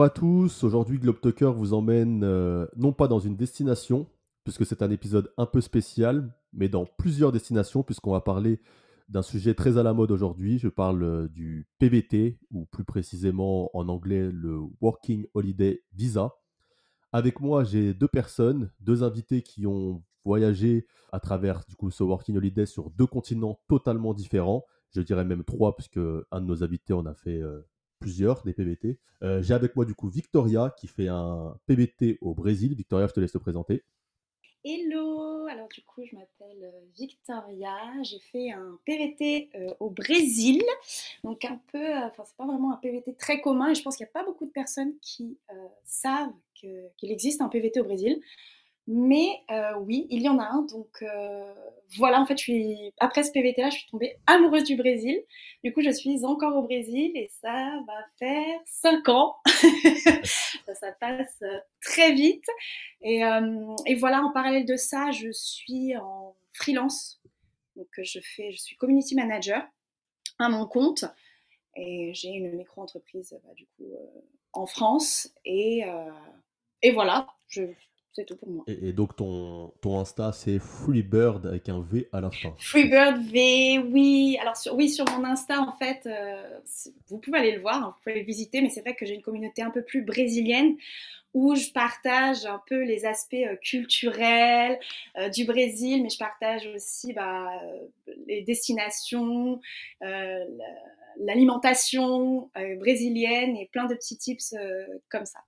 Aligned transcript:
Bonjour 0.00 0.12
à 0.12 0.18
tous, 0.18 0.64
aujourd'hui 0.64 0.98
Globe 0.98 1.20
Talker 1.20 1.52
vous 1.54 1.74
emmène 1.74 2.24
euh, 2.24 2.66
non 2.74 2.94
pas 2.94 3.06
dans 3.06 3.18
une 3.18 3.36
destination, 3.36 4.06
puisque 4.44 4.64
c'est 4.64 4.80
un 4.80 4.90
épisode 4.90 5.30
un 5.36 5.44
peu 5.44 5.60
spécial, 5.60 6.34
mais 6.54 6.70
dans 6.70 6.86
plusieurs 6.86 7.32
destinations, 7.32 7.82
puisqu'on 7.82 8.12
va 8.12 8.22
parler 8.22 8.62
d'un 9.10 9.20
sujet 9.20 9.52
très 9.52 9.76
à 9.76 9.82
la 9.82 9.92
mode 9.92 10.10
aujourd'hui. 10.10 10.58
Je 10.58 10.68
parle 10.68 11.02
euh, 11.02 11.28
du 11.28 11.68
PVT, 11.78 12.38
ou 12.50 12.64
plus 12.64 12.84
précisément 12.84 13.68
en 13.76 13.90
anglais 13.90 14.30
le 14.32 14.60
Working 14.80 15.26
Holiday 15.34 15.82
Visa. 15.92 16.32
Avec 17.12 17.38
moi, 17.38 17.62
j'ai 17.64 17.92
deux 17.92 18.08
personnes, 18.08 18.70
deux 18.80 19.02
invités 19.02 19.42
qui 19.42 19.66
ont 19.66 20.02
voyagé 20.24 20.86
à 21.12 21.20
travers 21.20 21.62
du 21.68 21.76
coup 21.76 21.90
ce 21.90 22.02
Working 22.02 22.38
Holiday 22.38 22.64
sur 22.64 22.88
deux 22.88 23.06
continents 23.06 23.60
totalement 23.68 24.14
différents. 24.14 24.64
Je 24.96 25.02
dirais 25.02 25.26
même 25.26 25.44
trois, 25.44 25.76
puisque 25.76 25.98
un 25.98 26.40
de 26.40 26.46
nos 26.46 26.64
invités 26.64 26.94
en 26.94 27.04
a 27.04 27.12
fait 27.12 27.42
euh, 27.42 27.60
plusieurs 28.00 28.42
des 28.42 28.52
PVT. 28.52 28.98
Euh, 29.22 29.42
j'ai 29.42 29.54
avec 29.54 29.76
moi 29.76 29.84
du 29.84 29.94
coup 29.94 30.08
Victoria 30.08 30.74
qui 30.78 30.88
fait 30.88 31.08
un 31.08 31.56
PVT 31.66 32.18
au 32.20 32.34
Brésil. 32.34 32.74
Victoria, 32.74 33.06
je 33.06 33.12
te 33.12 33.20
laisse 33.20 33.32
te 33.32 33.38
présenter. 33.38 33.84
Hello, 34.62 35.46
alors 35.46 35.68
du 35.68 35.82
coup 35.84 36.04
je 36.04 36.14
m'appelle 36.14 36.64
euh, 36.64 36.80
Victoria, 36.94 37.78
j'ai 38.02 38.18
fait 38.18 38.50
un 38.50 38.78
PVT 38.84 39.48
euh, 39.54 39.72
au 39.80 39.88
Brésil, 39.88 40.62
donc 41.24 41.46
un 41.46 41.58
peu, 41.72 41.78
euh, 41.78 42.06
enfin 42.08 42.24
c'est 42.26 42.36
pas 42.36 42.44
vraiment 42.44 42.74
un 42.74 42.76
PVT 42.76 43.14
très 43.14 43.40
commun 43.40 43.70
et 43.70 43.74
je 43.74 43.80
pense 43.80 43.96
qu'il 43.96 44.04
n'y 44.04 44.10
a 44.10 44.12
pas 44.12 44.22
beaucoup 44.22 44.44
de 44.44 44.50
personnes 44.50 44.92
qui 45.00 45.38
savent 45.84 46.34
qu'il 46.52 47.10
existe 47.10 47.40
un 47.40 47.48
PVT 47.48 47.80
au 47.80 47.84
Brésil. 47.84 48.20
Mais 48.86 49.42
euh, 49.50 49.76
oui, 49.78 50.06
il 50.10 50.22
y 50.22 50.28
en 50.28 50.38
a 50.38 50.44
un. 50.44 50.62
Donc 50.62 51.02
euh, 51.02 51.54
voilà, 51.96 52.20
en 52.20 52.26
fait, 52.26 52.36
je 52.38 52.42
suis 52.42 52.92
après 52.98 53.22
ce 53.22 53.30
PVT-là, 53.32 53.70
je 53.70 53.78
suis 53.78 53.90
tombée 53.90 54.16
amoureuse 54.26 54.64
du 54.64 54.76
Brésil. 54.76 55.22
Du 55.62 55.72
coup, 55.72 55.82
je 55.82 55.90
suis 55.90 56.24
encore 56.24 56.56
au 56.56 56.62
Brésil 56.62 57.12
et 57.14 57.30
ça 57.40 57.70
va 57.86 58.04
faire 58.18 58.60
5 58.64 59.08
ans. 59.08 59.36
ça, 59.46 60.92
passe 60.98 61.42
euh, 61.42 61.58
très 61.82 62.12
vite. 62.12 62.44
Et, 63.02 63.22
voilà, 63.98 64.22
en 64.22 64.32
parallèle 64.32 64.64
de 64.64 64.76
ça, 64.76 65.10
je 65.10 65.30
suis 65.30 65.96
en 65.96 66.34
freelance. 66.52 67.20
Donc 67.76 67.88
je 67.98 68.18
fais, 68.20 68.50
je 68.50 68.58
suis 68.58 68.76
community 68.76 69.14
manager 69.14 69.62
à 70.38 70.48
mon 70.48 70.66
compte 70.66 71.04
et 71.76 72.12
j'ai 72.12 72.30
une 72.30 72.56
micro-entreprise 72.56 73.38
bah, 73.44 73.54
du 73.54 73.66
coup 73.76 73.94
en 74.52 74.66
France 74.66 75.32
et, 75.44 75.84
et 76.82 76.90
voilà, 76.90 77.28
c'est 78.12 78.24
tout 78.24 78.36
pour 78.36 78.48
moi. 78.48 78.64
Et, 78.66 78.92
donc 78.92 79.14
ton, 79.14 79.72
ton 79.80 80.00
Insta, 80.00 80.32
c'est 80.32 80.58
Freebird 80.58 81.46
avec 81.46 81.68
un 81.68 81.80
V 81.80 82.08
à 82.12 82.20
la 82.20 82.30
fin. 82.30 82.54
Freebird 82.58 83.22
V, 83.22 83.78
oui. 83.78 84.36
Alors 84.40 84.56
sur, 84.56 84.74
oui, 84.74 84.88
sur 84.88 85.04
mon 85.10 85.24
Insta, 85.24 85.60
en 85.60 85.72
fait, 85.72 86.06
euh, 86.06 86.58
vous 87.08 87.18
pouvez 87.18 87.38
aller 87.38 87.52
le 87.52 87.60
voir, 87.60 87.76
hein, 87.76 87.94
vous 87.94 88.02
pouvez 88.02 88.18
le 88.20 88.26
visiter, 88.26 88.62
mais 88.62 88.68
c'est 88.68 88.80
vrai 88.80 88.94
que 88.94 89.06
j'ai 89.06 89.14
une 89.14 89.22
communauté 89.22 89.62
un 89.62 89.70
peu 89.70 89.82
plus 89.82 90.02
brésilienne 90.02 90.76
où 91.32 91.54
je 91.54 91.70
partage 91.70 92.44
un 92.44 92.60
peu 92.66 92.82
les 92.82 93.06
aspects 93.06 93.34
euh, 93.34 93.54
culturels 93.62 94.80
euh, 95.16 95.28
du 95.28 95.44
Brésil, 95.44 96.02
mais 96.02 96.08
je 96.08 96.18
partage 96.18 96.66
aussi 96.74 97.12
bah, 97.12 97.48
les 98.26 98.42
destinations, 98.42 99.60
l'alimentation 101.20 102.50
brésilienne 102.78 103.56
et 103.56 103.68
plein 103.70 103.86
de 103.86 103.94
petits 103.94 104.16
tips 104.16 104.56
comme 105.08 105.26
ça. 105.26 105.40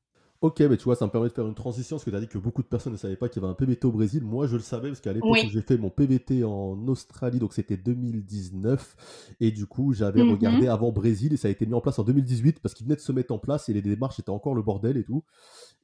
Ok, 0.42 0.58
mais 0.58 0.76
tu 0.76 0.82
vois, 0.82 0.96
ça 0.96 1.06
me 1.06 1.10
permet 1.12 1.28
de 1.28 1.32
faire 1.32 1.46
une 1.46 1.54
transition, 1.54 1.94
parce 1.96 2.04
que 2.04 2.10
tu 2.10 2.16
as 2.16 2.20
dit 2.20 2.26
que 2.26 2.36
beaucoup 2.36 2.62
de 2.62 2.66
personnes 2.66 2.92
ne 2.92 2.98
savaient 2.98 3.14
pas 3.14 3.28
qu'il 3.28 3.40
y 3.40 3.44
avait 3.44 3.52
un 3.52 3.54
PVT 3.54 3.86
au 3.86 3.92
Brésil. 3.92 4.24
Moi, 4.24 4.48
je 4.48 4.56
le 4.56 4.62
savais, 4.62 4.88
parce 4.88 5.00
qu'à 5.00 5.12
l'époque 5.12 5.30
où 5.30 5.50
j'ai 5.50 5.62
fait 5.62 5.78
mon 5.78 5.88
PVT 5.88 6.42
en 6.42 6.88
Australie, 6.88 7.38
donc 7.38 7.52
c'était 7.52 7.76
2019, 7.76 9.36
et 9.38 9.52
du 9.52 9.66
coup, 9.66 9.92
j'avais 9.92 10.24
mhm. 10.24 10.32
regardé 10.32 10.66
avant 10.66 10.90
Brésil, 10.90 11.32
et 11.32 11.36
ça 11.36 11.46
a 11.46 11.50
été 11.52 11.64
mis 11.64 11.74
en 11.74 11.80
place 11.80 12.00
en 12.00 12.02
2018, 12.02 12.58
parce 12.58 12.74
qu'il 12.74 12.86
venait 12.86 12.96
de 12.96 13.00
se 13.00 13.12
mettre 13.12 13.32
en 13.32 13.38
place, 13.38 13.68
et 13.68 13.72
les 13.72 13.82
démarches 13.82 14.18
étaient 14.18 14.30
encore 14.30 14.56
le 14.56 14.62
bordel 14.62 14.96
et 14.96 15.04
tout. 15.04 15.22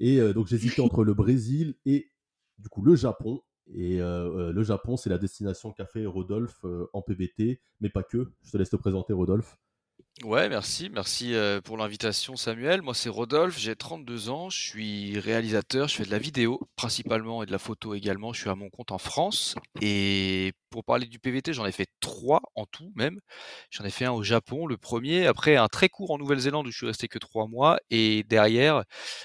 Et 0.00 0.18
euh, 0.18 0.32
donc, 0.32 0.48
j'hésitais 0.48 0.82
entre 0.82 1.04
le 1.04 1.14
Brésil 1.14 1.76
et, 1.86 2.10
du 2.58 2.68
coup, 2.68 2.82
le 2.82 2.96
Japon. 2.96 3.40
Et 3.72 4.00
euh, 4.00 4.48
euh, 4.48 4.52
le 4.52 4.62
Japon, 4.64 4.96
c'est 4.96 5.10
la 5.10 5.18
destination 5.18 5.70
qu'a 5.70 5.86
fait 5.86 6.04
Rodolphe 6.04 6.64
en 6.92 7.00
PVT, 7.00 7.60
mais 7.80 7.90
pas 7.90 8.02
que. 8.02 8.32
Je 8.42 8.50
te 8.50 8.56
laisse 8.56 8.70
te 8.70 8.76
présenter, 8.76 9.12
Rodolphe. 9.12 9.56
Ouais, 10.24 10.48
merci, 10.48 10.90
merci 10.92 11.32
pour 11.62 11.76
l'invitation 11.76 12.34
Samuel. 12.34 12.82
Moi 12.82 12.92
c'est 12.92 13.08
Rodolphe, 13.08 13.56
j'ai 13.56 13.76
32 13.76 14.30
ans, 14.30 14.50
je 14.50 14.58
suis 14.58 15.18
réalisateur, 15.20 15.86
je 15.86 15.94
fais 15.94 16.04
de 16.04 16.10
la 16.10 16.18
vidéo 16.18 16.60
principalement 16.74 17.42
et 17.44 17.46
de 17.46 17.52
la 17.52 17.58
photo 17.58 17.94
également. 17.94 18.32
Je 18.32 18.40
suis 18.40 18.50
à 18.50 18.56
mon 18.56 18.68
compte 18.68 18.90
en 18.90 18.98
France. 18.98 19.54
Et 19.80 20.52
pour 20.70 20.84
parler 20.84 21.06
du 21.06 21.18
PVT, 21.18 21.52
j'en 21.52 21.66
ai 21.66 21.72
fait 21.72 21.88
trois 22.00 22.42
en 22.54 22.66
tout 22.66 22.92
même. 22.94 23.20
J'en 23.70 23.84
ai 23.84 23.90
fait 23.90 24.04
un 24.04 24.12
au 24.12 24.22
Japon, 24.22 24.66
le 24.66 24.76
premier, 24.76 25.26
après 25.26 25.56
un 25.56 25.68
très 25.68 25.88
court 25.88 26.10
en 26.10 26.18
Nouvelle-Zélande 26.18 26.66
où 26.66 26.70
je 26.70 26.76
suis 26.76 26.86
resté 26.86 27.08
que 27.08 27.18
trois 27.18 27.46
mois 27.46 27.78
et 27.90 28.24
derrière, 28.24 28.84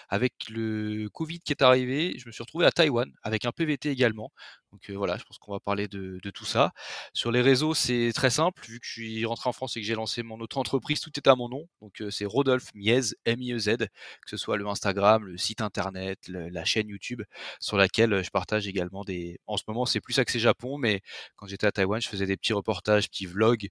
avec 0.10 0.34
le 0.50 1.10
Covid 1.10 1.40
qui 1.40 1.54
est 1.54 1.62
arrivé, 1.62 2.16
je 2.18 2.28
me 2.28 2.32
suis 2.32 2.44
retrouvé 2.44 2.66
à 2.66 2.72
Taïwan 2.72 3.12
avec 3.24 3.46
un 3.46 3.52
PVT 3.52 3.90
également. 3.90 4.32
Donc 4.74 4.90
voilà, 4.90 5.18
je 5.18 5.24
pense 5.24 5.38
qu'on 5.38 5.52
va 5.52 5.60
parler 5.60 5.88
de, 5.88 6.20
tout 6.34 6.46
ça. 6.46 6.72
Sur 7.14 7.32
les 7.32 7.42
réseaux, 7.42 7.76
c'est 7.76 8.12
très 8.16 8.32
simple. 8.32 8.66
Vu 8.68 8.80
que 8.80 8.88
je 8.88 8.92
suis 8.92 9.26
rentré 9.26 9.48
en 9.48 9.54
France 9.54 9.78
et 9.78 9.82
que 9.82 9.86
j'ai 9.86 9.94
lancé 9.94 10.24
mon 10.24 10.40
autre 10.40 10.58
entreprise, 10.58 11.00
tout 11.00 11.12
est 11.16 11.28
à 11.28 11.36
mon 11.36 11.48
nom. 11.48 11.68
Donc 11.80 12.02
c'est 12.10 12.26
Rodolphe 12.26 12.70
Miez, 12.74 13.02
M-I-E-Z, 13.26 13.78
que 13.78 14.30
ce 14.30 14.38
soit 14.38 14.58
le 14.58 14.66
Instagram, 14.68 15.26
le 15.26 15.38
site 15.38 15.62
internet, 15.62 16.18
la 16.28 16.66
chaîne 16.66 16.88
YouTube, 16.88 17.22
sur 17.60 17.78
laquelle 17.78 18.24
je 18.24 18.32
partage 18.32 18.68
également 18.68 19.04
des. 19.04 19.40
En 19.46 19.58
ce 19.58 19.64
moment, 19.68 19.86
c'est 19.86 20.02
plus 20.02 20.18
axé 20.18 20.40
Japon, 20.40 20.80
mais 20.80 21.02
quand 21.36 21.48
j'étais 21.48 21.68
à 21.68 21.72
Taïwan, 21.72 22.02
je 22.02 22.08
faisais 22.08 22.26
des 22.26 22.38
petits 22.38 22.54
reportages, 22.54 23.10
petits 23.10 23.26
vlogs 23.26 23.68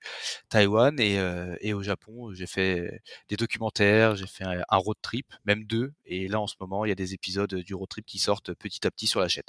Taïwan 0.49 0.99
et, 1.01 1.75
au 1.75 1.83
Japon, 1.83 2.33
j'ai 2.35 2.47
fait 2.47 3.03
des 3.29 3.37
documentaires, 3.37 4.17
j'ai 4.17 4.27
fait 4.27 4.45
un 4.45 4.77
road 4.77 4.97
trip, 5.03 5.27
même 5.45 5.65
deux. 5.65 5.93
Et 6.05 6.29
là, 6.29 6.41
en 6.41 6.47
ce 6.47 6.55
moment, 6.61 6.85
il 6.85 6.89
y 6.89 6.93
a 6.93 6.97
des 6.97 7.15
épisodes 7.15 7.55
du 7.55 7.75
road 7.75 7.89
trip 7.89 8.07
qui 8.07 8.19
sortent 8.19 8.55
petit 8.55 8.87
à 8.87 8.91
petit 8.91 9.07
sur 9.07 9.21
la 9.21 9.29
chaîne. 9.29 9.45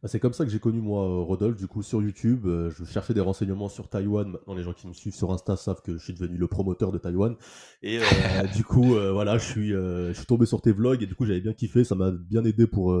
Bah, 0.00 0.08
c'est 0.08 0.20
comme 0.20 0.32
ça 0.32 0.44
que 0.44 0.50
j'ai 0.50 0.60
connu 0.60 0.80
moi 0.80 1.04
euh, 1.04 1.22
Rodolphe, 1.22 1.56
du 1.56 1.66
coup 1.66 1.82
sur 1.82 2.00
YouTube, 2.00 2.46
euh, 2.46 2.70
je 2.70 2.84
cherchais 2.84 3.14
des 3.14 3.20
renseignements 3.20 3.68
sur 3.68 3.88
Taïwan. 3.88 4.30
Maintenant 4.30 4.54
les 4.54 4.62
gens 4.62 4.72
qui 4.72 4.86
me 4.86 4.92
suivent 4.92 5.14
sur 5.14 5.32
Insta 5.32 5.56
savent 5.56 5.82
que 5.82 5.98
je 5.98 5.98
suis 5.98 6.12
devenu 6.14 6.38
le 6.38 6.46
promoteur 6.46 6.92
de 6.92 6.98
Taïwan. 6.98 7.34
Et 7.82 7.98
euh, 7.98 8.02
du 8.54 8.62
coup 8.62 8.94
voilà, 8.94 9.38
je 9.38 9.44
suis, 9.44 9.70
je 9.70 10.12
suis 10.14 10.26
tombé 10.26 10.46
sur 10.46 10.60
tes 10.60 10.70
vlogs 10.70 11.02
et 11.02 11.06
du 11.06 11.16
coup 11.16 11.26
j'avais 11.26 11.40
bien 11.40 11.52
kiffé, 11.52 11.82
ça 11.82 11.96
m'a 11.96 12.12
bien 12.12 12.44
aidé 12.44 12.68
pour, 12.68 12.96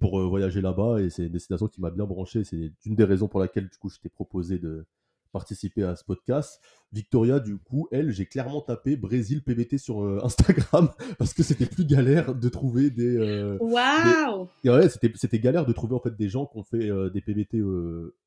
pour 0.00 0.20
voyager 0.28 0.60
là-bas 0.60 1.00
et 1.00 1.10
c'est 1.10 1.24
une 1.26 1.32
destination 1.32 1.68
qui 1.68 1.80
m'a 1.80 1.90
bien 1.90 2.04
branché. 2.04 2.44
C'est 2.44 2.72
une 2.84 2.94
des 2.94 3.04
raisons 3.04 3.28
pour 3.28 3.40
laquelle 3.40 3.68
du 3.68 3.78
coup 3.78 3.88
je 3.88 3.98
t'ai 3.98 4.08
proposé 4.08 4.58
de, 4.58 4.86
participer 5.32 5.84
à 5.84 5.96
ce 5.96 6.04
podcast. 6.04 6.60
Victoria, 6.92 7.40
du 7.40 7.58
coup, 7.58 7.88
elle, 7.92 8.10
j'ai 8.10 8.26
clairement 8.26 8.60
tapé 8.60 8.96
Brésil 8.96 9.42
PVT 9.42 9.78
sur 9.78 10.02
euh, 10.02 10.20
Instagram 10.24 10.90
parce 11.18 11.34
que 11.34 11.42
c'était 11.42 11.66
plus 11.66 11.86
galère 11.86 12.34
de 12.34 12.48
trouver 12.48 12.90
des. 12.90 13.16
Euh, 13.16 13.58
Waouh 13.60 14.48
Ouais, 14.64 14.88
c'était 14.88 15.38
galère 15.38 15.66
de 15.66 15.72
trouver 15.72 15.94
en 15.94 16.00
fait 16.00 16.16
des 16.16 16.28
gens 16.28 16.46
qui 16.46 16.58
ont 16.58 16.64
fait 16.64 16.90
euh, 16.90 17.10
des 17.10 17.20
PVT 17.20 17.62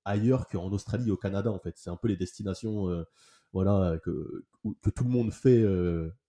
ailleurs 0.05 0.47
qu'en 0.47 0.71
Australie 0.71 1.09
et 1.09 1.11
au 1.11 1.17
Canada 1.17 1.51
en 1.51 1.59
fait. 1.59 1.73
C'est 1.75 1.89
un 1.89 1.97
peu 1.97 2.07
les 2.07 2.17
destinations 2.17 3.05
voilà 3.53 3.99
que, 4.05 4.45
que 4.81 4.89
tout 4.89 5.03
le 5.03 5.09
monde 5.09 5.33
fait 5.33 5.65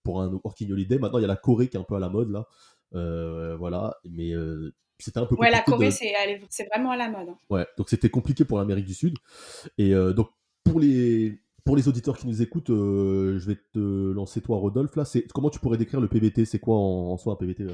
pour 0.03 0.21
un 0.21 0.33
working 0.43 0.71
holiday. 0.71 0.99
Maintenant, 0.99 1.19
il 1.19 1.21
y 1.21 1.25
a 1.25 1.29
la 1.29 1.37
Corée 1.37 1.69
qui 1.69 1.77
est 1.77 1.79
un 1.79 1.83
peu 1.83 1.95
à 1.95 1.99
la 1.99 2.09
mode 2.09 2.31
là. 2.31 2.47
voilà, 3.57 3.95
mais 4.03 4.33
c'était 5.03 5.19
un 5.19 5.25
peu 5.25 5.35
Ouais, 5.35 5.51
la 5.51 5.61
Corée, 5.61 5.91
c'est 5.91 6.13
vraiment 6.71 6.91
à 6.91 6.97
la 6.97 7.09
mode. 7.09 7.29
Hein. 7.29 7.37
Ouais, 7.49 7.67
donc 7.77 7.89
c'était 7.89 8.09
compliqué 8.09 8.45
pour 8.45 8.57
l'Amérique 8.57 8.85
du 8.85 8.93
Sud. 8.93 9.17
Et 9.77 9.93
donc, 9.93 10.29
pour 10.63 10.79
les, 10.79 11.43
pour 11.65 11.75
les 11.75 11.87
auditeurs 11.87 12.17
qui 12.17 12.27
nous 12.27 12.41
écoutent, 12.41 12.71
euh, 12.71 13.39
je 13.39 13.47
vais 13.47 13.57
te 13.73 14.11
lancer 14.11 14.41
toi, 14.41 14.57
Rodolphe. 14.57 14.95
Là, 14.95 15.05
c'est 15.05 15.25
comment 15.33 15.49
tu 15.49 15.59
pourrais 15.59 15.77
décrire 15.77 16.01
le 16.01 16.07
PVT 16.07 16.45
C'est 16.45 16.59
quoi 16.59 16.75
en, 16.75 17.17
soi 17.17 17.33
un 17.33 17.35
PVT 17.35 17.65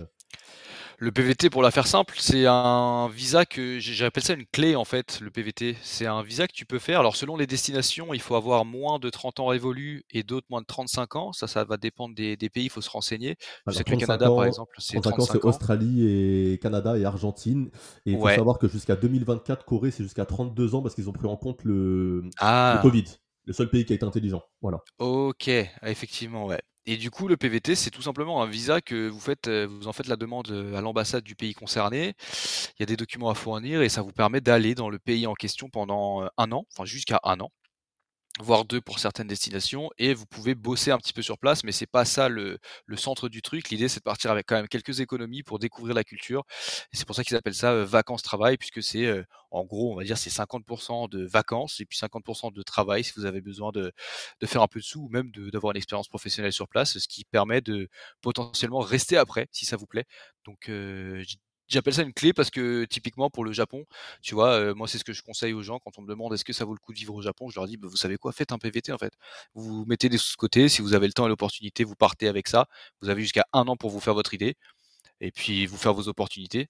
Le 1.02 1.14
PVT, 1.14 1.50
pour 1.50 1.62
la 1.62 1.72
faire 1.72 1.88
simple, 1.88 2.16
c'est 2.20 2.46
un 2.46 3.08
visa 3.08 3.46
que 3.46 3.80
j'appelle 3.80 4.22
ça 4.22 4.34
une 4.34 4.46
clé 4.46 4.76
en 4.76 4.84
fait. 4.84 5.22
Le 5.22 5.32
PVT, 5.32 5.78
c'est 5.82 6.06
un 6.06 6.22
visa 6.24 6.46
que 6.46 6.52
tu 6.52 6.66
peux 6.66 6.78
faire. 6.78 7.00
Alors 7.00 7.16
selon 7.16 7.38
les 7.38 7.48
destinations, 7.48 8.14
il 8.14 8.20
faut 8.20 8.36
avoir 8.36 8.66
moins 8.66 9.00
de 9.00 9.10
30 9.10 9.40
ans 9.40 9.46
révolus 9.46 10.04
et 10.12 10.24
d'autres 10.24 10.48
moins 10.50 10.60
de 10.60 10.66
35 10.66 11.16
ans. 11.16 11.32
Ça, 11.32 11.48
ça 11.48 11.64
va 11.64 11.78
dépendre 11.78 12.16
des, 12.16 12.36
pays. 12.38 12.66
Il 12.66 12.70
faut 12.70 12.82
se 12.82 12.90
renseigner. 12.90 13.38
Je 13.66 13.72
sais 13.72 13.86
que 13.86 13.92
le 13.92 13.98
Canada, 13.98 14.28
par 14.28 14.44
exemple, 14.44 14.76
c'est 14.80 15.00
35 15.00 15.22
ans. 15.22 15.26
C'est 15.32 15.46
Australie 15.46 16.06
et 16.06 16.60
Canada 16.62 16.98
et 16.98 17.06
Argentine. 17.06 17.72
Et 18.06 18.12
il 18.12 18.20
faut 18.20 18.28
savoir 18.28 18.60
que 18.60 18.68
jusqu'à 18.68 18.98
2024, 18.98 19.64
Corée, 19.64 19.92
c'est 19.92 20.04
jusqu'à 20.04 20.26
32 20.26 20.76
ans 20.76 20.82
parce 20.82 20.96
qu'ils 20.96 21.08
ont 21.08 21.14
pris 21.14 21.28
en 21.28 21.38
compte 21.38 21.64
le, 21.64 22.24
ah. 22.40 22.74
le 22.76 22.82
Covid 22.82 23.06
le 23.46 23.54
seul 23.54 23.68
pays 23.68 23.84
qui 23.84 23.94
a 23.94 23.96
été 23.96 24.06
intelligent. 24.06 24.44
Voilà. 24.62 24.78
Ok, 25.00 25.48
effectivement, 25.48 26.46
ouais. 26.46 26.62
Et 26.92 26.98
du 26.98 27.12
coup, 27.12 27.28
le 27.28 27.38
PVT, 27.38 27.76
c'est 27.76 27.92
tout 27.92 28.02
simplement 28.02 28.42
un 28.42 28.48
visa 28.48 28.82
que 28.82 29.08
vous 29.08 29.20
faites, 29.20 29.48
euh, 29.48 29.68
vous 29.70 29.88
en 29.88 29.94
faites 29.94 30.08
la 30.08 30.16
demande 30.16 30.50
euh, 30.50 30.76
à 30.76 30.82
l'ambassade 30.82 31.24
du 31.24 31.36
pays 31.36 31.54
concerné. 31.54 32.16
Il 32.24 32.80
y 32.80 32.84
a 32.84 32.88
des 32.88 32.98
documents 32.98 33.30
à 33.30 33.36
fournir 33.36 33.84
et 33.84 33.90
ça 33.90 34.02
vous 34.02 34.12
permet 34.12 34.42
d'aller 34.42 34.74
dans 34.74 34.90
le 34.90 34.98
pays 34.98 35.28
en 35.28 35.36
question 35.36 35.70
pendant 35.70 36.24
euh, 36.24 36.30
un 36.38 36.52
an, 36.52 36.66
enfin 36.74 36.86
jusqu'à 36.86 37.20
un 37.24 37.42
an. 37.42 37.52
Voire 38.42 38.66
deux 38.66 38.82
pour 38.82 39.00
certaines 39.00 39.28
destinations, 39.28 39.90
et 39.98 40.14
vous 40.14 40.26
pouvez 40.26 40.56
bosser 40.56 40.92
un 40.92 40.98
petit 40.98 41.14
peu 41.14 41.22
sur 41.22 41.38
place, 41.38 41.64
mais 41.64 41.72
c'est 41.72 41.86
pas 41.88 42.06
ça 42.06 42.30
le, 42.30 42.58
le 42.86 42.98
centre 42.98 43.30
du 43.30 43.42
truc. 43.42 43.70
L'idée, 43.70 43.90
c'est 43.90 44.00
de 44.00 44.04
partir 44.04 44.32
avec 44.32 44.46
quand 44.48 44.56
même 44.56 44.68
quelques 44.68 45.02
économies 45.02 45.44
pour 45.44 45.60
découvrir 45.60 45.94
la 45.96 46.04
culture. 46.04 46.44
C'est 46.94 47.06
pour 47.06 47.16
ça 47.16 47.24
qu'ils 47.24 47.36
appellent 47.38 47.54
ça 47.54 47.74
vacances-travail, 47.84 48.58
puisque 48.58 48.82
c'est, 48.84 49.06
euh, 49.06 49.24
en 49.52 49.66
gros, 49.66 49.92
on 49.94 49.96
va 49.98 50.04
dire, 50.04 50.18
c'est 50.18 50.30
50% 50.30 51.08
de 51.10 51.26
vacances 51.26 51.80
et 51.82 51.86
puis 51.86 51.98
50% 51.98 52.52
de 52.52 52.62
travail 52.64 53.04
si 53.04 53.14
vous 53.16 53.26
avez 53.26 53.42
besoin 53.42 53.72
de, 53.72 53.92
de 54.42 54.46
faire 54.48 54.62
un 54.62 54.68
peu 54.68 54.80
de 54.80 54.86
sous 54.86 55.02
ou 55.02 55.10
même 55.10 55.32
d'avoir 55.32 55.72
une 55.72 55.78
expérience 55.78 56.08
professionnelle 56.08 56.54
sur 56.54 56.68
place, 56.68 56.98
ce 56.98 57.08
qui 57.08 57.26
permet 57.26 57.62
de 57.62 57.90
potentiellement 58.22 58.80
rester 58.80 59.18
après, 59.18 59.48
si 59.52 59.66
ça 59.66 59.78
vous 59.78 59.88
plaît. 59.88 60.06
Donc, 60.46 60.70
euh, 60.70 61.24
J'appelle 61.70 61.94
ça 61.94 62.02
une 62.02 62.14
clé 62.14 62.34
parce 62.34 62.50
que 62.50 62.84
typiquement 62.86 63.30
pour 63.30 63.46
le 63.46 63.52
Japon, 63.52 63.86
tu 64.22 64.34
vois, 64.34 64.74
moi 64.74 64.88
c'est 64.88 64.98
ce 64.98 65.04
que 65.04 65.14
je 65.14 65.22
conseille 65.22 65.54
aux 65.54 65.62
gens 65.62 65.78
quand 65.80 66.00
on 66.00 66.02
me 66.02 66.08
demande 66.08 66.34
est-ce 66.34 66.44
que 66.44 66.52
ça 66.52 66.66
vaut 66.66 66.74
le 66.74 66.80
coup 66.80 66.94
de 66.94 66.98
vivre 66.98 67.14
au 67.14 67.22
Japon, 67.22 67.50
je 67.50 67.60
leur 67.60 67.68
dis 67.68 67.78
bah, 67.78 67.88
vous 67.90 67.96
savez 67.96 68.18
quoi, 68.18 68.32
faites 68.32 68.52
un 68.52 68.58
PVT 68.58 68.92
en 68.92 68.98
fait. 68.98 69.14
Vous 69.54 69.86
mettez 69.86 70.10
des 70.10 70.18
sous 70.18 70.36
côté, 70.36 70.68
si 70.68 70.82
vous 70.82 70.96
avez 70.96 71.06
le 71.06 71.14
temps 71.14 71.28
et 71.28 71.30
l'opportunité, 71.30 71.84
vous 71.84 71.96
partez 71.96 72.28
avec 72.28 72.48
ça. 72.48 72.68
Vous 73.02 73.10
avez 73.10 73.22
jusqu'à 73.22 73.46
un 73.54 73.68
an 73.68 73.78
pour 73.78 73.92
vous 73.92 74.00
faire 74.00 74.16
votre 74.16 74.34
idée 74.34 74.56
et 75.22 75.32
puis 75.32 75.68
vous 75.68 75.78
faire 75.78 75.94
vos 75.94 76.08
opportunités. 76.08 76.70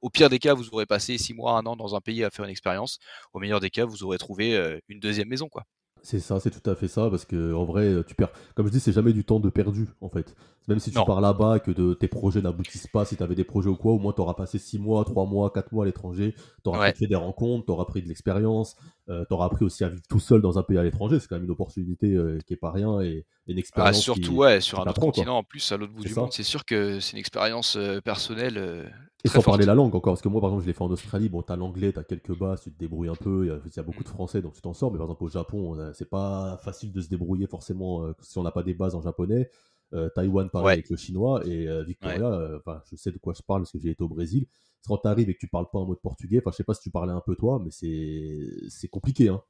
Au 0.00 0.10
pire 0.10 0.28
des 0.28 0.40
cas, 0.40 0.54
vous 0.54 0.68
aurez 0.72 0.86
passé 0.86 1.18
six 1.18 1.32
mois, 1.32 1.58
un 1.58 1.64
an 1.66 1.76
dans 1.76 1.94
un 1.94 2.00
pays 2.00 2.24
à 2.24 2.30
faire 2.30 2.44
une 2.44 2.50
expérience. 2.50 2.98
Au 3.32 3.38
meilleur 3.38 3.60
des 3.60 3.70
cas, 3.70 3.84
vous 3.84 4.02
aurez 4.02 4.18
trouvé 4.18 4.80
une 4.88 4.98
deuxième 4.98 5.28
maison 5.28 5.48
quoi. 5.48 5.64
C'est 6.02 6.20
ça, 6.20 6.38
c'est 6.38 6.50
tout 6.50 6.70
à 6.70 6.76
fait 6.76 6.86
ça, 6.88 7.10
parce 7.10 7.24
que 7.24 7.52
en 7.52 7.64
vrai, 7.64 7.92
tu 8.06 8.14
perds. 8.14 8.30
Comme 8.54 8.66
je 8.66 8.72
dis, 8.72 8.80
c'est 8.80 8.92
jamais 8.92 9.12
du 9.12 9.24
temps 9.24 9.40
de 9.40 9.50
perdu, 9.50 9.88
en 10.00 10.08
fait. 10.08 10.36
Même 10.68 10.80
si 10.80 10.90
tu 10.90 10.96
Non. 10.98 11.04
pars 11.04 11.20
là-bas, 11.20 11.60
que 11.60 11.70
de, 11.70 11.94
tes 11.94 12.08
projets 12.08 12.42
n'aboutissent 12.42 12.88
pas, 12.88 13.04
si 13.04 13.16
tu 13.16 13.22
avais 13.22 13.36
des 13.36 13.44
projets 13.44 13.68
ou 13.68 13.76
quoi, 13.76 13.92
au 13.92 13.98
moins 13.98 14.12
tu 14.12 14.20
auras 14.20 14.34
passé 14.34 14.58
6 14.58 14.78
mois, 14.80 15.04
3 15.04 15.24
mois, 15.26 15.50
4 15.52 15.72
mois 15.72 15.84
à 15.84 15.86
l'étranger, 15.86 16.34
tu 16.64 16.68
auras 16.68 16.80
Ouais. 16.80 16.94
fait 16.94 17.06
des 17.06 17.14
rencontres, 17.14 17.66
tu 17.66 17.72
auras 17.72 17.84
pris 17.84 18.02
de 18.02 18.08
l'expérience, 18.08 18.76
tu 19.08 19.12
auras 19.30 19.46
appris 19.46 19.64
aussi 19.64 19.84
à 19.84 19.88
vivre 19.88 20.02
tout 20.08 20.18
seul 20.20 20.40
dans 20.42 20.58
un 20.58 20.62
pays 20.64 20.78
à 20.78 20.82
l'étranger. 20.82 21.20
C'est 21.20 21.28
quand 21.28 21.36
même 21.36 21.44
une 21.44 21.50
opportunité 21.52 22.14
euh, 22.14 22.38
qui 22.46 22.54
est 22.54 22.56
pas 22.56 22.72
rien 22.72 23.00
et, 23.00 23.24
et 23.46 23.52
une 23.52 23.58
Ah, 23.76 23.92
expérience. 23.92 24.02
surtout 24.02 24.32
qui- 24.32 24.38
ouais, 24.38 24.60
sur 24.60 24.80
un 24.80 24.86
autre 24.86 25.00
quoi. 25.12 25.12
continent 25.12 25.38
en 25.38 25.44
plus, 25.44 25.70
à 25.72 25.76
l'autre 25.76 25.92
bout 25.92 26.04
du 26.04 26.14
ça. 26.14 26.20
monde, 26.22 26.32
c'est 26.32 26.42
sûr 26.42 26.64
que 26.64 26.98
c'est 27.00 27.12
une 27.12 27.18
expérience 27.18 27.76
euh, 27.76 28.00
personnelle 28.00 28.58
euh, 28.58 28.88
Et 29.24 29.28
sans 29.28 29.42
parler 29.42 29.64
la 29.66 29.74
langue 29.74 29.94
encore, 29.94 30.12
parce 30.14 30.22
que 30.22 30.28
moi 30.28 30.40
par 30.40 30.50
exemple 30.50 30.62
je 30.64 30.68
l'ai 30.68 30.72
fait 30.74 30.82
en 30.82 30.90
Australie, 30.90 31.28
bon 31.28 31.42
t'as 31.42 31.56
l'anglais, 31.56 31.92
t'as 31.92 32.04
quelques 32.04 32.36
bases, 32.36 32.62
tu 32.62 32.72
te 32.72 32.78
débrouilles 32.78 33.08
un 33.08 33.14
peu, 33.16 33.44
il 33.44 33.48
y 33.48 33.50
a, 33.50 33.58
il 33.64 33.76
y 33.76 33.80
a 33.80 33.82
beaucoup 33.82 34.04
de 34.04 34.08
français 34.08 34.40
donc 34.42 34.54
tu 34.54 34.60
t'en 34.62 34.72
sors, 34.74 34.92
mais 34.92 34.98
par 34.98 35.06
exemple 35.06 35.24
au 35.24 35.28
Japon 35.28 35.76
c'est 35.94 36.08
pas 36.08 36.58
facile 36.62 36.92
de 36.92 37.00
se 37.00 37.08
débrouiller 37.08 37.46
forcément 37.46 38.04
euh, 38.04 38.12
si 38.20 38.38
on 38.38 38.42
n'a 38.44 38.52
pas 38.52 38.62
des 38.62 38.74
bases 38.74 38.94
en 38.94 39.00
japonais. 39.02 39.50
Euh, 39.94 40.08
Taïwan 40.14 40.50
pareil 40.50 40.66
Ouais. 40.66 40.72
avec 40.72 40.90
le 40.90 40.96
chinois 40.96 41.42
et 41.46 41.68
euh, 41.68 41.84
Victoria, 41.84 42.26
euh, 42.26 42.58
enfin, 42.58 42.82
je 42.90 42.96
sais 42.96 43.12
de 43.12 43.18
quoi 43.18 43.34
je 43.34 43.42
parle 43.42 43.62
parce 43.62 43.72
que 43.72 43.78
j'ai 43.78 43.90
été 43.90 44.02
au 44.02 44.08
Brésil. 44.08 44.46
Quand 44.86 44.98
t'arrives 44.98 45.30
et 45.30 45.34
que 45.34 45.38
tu 45.38 45.48
parles 45.48 45.68
pas 45.72 45.78
un 45.78 45.84
mot 45.84 45.94
de 45.94 46.00
portugais, 46.00 46.38
enfin 46.40 46.50
je 46.50 46.56
sais 46.56 46.64
pas 46.64 46.74
si 46.74 46.82
tu 46.82 46.90
parlais 46.90 47.12
un 47.12 47.20
peu 47.20 47.36
toi, 47.36 47.60
mais 47.64 47.70
c'est 47.70 48.38
c'est 48.68 48.88
compliqué 48.88 49.28
hein. 49.28 49.42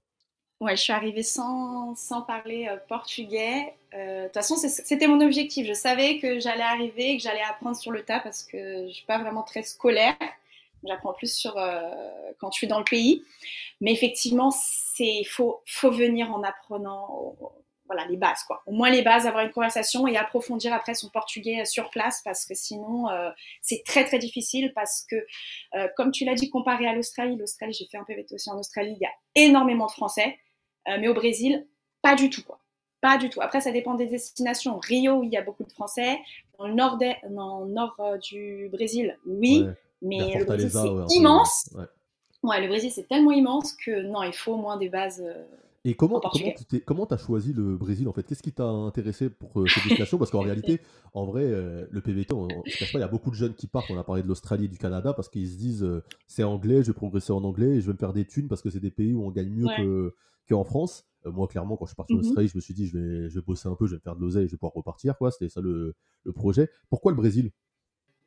Ouais, 0.60 0.74
je 0.76 0.80
suis 0.82 0.92
arrivée 0.94 1.22
sans, 1.22 1.94
sans 1.96 2.22
parler 2.22 2.66
euh, 2.70 2.78
portugais. 2.88 3.74
Euh, 3.94 4.22
De 4.22 4.24
toute 4.28 4.34
façon, 4.34 4.56
c'était 4.56 5.06
mon 5.06 5.20
objectif. 5.20 5.66
Je 5.66 5.74
savais 5.74 6.18
que 6.18 6.40
j'allais 6.40 6.62
arriver, 6.62 7.12
et 7.12 7.16
que 7.18 7.22
j'allais 7.22 7.42
apprendre 7.42 7.76
sur 7.76 7.92
le 7.92 8.02
tas 8.02 8.20
parce 8.20 8.42
que 8.42 8.86
je 8.88 8.92
suis 8.92 9.04
pas 9.06 9.18
vraiment 9.18 9.42
très 9.42 9.62
scolaire. 9.62 10.16
J'apprends 10.86 11.12
plus 11.12 11.32
sur 11.34 11.58
euh, 11.58 11.80
quand 12.38 12.50
je 12.52 12.56
suis 12.58 12.66
dans 12.68 12.78
le 12.78 12.84
pays. 12.84 13.22
Mais 13.82 13.92
effectivement, 13.92 14.50
c'est 14.50 15.24
faut 15.24 15.60
faut 15.66 15.90
venir 15.90 16.30
en 16.32 16.42
apprenant 16.42 17.36
voilà 17.86 18.06
les 18.06 18.16
bases 18.16 18.42
quoi. 18.46 18.62
Au 18.66 18.72
moins 18.72 18.90
les 18.90 19.02
bases, 19.02 19.26
avoir 19.26 19.44
une 19.44 19.52
conversation 19.52 20.06
et 20.06 20.16
approfondir 20.16 20.72
après 20.72 20.94
son 20.94 21.08
portugais 21.08 21.64
sur 21.64 21.90
place 21.90 22.22
parce 22.24 22.44
que 22.44 22.54
sinon 22.54 23.08
euh, 23.10 23.30
c'est 23.62 23.82
très 23.84 24.04
très 24.04 24.18
difficile 24.18 24.72
parce 24.74 25.06
que 25.10 25.16
euh, 25.74 25.88
comme 25.96 26.10
tu 26.10 26.24
l'as 26.24 26.34
dit 26.34 26.50
comparé 26.50 26.86
à 26.86 26.94
l'Australie, 26.94 27.36
l'Australie 27.36 27.72
j'ai 27.72 27.86
fait 27.86 27.98
un 27.98 28.04
PVT 28.04 28.34
aussi 28.34 28.50
en 28.50 28.58
Australie, 28.58 28.92
il 28.96 29.02
y 29.02 29.06
a 29.06 29.12
énormément 29.34 29.86
de 29.86 29.92
Français. 29.92 30.38
Euh, 30.88 30.98
mais 31.00 31.08
au 31.08 31.14
Brésil, 31.14 31.66
pas 32.02 32.14
du 32.14 32.30
tout, 32.30 32.42
quoi. 32.42 32.60
Pas 33.00 33.18
du 33.18 33.28
tout. 33.28 33.40
Après, 33.40 33.60
ça 33.60 33.72
dépend 33.72 33.94
des 33.94 34.06
destinations. 34.06 34.78
Rio, 34.78 35.22
il 35.22 35.30
y 35.30 35.36
a 35.36 35.42
beaucoup 35.42 35.64
de 35.64 35.72
Français. 35.72 36.18
Dans 36.58 36.66
le 36.66 36.74
nord, 36.74 36.98
dans 37.30 37.60
le 37.60 37.72
nord 37.72 37.96
euh, 38.00 38.18
du 38.18 38.68
Brésil, 38.72 39.18
oui. 39.26 39.64
Ouais. 39.64 39.72
Mais 40.02 40.38
le 40.38 40.44
Brésil, 40.44 40.70
c'est 40.70 40.78
ouais, 40.78 41.04
immense. 41.10 41.70
ouais. 41.74 41.84
Ouais, 42.42 42.60
le 42.60 42.68
Brésil, 42.68 42.92
c'est 42.92 43.08
tellement 43.08 43.32
immense 43.32 43.72
que 43.72 44.02
non, 44.02 44.22
il 44.22 44.32
faut 44.32 44.52
au 44.52 44.58
moins 44.58 44.76
des 44.76 44.88
bases. 44.88 45.24
Et 45.88 45.94
comment 45.94 46.20
comment 46.84 47.06
tu 47.06 47.08
t'as 47.08 47.16
choisi 47.16 47.52
le 47.52 47.76
Brésil 47.76 48.08
en 48.08 48.12
fait? 48.12 48.24
Qu'est-ce 48.24 48.42
qui 48.42 48.52
t'a 48.52 48.66
intéressé 48.66 49.30
pour 49.30 49.60
euh, 49.60 49.66
cette 49.68 49.84
destination? 49.84 50.18
Parce 50.18 50.32
qu'en 50.32 50.40
réalité, 50.40 50.80
en 51.14 51.26
vrai, 51.26 51.44
euh, 51.44 51.86
le 51.90 52.00
PVT, 52.00 52.34
on, 52.34 52.48
on 52.58 52.64
se 52.64 52.76
cache 52.76 52.92
pas, 52.92 52.98
il 52.98 53.02
y 53.02 53.04
a 53.04 53.08
beaucoup 53.08 53.30
de 53.30 53.36
jeunes 53.36 53.54
qui 53.54 53.68
partent. 53.68 53.88
On 53.90 53.96
a 53.96 54.02
parlé 54.02 54.22
de 54.24 54.26
l'Australie 54.28 54.64
et 54.64 54.68
du 54.68 54.78
Canada 54.78 55.12
parce 55.14 55.28
qu'ils 55.28 55.48
se 55.48 55.56
disent 55.56 55.84
euh, 55.84 56.02
c'est 56.26 56.42
anglais, 56.42 56.82
je 56.82 56.88
vais 56.88 56.92
progresser 56.94 57.32
en 57.32 57.44
anglais 57.44 57.76
et 57.76 57.80
je 57.80 57.86
vais 57.86 57.92
me 57.92 57.98
faire 57.98 58.12
des 58.12 58.24
thunes 58.24 58.48
parce 58.48 58.62
que 58.62 58.70
c'est 58.70 58.80
des 58.80 58.90
pays 58.90 59.14
où 59.14 59.24
on 59.24 59.30
gagne 59.30 59.48
mieux 59.50 59.66
Ouais. 59.66 59.76
que 59.76 60.14
qu'en 60.48 60.64
France. 60.64 61.04
Moi, 61.24 61.46
clairement, 61.48 61.76
quand 61.76 61.86
je 61.86 61.90
suis 61.90 61.96
parti 61.96 62.14
en 62.14 62.16
Mhm. 62.16 62.22
Australie, 62.22 62.48
je 62.48 62.56
me 62.56 62.60
suis 62.60 62.74
dit 62.74 62.86
je 62.88 62.96
vais, 62.98 63.28
je 63.30 63.34
vais 63.38 63.44
bosser 63.44 63.68
un 63.68 63.74
peu, 63.74 63.86
je 63.86 63.92
vais 63.92 63.96
me 63.96 64.00
faire 64.02 64.16
de 64.16 64.20
l'oseille, 64.20 64.46
je 64.46 64.52
vais 64.52 64.56
pouvoir 64.58 64.74
repartir. 64.74 65.14
C'était 65.30 65.48
ça 65.48 65.60
le, 65.60 65.94
le 66.24 66.32
projet. 66.32 66.68
Pourquoi 66.88 67.12
le 67.12 67.16
Brésil? 67.16 67.50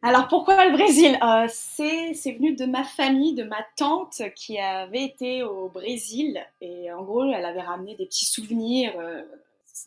Alors 0.01 0.27
pourquoi 0.27 0.65
le 0.65 0.71
Brésil? 0.73 1.17
Euh, 1.23 1.47
C'est 1.49 2.31
venu 2.31 2.55
de 2.55 2.65
ma 2.65 2.83
famille, 2.83 3.33
de 3.35 3.43
ma 3.43 3.63
tante 3.77 4.21
qui 4.35 4.57
avait 4.57 5.03
été 5.03 5.43
au 5.43 5.69
Brésil 5.69 6.39
et 6.61 6.91
en 6.91 7.03
gros 7.03 7.25
elle 7.25 7.45
avait 7.45 7.61
ramené 7.61 7.95
des 7.95 8.05
petits 8.05 8.25
souvenirs, 8.25 8.93
euh, 8.97 9.21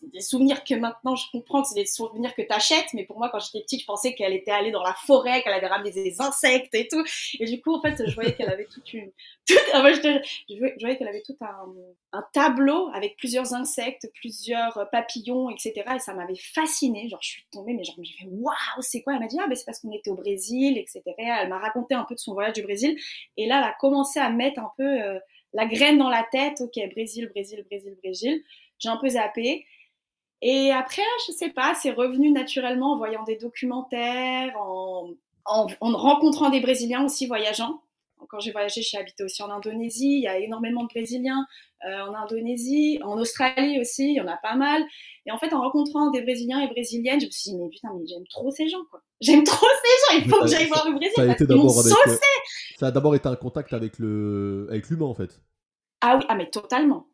des 0.03 0.21
souvenirs 0.21 0.65
que 0.65 0.75
maintenant 0.75 1.17
je 1.17 1.25
comprends 1.31 1.62
que 1.62 1.69
c'est 1.69 1.81
des 1.81 1.87
souvenirs 1.87 2.35
que 2.35 2.43
tu 2.43 2.53
achètes, 2.53 2.93
mais 2.94 3.05
pour 3.05 3.19
moi 3.19 3.29
quand 3.31 3.39
j'étais 3.39 3.61
petite 3.61 3.81
je 3.81 3.87
pensais 3.87 4.15
qu'elle 4.15 4.33
était 4.33 4.50
allée 4.50 4.71
dans 4.71 4.83
la 4.83 4.94
forêt, 4.94 5.43
qu'elle 5.43 5.53
avait 5.53 5.67
ramené 5.67 5.91
des 5.91 6.21
insectes 6.21 6.75
et 6.75 6.89
tout, 6.89 7.05
et 7.39 7.44
du 7.47 7.61
coup 7.61 7.75
en 7.75 7.81
fait 7.81 8.06
je 8.06 8.15
voyais 8.15 8.35
qu'elle 8.35 8.50
avait 8.50 8.67
toute 8.67 8.93
une, 8.93 9.11
ah, 9.73 9.93
je, 9.93 10.81
voyais, 10.81 10.97
qu'elle 10.97 11.09
avait 11.09 11.23
tout 11.23 11.37
un, 11.41 12.23
tableau 12.33 12.91
avec 12.94 13.17
plusieurs 13.17 13.55
insectes, 13.55 14.09
plusieurs 14.15 14.89
papillons, 14.91 15.50
etc. 15.50 15.83
Et 15.97 15.99
ça 15.99 16.15
m'avait 16.15 16.37
fascinée. 16.37 17.09
Genre, 17.09 17.21
je 17.21 17.29
suis 17.29 17.44
tombée, 17.50 17.75
mais 17.75 17.83
genre, 17.83 17.97
j'ai 18.00 18.15
fait 18.15 18.29
waouh, 18.31 18.55
c'est 18.81 19.03
quoi? 19.03 19.15
Elle 19.15 19.21
m'a 19.21 19.27
dit, 19.27 19.37
ah, 19.41 19.49
ben 19.49 19.56
c'est 19.56 19.65
parce 19.65 19.81
qu'on 19.81 19.91
était 19.93 20.11
au 20.11 20.15
Brésil, 20.15 20.79
etc. 20.79 21.03
Elle 21.19 21.49
m'a 21.49 21.59
raconté 21.59 21.94
un 21.94 22.05
peu 22.05 22.15
de 22.15 22.21
son 22.21 22.35
voyage 22.35 22.53
du 22.53 22.62
Brésil. 22.62 22.97
Et 23.37 23.47
là, 23.47 23.59
elle 23.59 23.71
a 23.71 23.75
commencé 23.81 24.21
à 24.21 24.31
mettre 24.31 24.61
un 24.61 24.71
peu 24.77 24.85
euh, 24.85 25.19
la 25.55 25.67
graine 25.67 25.99
dans 25.99 26.11
la 26.11 26.25
tête. 26.31 26.61
Ok, 26.61 26.79
Brésil, 26.93 27.29
Brésil, 27.29 27.65
Brésil, 27.69 27.97
Brésil. 28.03 28.44
J'ai 28.79 28.89
un 28.89 28.97
peu 28.97 29.09
zappé. 29.09 29.67
Et 30.43 30.73
après, 30.73 31.03
je 31.27 31.33
sais 31.33 31.50
pas, 31.50 31.75
c'est 31.81 31.93
revenu 31.93 32.31
naturellement 32.33 32.93
en 32.93 32.97
voyant 32.99 33.23
des 33.23 33.37
documentaires, 33.37 34.53
en, 34.61 35.15
en, 35.47 35.67
en 35.81 35.97
rencontrant 35.97 36.50
des 36.50 36.61
Brésiliens 36.61 37.05
aussi 37.05 37.27
voyageant. 37.27 37.81
Quand 38.29 38.39
j'ai 38.41 38.53
voyagé, 38.53 38.83
j'ai 38.83 38.99
habité 38.99 39.25
aussi 39.25 39.43
en 39.43 39.50
Indonésie. 39.50 40.17
Il 40.19 40.23
y 40.23 40.29
a 40.29 40.39
énormément 40.39 40.85
de 40.85 40.89
Brésiliens 40.89 41.44
euh, 41.85 42.00
en 42.06 42.15
Indonésie, 42.15 43.00
en 43.03 43.19
Australie 43.19 43.81
aussi, 43.81 44.11
il 44.11 44.15
y 44.15 44.21
en 44.21 44.29
a 44.29 44.37
pas 44.37 44.55
mal. 44.55 44.83
Et 45.27 45.33
en 45.33 45.39
fait, 45.39 45.53
en 45.53 45.61
rencontrant 45.61 46.11
des 46.11 46.22
Brésiliens 46.22 46.61
et 46.61 46.69
Brésiliennes, 46.69 47.20
je 47.20 47.27
me 47.27 47.31
suis 47.31 47.51
dit, 47.51 47.56
mais 47.56 47.69
putain, 47.69 47.89
mais 47.99 48.06
j'aime 48.06 48.27
trop 48.29 48.51
ces 48.51 48.69
gens, 48.69 48.84
quoi. 48.91 49.03
J'aime 49.20 49.43
trop 49.44 49.67
ces 49.67 50.17
gens, 50.17 50.22
il 50.25 50.31
faut 50.31 50.41
que 50.41 50.46
j'aille 50.46 50.67
voir 50.69 50.89
le 50.89 50.94
Brésil. 50.94 51.13
Ça 51.17 51.22
a 51.22 51.27
été 51.27 51.46
avec. 51.81 51.94
euh, 52.06 52.17
ça 52.79 52.87
a 52.87 52.91
d'abord 52.91 53.15
été 53.15 53.29
un 53.29 53.37
contact 53.37 53.72
avec 53.72 53.99
le 53.99 54.67
avec 54.70 54.89
l'humain 54.89 55.06
en 55.06 55.15
fait. 55.15 55.41
Ah 56.01 56.17
oui, 56.19 56.25
ah 56.29 56.34
mais 56.34 56.49
totalement. 56.49 57.06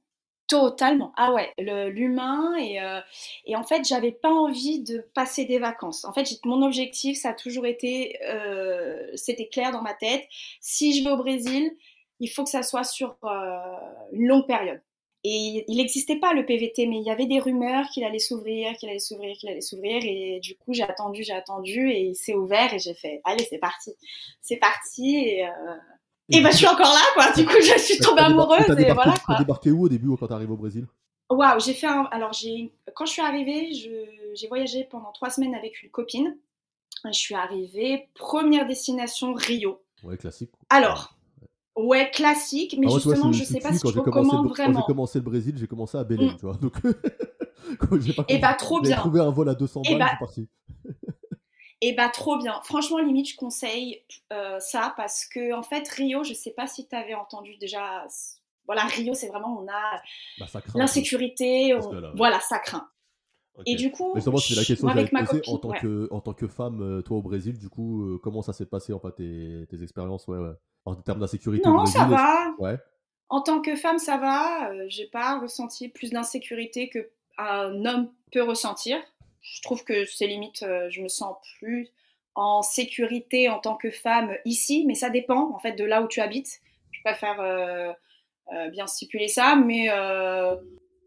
Totalement. 0.49 1.13
Ah 1.17 1.35
ouais, 1.35 1.53
l'humain 1.59 2.57
et, 2.57 2.81
euh, 2.81 3.01
et 3.45 3.55
en 3.55 3.65
fait, 3.65 3.87
j'avais 3.87 4.13
pas 4.13 4.31
envie 4.31 4.83
de 4.83 5.07
passer 5.13 5.45
des 5.45 5.59
vacances. 5.59 6.07
En 6.07 6.13
fait, 6.15 6.27
mon 6.47 6.63
objectif, 6.63 7.19
ça 7.19 7.31
a 7.31 7.35
toujours 7.35 7.67
été, 7.67 8.19
euh, 8.25 9.11
c'était 9.15 9.49
clair 9.49 9.73
dans 9.73 9.83
ma 9.83 9.93
tête. 9.93 10.27
Si 10.63 10.99
je 10.99 11.05
vais 11.05 11.11
au 11.11 11.19
Brésil, 11.19 11.71
il 12.21 12.29
faut 12.29 12.45
que 12.45 12.51
ça 12.51 12.63
soit 12.63 12.85
sur 12.85 13.19
euh, 13.25 13.59
une 14.13 14.27
longue 14.27 14.47
période. 14.47 14.81
Et 15.23 15.65
il 15.69 15.77
n'existait 15.77 16.17
pas 16.19 16.33
le 16.33 16.47
PVT, 16.47 16.87
mais 16.87 16.97
il 16.97 17.05
y 17.05 17.11
avait 17.11 17.27
des 17.27 17.41
rumeurs 17.41 17.87
qu'il 17.91 18.05
allait 18.05 18.19
s'ouvrir, 18.19 18.75
qu'il 18.79 18.89
allait 18.89 19.01
s'ouvrir, 19.01 19.37
qu'il 19.37 19.51
allait 19.51 19.61
s'ouvrir. 19.61 20.01
Et 20.05 20.41
du 20.41 20.57
coup, 20.57 20.73
j'ai 20.73 20.83
attendu, 20.85 21.25
j'ai 21.25 21.35
attendu, 21.35 21.91
et 21.91 22.01
il 22.05 22.15
s'est 22.15 22.35
ouvert, 22.35 22.73
et 22.73 22.79
j'ai 22.79 22.95
fait, 22.95 23.21
allez, 23.25 23.45
c'est 23.51 23.59
parti. 23.59 23.93
C'est 24.41 24.57
parti, 24.57 25.17
et, 25.19 25.47
et 26.31 26.41
bah, 26.43 26.51
je 26.51 26.57
suis 26.57 26.67
encore 26.67 26.93
là, 26.93 27.01
quoi. 27.15 27.33
Du 27.33 27.45
coup, 27.47 27.55
je 27.61 27.79
suis 27.79 27.99
tombée 27.99 28.23
amoureuse, 28.23 28.65
t'as 28.67 28.73
et 28.75 28.77
débarqué, 28.77 28.95
voilà, 28.95 29.13
t'as 29.19 29.25
quoi. 29.25 29.39
débarqué 29.39 29.71
où 29.71 29.85
au 29.85 29.89
début 29.89 30.09
quand 30.19 30.27
t'arrives 30.27 30.51
au 30.51 30.57
Brésil? 30.57 30.87
Waouh, 31.31 31.61
j'ai 31.61 31.75
fait 31.75 31.87
un. 31.87 32.05
Alors, 32.11 32.33
j'ai 32.33 32.73
quand 32.95 33.05
je 33.07 33.13
suis 33.13 33.23
arrivée, 33.23 33.73
je- 33.75 34.35
j'ai 34.35 34.49
voyagé 34.49 34.85
pendant 34.85 35.13
trois 35.13 35.31
semaines 35.31 35.55
avec 35.55 35.83
une 35.83 35.91
copine. 35.91 36.37
Je 37.05 37.13
suis 37.13 37.35
arrivée, 37.35 38.09
première 38.15 38.67
destination 38.67 39.33
Rio. 39.35 39.81
Ouais, 40.03 40.17
classique. 40.17 40.51
Alors, 40.71 41.17
ouais, 41.77 42.11
classique, 42.11 42.77
mais 42.79 42.87
Ah, 42.87 42.91
vois, 42.91 42.99
justement, 42.99 43.33
je 43.33 43.45
sais 43.45 43.61
pas 43.61 43.73
si 43.73 43.81
quand 43.81 43.89
je 43.91 43.95
j'ai 43.95 44.01
commencé, 44.01 44.31
le- 44.33 44.39
recommande 44.39 44.43
quand 44.49 44.55
j'ai 44.57 44.63
vraiment. 44.63 44.83
commencé 44.87 45.19
le 45.19 45.25
Brésil, 45.25 45.55
j'ai 45.59 45.67
commencé 45.67 45.97
à 45.99 46.05
Belém, 46.05 46.33
Mm. 46.33 46.37
tu 46.37 46.47
vois. 46.47 46.55
Donc, 46.57 46.75
quand 47.79 48.01
j'ai 48.01 48.13
pas 48.15 48.25
Eh 48.29 48.35
compris, 48.35 48.39
bah, 48.41 48.55
trop 48.55 48.77
j'ai 48.83 48.89
bien. 48.89 48.97
trouvé 48.97 49.21
un 49.21 49.31
vol 49.31 49.49
à 49.49 49.55
200 49.55 49.83
Eh 49.85 49.91
balles, 49.97 49.99
bah, 49.99 50.07
je 50.29 50.33
suis 50.33 50.47
parti. 50.47 50.49
Et 51.81 51.93
bah 51.93 52.09
trop 52.09 52.37
bien. 52.39 52.61
Franchement, 52.65 52.99
limite, 52.99 53.31
je 53.31 53.37
conseille 53.37 54.03
euh, 54.33 54.59
ça 54.59 54.95
parce 54.97 55.25
que 55.25 55.53
en 55.55 55.63
fait, 55.63 55.89
Rio, 55.89 56.25
je 56.25 56.35
sais 56.35 56.51
pas 56.51 56.67
si 56.67 56.89
tu 56.89 56.97
avais 56.97 57.15
entendu 57.15 57.57
déjà. 57.57 58.07
Voilà, 58.67 58.83
Rio, 58.83 59.15
c'est 59.15 59.29
vraiment 59.29 59.59
on 59.61 59.67
a 59.69 60.03
Bah, 60.39 60.47
l'insécurité, 60.75 61.75
on- 61.75 61.93
là, 61.93 62.13
voilà, 62.15 62.41
ça 62.41 62.59
craint. 62.59 62.89
Et 63.67 63.75
du 63.75 63.91
coup, 63.91 64.13
Mais 64.15 64.21
justement, 64.21 64.39
c'était 64.39 64.61
la 64.61 64.65
question 64.65 64.87
que 64.89 64.93
poser 64.93 65.27
copine, 65.41 65.55
en 65.55 65.59
tant, 65.59 65.69
ouais. 65.71 65.81
que, 65.81 66.09
en 66.13 66.21
tant 66.21 66.33
que 66.33 66.47
femme, 66.47 66.81
euh, 66.81 67.03
toi 67.03 67.17
au 67.17 67.23
Brésil, 67.23 67.59
du 67.59 67.69
coup, 67.69 68.03
euh, 68.05 68.19
comment 68.23 68.41
ça 68.43 68.53
s'est 68.53 68.67
passé 68.67 68.93
en 68.93 69.01
fait, 69.01 69.13
tes, 69.17 69.67
tes 69.69 69.83
expériences? 69.83 70.29
Ouais, 70.29 70.39
ouais. 70.39 70.53
En 70.85 70.95
termes 70.95 71.19
d'insécurité 71.21 71.69
au 71.69 71.73
Non, 71.73 71.79
Brésil 71.79 71.99
ça 71.99 72.07
va. 72.07 72.55
Ouais. 72.59 72.77
En 73.31 73.41
tant 73.41 73.61
que 73.61 73.75
femme, 73.75 73.99
ça 73.99 74.17
va. 74.17 74.71
Euh, 74.71 74.85
j'ai 74.89 75.07
pas 75.07 75.41
ressenti 75.41 75.89
plus 75.89 76.11
d'insécurité 76.11 76.89
que 76.89 77.11
un 77.37 77.85
homme 77.85 78.13
peut 78.33 78.43
ressentir. 78.43 78.99
Je 79.55 79.63
trouve 79.63 79.85
que 79.85 80.05
c'est 80.07 80.27
limite, 80.27 80.63
euh, 80.63 80.89
je 80.91 81.01
me 81.03 81.09
sens 81.09 81.37
plus 81.59 81.89
en 82.35 82.63
sécurité 82.63 83.49
en 83.49 83.59
tant 83.59 83.77
que 83.77 83.91
femme 83.91 84.33
ici, 84.45 84.85
mais 84.87 84.95
ça 84.95 85.11
dépend 85.11 85.53
en 85.55 85.59
fait 85.59 85.73
de 85.73 85.85
là 85.85 86.03
où 86.03 86.09
tu 86.09 86.21
habites. 86.21 86.61
Je 86.93 87.01
préfère 87.05 87.41
euh, 87.41 87.93
euh, 88.53 88.69
bien 88.71 88.87
stipuler 88.87 89.29
ça, 89.29 89.57
mais 89.57 89.89
euh, 89.91 90.55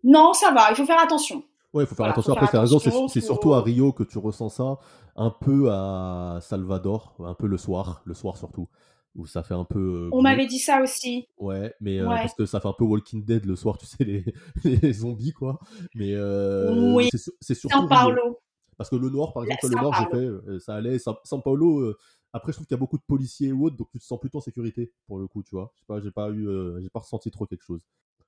non, 0.03 0.33
ça 0.33 0.51
va. 0.51 0.69
Il 0.71 0.75
faut 0.75 0.85
faire 0.85 0.99
attention. 0.99 1.43
Ouais, 1.73 1.83
il 1.83 1.87
faut 1.87 1.95
faire 1.95 2.05
Voilà, 2.05 2.11
attention. 2.13 2.33
faut 2.33 2.39
Après, 2.39 2.51
c'est 2.51 2.57
raison, 2.57 2.79
c'est 2.79 2.89
attention, 2.89 3.07
c'est 3.07 3.21
faut- 3.21 3.25
surtout 3.27 3.53
à 3.53 3.61
Rio 3.61 3.93
que 3.93 4.03
tu 4.03 4.17
ressens 4.17 4.49
ça, 4.49 4.77
un 5.15 5.29
peu 5.29 5.69
à 5.71 6.39
Salvador, 6.41 7.15
un 7.19 7.33
peu 7.33 7.47
le 7.47 7.57
soir, 7.57 8.01
le 8.05 8.13
soir 8.13 8.35
surtout, 8.37 8.67
où 9.15 9.25
ça 9.25 9.43
fait 9.43 9.53
un 9.53 9.65
peu. 9.65 10.07
euh, 10.07 10.09
On 10.13 10.21
m'avait 10.21 10.45
dit 10.47 10.59
ça 10.59 10.81
aussi. 10.81 11.27
Ouais, 11.37 11.73
mais 11.81 11.99
euh, 11.99 12.07
Ouais. 12.07 12.15
parce 12.21 12.33
que 12.33 12.45
ça 12.45 12.59
fait 12.61 12.67
un 12.67 12.73
peu 12.73 12.83
Walking 12.85 13.23
Dead 13.25 13.45
le 13.45 13.55
soir, 13.55 13.77
tu 13.77 13.85
sais, 13.85 14.03
les, 14.03 14.25
les 14.81 14.93
zombies, 14.93 15.33
quoi. 15.33 15.59
Mais 15.95 16.13
euh, 16.13 16.93
Oui. 16.95 17.09
c'est 17.11 17.17
sur- 17.17 17.33
c'est 17.41 17.55
surtout. 17.55 17.77
San. 17.77 17.87
Paolo. 17.89 18.39
Parce 18.77 18.89
que 18.89 18.95
le 18.95 19.09
Nord, 19.09 19.33
par 19.33 19.43
exemple, 19.43 19.59
le 19.63 19.69
San 19.69 19.81
Nord, 19.83 19.93
j'ai 19.99 20.17
fait, 20.17 20.59
ça 20.59 20.75
allait. 20.75 20.97
San, 20.97 21.15
San 21.23 21.41
Paolo, 21.41 21.93
après, 22.33 22.51
je 22.51 22.57
trouve 22.57 22.65
qu'il 22.67 22.73
y 22.75 22.79
a 22.79 22.79
beaucoup 22.79 22.97
de 22.97 23.03
policiers 23.05 23.51
ou 23.51 23.65
autres, 23.65 23.75
donc 23.75 23.89
tu 23.91 23.99
te 23.99 24.03
sens 24.03 24.19
plutôt 24.19 24.39
en 24.39 24.41
sécurité, 24.41 24.91
pour 25.07 25.19
le 25.19 25.27
coup, 25.27 25.43
tu 25.43 25.53
vois. 25.55 25.71
Je 25.75 25.79
sais 25.81 25.85
pas, 25.87 25.99
j'ai 26.01 26.11
pas 26.11 26.29
eu, 26.31 26.47
j'ai 26.81 26.89
pas 26.89 26.99
ressenti 27.01 27.29
trop 27.29 27.45
quelque 27.45 27.63
chose. 27.63 27.81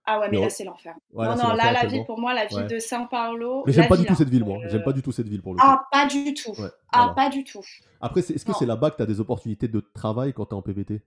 Ah 0.05 0.19
ouais, 0.19 0.27
mais 0.29 0.39
là 0.41 0.49
c'est 0.49 0.63
l'enfer. 0.65 0.95
Ouais, 1.13 1.25
non, 1.25 1.35
là, 1.35 1.43
non, 1.49 1.53
là 1.53 1.71
la 1.71 1.85
ville 1.85 2.05
pour 2.05 2.19
moi, 2.19 2.33
la 2.33 2.45
ville 2.45 2.57
Ouais. 2.59 2.67
de 2.67 2.79
San 2.79 3.07
Paolo. 3.07 3.63
Mais 3.65 3.71
j'aime 3.73 3.87
pas 3.87 3.95
du 3.97 4.05
tout 4.05 4.11
hein. 4.13 4.15
cette 4.17 4.29
ville, 4.29 4.43
moi. 4.43 4.57
Euh, 4.57 4.67
J'aime 4.69 4.83
pas 4.83 4.91
du 4.91 5.01
tout 5.01 5.11
cette 5.13 5.27
ville, 5.29 5.41
pour 5.41 5.53
le 5.53 5.59
coup. 5.59 5.65
Ah, 5.65 5.87
pas 5.91 6.05
du 6.07 6.33
tout. 6.33 6.51
Ouais, 6.51 6.67
Ah, 6.91 7.13
pas 7.15 7.29
du 7.29 7.43
tout. 7.45 7.61
Après, 8.01 8.19
est-ce 8.19 8.43
que 8.45 8.51
c'est 8.53 8.65
là-bas 8.65 8.91
que 8.91 8.97
tu 8.97 9.01
as 9.03 9.05
des 9.05 9.19
opportunités 9.21 9.67
de 9.69 9.79
travail 9.93 10.33
quand 10.33 10.47
tu 10.47 10.51
es 10.55 10.57
en 10.57 10.61
PVT 10.61 11.01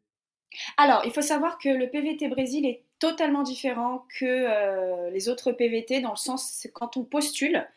Alors, 0.79 1.03
il 1.05 1.13
faut 1.13 1.21
savoir 1.23 1.59
que 1.59 1.69
le 1.69 1.91
PVT 1.91 2.29
Brésil 2.29 2.65
est 2.65 2.85
totalement 2.99 3.43
différent 3.43 4.07
que 4.19 4.25
euh, 4.25 5.11
les 5.11 5.29
autres 5.29 5.53
PVT 5.53 6.01
dans 6.01 6.11
le 6.13 6.17
sens, 6.17 6.49
c'est 6.51 6.73
quand 6.73 6.97
on 6.97 7.05
postule. 7.05 7.69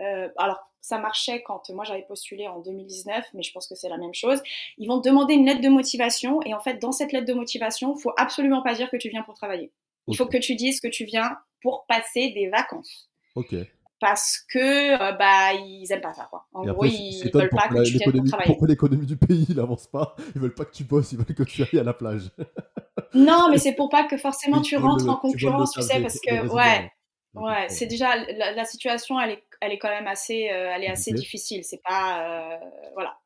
euh, 0.00 0.28
alors, 0.38 0.70
ça 0.80 0.98
marchait 0.98 1.42
quand 1.42 1.70
moi 1.70 1.84
j'avais 1.84 2.02
postulé 2.02 2.46
en 2.46 2.58
2019, 2.58 3.24
mais 3.32 3.42
je 3.42 3.52
pense 3.52 3.66
que 3.68 3.74
c'est 3.74 3.88
la 3.88 3.96
même 3.96 4.12
chose. 4.12 4.42
Ils 4.76 4.86
vont 4.88 5.00
te 5.00 5.08
demander 5.08 5.32
une 5.34 5.46
lettre 5.46 5.62
de 5.62 5.68
motivation, 5.70 6.42
et 6.42 6.52
en 6.52 6.60
fait, 6.60 6.74
dans 6.82 6.92
cette 6.92 7.12
lettre 7.12 7.26
de 7.26 7.32
motivation, 7.32 7.94
il 7.96 8.02
faut 8.02 8.12
absolument 8.18 8.60
pas 8.62 8.74
dire 8.74 8.90
que 8.90 8.96
tu 8.98 9.08
viens 9.08 9.22
pour 9.22 9.34
travailler. 9.34 9.70
Il 10.08 10.16
faut 10.16 10.26
que 10.26 10.38
tu 10.38 10.54
dises 10.54 10.80
que 10.80 10.88
tu 10.88 11.04
viens 11.04 11.36
pour 11.62 11.86
passer 11.86 12.30
des 12.30 12.48
vacances. 12.48 13.10
Ok. 13.34 13.54
Parce 14.00 14.38
que 14.52 15.00
euh, 15.00 15.12
bah 15.12 15.54
ils 15.54 15.86
aiment 15.90 16.00
pas 16.02 16.12
ça 16.12 16.26
quoi. 16.28 16.46
En 16.52 16.64
Et 16.64 16.68
gros, 16.68 16.84
après, 16.84 16.94
ils 16.94 17.30
veulent 17.32 17.48
pas 17.48 17.68
que 17.68 17.82
tu 17.84 17.96
viennes 17.96 18.12
pour 18.12 18.24
travailler. 18.26 18.48
pourquoi 18.50 18.68
l'économie 18.68 19.06
du 19.06 19.16
pays 19.16 19.46
n'avance 19.54 19.86
pas. 19.86 20.14
Ils 20.34 20.40
veulent 20.40 20.54
pas 20.54 20.64
que 20.66 20.72
tu 20.74 20.84
bosses, 20.84 21.12
ils 21.12 21.18
veulent 21.18 21.26
que 21.34 21.42
tu 21.42 21.62
ailles 21.62 21.78
à 21.80 21.84
la 21.84 21.94
plage. 21.94 22.30
Non, 23.14 23.48
mais 23.50 23.58
c'est 23.58 23.74
pour 23.74 23.88
pas 23.90 24.04
que 24.04 24.16
forcément 24.16 24.60
tu 24.60 24.76
rentres 24.76 25.04
le- 25.04 25.10
en 25.12 25.16
concurrence, 25.16 25.72
tu 25.72 25.82
sais, 25.82 26.00
parce 26.00 26.20
que 26.20 26.48
ouais, 26.52 26.90
ouais, 27.34 27.68
c'est 27.68 27.86
déjà 27.86 28.16
la, 28.16 28.52
la 28.52 28.64
situation, 28.64 29.20
elle 29.20 29.30
est, 29.30 29.44
elle 29.60 29.72
est 29.72 29.78
quand 29.78 29.88
même 29.88 30.08
assez, 30.08 30.50
euh, 30.50 30.72
elle 30.74 30.82
est 30.84 30.88
assez 30.90 31.12
difficile. 31.12 31.64
C'est 31.64 31.80
pas, 31.82 32.52
euh, 32.54 32.58
voilà, 32.94 33.16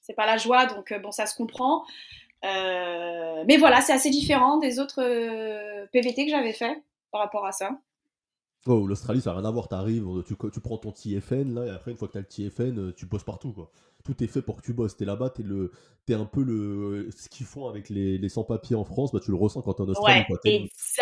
c'est 0.00 0.14
pas 0.14 0.26
la 0.26 0.36
joie, 0.36 0.66
donc 0.66 0.92
euh, 0.92 0.98
bon, 1.00 1.10
ça 1.10 1.26
se 1.26 1.34
comprend. 1.34 1.84
Euh, 2.44 3.44
mais 3.46 3.56
voilà, 3.56 3.80
c'est 3.80 3.92
assez 3.92 4.10
différent 4.10 4.58
des 4.58 4.78
autres 4.78 5.02
euh, 5.02 5.86
PVT 5.92 6.26
que 6.26 6.30
j'avais 6.30 6.52
fait 6.52 6.82
par 7.10 7.20
rapport 7.22 7.46
à 7.46 7.52
ça. 7.52 7.70
Oh, 8.66 8.86
l'Australie, 8.86 9.20
ça 9.20 9.30
n'a 9.32 9.40
rien 9.40 9.48
à 9.48 9.50
voir. 9.50 9.68
T'arrives, 9.68 10.06
tu, 10.26 10.34
tu 10.50 10.60
prends 10.60 10.78
ton 10.78 10.90
TFN, 10.92 11.54
là, 11.54 11.66
et 11.66 11.70
après, 11.70 11.90
une 11.90 11.98
fois 11.98 12.08
que 12.08 12.12
tu 12.12 12.18
as 12.18 12.22
le 12.22 12.26
TFN, 12.50 12.78
euh, 12.78 12.92
tu 12.96 13.04
bosses 13.04 13.24
partout, 13.24 13.52
quoi. 13.52 13.70
Tout 14.04 14.22
est 14.22 14.26
fait 14.26 14.40
pour 14.42 14.56
que 14.56 14.62
tu 14.62 14.72
bosses. 14.72 14.96
T'es 14.96 15.04
là-bas, 15.04 15.30
t'es 15.30 15.42
le, 15.42 15.70
t'es 16.06 16.14
un 16.14 16.24
peu 16.24 16.42
le, 16.42 17.10
ce 17.16 17.28
qu'ils 17.28 17.44
font 17.46 17.68
avec 17.68 17.88
les, 17.90 18.16
les 18.18 18.28
sans-papiers 18.30 18.74
en 18.76 18.84
France, 18.84 19.12
bah, 19.12 19.20
tu 19.22 19.30
le 19.30 19.36
ressens 19.36 19.60
quand 19.62 19.74
t'es 19.74 19.82
en 19.82 19.88
Australie, 19.88 20.20
Ouais, 20.20 20.26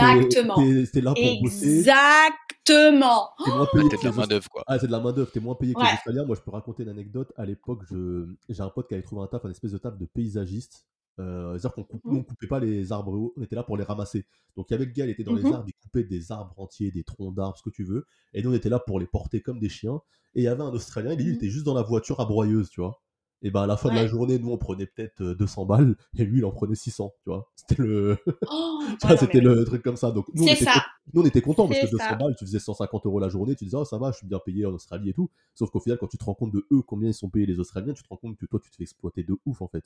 exactement, 0.01 0.55
t'es- 0.93 1.01
là 1.01 1.15
pour 1.15 1.43
bosser. 1.43 1.79
exactement. 1.79 3.31
T'es 3.45 3.51
moins 3.51 3.67
payé 3.73 3.89
que 3.89 3.97
de 3.97 4.05
la 4.05 4.11
les 4.11 4.17
main 4.17 4.27
d'œuvre, 4.27 4.49
quoi. 4.49 4.63
Ah, 4.67 4.79
c'est 4.81 4.87
de 4.89 4.93
la 4.93 5.01
main-d'œuvre, 5.01 5.31
t'es 5.31 5.41
moins 5.41 5.55
payé 5.55 5.75
que 5.75 5.81
Ouais. 5.81 5.87
les 5.87 5.95
Australiens. 5.95 6.25
Moi, 6.25 6.37
je 6.37 6.41
peux 6.43 6.51
raconter 6.51 6.83
une 6.85 6.89
anecdote. 6.89 7.33
À 7.37 7.45
l'époque, 7.45 7.83
je... 7.91 8.27
j'ai 8.49 8.63
un 8.63 8.69
pote 8.71 8.89
qui 8.89 8.95
avait 8.95 9.03
trouvé 9.05 9.23
un 9.23 9.27
taf, 9.29 9.45
un 9.45 9.51
espèce 9.51 9.73
de 9.73 9.79
taf 9.79 9.97
de 9.99 10.05
paysagiste. 10.07 10.85
Euh, 11.19 11.53
C'est-à-dire 11.59 11.75
qu'on 11.75 11.85
coupe... 11.85 12.03
On 12.07 12.23
coupait 12.23 12.47
pas 12.47 12.61
les 12.61 12.93
arbres 12.93 13.33
on 13.37 13.43
était 13.43 13.57
là 13.57 13.63
pour 13.63 13.77
les 13.77 13.85
ramasser. 13.85 14.27
Donc, 14.57 14.67
il 14.71 14.73
y 14.73 14.77
avait 14.77 14.87
le 14.87 14.93
gars, 14.93 15.05
il 15.07 15.11
était 15.11 15.25
dans 15.25 15.35
les 15.35 15.43
Mhm. 15.45 15.53
arbres, 15.53 15.67
il 15.69 15.75
coupait 15.75 16.05
des 16.05 16.33
arbres 16.33 16.55
entiers, 16.59 16.91
des 16.91 17.05
troncs 17.05 17.35
d'arbres, 17.35 17.57
ce 17.57 17.63
que 17.63 17.71
tu 17.71 17.85
veux. 17.85 18.07
Et 18.35 18.43
nous, 18.43 18.51
on 18.51 18.55
était 18.55 18.69
là 18.69 18.79
pour 18.79 18.99
les 19.01 19.07
porter 19.07 19.41
comme 19.41 19.59
des 19.59 19.69
chiens. 19.69 20.01
Et 20.35 20.41
il 20.41 20.45
y 20.45 20.49
avait 20.49 20.63
un 20.63 20.73
Australien, 20.73 21.15
lui, 21.15 21.25
il 21.25 21.29
Mhm. 21.31 21.35
était 21.37 21.51
juste 21.51 21.65
dans 21.67 21.75
la 21.75 21.83
voiture 21.83 22.21
à 22.21 22.25
broyeuse, 22.25 22.71
tu 22.71 22.81
vois. 22.81 23.03
Et 23.45 23.51
ben 23.51 23.63
à 23.63 23.67
la 23.67 23.77
fin 23.77 23.91
de 23.91 23.97
la 23.97 24.07
journée, 24.07 24.39
nous, 24.39 24.51
on 24.53 24.57
prenait 24.57 24.87
peut-être 24.87 25.21
euh, 25.21 25.35
200 25.35 25.67
balles, 25.67 25.97
et 26.17 26.25
lui, 26.25 26.39
il 26.39 26.45
en 26.45 26.53
prenait 26.53 26.77
600, 26.77 27.13
tu 27.25 27.31
vois. 27.31 27.51
C'était 27.57 27.83
le. 27.83 28.17
Oh, 28.49 28.81
c'était 29.19 29.41
mais 29.41 29.41
le 29.41 29.65
truc 29.65 29.83
comme 29.83 29.97
ça. 29.97 30.13
Donc, 30.13 30.27
nous, 30.33 30.45
on 30.45 30.47
était, 30.47 30.65
ça. 30.65 30.85
nous, 31.13 31.23
on 31.23 31.25
était 31.27 31.43
contents 31.43 31.67
parce 31.67 31.81
que 31.81 31.87
C'est 31.87 31.91
200 31.91 32.05
ça. 32.11 32.15
balles, 32.15 32.35
tu 32.39 32.45
faisais 32.47 32.61
150 32.61 33.05
euros 33.07 33.19
la 33.19 33.29
journée, 33.29 33.57
tu 33.57 33.65
disais, 33.65 33.77
oh, 33.77 33.85
ça 33.85 33.99
va, 33.99 34.13
je 34.13 34.19
suis 34.19 34.27
bien 34.29 34.39
payé 34.45 34.65
en 34.65 34.73
Australie 34.73 35.11
et 35.11 35.13
tout. 35.13 35.29
Sauf 35.55 35.71
qu'au 35.71 35.81
final, 35.81 35.99
quand 35.99 36.07
tu 36.07 36.19
te 36.19 36.25
rends 36.25 36.35
compte 36.35 36.53
de 36.53 36.65
eux, 36.71 36.83
combien 36.83 37.09
ils 37.11 37.15
sont 37.15 37.29
payés 37.31 37.47
les 37.47 37.59
Australiens, 37.59 37.93
tu 37.95 38.03
te 38.05 38.09
rends 38.09 38.17
compte 38.17 38.37
que 38.37 38.47
toi, 38.47 38.61
tu 38.63 38.71
te 38.71 38.77
fais 38.77 38.85
exploiter 38.85 39.25
de 39.25 39.37
ouf, 39.45 39.61
en 39.61 39.67
fait. 39.69 39.85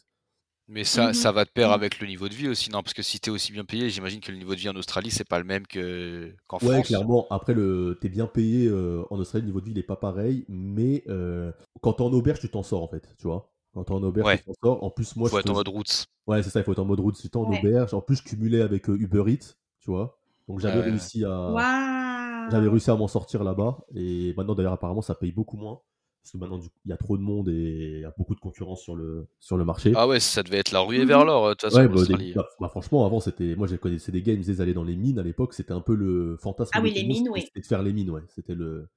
Mais 0.68 0.82
ça, 0.82 1.08
Mhm. 1.08 1.14
ça 1.14 1.30
va 1.30 1.44
de 1.44 1.50
pair 1.50 1.68
Mhm. 1.68 1.74
avec 1.74 2.00
le 2.00 2.06
niveau 2.08 2.28
de 2.28 2.34
vie 2.34 2.48
aussi, 2.48 2.70
non? 2.70 2.82
Parce 2.82 2.92
que 2.94 3.02
si 3.02 3.20
t'es 3.20 3.30
aussi 3.30 3.52
bien 3.52 3.64
payé, 3.64 3.88
j'imagine 3.88 4.20
que 4.20 4.32
le 4.32 4.38
niveau 4.38 4.52
de 4.54 4.58
vie 4.60 4.68
en 4.68 4.74
Australie, 4.74 5.10
c'est 5.12 5.28
pas 5.28 5.38
le 5.38 5.44
même 5.44 5.64
que 5.66 6.32
qu'en 6.48 6.58
Ouais, 6.58 6.74
France. 6.74 6.86
clairement. 6.88 7.26
Après, 7.30 7.54
le... 7.54 7.96
t'es 8.00 8.08
bien 8.08 8.26
payé 8.26 8.66
euh, 8.66 9.04
en 9.10 9.18
Australie, 9.18 9.42
le 9.42 9.46
niveau 9.46 9.60
de 9.60 9.66
vie, 9.66 9.70
il 9.72 9.78
est 9.78 9.82
pas 9.84 9.94
pareil. 9.96 10.44
Mais 10.48 11.04
euh, 11.08 11.52
quand 11.82 11.92
t'es 11.94 12.02
en 12.02 12.12
auberge, 12.12 12.40
tu 12.40 12.48
t'en 12.48 12.64
sors, 12.64 12.82
en 12.82 12.88
fait, 12.88 13.08
tu 13.18 13.28
vois? 13.28 13.52
Quand 13.74 13.84
t'es 13.84 13.92
en 13.92 14.02
auberge, 14.02 14.26
Ouais. 14.26 14.38
tu 14.38 14.44
t'en 14.44 14.54
sors. 14.60 14.82
En 14.82 14.90
plus, 14.90 15.14
moi, 15.14 15.28
Faut 15.28 15.36
je 15.36 15.40
être 15.40 15.50
en 15.50 15.54
mode 15.54 15.68
roots. 15.68 16.06
Ouais, 16.26 16.42
c'est 16.42 16.50
ça, 16.50 16.58
il 16.60 16.64
faut 16.64 16.72
être 16.72 16.80
en 16.80 16.84
mode 16.84 16.98
route. 17.00 17.16
Si 17.16 17.30
t'es 17.30 17.36
en 17.36 17.44
Ouais. 17.48 17.58
auberge, 17.60 17.94
en 17.94 18.00
plus, 18.00 18.16
je 18.16 18.22
cumulais 18.24 18.60
avec 18.62 18.88
euh, 18.90 18.96
Uber 18.98 19.22
Eats, 19.32 19.54
tu 19.80 19.90
vois? 19.92 20.18
Donc, 20.48 20.58
j'avais 20.58 20.78
Ouais, 20.80 20.84
ouais. 20.84 20.90
réussi 20.90 21.24
à. 21.24 21.50
Waouh. 21.52 22.50
J'avais 22.50 22.68
réussi 22.68 22.90
à 22.90 22.96
m'en 22.96 23.08
sortir 23.08 23.44
là-bas. 23.44 23.78
Et 23.94 24.34
maintenant, 24.36 24.54
d'ailleurs, 24.54 24.72
apparemment, 24.72 25.02
ça 25.02 25.14
paye 25.14 25.30
beaucoup 25.32 25.56
moins. 25.56 25.80
Parce 26.26 26.32
que 26.32 26.38
maintenant, 26.38 26.58
il 26.84 26.88
y 26.88 26.92
a 26.92 26.96
trop 26.96 27.16
de 27.16 27.22
monde 27.22 27.48
et 27.48 27.92
il 27.98 28.00
y 28.00 28.04
a 28.04 28.12
beaucoup 28.18 28.34
de 28.34 28.40
concurrence 28.40 28.82
sur 28.82 28.96
le, 28.96 29.28
sur 29.38 29.56
le 29.56 29.64
marché. 29.64 29.92
Ah 29.94 30.08
ouais, 30.08 30.18
ça 30.18 30.42
devait 30.42 30.56
être 30.56 30.72
la 30.72 30.80
ruée 30.80 31.02
Mhm. 31.02 31.06
vers 31.06 31.24
l'or, 31.24 31.44
euh, 31.46 31.48
de 31.50 31.54
toute 31.54 31.70
façon, 31.70 31.76
ouais, 31.76 31.86
bah, 31.88 32.04
des- 32.04 32.34
bah, 32.34 32.48
bah, 32.58 32.68
franchement, 32.68 33.06
avant, 33.06 33.20
c'était. 33.20 33.54
Moi, 33.54 33.68
j'ai 33.68 33.78
connaissé 33.78 34.10
des 34.10 34.22
gars, 34.22 34.32
ils 34.32 34.56
d'aller 34.56 34.74
dans 34.74 34.82
les 34.82 34.96
mines 34.96 35.20
à 35.20 35.22
l'époque. 35.22 35.54
C'était 35.54 35.70
un 35.70 35.80
peu 35.80 35.94
le 35.94 36.36
fantasme. 36.36 36.72
Ah 36.74 36.80
de 36.80 36.84
oui, 36.84 36.92
les 36.94 37.04
mines, 37.04 37.18
c'était- 37.18 37.30
oui. 37.30 37.42
C'était 37.42 37.60
de 37.60 37.66
faire 37.66 37.82
les 37.84 37.92
mines, 37.92 38.10
ouais. 38.10 38.22
C'était 38.34 38.56
le. 38.56 38.88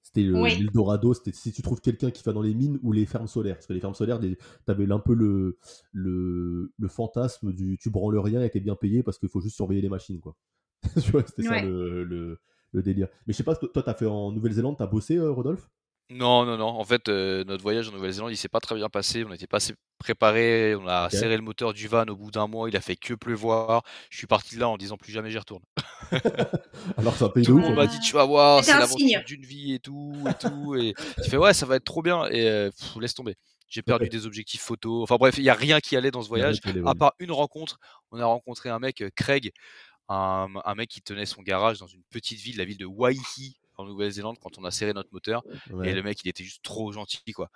C'était 0.00 0.22
le 0.22 0.40
Oui. 0.40 0.56
l'Eldorado, 0.60 1.12
c'était 1.12 1.32
si 1.32 1.50
tu 1.50 1.60
trouves 1.62 1.80
quelqu'un 1.80 2.12
qui 2.12 2.22
fait 2.22 2.32
dans 2.32 2.40
les 2.42 2.54
mines 2.54 2.78
ou 2.84 2.92
les 2.92 3.04
fermes 3.04 3.26
solaires. 3.26 3.56
Parce 3.56 3.66
que 3.66 3.72
les 3.72 3.80
fermes 3.80 3.94
solaires, 3.94 4.20
des- 4.20 4.38
t'avais 4.64 4.88
un 4.92 5.00
peu 5.00 5.12
le, 5.14 5.58
le, 5.92 6.72
le 6.78 6.88
fantasme 6.88 7.52
du 7.52 7.78
tu 7.78 7.90
branles 7.90 8.16
rien 8.20 8.42
et 8.44 8.50
t'es 8.50 8.60
bien 8.60 8.76
payé 8.76 9.02
parce 9.02 9.18
qu'il 9.18 9.28
faut 9.28 9.40
juste 9.40 9.56
surveiller 9.56 9.80
les 9.80 9.88
machines, 9.88 10.20
quoi. 10.20 10.36
tu 11.04 11.10
vois, 11.10 11.24
c'était 11.26 11.42
ça 11.42 11.60
le, 11.60 12.04
le, 12.04 12.38
le 12.70 12.82
délire. 12.82 13.08
Mais 13.26 13.32
je 13.32 13.38
sais 13.38 13.42
pas, 13.42 13.56
toi, 13.56 13.68
toi, 13.74 13.82
t'as 13.82 13.94
fait 13.94 14.06
en 14.06 14.30
Nouvelle-Zélande, 14.30 14.76
t'as 14.78 14.86
bossé, 14.86 15.16
euh, 15.16 15.32
Rodolphe? 15.32 15.68
Non, 16.08 16.44
non, 16.46 16.56
non. 16.56 16.68
En 16.68 16.84
fait, 16.84 17.08
euh, 17.08 17.42
notre 17.44 17.62
voyage 17.64 17.88
en 17.88 17.92
Nouvelle-Zélande, 17.92 18.30
il 18.30 18.36
s'est 18.36 18.48
pas 18.48 18.60
très 18.60 18.76
bien 18.76 18.88
passé. 18.88 19.24
On 19.24 19.28
n'était 19.30 19.48
pas 19.48 19.56
assez 19.56 19.74
préparés. 19.98 20.76
On 20.76 20.86
a 20.86 21.10
serré 21.10 21.36
le 21.36 21.42
moteur 21.42 21.72
du 21.72 21.88
van 21.88 22.04
au 22.06 22.14
bout 22.14 22.30
d'un 22.30 22.46
mois. 22.46 22.68
Il 22.68 22.76
a 22.76 22.80
fait 22.80 22.94
que 22.94 23.14
pleuvoir. 23.14 23.82
Je 24.10 24.18
suis 24.18 24.28
parti 24.28 24.54
de 24.54 24.60
là 24.60 24.68
en 24.68 24.76
disant 24.76 24.96
plus 24.96 25.12
jamais 25.12 25.30
j'y 25.32 25.38
retourne. 25.38 25.62
Alors, 26.96 27.14
pays 27.34 27.42
de 27.42 27.46
Tout 27.48 27.58
monde 27.58 27.72
hein. 27.72 27.74
m'a 27.74 27.86
dit, 27.88 27.98
tu 27.98 28.12
vas 28.12 28.24
voir, 28.24 28.62
c'est 28.62 28.78
l'aventure 28.78 29.24
d'une 29.26 29.44
vie 29.44 29.74
et 29.74 29.80
tout, 29.80 30.14
et 30.28 30.34
tout. 30.34 30.74
Et 30.76 30.94
tu 31.24 31.28
fais, 31.30 31.38
ouais, 31.38 31.52
ça 31.54 31.66
va 31.66 31.74
être 31.76 31.84
trop 31.84 32.02
bien. 32.02 32.26
Et 32.28 32.48
euh, 32.48 32.70
pff, 32.70 32.96
laisse 33.00 33.14
tomber. 33.14 33.34
J'ai 33.68 33.82
perdu 33.82 34.04
Ouais. 34.04 34.08
des 34.08 34.26
objectifs 34.26 34.62
photos. 34.62 35.02
Enfin 35.02 35.16
bref, 35.16 35.34
il 35.38 35.42
n'y 35.42 35.50
a 35.50 35.54
rien 35.54 35.80
qui 35.80 35.96
allait 35.96 36.12
dans 36.12 36.22
ce 36.22 36.26
y 36.26 36.28
voyage, 36.28 36.58
à 36.86 36.94
part 36.94 37.14
une 37.18 37.32
rencontre. 37.32 37.78
On 38.12 38.20
a 38.20 38.24
rencontré 38.24 38.68
un 38.68 38.78
mec, 38.78 39.02
euh, 39.02 39.10
Craig, 39.16 39.50
un, 40.08 40.46
un 40.64 40.74
mec 40.76 40.88
qui 40.88 41.02
tenait 41.02 41.26
son 41.26 41.42
garage 41.42 41.80
dans 41.80 41.88
une 41.88 42.02
petite 42.10 42.38
ville, 42.38 42.58
la 42.58 42.64
ville 42.64 42.78
de 42.78 42.86
Waihi, 42.86 43.56
en 43.78 43.84
Nouvelle-Zélande, 43.84 44.38
quand 44.40 44.58
on 44.58 44.64
a 44.64 44.70
serré 44.70 44.92
notre 44.92 45.12
moteur. 45.12 45.42
Et 45.84 45.92
le 45.92 46.02
mec, 46.02 46.18
il 46.24 46.28
était 46.28 46.44
juste 46.44 46.62
trop 46.62 46.92
gentil, 46.92 47.32
quoi. 47.32 47.50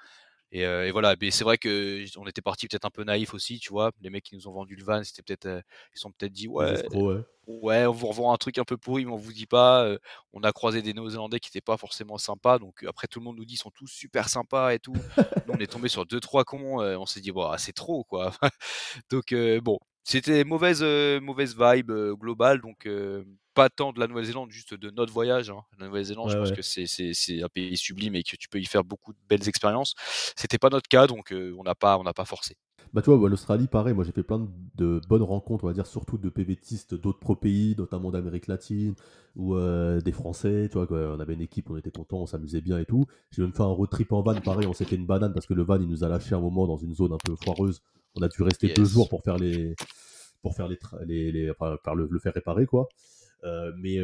Et, 0.52 0.66
euh, 0.66 0.86
et 0.86 0.90
voilà, 0.90 1.14
mais 1.20 1.30
c'est 1.30 1.44
vrai 1.44 1.58
que 1.58 2.04
on 2.18 2.26
était 2.26 2.42
parti 2.42 2.66
peut-être 2.66 2.84
un 2.84 2.90
peu 2.90 3.04
naïf 3.04 3.34
aussi, 3.34 3.60
tu 3.60 3.70
vois. 3.70 3.92
Les 4.00 4.10
mecs 4.10 4.24
qui 4.24 4.34
nous 4.34 4.48
ont 4.48 4.52
vendu 4.52 4.74
le 4.74 4.82
van, 4.82 5.04
c'était 5.04 5.22
peut-être, 5.22 5.46
euh, 5.46 5.60
ils 5.94 6.00
sont 6.00 6.10
peut-être 6.10 6.32
dit, 6.32 6.48
ouais, 6.48 6.74
ouais. 6.92 7.22
ouais, 7.46 7.86
on 7.86 7.92
vous 7.92 8.08
revend 8.08 8.32
un 8.32 8.36
truc 8.36 8.58
un 8.58 8.64
peu 8.64 8.76
pourri, 8.76 9.04
mais 9.04 9.12
on 9.12 9.16
vous 9.16 9.32
dit 9.32 9.46
pas. 9.46 9.84
euh, 9.84 9.98
on 10.32 10.42
a 10.42 10.50
croisé 10.50 10.82
des 10.82 10.92
Néo-Zélandais 10.92 11.38
qui 11.38 11.50
étaient 11.50 11.60
pas 11.60 11.76
forcément 11.76 12.18
sympas, 12.18 12.58
donc 12.58 12.84
après 12.88 13.06
tout 13.06 13.20
le 13.20 13.24
monde 13.26 13.36
nous 13.36 13.44
dit 13.44 13.54
ils 13.54 13.58
sont 13.58 13.70
tous 13.70 13.86
super 13.86 14.28
sympas 14.28 14.72
et 14.74 14.80
tout. 14.80 14.92
Nous, 15.46 15.54
on 15.54 15.58
est 15.58 15.70
tombé 15.70 15.88
sur 15.88 16.04
deux 16.04 16.20
trois 16.20 16.44
cons, 16.44 16.80
on 16.80 17.06
s'est 17.06 17.20
dit, 17.20 17.30
bah, 17.30 17.54
c'est 17.58 17.72
trop, 17.72 18.02
quoi. 18.04 18.32
donc 19.10 19.32
bon, 19.62 19.78
c'était 20.02 20.42
mauvaise 20.42 20.82
mauvaise 21.22 21.56
vibe 21.56 21.92
globale, 22.18 22.60
donc 22.60 22.88
pas 23.54 23.68
tant 23.68 23.92
de 23.92 24.00
la 24.00 24.06
Nouvelle-Zélande, 24.06 24.50
juste 24.50 24.74
de 24.74 24.90
notre 24.90 25.12
voyage. 25.12 25.50
hein. 25.50 25.62
La 25.78 25.86
Nouvelle-Zélande, 25.86 26.26
Ouais, 26.26 26.32
je 26.32 26.38
pense 26.38 26.50
ouais. 26.50 26.56
que 26.56 27.14
c'est 27.14 27.42
un 27.42 27.48
pays 27.48 27.76
sublime 27.76 28.14
et 28.14 28.22
que 28.22 28.36
tu 28.36 28.48
peux 28.48 28.60
y 28.60 28.64
faire 28.66 28.84
beaucoup 28.84 29.12
de 29.12 29.18
belles 29.28 29.48
expériences. 29.48 29.94
C'était 30.36 30.58
pas 30.58 30.68
notre 30.70 30.88
cas, 30.88 31.06
donc 31.06 31.32
euh, 31.32 31.54
on 31.58 31.62
n'a 31.62 31.74
pas 31.74 31.98
on 31.98 32.04
pas 32.04 32.24
forcé. 32.24 32.56
Bah, 32.92 33.02
tu 33.02 33.10
vois, 33.14 33.28
l'Australie, 33.28 33.68
pareil, 33.68 33.94
moi 33.94 34.02
j'ai 34.04 34.10
fait 34.10 34.24
plein 34.24 34.48
de, 34.74 35.00
bonnes 35.08 35.22
rencontres, 35.22 35.62
on 35.64 35.68
va 35.68 35.72
dire, 35.72 35.86
surtout 35.86 36.18
de 36.18 36.28
PVTistes 36.28 36.94
d'autres 36.94 37.34
pays, 37.36 37.76
notamment 37.78 38.10
d'Amérique 38.10 38.48
latine, 38.48 38.94
ou 39.36 39.54
euh, 39.54 40.00
des 40.00 40.10
Français, 40.10 40.68
tu 40.68 40.76
vois, 40.78 40.88
quoi, 40.88 40.98
on 41.16 41.20
avait 41.20 41.34
une 41.34 41.40
équipe, 41.40 41.70
on 41.70 41.76
était 41.76 41.92
contents, 41.92 42.18
on 42.18 42.26
s'amusait 42.26 42.60
bien 42.60 42.78
et 42.80 42.84
tout. 42.86 43.06
J'ai 43.30 43.42
même 43.42 43.52
fait 43.52 43.62
un 43.62 43.66
road 43.66 43.90
trip 43.90 44.10
en 44.12 44.22
van, 44.22 44.34
pareil, 44.40 44.66
on 44.66 44.72
s'est 44.72 44.84
fait 44.84 44.96
une 44.96 45.06
banane 45.06 45.32
parce 45.32 45.46
que 45.46 45.54
le 45.54 45.62
van, 45.62 45.80
il 45.80 45.86
nous 45.86 46.02
a 46.02 46.08
lâché 46.08 46.34
un 46.34 46.40
moment 46.40 46.66
dans 46.66 46.78
une 46.78 46.94
zone 46.94 47.12
un 47.12 47.18
peu 47.24 47.36
foireuse. 47.36 47.80
On 48.16 48.22
a 48.22 48.28
dû 48.28 48.42
rester 48.42 48.72
deux 48.72 48.84
jours 48.84 49.08
pour 49.08 49.22
faire 49.22 49.36
les, 49.36 49.76
pour 50.42 50.54
faire 50.56 50.66
les, 50.66 50.78
les, 51.06 51.30
les 51.30 51.50
enfin, 51.50 51.76
le, 51.94 52.08
le, 52.10 52.18
faire 52.18 52.34
réparer 52.34 52.66
quoi. 52.66 52.88
Mais, 53.76 53.98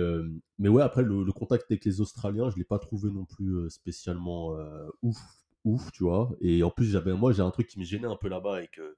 mais 0.59 0.69
ouais, 0.69 0.83
après 0.83 1.02
le, 1.02 1.31
contact 1.33 1.66
avec 1.71 1.85
les 1.85 2.00
Australiens, 2.00 2.50
je 2.50 2.57
l'ai 2.57 2.64
pas 2.64 2.78
trouvé 2.78 3.11
non 3.11 3.25
plus 3.25 3.71
spécialement 3.71 4.57
ouf, 5.02 5.19
ouf, 5.64 5.93
tu 5.93 6.05
vois. 6.05 6.31
Et 6.40 6.62
en 6.62 6.71
plus, 6.71 6.87
j'avais, 6.87 7.14
moi, 7.14 7.33
j'ai 7.33 7.43
un 7.43 7.50
truc 7.50 7.66
qui 7.66 7.78
me 7.78 7.85
gênait 7.85 8.07
un 8.07 8.16
peu 8.16 8.28
là-bas 8.28 8.62
et 8.62 8.69
que 8.69 8.97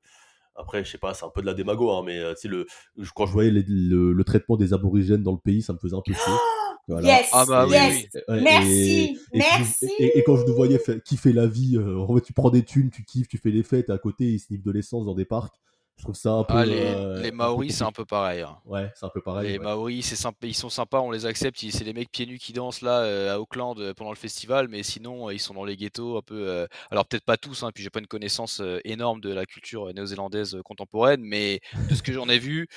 après, 0.54 0.84
je 0.84 0.90
sais 0.90 0.98
pas, 0.98 1.14
c'est 1.14 1.24
un 1.24 1.30
peu 1.30 1.40
de 1.40 1.46
la 1.46 1.54
démago, 1.54 1.90
hein, 1.92 2.02
mais 2.04 2.20
tu 2.40 2.48
le, 2.48 2.66
quand 3.14 3.26
je 3.26 3.32
voyais 3.32 3.50
le, 3.50 4.12
le, 4.12 4.24
traitement 4.24 4.56
des 4.56 4.72
aborigènes 4.72 5.22
dans 5.22 5.32
le 5.32 5.38
pays, 5.38 5.62
ça 5.62 5.72
me 5.72 5.78
faisait 5.78 5.96
un 5.96 6.02
peu 6.04 6.12
chier. 6.12 6.32
Yes, 7.02 7.28
ah 7.32 7.44
bah, 7.46 7.66
yes. 7.68 8.06
Oui, 8.28 8.40
Merci, 8.42 9.18
et, 9.32 9.38
merci. 9.38 9.90
Et, 9.98 10.22
quand 10.24 10.36
je 10.36 10.46
nous 10.46 10.54
voyais 10.54 10.80
kiffer 11.04 11.32
la 11.32 11.46
vie, 11.46 11.76
euh, 11.76 11.98
en 11.98 12.14
fait, 12.14 12.22
tu 12.22 12.32
prends 12.32 12.50
des 12.50 12.64
thunes, 12.64 12.90
tu 12.90 13.04
kiffes, 13.04 13.28
tu 13.28 13.36
fais 13.36 13.52
des 13.52 13.62
fêtes, 13.62 13.90
à 13.90 13.98
côté, 13.98 14.24
ils 14.24 14.38
sniffent 14.38 14.62
de 14.62 14.70
l'essence 14.70 15.04
dans 15.04 15.14
des 15.14 15.26
parcs. 15.26 15.54
Je 15.98 16.04
trouve 16.04 16.14
ça 16.14 16.30
un 16.30 16.44
peu. 16.44 16.54
Ah, 16.56 16.64
les, 16.64 16.80
euh, 16.80 17.20
les 17.20 17.32
Maoris, 17.32 17.76
c'est 17.76 17.84
un 17.84 17.90
peu 17.90 18.04
pareil. 18.04 18.42
Hein. 18.42 18.56
Ouais, 18.64 18.88
c'est 18.94 19.04
un 19.04 19.08
peu 19.08 19.20
pareil. 19.20 19.50
Les 19.50 19.58
Maoris, 19.58 20.06
c'est 20.06 20.14
sympa, 20.14 20.46
ils 20.46 20.54
sont 20.54 20.68
sympas, 20.68 21.00
on 21.00 21.10
les 21.10 21.26
accepte. 21.26 21.58
C'est 21.58 21.82
les 21.82 21.92
mecs 21.92 22.12
pieds 22.12 22.24
nus 22.24 22.38
qui 22.38 22.52
dansent 22.52 22.82
là 22.82 23.00
euh, 23.00 23.34
à 23.34 23.40
Auckland 23.40 23.76
euh, 23.80 23.94
pendant 23.94 24.12
le 24.12 24.16
festival, 24.16 24.68
mais 24.68 24.84
sinon, 24.84 25.28
ils 25.28 25.40
sont 25.40 25.54
dans 25.54 25.64
les 25.64 25.76
ghettos 25.76 26.16
un 26.16 26.22
peu. 26.22 26.66
alors, 26.92 27.04
peut-être 27.04 27.24
pas 27.24 27.36
tous, 27.36 27.64
hein, 27.64 27.70
puis 27.74 27.82
j'ai 27.82 27.90
pas 27.90 27.98
une 27.98 28.06
connaissance 28.06 28.62
énorme 28.84 29.20
de 29.20 29.30
la 29.30 29.44
culture 29.44 29.92
néo-zélandaise 29.92 30.58
contemporaine, 30.64 31.20
mais 31.20 31.60
de 31.90 31.94
ce 31.96 32.02
que 32.02 32.12
j'en 32.12 32.28
ai 32.28 32.38
vu, 32.38 32.68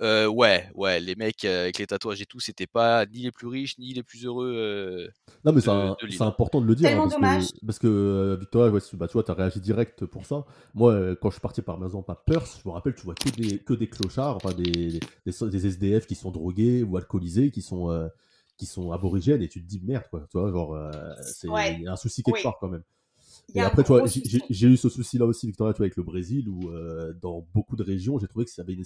ouais, 0.00 0.70
ouais, 0.74 1.00
les 1.00 1.16
mecs 1.16 1.44
avec 1.44 1.78
les 1.78 1.86
tatouages 1.86 2.22
et 2.22 2.26
tout, 2.26 2.38
c'était 2.38 2.68
pas 2.68 3.06
ni 3.06 3.22
les 3.22 3.32
plus 3.32 3.48
riches, 3.48 3.76
ni 3.78 3.92
les 3.92 4.04
plus 4.04 4.24
heureux. 4.24 5.08
non, 5.44 5.52
mais 5.52 5.60
c'est 5.60 6.22
important 6.22 6.60
de 6.60 6.66
le 6.66 6.76
dire. 6.76 6.88
Hein, 6.90 7.08
parce, 7.20 7.50
Que, 7.50 7.66
parce 7.66 7.78
que 7.80 8.36
Victoria, 8.38 8.70
bah, 8.70 9.08
tu 9.08 9.12
vois, 9.14 9.24
tu 9.24 9.30
as 9.32 9.34
réagi 9.34 9.60
direct 9.60 10.06
pour 10.06 10.26
ça. 10.26 10.44
Moi, 10.74 11.16
quand 11.16 11.30
je 11.30 11.34
suis 11.34 11.40
parti 11.40 11.60
par 11.60 11.76
maison 11.78 12.02
pas 12.02 12.14
Perth, 12.14 12.60
me 12.68 12.74
rappelle, 12.74 12.94
tu 12.94 13.02
vois 13.02 13.14
que 13.14 13.28
des, 13.30 13.58
que 13.58 13.74
des 13.74 13.88
clochards, 13.88 14.36
enfin 14.36 14.52
des, 14.52 15.00
des, 15.26 15.66
SDF 15.66 16.06
qui 16.06 16.14
sont 16.14 16.30
drogués 16.30 16.82
ou 16.82 16.96
alcoolisés, 16.96 17.50
qui 17.50 17.62
sont, 17.62 17.90
euh, 17.90 18.08
qui 18.56 18.66
sont 18.66 18.92
aborigènes, 18.92 19.42
et 19.42 19.48
tu 19.48 19.62
te 19.62 19.66
dis 19.66 19.80
merde, 19.84 20.04
quoi. 20.10 20.26
Tu 20.30 20.38
vois, 20.38 20.50
genre, 20.50 20.74
euh, 20.74 20.90
c'est 21.22 21.48
un 21.48 21.96
souci 21.96 22.22
quelque 22.22 22.42
part 22.42 22.58
quand 22.60 22.68
même. 22.68 22.82
Et 23.54 23.60
après, 23.60 23.82
tu 23.82 23.88
vois, 23.88 24.04
j'ai 24.06 24.68
eu 24.68 24.76
ce 24.76 24.88
souci-là 24.88 25.24
aussi, 25.24 25.46
Victoria, 25.46 25.72
tu 25.72 25.78
vois, 25.78 25.86
avec 25.86 25.96
le 25.96 26.02
Brésil, 26.02 26.48
où 26.48 26.70
euh, 26.70 27.14
dans 27.20 27.46
beaucoup 27.54 27.76
de 27.76 27.82
régions, 27.82 28.18
j'ai 28.18 28.28
trouvé 28.28 28.44
que 28.44 28.60
avait 28.60 28.76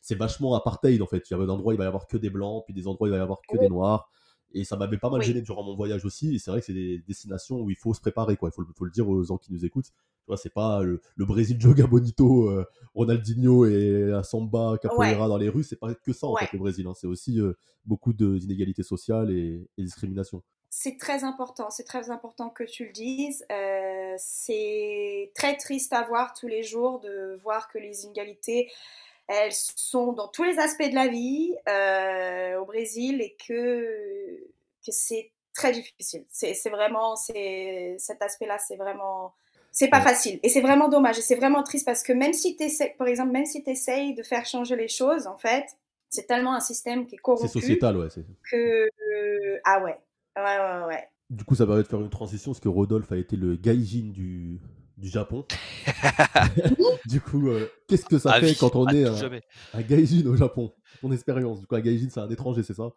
c'est 0.00 0.16
vachement 0.16 0.54
apartheid 0.54 1.00
en 1.00 1.06
fait. 1.06 1.28
Il 1.28 1.32
y 1.32 1.34
avait 1.34 1.44
des 1.44 1.50
endroits, 1.50 1.74
il 1.74 1.78
va 1.78 1.84
y 1.84 1.86
avoir 1.86 2.06
que 2.06 2.16
des 2.16 2.30
blancs, 2.30 2.64
puis 2.64 2.74
des 2.74 2.86
endroits, 2.86 3.08
il 3.08 3.12
va 3.12 3.18
y 3.18 3.20
avoir 3.20 3.40
que 3.48 3.58
des 3.58 3.68
noirs. 3.68 4.10
Et 4.54 4.64
ça 4.64 4.76
m'avait 4.76 4.98
pas 4.98 5.10
mal 5.10 5.22
gêné 5.22 5.40
durant 5.40 5.62
mon 5.62 5.74
voyage 5.74 6.04
aussi. 6.04 6.34
Et 6.34 6.38
c'est 6.38 6.50
vrai 6.50 6.60
que 6.60 6.66
c'est 6.66 6.74
des 6.74 6.98
destinations 7.06 7.60
où 7.60 7.70
il 7.70 7.76
faut 7.76 7.94
se 7.94 8.00
préparer, 8.00 8.36
quoi. 8.36 8.50
Il 8.50 8.54
faut, 8.54 8.64
faut 8.76 8.84
le 8.84 8.90
dire 8.90 9.08
aux 9.08 9.22
gens 9.24 9.38
qui 9.38 9.52
nous 9.52 9.64
écoutent. 9.64 9.86
Tu 9.86 10.26
vois, 10.28 10.36
c'est 10.36 10.52
pas 10.52 10.82
le, 10.82 11.00
Brésil 11.18 11.60
Joga 11.60 11.86
Bonito, 11.86 12.48
euh, 12.48 12.64
Ronaldinho 12.94 13.66
et 13.66 14.06
la 14.06 14.22
samba 14.22 14.78
capoeira 14.80 15.28
dans 15.28 15.38
les 15.38 15.48
rues. 15.48 15.64
C'est 15.64 15.76
pas 15.76 15.94
que 15.94 16.12
ça, 16.12 16.26
en 16.26 16.36
fait, 16.36 16.52
le 16.52 16.58
Brésil. 16.58 16.86
Hein. 16.86 16.94
C'est 16.94 17.08
aussi 17.08 17.40
euh, 17.40 17.54
beaucoup 17.84 18.12
d'inégalités 18.12 18.84
sociales 18.84 19.30
et, 19.30 19.68
et 19.78 19.82
discrimination. 19.82 20.42
C'est 20.74 20.96
très 20.96 21.22
important, 21.22 21.68
c'est 21.68 21.84
très 21.84 22.10
important 22.10 22.48
que 22.48 22.64
tu 22.64 22.86
le 22.86 22.92
dises. 22.92 23.44
Euh, 23.52 24.14
c'est 24.16 25.30
très 25.34 25.58
triste 25.58 25.92
à 25.92 26.02
voir 26.02 26.32
tous 26.32 26.46
les 26.46 26.62
jours 26.62 26.98
de 27.00 27.38
voir 27.42 27.68
que 27.68 27.76
les 27.76 28.04
inégalités 28.04 28.70
elles 29.32 29.52
sont 29.52 30.12
dans 30.12 30.28
tous 30.28 30.44
les 30.44 30.58
aspects 30.58 30.88
de 30.88 30.94
la 30.94 31.08
vie 31.08 31.54
euh, 31.68 32.58
au 32.58 32.66
Brésil 32.66 33.20
et 33.20 33.36
que, 33.46 34.38
que 34.84 34.92
c'est 34.92 35.30
très 35.54 35.72
difficile. 35.72 36.24
C'est 36.30 36.70
vraiment, 36.70 37.16
cet 37.16 38.20
aspect-là, 38.20 38.58
c'est 38.58 38.76
vraiment, 38.76 39.34
c'est 39.70 39.88
pas 39.88 40.00
facile. 40.00 40.38
Et 40.42 40.48
c'est 40.48 40.60
vraiment 40.60 40.88
dommage. 40.88 41.18
Et 41.18 41.22
c'est 41.22 41.34
vraiment 41.34 41.62
triste 41.62 41.86
parce 41.86 42.02
que 42.02 42.12
même 42.12 42.32
si 42.32 42.56
tu 42.56 42.66
par 42.98 43.06
exemple, 43.06 43.32
même 43.32 43.46
si 43.46 43.62
tu 43.62 43.70
essayes 43.70 44.14
de 44.14 44.22
faire 44.22 44.44
changer 44.44 44.76
les 44.76 44.88
choses, 44.88 45.26
en 45.26 45.36
fait, 45.36 45.66
c'est 46.10 46.26
tellement 46.26 46.54
un 46.54 46.60
système 46.60 47.06
qui 47.06 47.14
est 47.14 47.18
corrompu. 47.18 47.48
C'est 47.48 47.60
sociétal, 47.60 47.96
ouais. 47.96 48.08
Que, 48.50 48.88
ah 49.64 49.82
ouais. 49.82 49.98
Ouais, 50.36 50.42
ouais, 50.42 50.86
ouais. 50.88 51.08
Du 51.30 51.44
coup, 51.44 51.54
ça 51.54 51.66
permet 51.66 51.82
de 51.82 51.88
faire 51.88 52.00
une 52.00 52.10
transition 52.10 52.52
parce 52.52 52.60
que 52.60 52.68
Rodolphe 52.68 53.10
a 53.12 53.16
été 53.16 53.36
le 53.36 53.56
gaijin 53.56 54.10
du, 54.12 54.60
du 55.02 55.08
Japon. 55.08 55.44
du 57.06 57.20
coup, 57.20 57.48
euh, 57.48 57.68
qu'est-ce 57.88 58.06
que 58.06 58.18
ça 58.18 58.40
fait 58.40 58.54
quand 58.54 58.76
on 58.76 58.86
est 58.88 59.04
un, 59.04 59.40
un, 59.74 59.82
gaijin 59.82 60.24
au 60.26 60.36
Japon? 60.36 60.72
Ton 61.00 61.10
expérience, 61.10 61.60
du 61.60 61.66
coup, 61.66 61.74
un 61.74 61.80
gaijin, 61.80 62.08
c'est 62.08 62.20
un 62.20 62.30
étranger, 62.30 62.62
c'est 62.62 62.74
ça? 62.74 62.90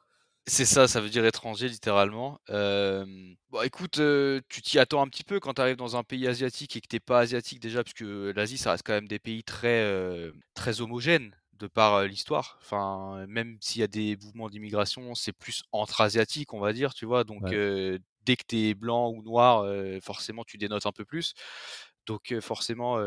C'est 0.46 0.66
ça, 0.66 0.88
ça 0.88 1.02
veut 1.02 1.10
dire 1.10 1.26
étranger, 1.26 1.68
littéralement. 1.68 2.40
Euh, 2.52 3.04
bon, 3.50 3.64
écoute, 3.64 3.98
euh, 3.98 4.40
tu 4.50 4.62
t'y 4.62 4.78
attends 4.78 5.02
un 5.02 5.08
petit 5.08 5.24
peu 5.24 5.40
quand 5.40 5.56
tu 5.56 5.62
arrives 5.62 5.78
dans 5.78 5.96
un 5.96 6.04
pays 6.04 6.28
asiatique 6.28 6.76
et 6.76 6.82
que 6.82 6.88
t'es 6.88 7.00
pas 7.00 7.22
asiatique 7.22 7.60
déjà, 7.60 7.84
parce 7.84 7.96
que 7.96 8.32
l'Asie, 8.36 8.60
ça 8.60 8.72
reste 8.72 8.86
quand 8.86 8.94
même 8.94 9.08
des 9.08 9.18
pays 9.18 9.44
très, 9.44 10.32
très 10.54 10.82
homogènes 10.82 11.36
de 11.54 11.66
par 11.66 12.04
l'histoire. 12.04 12.60
Enfin, 12.62 13.26
même 13.28 13.58
s'il 13.62 13.82
y 13.82 13.84
a 13.84 13.88
des 13.88 14.16
mouvements 14.22 14.50
d'immigration, 14.50 15.16
c'est 15.16 15.34
plus 15.34 15.64
entre 15.72 16.02
asiatiques, 16.02 16.54
on 16.54 16.60
va 16.60 16.72
dire, 16.72 16.94
tu 16.94 17.08
vois. 17.08 17.24
Donc, 17.24 17.50
dès 17.50 18.36
que 18.36 18.44
tu 18.48 18.70
es 18.70 18.74
blanc 18.76 19.10
ou 19.10 19.24
noir, 19.24 19.66
forcément, 20.04 20.44
tu 20.44 20.60
dénotes 20.60 20.86
un 20.86 20.92
peu 20.92 21.06
plus. 21.06 21.34
Donc 22.06 22.34
forcément, 22.42 22.98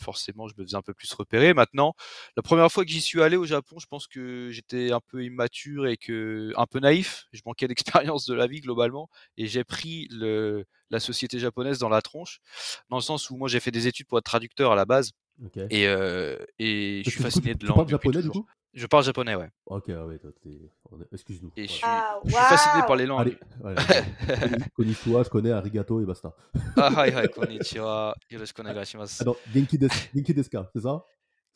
forcément, 0.00 0.48
je 0.48 0.54
me 0.58 0.64
faisais 0.64 0.76
un 0.76 0.82
peu 0.82 0.94
plus 0.94 1.12
repérer. 1.12 1.54
Maintenant, 1.54 1.94
la 2.36 2.42
première 2.42 2.70
fois 2.70 2.84
que 2.84 2.90
j'y 2.90 3.00
suis 3.00 3.22
allé 3.22 3.36
au 3.36 3.44
Japon, 3.44 3.78
je 3.78 3.86
pense 3.86 4.06
que 4.06 4.50
j'étais 4.50 4.92
un 4.92 5.00
peu 5.00 5.24
immature 5.24 5.86
et 5.86 5.96
que 5.96 6.52
un 6.56 6.66
peu 6.66 6.80
naïf. 6.80 7.26
Je 7.32 7.42
manquais 7.44 7.68
d'expérience 7.68 8.26
de 8.26 8.34
la 8.34 8.46
vie 8.46 8.60
globalement, 8.60 9.08
et 9.36 9.46
j'ai 9.46 9.64
pris 9.64 10.08
le, 10.10 10.64
la 10.90 11.00
société 11.00 11.38
japonaise 11.38 11.78
dans 11.78 11.88
la 11.88 12.02
tronche, 12.02 12.40
dans 12.88 12.96
le 12.96 13.02
sens 13.02 13.30
où 13.30 13.36
moi 13.36 13.48
j'ai 13.48 13.60
fait 13.60 13.70
des 13.70 13.86
études 13.86 14.06
pour 14.06 14.18
être 14.18 14.24
traducteur 14.24 14.72
à 14.72 14.76
la 14.76 14.84
base, 14.84 15.12
et, 15.70 15.84
et 16.58 17.02
je 17.04 17.10
suis 17.10 17.20
fasciné 17.22 17.54
de 17.54 17.66
langue. 17.66 17.88
japonais 17.88 18.22
du 18.22 18.28
coup? 18.30 18.46
Je 18.74 18.86
parle 18.86 19.04
japonais, 19.04 19.34
ouais. 19.34 19.48
Ok, 19.66 19.84
ah 19.90 20.04
ouais, 20.06 20.18
excuse-nous. 21.12 21.52
Et 21.56 21.66
je 21.66 21.72
suis, 21.72 21.82
ah, 21.84 22.18
je 22.24 22.30
suis 22.30 22.40
fasciné 22.40 22.82
par 22.86 22.96
les 22.96 23.06
langues. 23.06 23.36
Allez, 23.64 23.78
konnichiwa, 24.74 25.22
je 25.22 25.28
connais 25.30 25.52
arigato 25.52 26.00
et 26.00 26.04
basta. 26.04 26.34
ah, 26.76 27.06
hi, 27.06 27.10
hi, 27.10 27.28
konnichiwa, 27.28 28.14
yoroshiku 28.30 28.60
onegaishimasu. 28.62 29.22
Alors, 29.22 29.36
genki, 29.52 29.78
des, 29.78 29.88
genki 30.14 30.34
desu 30.34 30.50
ka, 30.50 30.68
c'est 30.74 30.82
ça? 30.82 31.04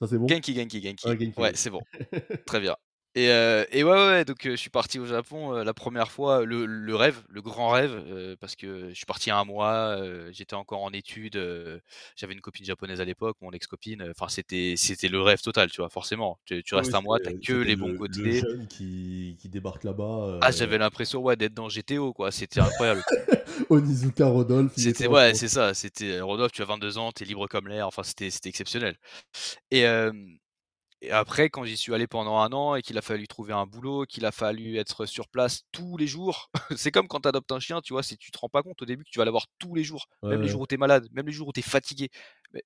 Ça, 0.01 0.07
c'est 0.07 0.19
bon? 0.19 0.29
Genki, 0.29 0.55
genki, 0.55 0.81
genki. 0.81 1.09
genki. 1.09 1.41
Ouais, 1.41 1.53
c'est 1.55 1.71
bon. 1.71 1.81
Très 2.47 2.61
bien. 2.61 2.77
Et, 3.15 3.31
euh, 3.31 3.65
et, 3.73 3.85
ouais, 3.85 3.91
ouais, 3.91 4.25
donc 4.25 4.47
euh, 4.47 4.51
je 4.51 4.57
suis 4.57 4.71
parti 4.71 4.99
au 4.99 5.07
Japon 5.07 5.55
euh, 5.55 5.65
la 5.65 5.73
première 5.73 6.11
fois, 6.11 6.45
le, 6.45 6.67
le, 6.67 6.95
rêve, 6.95 7.23
le 7.29 7.41
grand 7.41 7.71
rêve, 7.71 8.37
parce 8.39 8.55
que 8.55 8.91
je 8.91 8.95
suis 8.95 9.07
parti 9.07 9.31
un 9.31 9.45
mois, 9.45 9.99
j'étais 10.31 10.55
encore 10.55 10.83
en 10.83 10.93
études, 10.93 11.41
j'avais 12.17 12.35
une 12.35 12.41
copine 12.41 12.65
japonaise 12.65 13.01
à 13.01 13.05
l'époque, 13.05 13.37
mon 13.41 13.51
ex-copine, 13.51 14.07
enfin 14.11 14.29
c'était 14.29 14.75
c'était 14.77 15.09
le 15.09 15.21
rêve 15.21 15.41
total, 15.41 15.71
tu 15.71 15.81
vois, 15.81 15.89
forcément. 15.89 16.39
Tu, 16.45 16.63
tu 16.63 16.75
restes 16.75 16.95
un 16.95 17.01
mois, 17.01 17.19
t'as 17.19 17.33
que 17.33 17.55
les 17.55 17.77
bons 17.77 17.97
côtés. 17.97 18.21
Le 18.21 18.33
jeune 18.33 18.67
qui, 18.69 19.37
qui 19.41 19.49
débarque 19.49 19.85
là-bas. 19.85 20.39
Ah, 20.43 20.51
j'avais 20.51 20.79
l'impression 20.79 21.21
ouais, 21.23 21.37
d'être 21.37 21.55
dans 21.55 21.69
GTO, 21.69 22.13
quoi, 22.13 22.31
c'était 22.31 22.61
incroyable. 22.61 23.03
Onizuka 23.71 24.27
Rodolphe. 24.27 24.73
C'était 24.77 25.09
ouais, 25.09 25.35
c'est 25.35 25.49
ça, 25.49 25.75
c'était 25.75 26.21
Rodolphe, 26.21 26.53
tu 26.53 26.63
as 26.63 26.67
22 26.67 26.99
ans, 26.99 27.11
t'es 27.11 27.25
libre 27.25 27.49
comme 27.49 27.69
l'air, 27.69 27.87
enfin 27.87 28.03
c'était 28.03 28.29
exceptionnel. 28.49 28.97
Et 29.71 29.85
et 31.01 31.13
après, 31.13 31.49
quand 31.49 31.65
j'y 31.65 31.77
suis 31.77 31.95
allé 31.95 32.09
pendant 32.09 32.39
un 32.39 32.53
an 32.53 32.75
et 32.75 32.83
qu'il 32.83 32.99
a 32.99 33.03
fallu 33.03 33.29
trouver 33.29 33.53
un 33.53 33.67
boulot, 33.67 34.05
qu'il 34.05 34.27
a 34.27 34.33
fallu 34.33 34.79
être 34.79 35.07
sur 35.07 35.29
place 35.29 35.63
tous 35.71 35.97
les 35.97 36.09
jours, 36.09 36.51
c'est 36.77 36.91
comme 36.91 37.07
quand 37.07 37.21
tu 37.21 37.29
adoptes 37.29 37.53
un 37.53 37.61
chien, 37.61 37.81
tu 37.81 37.93
vois, 37.93 38.03
si 38.03 38.17
tu 38.17 38.33
te 38.33 38.39
rends 38.39 38.49
pas 38.49 38.65
compte 38.65 38.83
au 38.83 38.85
début 38.85 39.05
que 39.05 39.11
tu 39.11 39.19
vas 39.19 39.25
l'avoir 39.25 39.47
tous 39.61 39.75
les 39.77 39.85
jours, 39.85 40.09
même 40.25 40.43
les 40.43 40.49
jours 40.49 40.63
où 40.63 40.67
tu 40.67 40.75
es 40.75 40.79
malade, 40.79 41.07
même 41.13 41.27
les 41.27 41.33
jours 41.33 41.49
où 41.49 41.53
tu 41.53 41.61
es 41.61 41.63
fatigué. 41.63 42.09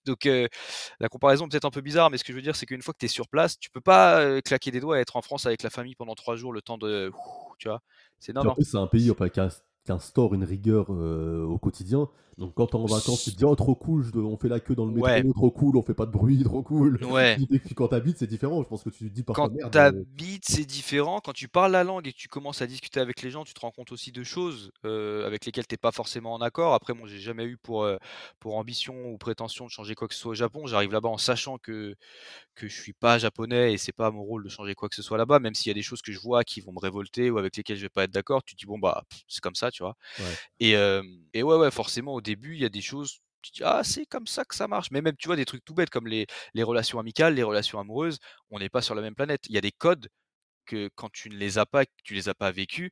Donc 0.06 0.24
la 0.24 1.08
comparaison 1.10 1.46
peut-être 1.46 1.66
un 1.66 1.70
peu 1.70 1.82
bizarre, 1.82 2.10
mais 2.10 2.16
ce 2.16 2.24
que 2.24 2.32
je 2.32 2.36
veux 2.36 2.42
dire, 2.42 2.56
c'est 2.56 2.64
qu'une 2.64 2.82
fois 2.82 2.94
que 2.94 2.98
tu 2.98 3.06
es 3.06 3.08
sur 3.08 3.28
place, 3.28 3.58
tu 3.58 3.70
peux 3.70 3.80
pas 3.82 4.40
claquer 4.40 4.70
des 4.70 4.80
doigts 4.80 4.98
et 4.98 5.02
être 5.02 5.16
en 5.16 5.22
France 5.22 5.44
avec 5.44 5.62
la 5.62 5.70
famille 5.70 5.94
pendant 5.94 6.14
trois 6.14 6.36
jours, 6.36 6.52
le 6.52 6.62
temps 6.62 6.78
de. 6.78 7.12
Tu 7.58 7.68
vois, 7.68 7.82
c'est 8.18 8.32
non, 8.32 8.54
c'est 8.60 8.76
un 8.76 8.86
pays 8.86 9.10
enfin, 9.10 9.28
qui 9.84 9.92
instaure 9.92 10.34
une 10.34 10.44
rigueur 10.44 10.90
au 10.90 11.58
quotidien. 11.58 12.08
Donc 12.38 12.54
quand 12.54 12.66
t'es 12.68 12.76
en 12.76 12.86
vacances, 12.86 13.24
tu 13.24 13.32
te 13.32 13.36
dis 13.36 13.44
oh 13.44 13.54
trop 13.54 13.74
cool, 13.74 14.04
on 14.16 14.36
fait 14.38 14.48
la 14.48 14.58
queue 14.58 14.74
dans 14.74 14.86
le 14.86 14.92
métro, 14.92 15.32
trop 15.32 15.50
cool, 15.50 15.76
on 15.76 15.82
fait 15.82 15.94
pas 15.94 16.06
de 16.06 16.10
bruit, 16.10 16.42
trop 16.44 16.62
cool. 16.62 17.02
Ouais. 17.04 17.36
Et 17.50 17.58
puis 17.58 17.74
quand 17.74 17.88
t'habites, 17.88 18.18
c'est 18.18 18.26
différent. 18.26 18.62
Je 18.62 18.68
pense 18.68 18.82
que 18.82 18.90
tu 18.90 19.08
te 19.08 19.14
dis 19.14 19.22
parfois 19.22 19.48
Quand 19.48 19.70
t'habites, 19.70 20.44
c'est 20.46 20.64
différent. 20.64 21.20
Quand 21.20 21.32
tu 21.32 21.48
parles 21.48 21.72
la 21.72 21.84
langue 21.84 22.06
et 22.06 22.12
que 22.12 22.16
tu 22.16 22.28
commences 22.28 22.62
à 22.62 22.66
discuter 22.66 23.00
avec 23.00 23.22
les 23.22 23.30
gens, 23.30 23.44
tu 23.44 23.52
te 23.52 23.60
rends 23.60 23.70
compte 23.70 23.92
aussi 23.92 24.12
de 24.12 24.22
choses 24.22 24.72
avec 24.82 25.44
lesquelles 25.44 25.66
t'es 25.66 25.76
pas 25.76 25.92
forcément 25.92 26.32
en 26.32 26.40
accord. 26.40 26.74
Après, 26.74 26.94
moi, 26.94 27.06
j'ai 27.06 27.20
jamais 27.20 27.44
eu 27.44 27.56
pour, 27.56 27.86
pour 28.40 28.56
ambition 28.56 29.12
ou 29.12 29.18
prétention 29.18 29.66
de 29.66 29.70
changer 29.70 29.94
quoi 29.94 30.08
que 30.08 30.14
ce 30.14 30.20
soit 30.20 30.32
au 30.32 30.34
Japon. 30.34 30.66
J'arrive 30.66 30.92
là-bas 30.92 31.10
en 31.10 31.18
sachant 31.18 31.58
que 31.58 31.94
que 32.54 32.68
je 32.68 32.80
suis 32.80 32.92
pas 32.92 33.18
japonais 33.18 33.72
et 33.72 33.78
c'est 33.78 33.92
pas 33.92 34.10
mon 34.10 34.22
rôle 34.22 34.44
de 34.44 34.48
changer 34.48 34.74
quoi 34.74 34.88
que 34.88 34.94
ce 34.94 35.02
soit 35.02 35.16
là-bas, 35.16 35.38
même 35.38 35.54
s'il 35.54 35.68
y 35.68 35.70
a 35.70 35.74
des 35.74 35.82
choses 35.82 36.02
que 36.02 36.12
je 36.12 36.20
vois 36.20 36.44
qui 36.44 36.60
vont 36.60 36.72
me 36.72 36.78
révolter 36.78 37.30
ou 37.30 37.38
avec 37.38 37.56
lesquelles 37.56 37.76
je 37.76 37.82
vais 37.82 37.88
pas 37.88 38.04
être 38.04 38.10
d'accord, 38.10 38.42
tu 38.42 38.54
te 38.54 38.60
dis 38.60 38.66
bon 38.66 38.78
bah 38.78 39.04
c'est 39.26 39.40
comme 39.40 39.54
ça, 39.54 39.70
tu 39.72 39.82
vois? 39.82 39.96
Et, 40.60 40.72
et 40.72 41.42
ouais 41.42 41.56
ouais 41.56 41.70
forcément 41.70 42.14
au 42.14 42.20
début 42.20 42.54
il 42.54 42.62
y 42.62 42.64
a 42.64 42.68
des 42.68 42.80
choses 42.82 43.20
tu 43.42 43.50
dis 43.52 43.62
ah 43.64 43.82
c'est 43.84 44.06
comme 44.06 44.26
ça 44.28 44.44
que 44.44 44.54
ça 44.54 44.68
marche, 44.68 44.90
mais 44.92 45.02
même 45.02 45.16
tu 45.16 45.26
vois 45.28 45.36
des 45.36 45.44
trucs 45.44 45.64
tout 45.64 45.74
bêtes 45.74 45.90
comme 45.90 46.06
les, 46.06 46.26
les 46.54 46.62
relations 46.62 47.00
amicales, 47.00 47.34
les 47.34 47.42
relations 47.42 47.80
amoureuses, 47.80 48.18
on 48.50 48.60
n'est 48.60 48.68
pas 48.68 48.82
sur 48.82 48.94
la 48.94 49.02
même 49.02 49.16
planète. 49.16 49.42
Il 49.48 49.54
y 49.54 49.58
a 49.58 49.60
des 49.60 49.72
codes 49.72 50.08
que 50.66 50.88
quand 50.94 51.10
tu 51.12 51.30
ne 51.30 51.36
les 51.36 51.58
as 51.58 51.66
pas, 51.66 51.84
que 51.86 51.90
tu 52.04 52.14
les 52.14 52.28
as 52.28 52.34
pas 52.34 52.52
vécus, 52.52 52.90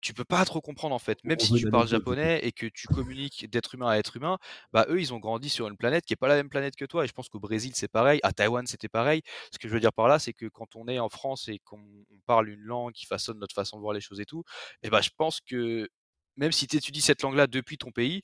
tu 0.00 0.12
peux 0.14 0.24
pas 0.24 0.44
trop 0.44 0.60
comprendre 0.60 0.94
en 0.94 0.98
fait. 0.98 1.24
Même 1.24 1.38
On 1.40 1.44
si 1.44 1.54
tu 1.54 1.66
parles 1.66 1.88
japonais 1.88 2.40
et 2.44 2.52
que 2.52 2.66
tu 2.66 2.88
communiques 2.88 3.48
d'être 3.50 3.74
humain 3.74 3.88
à 3.88 3.96
être 3.96 4.16
humain, 4.16 4.38
bah 4.72 4.84
eux, 4.90 5.00
ils 5.00 5.14
ont 5.14 5.18
grandi 5.18 5.48
sur 5.48 5.66
une 5.68 5.78
planète 5.78 6.04
qui 6.04 6.12
est 6.12 6.16
pas 6.16 6.28
la 6.28 6.36
même 6.36 6.50
planète 6.50 6.76
que 6.76 6.84
toi. 6.84 7.04
Et 7.04 7.08
je 7.08 7.12
pense 7.12 7.28
qu'au 7.30 7.40
Brésil, 7.40 7.72
c'est 7.74 7.88
pareil. 7.88 8.20
À 8.22 8.32
Taïwan, 8.32 8.66
c'était 8.66 8.88
pareil. 8.88 9.22
Ce 9.52 9.58
que 9.58 9.68
je 9.68 9.72
veux 9.72 9.80
dire 9.80 9.92
par 9.94 10.08
là, 10.08 10.18
c'est 10.18 10.34
que 10.34 10.46
quand 10.46 10.76
on 10.76 10.88
est 10.88 10.98
en 10.98 11.08
France 11.08 11.48
et 11.48 11.58
qu'on 11.60 11.80
on 12.10 12.18
parle 12.26 12.50
une 12.50 12.60
langue 12.60 12.92
qui 12.92 13.06
façonne 13.06 13.38
notre 13.38 13.54
façon 13.54 13.76
de 13.78 13.82
voir 13.82 13.94
les 13.94 14.02
choses 14.02 14.20
et 14.20 14.26
tout, 14.26 14.44
et 14.82 14.90
ben 14.90 15.00
je 15.00 15.10
pense 15.16 15.40
que 15.40 15.88
même 16.36 16.52
si 16.52 16.66
tu 16.66 16.76
étudies 16.76 17.00
cette 17.02 17.22
langue-là 17.22 17.46
depuis 17.48 17.78
ton 17.78 17.90
pays, 17.92 18.22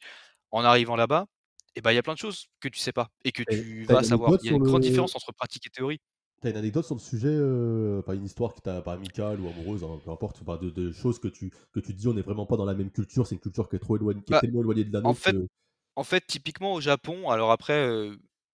en 0.52 0.64
arrivant 0.64 0.96
là-bas, 0.96 1.26
et 1.76 1.82
ben 1.82 1.92
il 1.92 1.96
y 1.96 1.98
a 1.98 2.02
plein 2.04 2.14
de 2.14 2.18
choses 2.20 2.48
que 2.60 2.68
tu 2.68 2.80
sais 2.80 2.92
pas 2.92 3.10
et 3.24 3.32
que 3.32 3.42
tu 3.44 3.84
vas 3.86 4.02
savoir. 4.04 4.36
Il 4.42 4.48
y 4.48 4.50
a 4.50 4.54
une 4.54 4.62
grande 4.62 4.82
le 4.82 4.82
différence 4.82 5.16
entre 5.16 5.32
pratique 5.34 5.66
et 5.66 5.70
théorie. 5.70 6.00
tu 6.42 6.48
une 6.50 6.56
anecdote 6.56 6.84
sur 6.86 6.94
le 6.94 7.00
sujet, 7.00 7.28
heu, 7.28 7.98
enfin 8.00 8.14
une 8.14 8.24
histoire 8.24 8.54
qui 8.54 8.62
t'a 8.62 8.80
pas 8.82 8.94
amicale 8.94 9.40
ou 9.40 9.48
amoureuse, 9.48 9.84
hein, 9.84 10.00
peu 10.04 10.10
importe, 10.10 10.42
de 10.58 10.70
de 10.70 10.90
choses 10.92 11.18
que 11.18 11.28
tu 11.28 11.52
que 11.72 11.80
tu 11.80 11.92
dis: 11.94 12.08
«On 12.08 12.14
n'est 12.14 12.22
vraiment 12.22 12.46
pas 12.46 12.56
dans 12.56 12.64
la 12.64 12.74
même 12.74 12.90
culture, 12.90 13.26
c'est 13.26 13.34
une 13.34 13.40
culture 13.42 13.68
qui 13.68 13.76
est 13.76 13.78
trop 13.78 13.96
éloignée 13.96 14.22
qui 14.22 14.32
est 14.32 14.36
Bah, 14.36 14.42
tellement 14.42 14.60
éloignée 14.60 14.84
de 14.84 14.92
la 14.92 15.02
en 15.04 15.12
nôtre 15.12 15.22
fait 15.22 15.34
que» 15.34 15.46
En 15.96 16.04
fait, 16.04 16.26
typiquement 16.26 16.74
au 16.74 16.80
Japon, 16.82 17.30
alors 17.30 17.52
après, 17.52 17.74
ça 17.84 18.10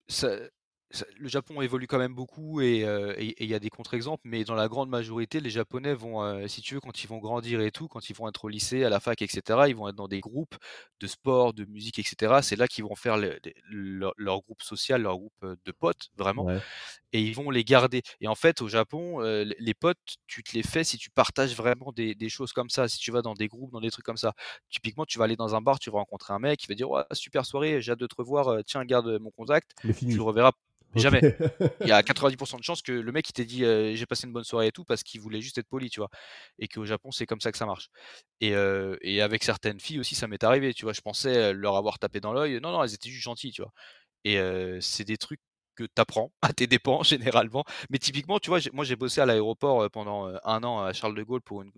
ça 0.09 0.39
le 1.19 1.29
Japon 1.29 1.61
évolue 1.63 1.87
quand 1.89 1.99
même 1.99 2.15
beaucoup 2.15 2.61
et 2.61 2.85
heu 2.85 3.15
et 3.21 3.43
il 3.45 3.51
y 3.51 3.55
a 3.55 3.59
des 3.59 3.71
contre-exemples, 3.71 4.23
mais 4.25 4.45
dans 4.45 4.55
la 4.55 4.69
grande 4.69 4.89
majorité, 4.89 5.41
les 5.41 5.51
Japonais 5.51 5.95
vont, 5.95 6.23
heu, 6.25 6.47
si 6.49 6.63
tu 6.63 6.75
veux, 6.75 6.81
quand 6.81 7.03
ils 7.03 7.09
vont 7.09 7.19
grandir 7.19 7.61
et 7.61 7.73
tout, 7.73 7.89
quand 7.89 8.09
ils 8.09 8.15
vont 8.15 8.29
être 8.29 8.45
au 8.45 8.49
lycée, 8.49 8.85
à 8.85 8.89
la 8.91 9.01
fac 9.01 9.21
et 9.21 9.27
cetera, 9.27 9.69
ils 9.69 9.75
vont 9.77 9.89
être 9.89 9.97
dans 9.97 10.07
des 10.09 10.21
groupes 10.21 10.57
de 11.01 11.07
sport, 11.09 11.55
de 11.55 11.65
musique 11.65 11.99
et 11.99 12.03
cetera. 12.05 12.41
C'est 12.43 12.57
là 12.57 12.69
qu'ils 12.69 12.85
vont 12.85 12.95
faire 12.95 13.17
leur 13.69 14.43
groupe 14.43 14.63
social, 14.63 15.03
leur 15.03 15.17
groupe, 15.19 15.35
heu, 15.43 15.57
de 15.65 15.73
potes, 15.73 16.09
vraiment. 16.17 16.47
Et 17.17 17.21
ils 17.23 17.35
vont 17.35 17.51
les 17.51 17.65
garder. 17.65 18.03
Et 18.21 18.29
en 18.29 18.35
fait, 18.35 18.61
au 18.63 18.69
Japon, 18.69 19.21
les 19.21 19.75
potes, 19.75 19.99
tu 20.27 20.43
te 20.43 20.53
les 20.55 20.63
fais 20.63 20.85
si 20.85 20.99
tu 20.99 21.11
partages 21.11 21.55
vraiment 21.57 21.93
des 21.93 22.15
des 22.15 22.29
choses 22.29 22.53
comme 22.53 22.69
ça. 22.71 22.89
Si 22.89 22.99
tu 22.99 23.11
vas 23.13 23.23
dans 23.23 23.35
des 23.35 23.49
groupes, 23.49 23.73
dans 23.73 23.81
des 23.81 23.91
trucs 23.91 24.05
comme 24.05 24.17
ça. 24.17 24.35
Typiquement, 24.71 25.05
tu 25.07 25.19
vas 25.19 25.25
aller 25.25 25.37
dans 25.37 25.55
un 25.55 25.61
bar, 25.63 25.79
tu 25.79 25.91
vas 25.91 25.99
rencontrer 25.99 26.35
un 26.35 26.39
mec, 26.39 26.63
il 26.65 26.69
va 26.69 26.75
dire: 26.75 26.91
«Ouais, 26.91 27.03
super 27.13 27.47
soirée, 27.47 27.81
j'ai 27.83 27.93
hâte 27.93 28.01
de 28.01 28.07
te 28.07 28.15
revoir, 28.17 28.63
tiens, 28.65 28.85
garde, 28.85 29.19
mon 29.21 29.31
contact». 29.31 29.71
Tu 30.09 30.19
le 30.19 30.25
reverras 30.25 30.53
jamais. 30.95 31.25
Il 31.83 31.89
y 31.89 31.93
a 31.93 32.03
90% 32.05 32.59
de 32.59 32.65
chances 32.65 32.83
que 32.83 32.93
le 32.93 33.13
mec, 33.13 33.29
il 33.29 33.33
t'ait 33.35 33.45
dit, 33.47 33.61
«J'ai 33.61 34.07
passé 34.07 34.27
une 34.27 34.33
bonne 34.33 34.45
soirée 34.45 34.69
et 34.69 34.73
tout» 34.73 34.85
parce 34.85 35.03
qu'il 35.03 35.21
voulait 35.21 35.41
juste 35.43 35.59
être 35.59 35.69
poli, 35.69 35.91
tu 35.91 36.01
vois? 36.01 36.11
Et 36.59 36.69
qu'au 36.69 36.85
Japon, 36.87 37.11
c'est 37.13 37.27
comme 37.27 37.41
ça 37.41 37.53
que 37.53 37.59
ça 37.59 37.67
marche. 37.67 37.89
Et 38.41 39.21
avec 39.23 39.45
certaines 39.45 39.81
filles 39.81 40.01
aussi, 40.01 40.15
ça 40.15 40.27
m'est 40.29 40.43
arrivé, 40.45 40.75
tu 40.75 40.85
vois? 40.85 40.93
Je 40.93 41.01
pensais, 41.01 41.53
leur 41.53 41.77
avoir 41.77 41.99
tapé 41.99 42.21
dans 42.21 42.33
l'œil. 42.33 42.61
Non, 42.61 42.73
non, 42.73 42.83
elles 42.85 42.95
étaient 42.95 43.11
juste 43.11 43.23
gentilles, 43.25 43.53
tu 43.53 43.63
vois? 43.63 43.73
Et 44.25 44.39
c'est 44.83 45.05
des 45.05 45.19
trucs 45.19 45.41
que 45.77 45.85
tu 45.85 46.01
apprends 46.01 46.33
à 46.43 46.53
tes 46.53 46.67
dépens 46.67 47.03
généralement. 47.05 47.65
Mais 47.91 47.99
typiquement, 47.99 48.39
tu 48.39 48.51
vois, 48.51 48.59
moi 48.73 48.85
j'ai 48.85 48.97
bossé 48.97 49.21
à 49.21 49.27
l'aéroport, 49.27 49.89
pendant, 49.91 50.27
1 50.45 50.65
an 50.65 50.83
à 50.83 50.93
Charles 50.93 51.15
de 51.15 51.23
Gaulle 51.23 51.43
pour 51.43 51.63
une, 51.63 51.73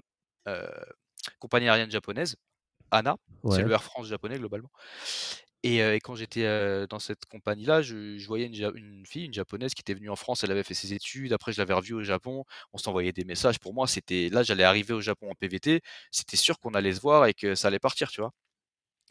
compagnie 1.39 1.69
aérienne 1.69 1.91
japonaise, 1.91 2.37
ANA, 2.91 3.17
c'est 3.51 3.63
le 3.63 3.71
Air 3.71 3.83
France 3.83 4.07
japonais 4.07 4.39
globalement. 4.39 4.71
Et 5.65 5.81
quand 6.03 6.15
j'étais, 6.15 6.87
dans 6.87 6.99
cette 6.99 7.27
compagnie-là, 7.27 7.83
je 7.83 8.17
je 8.17 8.27
voyais 8.27 8.47
une 8.47 8.55
une 8.77 9.05
fille, 9.07 9.25
une 9.27 9.35
japonaise 9.35 9.75
qui 9.75 9.81
était 9.81 9.95
venue 9.95 10.11
en 10.11 10.17
France, 10.17 10.45
elle 10.45 10.53
avait 10.53 10.63
fait 10.63 10.75
ses 10.75 10.95
études, 10.95 11.33
après 11.33 11.53
je 11.53 11.59
l'avais 11.59 11.75
revue 11.75 11.95
au 11.95 12.03
Japon, 12.03 12.45
on 12.73 12.79
s'envoyait 12.79 13.13
des 13.13 13.25
messages. 13.25 13.59
Pour 13.59 13.75
moi, 13.75 13.87
c'était 13.87 14.29
là, 14.31 14.43
j'allais 14.43 14.65
arriver 14.65 14.95
au 14.95 15.01
Japon 15.01 15.31
en 15.31 15.35
PVT, 15.35 15.81
c'était 16.11 16.37
sûr 16.37 16.59
qu'on 16.59 16.75
allait 16.75 16.95
se 16.95 17.01
voir 17.01 17.27
et 17.27 17.35
que 17.35 17.55
ça 17.55 17.69
allait 17.69 17.81
partir, 17.81 18.11
tu 18.11 18.21
vois? 18.21 18.33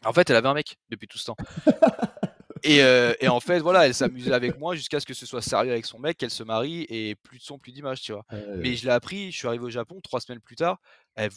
En 0.04 0.12
fait, 0.12 0.30
elle 0.30 0.36
avait 0.36 0.48
un 0.48 0.54
mec 0.54 0.76
depuis 0.90 1.08
tout 1.08 1.18
ce 1.18 1.26
temps. 1.26 1.36
Et, 2.62 2.82
heu, 2.82 3.14
et 3.20 3.28
en 3.28 3.40
fait, 3.40 3.60
voilà, 3.60 3.86
elle 3.86 3.94
s'amusait 3.94 4.32
avec 4.32 4.56
moi 4.56 4.74
jusqu'à 4.74 5.00
ce 5.00 5.06
que 5.06 5.14
ce 5.14 5.26
soit 5.26 5.42
sérieux 5.42 5.72
avec 5.72 5.86
son 5.86 5.98
mec, 5.98 6.18
qu'elle 6.18 6.30
se 6.30 6.42
marie 6.42 6.86
et 6.88 7.14
plus 7.16 7.38
de 7.38 7.42
son, 7.44 7.58
plus 7.58 7.72
d'image, 7.72 8.02
tu 8.02 8.12
vois? 8.12 8.24
Mais 8.60 8.76
je 8.76 8.84
l'ai 8.86 8.92
appris, 8.92 9.32
je 9.32 9.38
suis 9.38 9.48
arrivé 9.48 9.64
au 9.64 9.70
Japon 9.70 10.00
3 10.02 10.20
semaines 10.20 10.40
plus 10.40 10.56
tard, 10.56 10.78
elle 11.14 11.30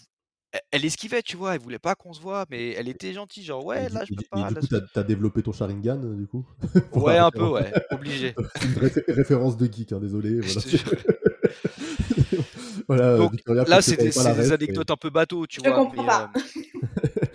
elle 0.71 0.83
esquivait, 0.83 1.21
tu 1.21 1.37
vois? 1.37 1.55
Elle 1.55 1.61
voulait 1.61 1.79
pas 1.79 1.95
qu'on 1.95 2.11
se 2.13 2.19
voit, 2.21 2.45
mais 2.49 2.71
elle 2.71 2.89
était 2.89 3.13
gentille, 3.13 3.43
genre: 3.43 3.65
«Ouais, 3.65 3.87
là, 3.89 4.03
je 4.05 4.11
peux 4.11 4.21
du 4.21 4.25
et 4.25 4.29
pas, 4.29 4.49
du 4.49 4.55
coup, 4.55 4.67
je» 4.69 4.77
tu 4.93 4.99
as 4.99 5.03
développé 5.03 5.41
ton 5.43 5.53
Sharingan, 5.53 5.97
du 5.97 6.27
coup? 6.27 6.45
Ouais, 6.93 7.17
un 7.17 7.31
peu, 7.31 7.47
ouais, 7.47 7.71
obligé. 7.89 8.35
C'est 8.55 8.67
une 8.67 8.77
réfé 8.77 9.01
référence 9.07 9.57
de 9.57 9.65
geek, 9.71 9.93
hein, 9.93 9.99
désolé, 9.99 10.41
voilà, 12.87 13.15
heu, 13.15 13.19
Donc 13.19 13.31
Victoria, 13.31 13.63
là, 13.65 13.81
c'est 13.81 13.97
des 13.97 14.11
pas 14.11 14.35
mais 14.35 14.51
anecdotes 14.51 14.91
un 14.91 14.97
peu 14.97 15.09
bateau, 15.09 15.47
tu 15.47 15.57
Je 15.57 15.61
vois? 15.65 15.79
comprends 15.79 15.95
Mais, 15.95 16.05
pas. 16.05 16.23
hem, 16.23 16.29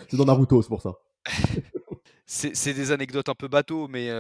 c'est 0.09 0.17
dans 0.17 0.25
Naruto, 0.25 0.63
c'est 0.63 0.69
pour 0.69 0.83
ça. 0.83 0.95
C'est 2.27 2.75
des 2.75 2.93
anecdotes 2.93 3.29
un 3.29 3.35
peu 3.35 3.49
bateau, 3.49 3.89
mais, 3.89 4.11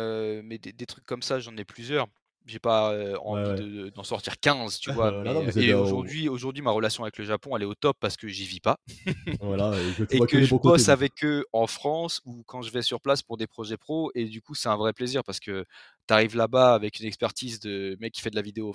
mais 0.42 0.58
des 0.58 0.72
des 0.72 0.86
trucs 0.86 1.04
comme 1.04 1.22
ça, 1.22 1.40
j'en 1.40 1.56
ai 1.56 1.64
plusieurs. 1.64 2.06
J'ai 2.46 2.60
pas, 2.60 2.92
envie 3.24 3.50
ouais. 3.50 3.56
de 3.56 3.66
de 3.66 3.88
d'en 3.90 4.04
sortir 4.04 4.38
15, 4.38 4.78
tu 4.78 4.92
vois? 4.92 5.10
Non, 5.10 5.42
Mais, 5.42 5.64
et 5.64 5.74
aujourd'hui 5.74 6.62
ma 6.62 6.70
relation 6.70 7.02
avec 7.02 7.18
le 7.18 7.24
Japon, 7.24 7.56
elle 7.56 7.62
est 7.62 7.66
au 7.66 7.74
top 7.74 7.96
parce 7.98 8.16
que 8.16 8.28
j'y 8.28 8.44
vis 8.44 8.60
pas 8.60 8.78
voilà 9.40 9.72
et 10.10 10.20
que 10.20 10.36
et 10.38 10.44
je 10.44 10.50
côtés, 10.50 10.68
bosse 10.68 10.88
avec 10.88 11.24
eux 11.24 11.44
en 11.52 11.66
France 11.66 12.20
ou 12.24 12.44
quand 12.46 12.62
je 12.62 12.70
vais 12.70 12.82
sur 12.82 13.00
place 13.00 13.22
pour 13.22 13.36
des 13.36 13.48
projets 13.48 13.76
pro 13.76 14.12
et 14.14 14.26
du 14.26 14.42
coup, 14.42 14.54
c'est 14.54 14.68
un 14.68 14.76
vrai 14.76 14.92
plaisir 14.92 15.24
parce 15.24 15.40
que 15.40 15.64
tu 16.06 16.14
arrives 16.14 16.36
là-bas 16.36 16.72
avec 16.74 17.00
une 17.00 17.06
expertise 17.06 17.58
de 17.58 17.96
mec 17.98 18.12
qui 18.12 18.20
fait 18.20 18.30
de 18.30 18.36
la 18.36 18.42
vidéo 18.42 18.72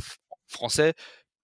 français, 0.50 0.94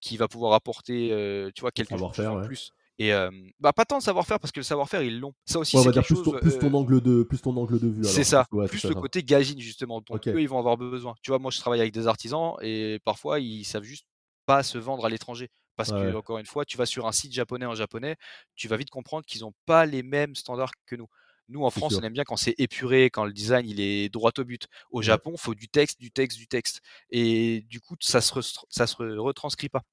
qui 0.01 0.17
va 0.17 0.27
pouvoir 0.27 0.51
apporter, 0.51 1.07
tu 1.55 1.61
vois, 1.61 1.71
quelque 1.71 1.97
chose 1.97 2.19
en 2.19 2.39
ouais. 2.39 2.45
plus 2.45 2.73
et 2.99 3.11
bah, 3.59 3.73
pas 3.73 3.85
tant 3.85 3.99
de 3.99 4.03
savoir-faire 4.03 4.39
parce 4.39 4.51
que 4.51 4.59
le 4.59 4.63
savoir-faire, 4.63 5.01
ils 5.03 5.19
l'ont. 5.19 5.33
Ça 5.45 5.59
aussi, 5.59 5.75
Ouais, 5.75 5.83
c'est 5.83 5.91
quelque 5.91 6.05
plus 6.07 6.15
chose, 6.15 6.23
ton 6.23 6.31
plus 6.39 6.57
ton 6.57 6.73
angle 6.73 7.01
de 7.01 7.23
plus 7.23 7.41
ton 7.41 7.55
angle 7.57 7.79
de 7.79 7.87
vue 7.87 8.03
c'est 8.03 8.23
ça, 8.23 8.45
ouais, 8.51 8.67
plus 8.67 8.79
ça, 8.79 8.87
le 8.89 8.95
ça. 8.95 9.01
côté 9.01 9.23
gazine 9.23 9.59
justement, 9.59 10.01
dont 10.01 10.15
OK. 10.15 10.27
eux, 10.27 10.41
ils 10.41 10.49
vont 10.49 10.59
avoir 10.59 10.77
besoin. 10.77 11.15
Tu 11.21 11.31
vois, 11.31 11.39
moi, 11.39 11.51
je 11.51 11.59
travaille 11.59 11.79
avec 11.81 11.93
des 11.93 12.07
artisans 12.07 12.53
et 12.61 12.99
parfois, 13.05 13.39
ils 13.39 13.65
savent 13.65 13.83
juste 13.83 14.05
pas 14.45 14.63
se 14.63 14.77
vendre 14.77 15.05
à 15.05 15.09
l'étranger. 15.09 15.49
Parce 15.75 15.91
Ouais, 15.91 16.11
que 16.11 16.15
encore 16.15 16.39
une 16.39 16.47
fois, 16.47 16.65
tu 16.65 16.75
vas 16.77 16.87
sur 16.87 17.05
un 17.05 17.11
site 17.11 17.33
japonais 17.33 17.67
en 17.67 17.75
japonais, 17.75 18.15
tu 18.55 18.67
vas 18.67 18.77
vite 18.77 18.89
comprendre 18.89 19.25
qu'ils 19.25 19.45
ont 19.45 19.53
pas 19.67 19.85
les 19.85 20.01
mêmes 20.01 20.35
standards 20.35 20.71
que 20.87 20.95
nous. 20.95 21.07
Nous, 21.49 21.63
en 21.63 21.69
France, 21.69 21.95
on 21.95 22.01
aime 22.01 22.13
bien 22.13 22.23
quand 22.25 22.35
c'est 22.35 22.55
épuré, 22.57 23.09
quand 23.09 23.23
le 23.23 23.31
design, 23.31 23.65
il 23.69 23.79
est 23.79 24.09
droit 24.09 24.31
au 24.37 24.43
but. 24.43 24.67
Au. 24.91 25.01
Japon, 25.01 25.37
faut 25.37 25.53
du 25.55 25.69
texte, 25.69 25.99
du 25.99 26.11
texte, 26.11 26.37
du 26.37 26.47
texte 26.47 26.81
et 27.11 27.61
du 27.69 27.79
coup, 27.79 27.95
ça 28.01 28.21
se 28.21 28.33
ça 28.69 28.87
se 28.87 28.95
retranscrit 29.17 29.69
pas, 29.69 29.83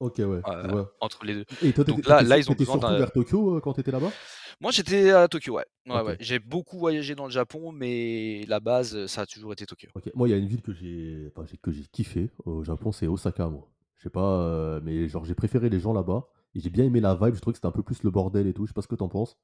OK, 0.00 0.18
ouais, 0.18 0.24
vois. 0.24 0.92
entre 1.00 1.24
les 1.24 1.34
2. 1.34 1.44
Et 1.62 1.72
toi, 1.72 1.84
Donc 1.84 2.06
là 2.06 2.22
ils 2.22 2.50
ont 2.50 2.54
besoin 2.54 2.78
surtout 2.78 2.96
vers 2.96 3.12
Tokyo, 3.12 3.56
heu, 3.56 3.60
quand 3.60 3.72
tu 3.72 3.80
étais 3.80 3.90
là-bas? 3.90 4.10
moi, 4.60 4.70
j'étais 4.70 5.10
à 5.10 5.28
Tokyo, 5.28 5.54
ouais. 5.54 5.64
Ouais, 5.86 6.02
ouais. 6.02 6.12
OK. 6.12 6.16
J'ai 6.20 6.38
beaucoup 6.38 6.78
voyagé 6.78 7.14
dans 7.14 7.24
le 7.24 7.30
Japon, 7.30 7.72
mais 7.72 8.44
la 8.46 8.60
base, 8.60 9.06
ça 9.06 9.22
a 9.22 9.26
toujours 9.26 9.52
été 9.52 9.64
Tokyo. 9.66 9.88
OK. 9.94 10.10
Moi, 10.14 10.28
il 10.28 10.32
y 10.32 10.34
a 10.34 10.36
une 10.36 10.46
ville 10.48 10.62
que 10.62 10.72
j'ai 10.72 11.30
enfin, 11.34 11.46
que 11.62 11.70
j'ai 11.70 11.84
kiffé 11.84 12.30
au 12.44 12.62
Japon, 12.62 12.92
c'est 12.92 13.06
Osaka, 13.06 13.48
moi. 13.48 13.68
Je 13.96 14.02
sais 14.04 14.10
pas, 14.10 14.80
mais 14.82 15.08
genre 15.08 15.24
j'ai 15.24 15.34
préféré 15.34 15.70
les 15.70 15.80
gens 15.80 15.92
là-bas 15.92 16.28
et 16.54 16.60
j'ai 16.60 16.70
bien 16.70 16.84
aimé 16.84 17.00
la 17.00 17.14
vibe, 17.14 17.34
je 17.34 17.40
trouvais 17.40 17.52
que 17.52 17.58
c'était 17.58 17.66
un 17.66 17.72
peu 17.72 17.82
plus 17.82 18.02
le 18.02 18.10
bordel 18.10 18.46
et 18.46 18.52
tout, 18.52 18.66
je 18.66 18.70
sais 18.70 18.74
pas 18.74 18.82
ce 18.82 18.88
que 18.88 18.94
tu 18.94 19.02
en 19.02 19.08
penses? 19.08 19.38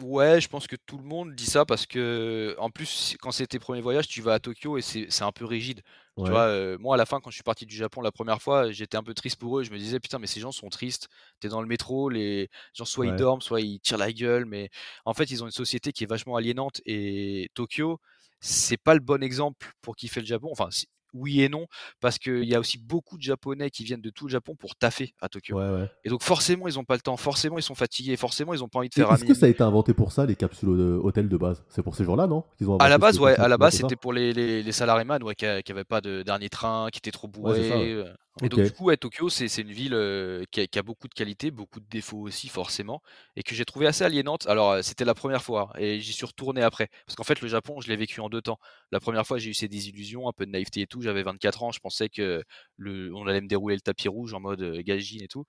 Ouais, 0.00 0.40
je 0.40 0.48
pense 0.48 0.66
que 0.66 0.76
tout 0.86 0.96
le 0.96 1.04
monde 1.04 1.34
dit 1.34 1.44
ça 1.44 1.66
parce 1.66 1.86
que, 1.86 2.56
en 2.58 2.70
plus, 2.70 3.14
quand 3.20 3.30
c'est 3.30 3.46
tes 3.46 3.58
premiers 3.58 3.82
voyages, 3.82 4.08
tu 4.08 4.22
vas 4.22 4.34
à 4.34 4.38
Tokyo 4.40 4.78
et 4.78 4.82
c'est 4.82 5.10
c'est 5.10 5.22
un 5.24 5.32
peu 5.32 5.44
rigide. 5.44 5.82
Tu 6.24 6.30
Ouais, 6.30 6.32
vois, 6.32 6.78
moi, 6.78 6.94
à 6.94 6.96
la 6.98 7.04
fin, 7.04 7.20
quand 7.20 7.28
je 7.30 7.34
suis 7.34 7.42
parti 7.42 7.66
du 7.66 7.76
Japon 7.76 8.00
la 8.00 8.10
première 8.12 8.40
fois, 8.40 8.70
j'étais 8.72 8.96
un 8.96 9.02
peu 9.02 9.12
triste 9.12 9.36
pour 9.38 9.58
eux. 9.58 9.64
Je 9.64 9.70
me 9.70 9.76
disais: 9.78 10.00
«Putain, 10.00 10.18
mais 10.18 10.26
ces 10.26 10.40
gens 10.40 10.52
sont 10.52 10.68
tristes». 10.70 11.08
Tu 11.40 11.46
es 11.46 11.50
dans 11.50 11.60
le 11.60 11.66
métro, 11.68 12.08
les 12.08 12.48
gens, 12.74 12.84
soit 12.86 13.06
ils 13.06 13.12
ouais. 13.12 13.14
dorment, 13.14 13.42
soit 13.42 13.60
ils 13.60 13.80
tirent 13.80 13.98
la 13.98 14.12
gueule, 14.12 14.46
mais 14.46 14.70
en 15.04 15.12
fait, 15.14 15.30
ils 15.30 15.42
ont 15.42 15.46
une 15.46 15.52
société 15.52 15.92
qui 15.92 16.04
est 16.04 16.06
vachement 16.06 16.36
aliénante 16.36 16.80
et 16.86 17.50
Tokyo, 17.54 17.98
c'est 18.40 18.78
pas 18.78 18.94
le 18.94 19.00
bon 19.00 19.22
exemple 19.22 19.66
pour 19.82 19.94
kiffer 19.96 20.20
le 20.20 20.26
Japon. 20.26 20.48
Enfin, 20.52 20.70
si 20.70 20.86
oui 21.14 21.42
et 21.42 21.48
non, 21.48 21.66
parce 22.00 22.18
qu'il 22.18 22.44
y 22.44 22.54
a 22.54 22.60
aussi 22.60 22.78
beaucoup 22.78 23.16
de 23.16 23.22
Japonais 23.22 23.70
qui 23.70 23.84
viennent 23.84 24.00
de 24.00 24.10
tout 24.10 24.26
le 24.26 24.32
Japon 24.32 24.54
pour 24.54 24.76
taffer 24.76 25.14
à 25.20 25.28
Tokyo 25.28 25.56
Ouais, 25.56 25.70
ouais. 25.70 25.90
et 26.04 26.08
donc 26.08 26.22
forcément, 26.22 26.68
ils 26.68 26.78
ont 26.78 26.84
pas 26.84 26.94
le 26.94 27.00
temps, 27.00 27.16
forcément, 27.16 27.58
ils 27.58 27.62
sont 27.62 27.74
fatigués, 27.74 28.16
forcément, 28.16 28.54
ils 28.54 28.62
ont 28.64 28.68
pas 28.68 28.78
envie 28.78 28.88
de 28.88 28.94
faire 28.94 29.12
est-ce 29.12 29.24
que 29.24 29.34
ça 29.34 29.46
a 29.46 29.48
été 29.48 29.62
inventé 29.62 29.94
pour 29.94 30.12
ça, 30.12 30.26
les 30.26 30.36
capsules 30.36 30.68
hôtels 30.68 31.28
de 31.28 31.36
base? 31.36 31.64
C'est 31.68 31.82
pour 31.82 31.94
ces 31.94 32.04
gens-là, 32.04 32.26
non? 32.26 32.44
Ont 32.62 32.76
À 32.78 32.88
la 32.88 32.98
base, 32.98 33.18
ouais, 33.18 33.36
à 33.36 33.48
la 33.48 33.58
base, 33.58 33.76
c'était 33.76 33.96
pour 33.96 34.12
les 34.12 34.32
les 34.32 34.62
les 34.62 34.72
salariés 34.72 35.06
ouais, 35.22 35.34
qui 35.34 35.46
a 35.46 35.62
qui 35.62 35.72
avaient 35.72 35.84
pas 35.84 36.00
de 36.00 36.22
dernier 36.22 36.48
train, 36.48 36.88
qui 36.92 36.98
étaient 36.98 37.10
trop 37.10 37.28
bourrés, 37.28 37.92
heu 37.92 38.06
et 38.44 38.48
donc 38.48 38.62
du 38.62 38.72
coup, 38.72 38.94
Tokyo, 38.96 39.28
c'est 39.28 39.46
c'est 39.46 39.62
une 39.62 39.70
ville, 39.72 39.94
heu, 39.94 40.44
qui 40.50 40.60
a 40.62 40.66
qui 40.66 40.78
a 40.78 40.82
beaucoup 40.82 41.06
de 41.06 41.14
qualités, 41.14 41.50
beaucoup 41.52 41.78
de 41.80 41.86
défauts 41.88 42.18
aussi 42.22 42.48
forcément 42.48 43.00
et 43.36 43.42
que 43.44 43.54
j'ai 43.54 43.64
trouvé 43.64 43.86
assez 43.86 44.02
aliénante. 44.04 44.46
Alors, 44.48 44.72
heu, 44.74 44.82
c'était 44.82 45.04
la 45.04 45.14
première 45.14 45.42
fois 45.44 45.70
et 45.78 46.00
j'y 46.00 46.12
suis 46.12 46.26
retourné 46.26 46.60
après. 46.62 46.88
Parce 47.06 47.14
qu'en 47.14 47.22
fait, 47.24 47.40
le 47.40 47.46
Japon, 47.48 47.80
je 47.80 47.88
l'ai 47.88 47.96
vécu 47.96 48.20
en 48.20 48.28
2 48.30 48.42
temps. 48.42 48.58
La 48.90 48.98
première 49.00 49.26
fois, 49.26 49.38
j'ai 49.38 49.50
eu 49.50 49.54
ces 49.54 49.68
désillusions, 49.68 50.28
un 50.28 50.32
peu 50.32 50.44
de 50.46 50.50
naïveté 50.50 50.80
et 50.80 50.86
tout. 50.86 51.02
J'avais 51.02 51.22
24 51.22 51.62
ans, 51.62 51.70
je 51.72 51.78
pensais 51.80 52.08
que 52.08 52.42
le 52.76 53.14
on 53.14 53.26
allait 53.28 53.42
me 53.42 53.48
dérouler 53.48 53.76
le 53.76 53.80
tapis 53.82 54.08
rouge 54.08 54.34
en 54.34 54.40
mode, 54.40 54.60
gaijin 54.80 55.18
et 55.22 55.28
tout 55.28 55.44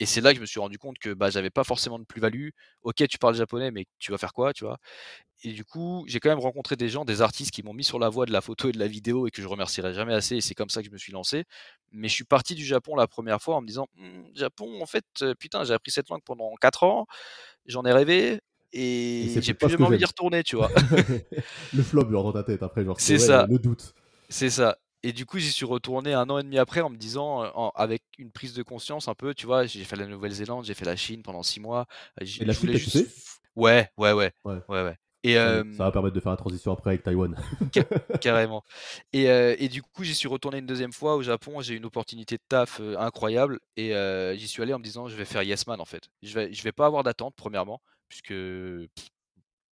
et 0.00 0.06
c'est 0.06 0.22
là 0.22 0.30
que 0.30 0.36
je 0.36 0.40
me 0.40 0.46
suis 0.46 0.58
rendu 0.58 0.78
compte 0.78 0.98
que, 0.98 1.12
bah, 1.12 1.28
j'avais 1.30 1.50
pas 1.50 1.62
forcément 1.62 1.98
de 1.98 2.04
plus-value. 2.04 2.48
OK, 2.82 3.06
tu 3.06 3.18
parles 3.18 3.34
japonais, 3.34 3.70
mais 3.70 3.84
tu 3.98 4.10
vas 4.10 4.18
faire 4.18 4.32
quoi, 4.32 4.54
tu 4.54 4.64
vois? 4.64 4.78
Et 5.44 5.52
du 5.52 5.64
coup, 5.64 6.04
j'ai 6.08 6.20
quand 6.20 6.30
même 6.30 6.38
rencontré 6.38 6.76
des 6.76 6.88
gens, 6.88 7.04
des 7.04 7.22
artistes 7.22 7.50
qui 7.50 7.62
m'ont 7.62 7.74
mis 7.74 7.84
sur 7.84 7.98
la 7.98 8.08
voie 8.08 8.26
de 8.26 8.32
la 8.32 8.40
photo 8.40 8.70
et 8.70 8.72
de 8.72 8.78
la 8.78 8.86
vidéo 8.88 9.26
et 9.26 9.30
que 9.30 9.42
je 9.42 9.46
remercierai 9.46 9.94
jamais 9.94 10.14
assez 10.14 10.36
et 10.36 10.40
c'est 10.40 10.54
comme 10.54 10.70
ça 10.70 10.80
que 10.82 10.88
je 10.88 10.92
me 10.92 10.98
suis 10.98 11.12
lancé. 11.12 11.44
Mais 11.92 12.08
je 12.08 12.14
suis 12.14 12.24
parti 12.24 12.54
du 12.54 12.64
Japon 12.64 12.96
la 12.96 13.06
première 13.06 13.42
fois 13.42 13.56
en 13.56 13.60
me 13.62 13.66
disant: 13.66 13.88
«Mmh, 13.96 14.22
Japon, 14.34 14.80
en 14.82 14.86
fait, 14.86 15.04
putain, 15.38 15.64
j'ai 15.64 15.74
appris 15.74 15.90
cette 15.90 16.08
langue 16.08 16.22
pendant 16.24 16.54
4 16.60 16.82
ans, 16.82 17.06
j'en 17.66 17.84
ai 17.84 17.92
rêvé 17.92 18.40
Et 18.72 19.38
j'ai 19.40 19.54
plus 19.54 19.68
jamais 19.70 19.84
envie 19.84 19.98
d'y 19.98 20.04
retourner», 20.04 20.42
tu 20.42 20.56
vois? 20.56 20.70
Le 21.74 21.82
flop, 21.82 22.10
genre, 22.10 22.24
dans 22.24 22.32
ta 22.32 22.42
tête 22.42 22.62
après, 22.62 22.84
genre, 22.84 22.98
c'est 23.00 23.18
ça, 23.18 23.46
le 23.48 23.58
doute. 23.58 23.94
c'est 24.28 24.50
ça 24.50 24.78
Et 25.02 25.12
du 25.12 25.24
coup, 25.24 25.38
j'y 25.38 25.50
suis 25.50 25.64
retourné 25.64 26.12
un 26.12 26.28
an 26.28 26.38
et 26.38 26.42
demi 26.42 26.58
après 26.58 26.80
en 26.82 26.90
me 26.90 26.96
disant, 26.96 27.42
avec 27.74 28.02
une 28.18 28.30
prise 28.30 28.54
de 28.54 28.62
conscience 28.62 29.08
un 29.08 29.14
peu, 29.14 29.34
tu 29.34 29.46
vois, 29.46 29.66
j'ai 29.66 29.84
fait 29.84 29.96
la 29.96 30.06
Nouvelle-Zélande, 30.06 30.64
j'ai 30.64 30.74
fait 30.74 30.84
la 30.84 30.96
Chine 30.96 31.22
pendant 31.22 31.42
six 31.42 31.60
mois. 31.60 31.86
Et 32.20 32.44
la 32.44 32.52
Chine, 32.52 32.72
juste... 32.76 33.06
Ouais, 33.56 33.88
ouais, 33.96 34.12
ouais, 34.12 34.32
ouais, 34.44 34.62
ouais. 34.68 34.96
Et 35.22 35.34
ça, 35.34 35.62
va 35.78 35.92
permettre 35.92 36.14
de 36.14 36.20
faire 36.20 36.32
la 36.32 36.36
transition 36.36 36.72
après 36.72 36.90
avec 36.90 37.02
Taïwan. 37.02 37.36
carrément. 38.20 38.62
Et, 39.12 39.24
et, 39.24 39.68
du 39.68 39.82
coup, 39.82 40.04
j'y 40.04 40.14
suis 40.14 40.28
retourné 40.28 40.58
une 40.58 40.66
deuxième 40.66 40.92
fois 40.92 41.16
au 41.16 41.22
Japon. 41.22 41.60
J'ai 41.60 41.74
eu 41.74 41.76
une 41.78 41.86
opportunité 41.86 42.36
de 42.36 42.42
taf 42.48 42.80
incroyable. 42.98 43.58
Et 43.76 43.94
j'y 44.36 44.48
suis 44.48 44.62
allé 44.62 44.74
en 44.74 44.78
me 44.78 44.84
disant, 44.84 45.08
je 45.08 45.16
vais 45.16 45.24
faire 45.24 45.42
Yes 45.42 45.66
Man 45.66 45.80
en 45.80 45.86
fait. 45.86 46.08
Je 46.22 46.34
vais, 46.34 46.52
je 46.52 46.62
vais 46.62 46.72
pas 46.72 46.86
avoir 46.86 47.02
d'attente, 47.02 47.34
premièrement, 47.36 47.80
puisque 48.08 48.34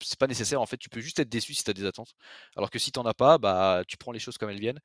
c'est 0.02 0.18
pas 0.18 0.26
nécessaire 0.26 0.60
en 0.60 0.66
fait, 0.66 0.76
tu 0.76 0.88
peux 0.88 1.00
juste 1.00 1.18
être 1.18 1.28
déçu 1.28 1.54
si 1.54 1.64
tu 1.64 1.70
as 1.70 1.74
des 1.74 1.84
attentes. 1.84 2.14
Alors 2.56 2.70
que 2.70 2.78
si 2.78 2.92
tu 2.92 3.00
as 3.00 3.14
pas, 3.14 3.38
bah 3.38 3.82
tu 3.86 3.96
prends 3.96 4.12
les 4.12 4.18
choses 4.18 4.38
comme 4.38 4.50
elles 4.50 4.60
viennent. 4.60 4.80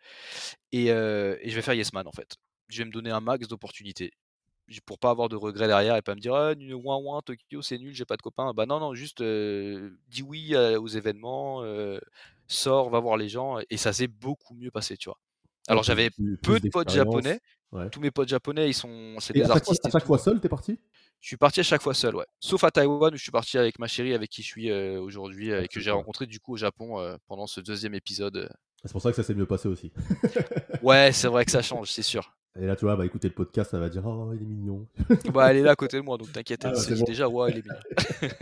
Et, 0.72 0.88
je 0.88 1.56
vais 1.56 1.62
faire 1.62 1.74
Yes 1.74 1.94
Man 1.94 2.08
en 2.08 2.12
fait. 2.12 2.36
Je 2.70 2.80
vais 2.80 2.86
me 2.86 2.92
donner 2.92 3.12
un 3.12 3.22
max 3.22 3.48
d'opportunités 3.48 4.12
pour 4.86 4.98
pas 4.98 5.10
avoir 5.10 5.28
de 5.28 5.36
regrets 5.36 5.68
derrière 5.68 5.98
et 5.98 6.02
pas 6.02 6.16
me 6.16 6.22
dire 6.22 6.34
ah, 6.34 6.54
ouin 6.54 6.98
ouin 6.98 7.22
Tokyo 7.22 7.62
c'est 7.62 7.78
nul, 7.78 7.94
j'ai 7.94 8.06
pas 8.06 8.18
de 8.18 8.22
copains. 8.22 8.54
Bah 8.54 8.66
non 8.66 8.80
non, 8.80 8.94
juste 8.94 9.22
dis 9.22 10.24
oui 10.24 10.56
aux 10.56 10.88
événements, 10.88 11.64
sors, 12.48 12.90
va 12.90 13.00
voir 13.00 13.18
les 13.18 13.30
gens 13.30 13.58
et 13.70 13.78
ça 13.78 13.94
s'est 13.94 14.08
beaucoup 14.08 14.56
mieux 14.56 14.72
passé, 14.72 14.98
tu 14.98 15.10
vois. 15.10 15.20
Alors 15.68 15.84
j'avais 15.84 16.10
peu 16.42 16.60
de 16.60 16.70
potes 16.70 16.92
japonais. 16.92 17.40
Tous 17.92 18.00
mes 18.00 18.12
potes 18.12 18.30
japonais, 18.30 18.70
ils 18.70 18.74
sont 18.74 19.16
c'est 19.20 19.34
des 19.34 19.50
artistes. 19.50 19.86
à 19.86 19.90
chaque 19.90 20.06
fois 20.06 20.18
seul, 20.18 20.40
t'es 20.40 20.50
parti? 20.50 20.80
Je 21.20 21.28
suis 21.28 21.38
parti 21.38 21.62
à 21.62 21.64
chaque 21.64 21.82
fois 21.82 21.94
seul, 21.94 22.16
ouais. 22.16 22.26
Sauf 22.40 22.64
à 22.64 22.72
Taïwan 22.72 23.14
où 23.14 23.18
je 23.18 23.22
suis 23.22 23.32
parti 23.32 23.58
avec 23.58 23.80
ma 23.80 23.88
chérie 23.88 24.14
avec 24.14 24.30
qui 24.30 24.42
je 24.42 24.48
suis 24.48 24.72
aujourd'hui 24.72 25.52
et 25.52 25.68
que 25.68 25.80
j'ai 25.80 25.92
rencontré 25.92 26.26
du 26.26 26.40
coup 26.40 26.54
au 26.54 26.58
Japon 26.58 27.18
pendant 27.28 27.48
ce 27.48 27.62
deuxième 27.62 27.94
épisode. 27.94 28.50
C'est 28.84 28.92
pour 28.92 29.02
ça 29.02 29.12
que 29.12 29.16
ça 29.16 29.24
s'est 29.24 29.34
mieux 29.34 29.46
passé 29.46 29.70
aussi. 29.70 29.94
ouais, 30.82 31.14
c'est 31.14 31.30
vrai 31.30 31.46
que 31.46 31.52
ça 31.52 31.62
change, 31.62 31.90
c'est 31.90 32.02
sûr. 32.02 32.36
Et 32.60 32.68
là, 32.68 32.76
tu 32.76 32.86
vois, 32.86 32.96
bah 32.96 33.06
écouter 33.06 33.28
le 33.28 33.34
podcast, 33.34 33.72
ça 33.72 33.80
va 33.80 33.90
dire 33.90 34.06
Oh, 34.06 34.32
il 34.34 34.42
est 34.42 34.46
mignon. 34.46 34.88
bah, 35.34 35.52
elle 35.52 35.58
est 35.58 35.64
là 35.64 35.72
à 35.72 35.76
côté 35.76 35.98
de 35.98 36.04
moi, 36.04 36.18
donc 36.18 36.32
t'inquiète, 36.32 36.62
ah, 36.66 36.70
elle 36.70 36.78
se 36.78 36.94
dit 36.94 37.04
déjà 37.04 37.28
Ouais, 37.28 37.52
il 37.52 37.58
est 37.58 37.64
mignon. 37.64 38.34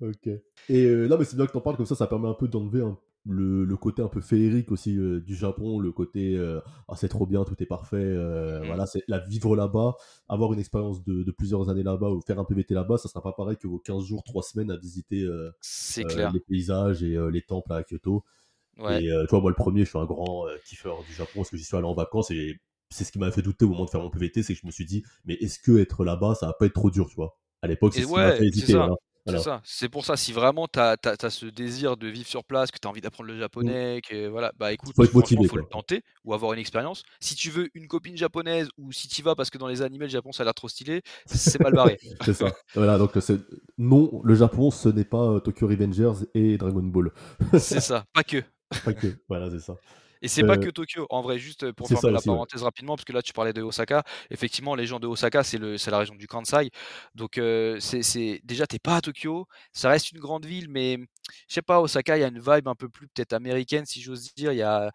ok. 0.10 0.40
Et 0.70 0.84
euh, 0.84 1.08
non, 1.08 1.18
mais 1.18 1.24
c'est 1.24 1.36
bien 1.36 1.46
que 1.46 1.52
t'en 1.52 1.60
parles 1.60 1.76
comme 1.76 1.86
ça, 1.86 1.94
ça 1.94 2.06
permet 2.06 2.28
un 2.28 2.34
peu 2.34 2.48
d'enlever 2.48 2.82
le, 3.28 3.64
le, 3.64 3.76
côté 3.76 4.02
un 4.02 4.08
peu 4.08 4.20
féerique 4.20 4.72
aussi 4.72 4.96
euh, 4.96 5.20
du 5.20 5.34
Japon, 5.34 5.78
le 5.78 5.92
côté 5.92 6.34
euh, 6.36 6.60
Ah, 6.88 6.96
c'est 6.96 7.08
trop 7.08 7.26
bien, 7.26 7.44
tout 7.44 7.54
est 7.62 7.66
parfait. 7.66 7.96
Euh, 7.96 8.60
mm. 8.62 8.66
Voilà, 8.66 8.86
c'est 8.86 9.04
la 9.06 9.18
vivre 9.18 9.54
là-bas, 9.54 9.96
avoir 10.28 10.52
une 10.52 10.58
expérience 10.58 11.04
de, 11.04 11.22
de, 11.22 11.30
plusieurs 11.30 11.68
années 11.68 11.82
là-bas 11.82 12.08
ou 12.08 12.20
faire 12.20 12.38
un 12.38 12.44
PVT 12.44 12.74
là-bas, 12.74 12.96
ça 12.96 13.08
sera 13.08 13.22
pas 13.22 13.32
pareil 13.32 13.56
que 13.56 13.66
vos 13.66 13.78
15 13.78 14.04
jours, 14.04 14.22
3 14.24 14.42
semaines 14.42 14.70
à 14.70 14.76
visiter 14.76 15.26
les 15.96 16.40
paysages 16.40 17.02
et 17.02 17.18
les 17.30 17.42
temples 17.42 17.72
à 17.72 17.82
Kyoto. 17.82 18.24
Et 18.90 19.08
tu 19.08 19.30
vois, 19.30 19.40
moi, 19.40 19.50
le 19.50 19.56
premier, 19.56 19.84
je 19.84 19.90
suis 19.90 19.98
un 19.98 20.06
grand 20.06 20.46
kiffeur 20.64 21.02
du 21.04 21.12
Japon 21.12 21.32
parce 21.36 21.50
que 21.50 21.56
j'y 21.56 21.64
suis 21.64 21.76
allé 21.76 21.86
en 21.86 21.94
vacances 21.94 22.30
et 22.30 22.58
c'est 22.90 23.04
ce 23.04 23.12
qui 23.12 23.18
m'a 23.18 23.30
fait 23.30 23.42
douter 23.42 23.64
au 23.64 23.68
moment 23.68 23.84
de 23.84 23.90
faire 23.90 24.00
mon 24.00 24.10
PVT, 24.10 24.42
c'est 24.42 24.54
que 24.54 24.60
je 24.60 24.66
me 24.66 24.72
suis 24.72 24.84
dit, 24.84 25.04
mais 25.24 25.34
est-ce 25.34 25.58
que 25.58 25.78
être 25.78 26.04
là-bas, 26.04 26.34
ça 26.34 26.46
va 26.46 26.52
pas 26.52 26.66
être 26.66 26.74
trop 26.74 26.90
dur, 26.90 27.08
tu 27.08 27.16
vois? 27.16 27.38
À 27.62 27.66
l'époque, 27.66 27.94
c'est 27.94 28.02
ce 28.02 28.06
qui 28.06 28.14
m'a 28.14 28.32
fait 28.32 28.46
hésiter. 28.46 28.74
C'est 29.26 29.38
ça. 29.40 29.60
C'est 29.64 29.88
pour 29.88 30.04
ça, 30.04 30.16
si 30.16 30.32
vraiment 30.32 30.66
tu 30.68 30.78
as, 30.78 30.96
ce 31.30 31.46
désir 31.46 31.96
de 31.96 32.08
vivre 32.08 32.28
sur 32.28 32.44
place, 32.44 32.70
que 32.70 32.78
tu 32.80 32.86
as 32.86 32.90
envie 32.90 33.00
d'apprendre 33.00 33.28
le 33.28 33.36
mmh. 33.36 33.40
japonais, 33.40 34.00
que 34.08 34.28
voilà, 34.28 34.52
bah 34.58 34.72
écoute, 34.72 34.94
il 34.96 35.06
faut, 35.06 35.22
faut 35.22 35.56
le 35.56 35.68
tenter 35.68 36.02
ou 36.24 36.34
avoir 36.34 36.52
une 36.52 36.58
expérience. 36.58 37.02
Si 37.20 37.34
tu 37.34 37.50
veux 37.50 37.68
une 37.74 37.88
copine 37.88 38.16
japonaise 38.16 38.68
ou 38.78 38.92
si 38.92 39.08
tu 39.08 39.22
vas 39.22 39.34
parce 39.34 39.50
que 39.50 39.58
dans 39.58 39.66
les 39.66 39.82
animés, 39.82 40.06
le 40.06 40.10
Japon 40.10 40.32
ça 40.32 40.42
a 40.42 40.44
l'air 40.44 40.54
trop 40.54 40.68
stylé, 40.68 41.02
c'est 41.26 41.60
mal 41.60 41.74
barré. 41.74 41.98
c'est 42.24 42.34
ça. 42.34 42.54
Voilà, 42.74 42.98
donc 42.98 43.12
non, 43.76 44.20
le 44.24 44.34
Japon 44.34 44.70
ce 44.70 44.88
n'est 44.88 45.04
pas 45.04 45.32
euh, 45.32 45.40
Tokyo 45.40 45.66
Revengers 45.66 46.24
et 46.34 46.56
Dragon 46.56 46.82
Ball. 46.82 47.12
c'est 47.58 47.80
ça, 47.80 48.04
pas 48.12 48.24
que. 48.24 48.42
Pas 48.84 48.92
que, 48.92 49.06
voilà, 49.30 49.50
c'est 49.50 49.60
ça. 49.60 49.76
Et 50.22 50.28
c'est 50.28 50.44
pas 50.44 50.56
que 50.56 50.70
Tokyo, 50.70 51.06
en 51.10 51.22
vrai, 51.22 51.38
juste 51.38 51.72
pour 51.72 51.88
faire 51.88 52.10
la 52.10 52.20
parenthèse 52.20 52.62
rapidement, 52.62 52.96
parce 52.96 53.04
que 53.04 53.12
là 53.12 53.22
tu 53.22 53.32
parlais 53.32 53.52
de 53.52 53.62
Osaka. 53.62 54.02
Effectivement, 54.30 54.74
les 54.74 54.86
gens 54.86 55.00
de 55.00 55.06
Osaka, 55.06 55.42
c'est 55.42 55.58
la 55.58 55.98
région 55.98 56.14
du 56.14 56.26
Kansai. 56.26 56.70
Donc 57.14 57.40
c'est 57.80 58.40
déjà 58.44 58.66
t'es 58.66 58.78
pas 58.78 58.96
à 58.96 59.00
Tokyo, 59.00 59.46
ça 59.72 59.90
reste 59.90 60.12
une 60.12 60.20
grande 60.20 60.46
ville, 60.46 60.68
mais 60.68 60.98
je 61.48 61.54
sais 61.54 61.62
pas, 61.62 61.80
Osaka, 61.80 62.16
il 62.16 62.20
y 62.20 62.24
a 62.24 62.28
une 62.28 62.40
vibe 62.40 62.68
un 62.68 62.74
peu 62.74 62.88
plus 62.88 63.08
peut-être 63.08 63.32
américaine, 63.32 63.86
si 63.86 64.00
j'ose 64.00 64.34
dire. 64.34 64.52
Il 64.52 64.58
y 64.58 64.62
a 64.62 64.90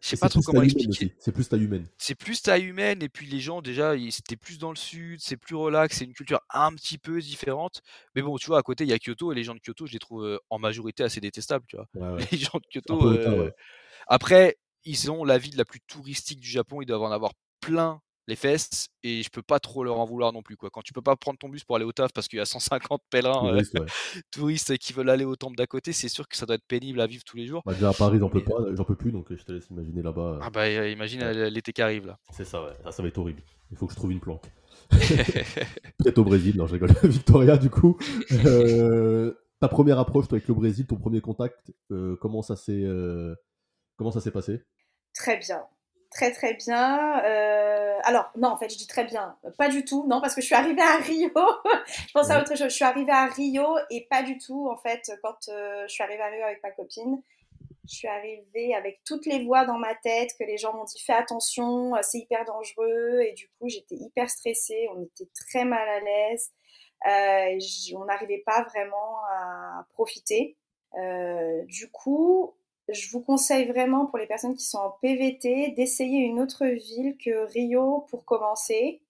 je 0.00 0.08
sais 0.08 0.16
pas 0.16 0.28
trop 0.28 0.40
comment 0.40 0.62
expliquer. 0.62 1.14
C'est 1.18 1.32
plus 1.32 1.48
taille 1.48 1.64
humaine. 1.64 1.88
C'est 1.98 2.14
plus 2.14 2.42
taille 2.42 2.64
humaine 2.64 3.02
et 3.02 3.08
puis 3.08 3.26
les 3.26 3.40
gens 3.40 3.62
déjà 3.62 3.94
c'était 4.10 4.36
plus 4.36 4.58
dans 4.58 4.70
le 4.70 4.76
sud, 4.76 5.20
c'est 5.20 5.36
plus 5.36 5.56
relax, 5.56 5.96
c'est 5.96 6.04
une 6.04 6.12
culture 6.12 6.40
un 6.50 6.72
petit 6.74 6.98
peu 6.98 7.20
différente. 7.20 7.82
Mais 8.14 8.22
bon, 8.22 8.36
tu 8.36 8.46
vois, 8.46 8.58
à 8.58 8.62
côté 8.62 8.84
il 8.84 8.90
y 8.90 8.92
a 8.92 8.98
Kyoto 8.98 9.32
et 9.32 9.34
les 9.34 9.44
gens 9.44 9.54
de 9.54 9.60
Kyoto, 9.60 9.86
je 9.86 9.92
les 9.92 9.98
trouve 9.98 10.38
en 10.50 10.58
majorité 10.58 11.02
assez 11.02 11.20
détestables, 11.20 11.64
tu 11.66 11.76
vois. 11.76 11.88
Les 12.30 12.38
gens 12.38 12.58
de 12.58 12.66
Kyoto, 12.70 13.50
après, 14.06 14.56
ils 14.84 15.10
ont 15.10 15.24
la 15.24 15.38
ville 15.38 15.56
la 15.56 15.64
plus 15.64 15.80
touristique 15.80 16.40
du 16.40 16.48
Japon, 16.48 16.80
ils 16.80 16.86
doivent 16.86 17.02
en 17.02 17.10
avoir 17.10 17.32
plein 17.60 18.00
les 18.28 18.36
fesses 18.36 18.88
et 19.02 19.22
je 19.22 19.30
peux 19.30 19.42
pas 19.42 19.60
trop 19.60 19.84
leur 19.84 19.98
en 19.98 20.04
vouloir 20.04 20.32
non 20.32 20.42
plus 20.42 20.56
quoi. 20.56 20.68
Quand 20.70 20.82
tu 20.82 20.92
peux 20.92 21.02
pas 21.02 21.16
prendre 21.16 21.38
ton 21.38 21.48
bus 21.48 21.64
pour 21.64 21.76
aller 21.76 21.84
au 21.84 21.92
taf 21.92 22.12
parce 22.12 22.28
qu'il 22.28 22.38
y 22.38 22.42
a 22.42 22.46
150 22.46 23.00
pèlerins 23.10 23.56
euh, 23.56 23.86
touristes, 24.30 24.76
qui 24.78 24.92
veulent 24.92 25.10
aller 25.10 25.24
au 25.24 25.36
temple 25.36 25.56
d'à 25.56 25.66
côté, 25.66 25.92
c'est 25.92 26.08
sûr 26.08 26.26
que 26.28 26.36
ça 26.36 26.46
doit 26.46 26.56
être 26.56 26.66
pénible 26.66 27.00
à 27.00 27.06
vivre 27.06 27.22
tous 27.24 27.36
les 27.36 27.46
jours. 27.46 27.62
Bah, 27.64 27.74
déjà 27.74 27.90
à 27.90 27.92
Paris 27.92 28.18
j'en 28.18 28.28
peux 28.28 28.42
pas, 28.42 28.54
j'en 28.74 28.84
peux 28.84 28.96
plus 28.96 29.12
donc 29.12 29.26
je 29.30 29.42
te 29.42 29.52
laisse 29.52 29.68
imaginer 29.70 30.02
là-bas. 30.02 30.40
Ah 30.42 30.50
bah 30.50 30.68
imagine 30.88 31.24
l'été 31.30 31.72
qui 31.72 31.82
arrive 31.82 32.06
là. 32.06 32.18
C'est 32.32 32.44
ça 32.44 32.62
ouais, 32.64 32.72
ça, 32.90 33.02
va 33.02 33.08
être 33.08 33.18
horrible. 33.18 33.42
Il 33.70 33.76
faut 33.76 33.86
que 33.86 33.92
je 33.92 33.96
trouve 33.96 34.12
une 34.12 34.20
planque. 34.20 34.46
Peut-être 34.90 36.18
au 36.18 36.24
Brésil, 36.24 36.56
non 36.56 36.66
je 36.66 36.74
rigole. 36.74 36.94
Victoria 37.04 37.56
du 37.56 37.70
coup. 37.70 37.96
Euh, 38.44 39.34
ta 39.60 39.68
première 39.68 39.98
approche 39.98 40.28
toi, 40.28 40.36
avec 40.36 40.48
le 40.48 40.54
Brésil, 40.54 40.86
ton 40.86 40.96
premier 40.96 41.20
contact, 41.20 41.72
euh, 41.90 42.16
comment 42.20 42.42
ça 42.42 42.56
s'est 42.56 42.84
Comment 43.96 44.12
ça 44.12 44.20
s'est 44.20 44.30
passé? 44.30 44.62
Très 45.14 45.36
bien. 45.38 45.66
Très 46.10 46.32
très 46.32 46.54
bien. 46.54 47.22
Euh, 47.24 47.98
alors 48.04 48.30
non, 48.36 48.48
en 48.48 48.56
fait, 48.56 48.70
je 48.70 48.78
dis 48.78 48.86
très 48.86 49.04
bien, 49.04 49.36
pas 49.58 49.68
du 49.68 49.84
tout, 49.84 50.06
non, 50.06 50.20
parce 50.20 50.34
que 50.34 50.40
je 50.40 50.46
suis 50.46 50.54
arrivée 50.54 50.82
à 50.82 50.96
Rio. 50.96 51.30
je 51.86 52.12
pense 52.12 52.30
à 52.30 52.40
autre 52.40 52.56
chose. 52.56 52.68
Je 52.68 52.74
suis 52.74 52.84
arrivée 52.84 53.12
à 53.12 53.26
Rio 53.26 53.66
et 53.90 54.06
pas 54.08 54.22
du 54.22 54.38
tout, 54.38 54.68
en 54.70 54.76
fait, 54.76 55.10
quand 55.22 55.48
euh, 55.48 55.84
je 55.88 55.92
suis 55.92 56.02
arrivée 56.02 56.22
à 56.22 56.28
Rio 56.28 56.44
avec 56.44 56.62
ma 56.62 56.70
copine. 56.70 57.22
Je 57.88 57.94
suis 57.94 58.08
arrivée 58.08 58.74
avec 58.74 59.00
toutes 59.04 59.26
les 59.26 59.44
voix 59.44 59.64
dans 59.64 59.78
ma 59.78 59.94
tête 59.94 60.30
que 60.38 60.44
les 60.44 60.56
gens 60.56 60.72
m'ont 60.74 60.84
dit 60.84 61.00
fais 61.04 61.12
attention, 61.12 61.94
euh, 61.94 62.00
c'est 62.02 62.18
hyper 62.18 62.44
dangereux. 62.44 63.20
Et 63.20 63.32
du 63.32 63.48
coup, 63.58 63.68
j'étais 63.68 63.96
hyper 63.96 64.30
stressée, 64.30 64.88
on 64.94 65.02
était 65.02 65.30
très 65.34 65.64
mal 65.64 65.88
à 65.88 66.00
l'aise. 66.00 66.52
on 67.94 68.04
n'arrivait 68.06 68.42
pas 68.46 68.62
vraiment 68.62 69.18
à 69.30 69.86
profiter. 69.92 70.56
du 71.66 71.90
coup, 71.90 72.56
je 72.88 73.10
vous 73.10 73.20
conseille 73.20 73.66
vraiment 73.66 74.06
pour 74.06 74.18
les 74.18 74.26
personnes 74.26 74.54
qui 74.54 74.64
sont 74.64 74.78
en 74.78 74.90
PVT 75.02 75.72
d'essayer 75.76 76.20
une 76.20 76.40
autre 76.40 76.66
ville 76.66 77.16
que 77.16 77.50
Rio 77.52 78.06
pour 78.10 78.24
commencer 78.24 79.02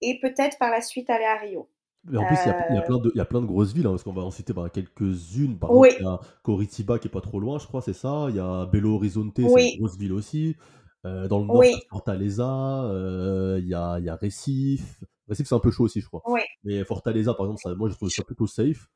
et 0.00 0.18
peut-être 0.20 0.58
par 0.58 0.70
la 0.70 0.80
suite 0.80 1.10
aller 1.10 1.24
à 1.24 1.36
Rio. 1.36 1.68
Mais 2.04 2.18
en 2.18 2.26
plus, 2.26 2.36
il 2.44 2.48
y, 2.48 2.78
a, 2.78 2.82
plein 2.82 2.98
de, 2.98 3.12
il 3.14 3.18
y 3.18 3.20
a 3.20 3.24
plein 3.24 3.40
de 3.40 3.46
grosses 3.46 3.72
villes, 3.72 3.86
hein, 3.86 3.90
parce 3.90 4.02
qu'on 4.02 4.12
va 4.12 4.22
en 4.22 4.32
citer 4.32 4.52
bah, 4.52 4.68
quelques-unes. 4.68 5.56
Par 5.56 5.70
exemple, 5.70 5.88
il 6.00 6.02
y 6.02 6.06
a 6.06 6.20
Coritiba 6.42 6.98
qui 6.98 7.06
est 7.06 7.10
pas 7.10 7.20
trop 7.20 7.38
loin, 7.38 7.58
je 7.60 7.66
crois, 7.68 7.80
c'est 7.80 7.92
ça. 7.92 8.26
Il 8.30 8.34
y 8.34 8.40
a 8.40 8.66
Belo 8.66 8.96
Horizonte, 8.96 9.34
c'est 9.36 9.42
une 9.42 9.78
grosse 9.78 9.96
ville 9.96 10.12
aussi. 10.12 10.56
Euh, 11.04 11.28
dans 11.28 11.38
le 11.38 11.46
nord, 11.46 11.64
il 11.64 11.70
y 11.70 11.74
a 11.74 11.78
Fortaleza, 11.90 12.84
euh, 12.84 13.60
il, 13.60 13.68
y 13.68 13.74
a, 13.74 13.98
il 14.00 14.04
y 14.04 14.08
a 14.08 14.16
Recife. 14.16 15.00
Recife, 15.28 15.46
c'est 15.46 15.54
un 15.54 15.60
peu 15.60 15.70
chaud 15.70 15.84
aussi, 15.84 16.00
je 16.00 16.08
crois. 16.08 16.22
Mais 16.64 16.84
Fortaleza, 16.84 17.34
par 17.34 17.46
exemple, 17.46 17.76
moi, 17.76 17.88
je 17.88 17.94
trouve 17.94 18.10
ça 18.10 18.24
plutôt 18.24 18.48
safe. 18.48 18.88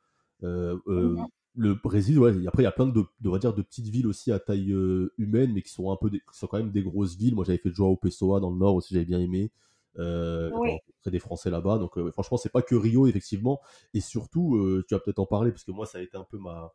Euh, 0.43 0.77
mhm 0.87 1.27
le 1.57 1.75
Brésil, 1.75 2.19
ouais, 2.19 2.33
après 2.47 2.63
il 2.63 2.67
y 2.67 2.69
a 2.69 2.73
plein 2.73 2.87
de, 2.87 3.05
de, 3.21 3.39
dire, 3.39 3.55
de 3.55 3.63
petites 3.63 3.89
villes 3.89 4.07
aussi 4.07 4.31
à 4.31 4.39
taille 4.39 4.73
euh, 4.73 5.13
humaine, 5.19 5.53
mais 5.55 5.63
qui 5.63 5.71
sont 5.71 5.91
un 5.91 5.97
peu 5.97 6.11
qui 6.11 6.21
sont 6.33 6.47
quand 6.47 6.59
même 6.59 6.71
des 6.71 6.83
grosses 6.83 7.17
villes. 7.17 7.35
Moi 7.35 7.45
j'avais 7.45 7.59
fait 7.59 7.73
Joao 7.73 7.97
Pessoa 7.97 8.41
dans 8.41 8.51
le 8.51 8.59
nord 8.59 8.75
aussi, 8.75 8.95
j'avais 8.95 9.07
bien 9.07 9.21
aimé. 9.21 9.51
Euh, 9.99 10.51
des 11.07 11.19
Français 11.19 11.51
là-bas. 11.51 11.79
Donc 11.79 11.97
euh, 11.99 12.11
franchement, 12.11 12.37
c'est 12.37 12.53
pas 12.53 12.63
que 12.63 12.75
Rio, 12.75 13.07
effectivement. 13.07 13.61
Et 13.95 14.01
surtout, 14.01 14.57
euh, 14.57 14.85
tu 14.89 14.95
vas 14.95 15.01
peut-être 15.01 15.21
en 15.21 15.27
parler, 15.27 15.53
parce 15.53 15.65
que 15.65 15.71
moi, 15.71 15.87
ça 15.87 15.99
a 15.99 16.01
été 16.01 16.17
un 16.17 16.25
peu 16.25 16.39
ma, 16.39 16.75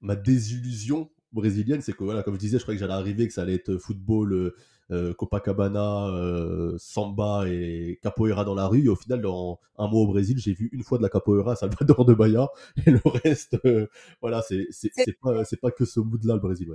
ma 0.00 0.16
désillusion 0.16 1.10
brésilienne. 1.32 1.82
C'est 1.82 1.92
que, 1.92 2.02
voilà, 2.02 2.22
comme 2.22 2.34
je 2.34 2.40
disais, 2.40 2.58
je 2.58 2.62
croyais 2.62 2.78
que 2.78 2.84
j'allais 2.84 2.98
arriver, 2.98 3.26
que 3.26 3.32
ça 3.32 3.42
allait 3.42 3.54
être 3.54 3.76
football, 3.76 4.54
euh, 4.90 5.12
Copacabana, 5.12 6.06
euh, 6.08 6.74
samba 6.78 7.44
et 7.46 7.98
capoeira 8.02 8.44
dans 8.44 8.54
la 8.54 8.66
rue. 8.66 8.84
Et 8.84 8.88
au 8.88 8.96
final, 8.96 9.20
dans 9.20 9.60
un 9.76 9.86
mois 9.86 10.00
au 10.00 10.06
Brésil, 10.06 10.38
j'ai 10.38 10.54
vu 10.54 10.70
une 10.72 10.82
fois 10.82 10.96
de 10.96 11.02
la 11.02 11.10
capoeira 11.10 11.52
à 11.52 11.56
Salvador 11.56 12.04
de 12.04 12.14
Bahia. 12.14 12.48
Et 12.86 12.90
le 12.90 13.00
reste, 13.04 13.58
euh, 13.66 13.86
voilà, 14.22 14.42
c'est 14.42 15.18
pas, 15.20 15.44
pas 15.60 15.70
que 15.70 15.84
ce 15.84 16.00
mood-là, 16.00 16.34
le 16.34 16.40
Brésil. 16.40 16.68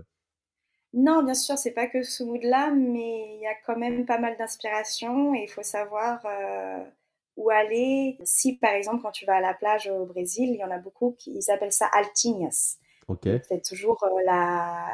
Non, 0.93 1.23
bien 1.23 1.33
sûr, 1.33 1.57
c'est 1.57 1.71
pas 1.71 1.87
que 1.87 2.03
ce 2.03 2.23
mood-là, 2.23 2.71
mais 2.71 3.35
il 3.35 3.41
y 3.41 3.47
a 3.47 3.55
quand 3.65 3.77
même 3.77 4.05
pas 4.05 4.19
mal 4.19 4.37
d'inspiration 4.37 5.33
et 5.33 5.43
il 5.43 5.49
faut 5.49 5.63
savoir 5.63 6.23
où 7.35 7.49
aller. 7.49 8.19
Si, 8.23 8.57
par 8.57 8.73
exemple, 8.73 9.01
quand 9.01 9.11
tu 9.11 9.25
vas 9.25 9.37
à 9.37 9.41
la 9.41 9.55
plage 9.55 9.87
au 9.87 10.05
Brésil, 10.05 10.49
il 10.53 10.57
y 10.57 10.63
en 10.63 10.69
a 10.69 10.77
beaucoup 10.77 11.15
qui 11.17 11.31
ils 11.35 11.51
appellent 11.51 11.71
ça 11.71 11.89
altinhas. 11.91 12.77
C'est 13.47 13.63
toujours 13.63 14.03
euh, 14.03 14.09
la... 14.25 14.85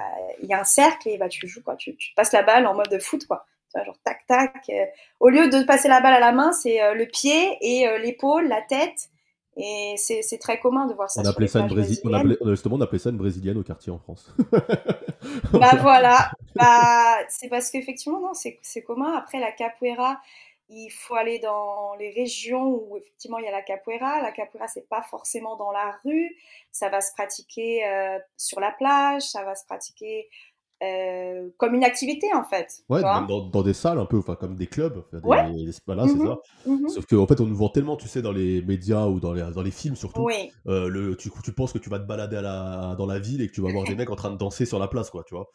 Il 0.41 0.49
y 0.49 0.53
a 0.53 0.61
un 0.61 0.65
cercle 0.65 1.09
et 1.09 1.17
bah, 1.17 1.29
tu 1.29 1.47
joues, 1.47 1.61
quoi. 1.63 1.75
Tu, 1.75 1.95
tu 1.95 2.13
passes 2.15 2.31
la 2.31 2.43
balle 2.43 2.67
en 2.67 2.73
mode 2.73 2.99
foot, 3.01 3.25
quoi. 3.25 3.45
Tu 3.71 3.77
vois, 3.77 3.85
genre 3.85 3.97
tac, 4.03 4.25
tac. 4.27 4.55
Euh. 4.69 4.85
Au 5.19 5.29
lieu 5.29 5.49
de 5.49 5.63
passer 5.63 5.87
la 5.87 6.01
balle 6.01 6.13
à 6.13 6.19
la 6.19 6.31
main, 6.31 6.51
c'est 6.51 6.81
euh, 6.81 6.93
le 6.93 7.05
pied 7.05 7.57
et 7.61 7.87
l'épaule, 7.99 8.47
la 8.47 8.61
tête. 8.61 9.09
Et 9.61 9.95
c'est 9.97 10.37
très 10.39 10.59
commun 10.59 10.87
de 10.87 10.93
voir 10.93 11.09
ça. 11.09 11.21
On 11.21 11.25
appelait 11.25 11.47
ça 11.47 11.59
une 11.59 11.67
brésilienne. 11.67 12.37
On 12.39 12.49
justement, 12.49 12.77
on 12.77 12.81
appelait 12.81 12.99
ça 12.99 13.09
une 13.09 13.17
brésilienne 13.17 13.57
au 13.57 13.63
quartier 13.63 13.91
en 13.91 13.99
France. 13.99 14.33
bah 15.51 15.75
voilà. 15.81 16.31
Bah, 16.55 17.17
c'est 17.27 17.49
parce 17.49 17.69
qu'effectivement, 17.69 18.21
non, 18.21 18.31
c'est 18.33 18.81
commun. 18.83 19.13
Après, 19.17 19.39
la 19.39 19.51
capoeira, 19.51 20.21
il 20.69 20.89
faut 20.89 21.15
aller 21.15 21.39
dans 21.39 21.95
les 21.95 22.11
régions 22.11 22.67
où 22.67 22.97
effectivement 22.97 23.39
il 23.39 23.45
y 23.45 23.47
a 23.47 23.51
la 23.51 23.63
capoeira. 23.63 24.21
La 24.21 24.31
capoeira, 24.31 24.67
c'est 24.67 24.87
pas 24.87 25.01
forcément 25.01 25.55
dans 25.57 25.71
la 25.71 25.97
rue. 26.03 26.35
Ça 26.71 26.89
va 26.89 27.01
se 27.01 27.11
pratiquer 27.13 27.85
euh, 27.85 28.19
sur 28.37 28.59
la 28.59 28.71
plage, 28.71 29.23
ça 29.23 29.43
va 29.43 29.55
se 29.55 29.65
pratiquer 29.65 30.29
euh, 30.81 31.49
comme 31.57 31.75
une 31.75 31.83
activité 31.83 32.27
en 32.33 32.43
fait. 32.43 32.83
Ouais, 32.87 33.01
dans, 33.01 33.63
des 33.63 33.73
salles 33.73 33.99
un 33.99 34.05
peu, 34.05 34.17
enfin 34.17 34.35
comme 34.35 34.55
des 34.55 34.67
clubs. 34.67 35.03
ouais. 35.11 35.19
Voilà, 35.85 36.07
c'est 36.07 36.13
mmh 36.15 36.25
ça. 36.25 36.37
Mmh 36.67 36.87
Sauf 36.87 37.05
qu'en 37.05 37.17
en 37.17 37.27
fait, 37.27 37.41
on 37.41 37.45
nous 37.45 37.55
vend 37.55 37.67
tellement, 37.67 37.97
tu 37.97 38.07
sais, 38.07 38.21
dans 38.21 38.31
les 38.31 38.61
médias 38.61 39.07
ou 39.07 39.19
dans 39.19 39.33
les, 39.33 39.41
dans 39.53 39.61
les 39.61 39.71
films 39.71 39.97
surtout. 39.97 40.21
Oui. 40.21 40.51
Euh, 40.67 40.87
le, 40.87 41.17
tu, 41.17 41.29
tu 41.43 41.51
penses 41.51 41.73
que 41.73 41.79
tu 41.79 41.89
vas 41.89 41.99
te 41.99 42.05
balader 42.05 42.37
à 42.37 42.41
la, 42.41 42.95
dans 42.97 43.07
la 43.07 43.19
ville 43.19 43.41
et 43.41 43.47
que 43.47 43.53
tu 43.53 43.61
vas 43.61 43.71
voir 43.71 43.85
des 43.85 43.95
mecs 43.95 44.09
en 44.09 44.15
train 44.15 44.31
de 44.31 44.37
danser 44.37 44.65
sur 44.65 44.79
la 44.79 44.87
place, 44.87 45.09
quoi, 45.09 45.25
tu 45.27 45.35
vois. 45.35 45.49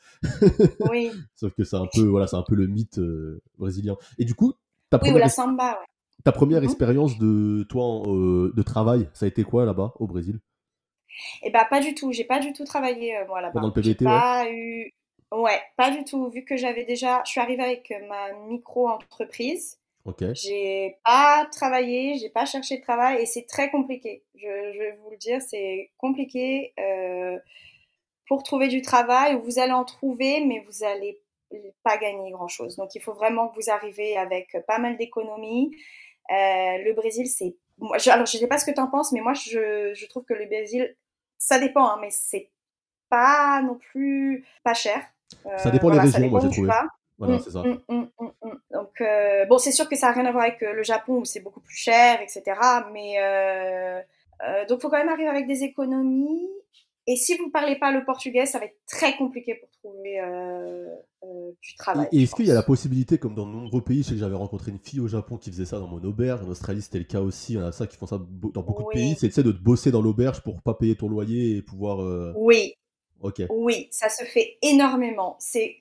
oui. 0.90 1.10
Sauf 1.36 1.54
que 1.54 1.64
c'est 1.64 1.76
un 1.76 1.88
peu, 1.90 2.02
voilà, 2.02 2.26
c'est 2.26 2.36
un 2.36 2.44
peu 2.46 2.54
le 2.54 2.66
mythe 2.66 2.98
euh, 2.98 3.40
brésilien. 3.56 3.96
Et 4.18 4.26
du 4.26 4.34
coup, 4.34 4.52
ta 4.94 4.98
première, 4.98 5.14
oui, 5.14 5.20
ou 5.20 5.24
la 5.24 5.28
samba, 5.28 5.70
ouais. 5.72 5.86
ta 6.24 6.32
première 6.32 6.60
mmh 6.60 6.64
expérience 6.64 7.18
de 7.18 7.64
toi 7.68 8.02
de 8.06 8.62
travail, 8.62 9.08
ça 9.12 9.26
a 9.26 9.28
été 9.28 9.44
quoi 9.44 9.64
là-bas 9.64 9.92
au 9.98 10.06
Brésil? 10.06 10.40
Eh 11.42 11.50
bah 11.50 11.66
pas 11.68 11.80
du 11.80 11.94
tout. 11.94 12.12
J'ai 12.12 12.24
pas 12.24 12.40
du 12.40 12.52
tout 12.52 12.64
travaillé 12.64 13.14
moi 13.28 13.40
là-bas. 13.40 13.52
Pendant 13.52 13.68
le 13.68 13.72
PVT, 13.72 14.04
pas 14.04 14.50
eu 14.50 14.92
Ouais, 15.34 15.60
pas 15.76 15.90
du 15.90 16.04
tout. 16.04 16.28
Vu 16.30 16.44
que 16.44 16.56
j'avais 16.56 16.84
déjà, 16.84 17.22
je 17.24 17.32
suis 17.32 17.40
arrivée 17.40 17.62
avec 17.62 17.92
ma 18.08 18.32
micro-entreprise. 18.48 19.78
Ok. 20.04 20.22
J'ai 20.34 20.98
pas 21.04 21.46
travaillé, 21.50 22.18
j'ai 22.18 22.28
pas 22.28 22.44
cherché 22.44 22.76
de 22.76 22.82
travail 22.82 23.22
et 23.22 23.26
c'est 23.26 23.46
très 23.46 23.70
compliqué. 23.70 24.22
Je, 24.34 24.46
vais 24.46 24.98
vous 25.02 25.10
le 25.10 25.16
dire, 25.16 25.40
c'est 25.40 25.90
compliqué 25.96 26.72
euh, 26.78 27.38
pour 28.28 28.42
trouver 28.42 28.68
du 28.68 28.82
travail. 28.82 29.40
Vous 29.42 29.58
allez 29.58 29.72
en 29.72 29.84
trouver, 29.84 30.44
mais 30.44 30.64
vous 30.68 30.84
allez 30.84 31.20
pas 31.82 31.96
gagner 31.96 32.30
grand 32.30 32.48
chose. 32.48 32.76
Donc 32.76 32.94
il 32.94 33.00
faut 33.00 33.14
vraiment 33.14 33.48
que 33.48 33.56
vous 33.56 33.70
arrivez 33.70 34.16
avec 34.16 34.56
pas 34.66 34.78
mal 34.78 34.96
d'économies. 34.96 35.70
Euh, 36.30 36.78
le 36.84 36.92
Brésil, 36.94 37.26
c'est, 37.26 37.56
moi, 37.78 37.98
je, 37.98 38.10
alors 38.10 38.26
je 38.26 38.38
sais 38.38 38.46
pas 38.46 38.58
ce 38.58 38.64
que 38.64 38.70
tu 38.70 38.80
en 38.80 38.88
penses, 38.88 39.12
mais 39.12 39.20
moi 39.20 39.34
je, 39.34 39.92
je 39.94 40.06
trouve 40.06 40.24
que 40.24 40.34
le 40.34 40.46
Brésil, 40.46 40.96
ça 41.38 41.58
dépend, 41.58 41.86
hein, 41.86 41.98
mais 42.00 42.10
c'est 42.10 42.50
pas 43.10 43.60
non 43.62 43.76
plus 43.76 44.44
pas 44.62 44.74
cher. 44.74 45.02
Ça 45.58 45.70
dépend 45.70 45.90
des 45.90 45.98
régions, 45.98 46.28
moi 46.28 46.40
j'ai 46.40 46.50
trouvé. 46.50 46.70
Voilà, 47.18 47.36
mm, 47.36 47.40
c'est 47.40 47.50
ça. 47.50 47.62
Mm, 47.62 47.80
mm, 47.88 48.30
Donc, 48.72 49.00
euh, 49.00 49.46
bon, 49.46 49.58
c'est 49.58 49.72
sûr 49.72 49.88
que 49.88 49.96
ça 49.96 50.08
n'a 50.08 50.14
rien 50.14 50.26
à 50.26 50.32
voir 50.32 50.44
avec 50.44 50.62
euh, 50.62 50.72
le 50.72 50.82
Japon 50.82 51.20
où 51.20 51.24
c'est 51.24 51.40
beaucoup 51.40 51.60
plus 51.60 51.76
cher, 51.76 52.20
etc. 52.20 52.42
Mais 52.92 53.16
euh, 53.20 54.00
euh, 54.42 54.66
donc, 54.66 54.78
il 54.78 54.82
faut 54.82 54.88
quand 54.88 54.98
même 54.98 55.08
arriver 55.08 55.28
avec 55.28 55.46
des 55.46 55.62
économies. 55.62 56.48
Et 57.06 57.16
si 57.16 57.36
vous 57.36 57.46
ne 57.46 57.50
parlez 57.50 57.76
pas 57.78 57.92
le 57.92 58.04
portugais, 58.04 58.46
ça 58.46 58.58
va 58.58 58.64
être 58.64 58.78
très 58.86 59.16
compliqué 59.16 59.54
pour 59.56 59.68
trouver 59.70 60.20
du 61.62 61.74
travail. 61.76 62.08
Et, 62.12 62.22
est-ce 62.22 62.34
qu'il 62.34 62.46
y 62.46 62.50
a 62.50 62.54
la 62.54 62.62
possibilité, 62.62 63.18
comme 63.18 63.34
dans 63.34 63.46
de 63.46 63.52
nombreux 63.52 63.82
pays, 63.82 64.02
je 64.02 64.08
sais 64.08 64.14
que 64.14 64.20
j'avais 64.20 64.34
rencontré 64.34 64.70
une 64.70 64.78
fille 64.78 65.00
au 65.00 65.08
Japon 65.08 65.36
qui 65.36 65.50
faisait 65.50 65.66
ça 65.66 65.78
dans 65.78 65.86
mon 65.86 66.02
auberge, 66.02 66.42
en 66.42 66.48
Australie 66.48 66.82
c'était 66.82 66.98
le 66.98 67.04
cas 67.04 67.20
aussi, 67.20 67.54
il 67.54 67.56
y 67.56 67.62
en 67.62 67.66
a 67.66 67.72
ça 67.72 67.86
qui 67.86 67.96
font 67.96 68.06
ça 68.06 68.18
dans 68.18 68.62
beaucoup 68.62 68.84
de 68.84 68.88
pays, 68.88 69.16
c'est 69.18 69.42
de 69.42 69.52
bosser 69.52 69.90
dans 69.90 70.02
l'auberge 70.02 70.42
pour 70.42 70.62
pas 70.62 70.74
payer 70.74 70.96
ton 70.96 71.08
loyer 71.08 71.56
et 71.56 71.62
pouvoir. 71.62 72.34
Oui, 72.36 72.74
oui, 73.50 73.88
ça 73.90 74.08
se 74.08 74.24
fait 74.24 74.58
énormément. 74.62 75.36
C'est, 75.38 75.78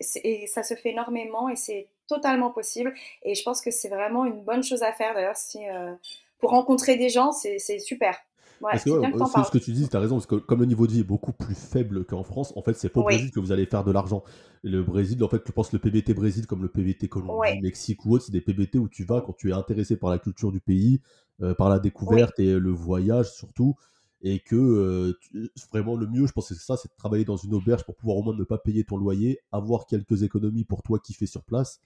ça 0.47 0.63
se 0.63 0.75
fait 0.75 0.91
énormément 0.91 1.49
et 1.49 1.55
c'est 1.55 1.87
totalement 2.07 2.51
possible. 2.51 2.93
Et 3.23 3.35
je 3.35 3.43
pense 3.43 3.61
que 3.61 3.71
c'est 3.71 3.89
vraiment 3.89 4.25
une 4.25 4.41
bonne 4.43 4.63
chose 4.63 4.83
à 4.83 4.93
faire. 4.93 5.13
D'ailleurs, 5.13 5.35
si, 5.35 5.67
euh, 5.67 5.93
pour 6.39 6.51
rencontrer 6.51 6.95
des 6.95 7.09
gens, 7.09 7.31
c'est, 7.31 7.79
super. 7.79 8.17
Ouais, 8.63 8.77
c'est 8.77 8.89
ce 8.89 9.51
que 9.51 9.57
tu 9.57 9.71
dis, 9.71 9.87
tu 9.89 9.95
as 9.95 9.99
raison, 9.99 10.15
parce 10.15 10.25
que 10.25 10.35
comme 10.35 10.59
le 10.59 10.65
niveau 10.65 10.87
de 10.87 10.93
vie 10.93 11.01
est 11.01 11.05
beaucoup 11.05 11.33
plus 11.33 11.55
faible 11.55 12.05
qu'en 12.05 12.23
France, 12.23 12.53
en 12.55 12.61
fait, 12.61 12.73
c'est 12.73 12.89
pas 12.89 13.01
au 13.01 13.03
Brésil 13.03 13.31
que 13.31 13.39
vous 13.39 13.51
allez 13.51 13.65
faire 13.65 13.83
de 13.83 13.91
l'argent. 13.91 14.23
Le 14.63 14.81
Brésil, 14.81 15.23
en 15.23 15.27
fait, 15.27 15.43
tu 15.43 15.51
penses 15.51 15.73
le 15.73 15.79
PBT 15.79 16.13
Brésil 16.13 16.47
comme 16.47 16.61
le 16.61 16.69
PBT 16.69 17.09
Colombie, 17.09 17.59
Mexique 17.61 18.05
ou 18.05 18.13
autre, 18.13 18.25
c'est 18.25 18.31
des 18.31 18.41
PBT 18.41 18.77
où 18.77 18.87
tu 18.87 19.03
vas 19.03 19.21
quand 19.21 19.33
tu 19.33 19.49
es 19.49 19.53
intéressé 19.53 19.97
par 19.97 20.09
la 20.09 20.19
culture 20.19 20.51
du 20.51 20.61
pays, 20.61 21.01
euh, 21.41 21.53
par 21.53 21.69
la 21.69 21.79
découverte 21.79 22.39
et 22.39 22.57
le 22.57 22.71
voyage 22.71 23.31
surtout 23.31 23.75
et 24.23 24.39
que 24.39 24.55
euh, 24.55 25.49
vraiment 25.71 25.97
le 25.97 26.07
mieux, 26.07 26.25
je 26.25 26.31
pense 26.31 26.47
que 26.47 26.55
c'est 26.55 26.63
ça, 26.63 26.77
c'est 26.77 26.87
de 26.87 26.95
travailler 26.95 27.25
dans 27.25 27.35
une 27.35 27.53
auberge 27.53 27.83
pour 27.83 27.95
pouvoir 27.95 28.17
au 28.17 28.23
moins 28.23 28.33
ne 28.33 28.45
pas 28.45 28.57
payer 28.57 28.85
ton 28.85 28.95
loyer, 28.95 29.39
avoir 29.51 29.85
quelques 29.85 30.23
économies 30.23 30.63
pour 30.63 30.81
toi 30.81 30.97
qui 30.97 31.13
fais 31.13 31.25
sur 31.25 31.43
place, 31.43 31.81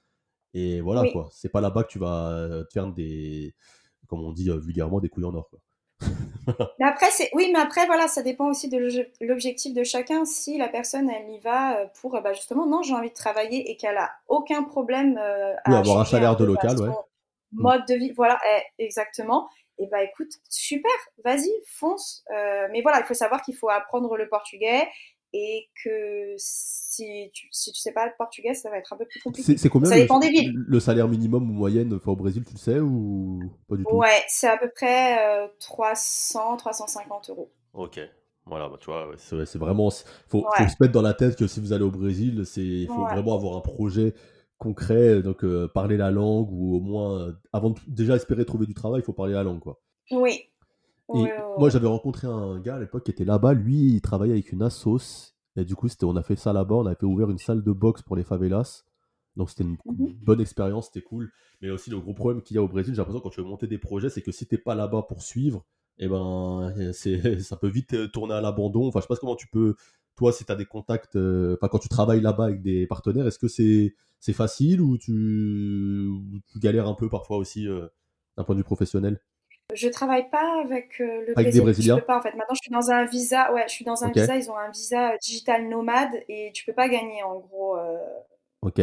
et 0.54 0.80
voilà 0.80 1.10
quoi. 1.12 1.30
C'est 1.32 1.50
pas 1.50 1.62
là-bas 1.62 1.84
que 1.84 1.90
tu 1.90 2.00
vas 2.00 2.30
euh, 2.32 2.64
te 2.64 2.74
faire 2.74 2.94
des, 2.94 3.56
comme 4.08 4.22
on 4.22 4.32
dit 4.32 4.50
euh, 4.50 4.58
vulgairement, 4.58 5.00
des 5.00 5.10
couilles 5.10 5.26
en 5.26 5.34
or. 5.34 5.50
Quoi. 5.50 5.60
mais 6.80 6.86
après, 6.86 7.08
c'est 7.12 7.30
oui, 7.34 7.50
mais 7.54 7.60
après 7.60 7.86
voilà, 7.86 8.08
ça 8.08 8.22
dépend 8.24 8.48
aussi 8.48 8.70
de 8.70 8.78
l'objectif 9.22 9.74
de 9.74 9.84
chacun. 9.84 10.26
Si 10.26 10.58
la 10.58 10.68
personne 10.68 11.10
elle 11.10 11.30
y 11.30 11.40
va 11.40 11.86
pour 12.02 12.20
bah, 12.22 12.34
justement 12.34 12.66
non, 12.66 12.82
j'ai 12.82 12.94
envie 12.94 13.10
de 13.10 13.16
travailler 13.16 13.70
et 13.70 13.78
qu'elle 13.78 13.98
a 13.98 14.12
aucun 14.28 14.64
problème 14.64 15.18
à 15.18 15.78
avoir 15.78 16.00
un 16.00 16.06
salaire 16.06 16.36
de 16.36 16.46
local, 16.46 16.80
ouais. 16.80 16.90
Mode 17.54 17.86
de 17.88 17.96
vie, 17.96 18.12
voilà, 18.12 18.38
eh, 18.78 18.84
exactement 18.84 19.48
et 19.80 19.84
eh 19.84 19.88
bah 19.88 20.02
écoute, 20.02 20.32
super, 20.50 20.92
vas-y, 21.24 21.52
fonce. 21.68 22.24
Euh, 22.36 22.68
mais 22.72 22.82
voilà, 22.82 23.00
il 23.00 23.06
faut 23.06 23.14
savoir 23.14 23.44
qu'il 23.44 23.56
faut 23.56 23.70
apprendre 23.70 24.18
le 24.18 24.28
portugais 24.28 24.88
et 25.40 25.70
que 25.84 26.34
si 26.38 27.30
tu, 27.32 27.48
si 27.52 27.72
tu 27.72 27.80
sais 27.80 27.92
pas 27.92 28.08
le 28.08 28.12
portugais, 28.18 28.56
ça 28.56 28.72
va 28.72 28.78
être 28.78 28.92
un 28.92 28.98
peu 28.98 29.06
plus 29.06 29.22
compliqué. 29.22 29.56
C'est 29.56 29.70
combien 29.70 29.88
ça 29.88 29.96
le, 29.96 30.02
dépend 30.02 30.20
des 30.20 30.30
villes. 30.30 30.52
le 30.56 30.80
salaire 30.80 31.08
minimum 31.08 31.48
ou 31.52 31.54
moyenne 31.54 31.94
au 31.94 32.16
Brésil, 32.16 32.44
tu 32.44 32.54
le 32.54 32.58
sais 32.58 32.80
ou 32.80 33.40
pas 33.70 33.76
du 33.76 33.84
tout? 33.84 33.96
Ouais, 33.96 34.24
c'est 34.28 34.48
à 34.48 34.58
peu 34.58 34.70
près 34.70 35.48
300, 35.60 36.54
euh, 36.54 36.58
350 36.58 37.30
euros. 37.30 37.52
Ok. 37.74 38.00
Voilà, 38.48 38.68
bah, 38.68 38.78
tu 38.80 38.90
vois, 38.90 39.12
c'est 39.18 39.58
vraiment. 39.58 39.90
Il 39.90 40.30
faut, 40.30 40.46
faut, 40.56 40.68
se 40.68 40.76
mettre 40.80 40.94
dans 40.94 41.02
la 41.04 41.14
tête 41.14 41.36
que 41.36 41.46
si 41.46 41.60
vous 41.60 41.72
allez 41.72 41.84
au 41.84 41.92
Brésil, 41.92 42.44
il 42.56 42.88
faut 42.88 43.06
vraiment 43.06 43.36
avoir 43.36 43.58
un 43.58 43.62
projet 43.62 44.16
concret, 44.58 45.22
donc 45.22 45.44
euh, 45.44 45.68
parler 45.68 45.98
la 45.98 46.10
langue 46.10 46.52
ou 46.52 46.78
au 46.78 46.80
moins, 46.80 47.20
euh, 47.20 47.32
avant 47.54 47.70
de 47.70 47.80
déjà 47.88 48.16
espérer 48.16 48.44
trouver 48.44 48.66
du 48.66 48.74
travail, 48.74 49.02
il 49.02 49.04
faut 49.06 49.14
parler 49.14 49.34
la 49.34 49.44
langue, 49.44 49.60
quoi. 49.60 49.80
Oui. 50.10 50.50
Et 51.16 51.26
moi, 51.58 51.70
j'avais 51.70 51.88
rencontré 51.88 52.28
un 52.28 52.60
gars 52.60 52.76
à 52.76 52.80
l'époque 52.80 53.04
qui 53.04 53.12
était 53.12 53.26
là-bas. 53.26 53.54
Lui, 53.54 53.94
il 53.94 54.02
travaillait 54.02 54.34
avec 54.34 54.52
une 54.52 54.62
assos. 54.62 55.34
Et 55.56 55.66
du 55.66 55.76
coup, 55.76 55.88
on 56.04 56.16
a 56.16 56.24
fait 56.24 56.36
ça 56.36 56.54
là-bas. 56.54 56.76
On 56.76 56.86
a 56.86 56.96
fait 56.96 57.06
ouvrir 57.06 57.30
une 57.30 57.38
salle 57.38 57.64
de 57.64 57.72
boxe 57.72 58.02
pour 58.02 58.16
les 58.16 58.24
favelas. 58.24 58.84
Donc, 59.36 59.50
c'était 59.50 59.64
une 59.64 59.78
mmh 59.86 60.14
bonne 60.24 60.42
expérience, 60.42 60.88
c'était 60.88 61.02
cool. 61.02 61.32
Mais 61.62 61.70
aussi, 61.70 61.90
le 61.90 62.00
gros 62.00 62.14
problème 62.14 62.42
qu'il 62.42 62.56
y 62.56 62.58
a 62.58 62.64
au 62.64 62.68
Brésil, 62.68 62.94
j'ai 62.94 62.98
l'impression 62.98 63.22
quand 63.22 63.30
tu 63.30 63.42
veux 63.42 63.48
monter 63.48 63.68
des 63.68 63.78
projets, 63.78 64.10
c'est 64.10 64.22
que 64.24 64.32
si 64.32 64.48
t'es 64.48 64.58
pas 64.58 64.76
là-bas 64.76 65.04
pour 65.04 65.22
suivre, 65.22 65.64
et 66.00 66.06
eh 66.06 66.08
ben, 66.08 66.74
c'est, 66.92 67.40
ça 67.42 67.56
peut 67.56 67.68
vite 67.68 67.94
euh, 67.94 68.08
tourner 68.08 68.34
à 68.34 68.42
l'abandon. 68.42 68.88
Enfin, 68.88 69.00
je 69.00 69.04
sais 69.04 69.08
pas 69.08 69.16
comment 69.16 69.36
tu 69.36 69.48
peux 69.48 69.76
toi, 70.18 70.34
si 70.34 70.44
tu 70.44 70.52
as 70.52 70.56
des 70.56 70.66
contacts, 70.66 71.16
euh, 71.16 71.56
enfin, 71.56 71.70
quand 71.70 71.80
tu 71.80 71.90
travailles 71.90 72.22
là-bas 72.22 72.46
avec 72.46 72.62
des 72.62 72.88
partenaires, 72.88 73.28
est-ce 73.28 73.40
que 73.40 73.48
c'est 73.48 73.94
facile 74.34 74.82
ou 74.82 74.98
tu, 74.98 76.10
tu, 76.48 76.60
galères 76.60 76.88
un 76.88 76.96
peu 76.96 77.08
parfois 77.08 77.38
aussi 77.38 77.68
euh, 77.68 77.88
d'un 78.36 78.44
point 78.44 78.56
de 78.56 78.60
vue 78.60 78.66
professionnel? 78.66 79.22
Je 79.74 79.90
travaille 79.90 80.30
pas 80.30 80.62
avec 80.64 81.02
euh, 81.02 81.26
le 81.28 81.38
avec 81.38 81.52
des 81.54 81.62
Brésiliens. 81.62 81.96
Je 81.96 82.00
peux 82.00 82.06
pas 82.06 82.20
en 82.20 82.22
fait. 82.22 82.36
Maintenant, 82.36 82.56
je 82.56 82.62
suis 82.64 82.72
dans 82.72 82.90
un 82.90 83.06
visa. 83.06 83.54
Ouais, 83.54 83.66
je 83.68 83.74
suis 83.74 83.86
dans 83.86 84.04
un 84.04 84.12
visa. 84.12 84.38
Ils 84.38 84.50
ont 84.50 84.58
un 84.58 84.72
visa 84.72 85.18
digital 85.18 85.68
nomade 85.68 86.12
et 86.30 86.52
tu 86.54 86.66
peux 86.66 86.74
pas 86.74 86.88
gagner 86.88 87.22
en 87.24 87.40
gros. 87.40 87.78
Ok. 88.62 88.82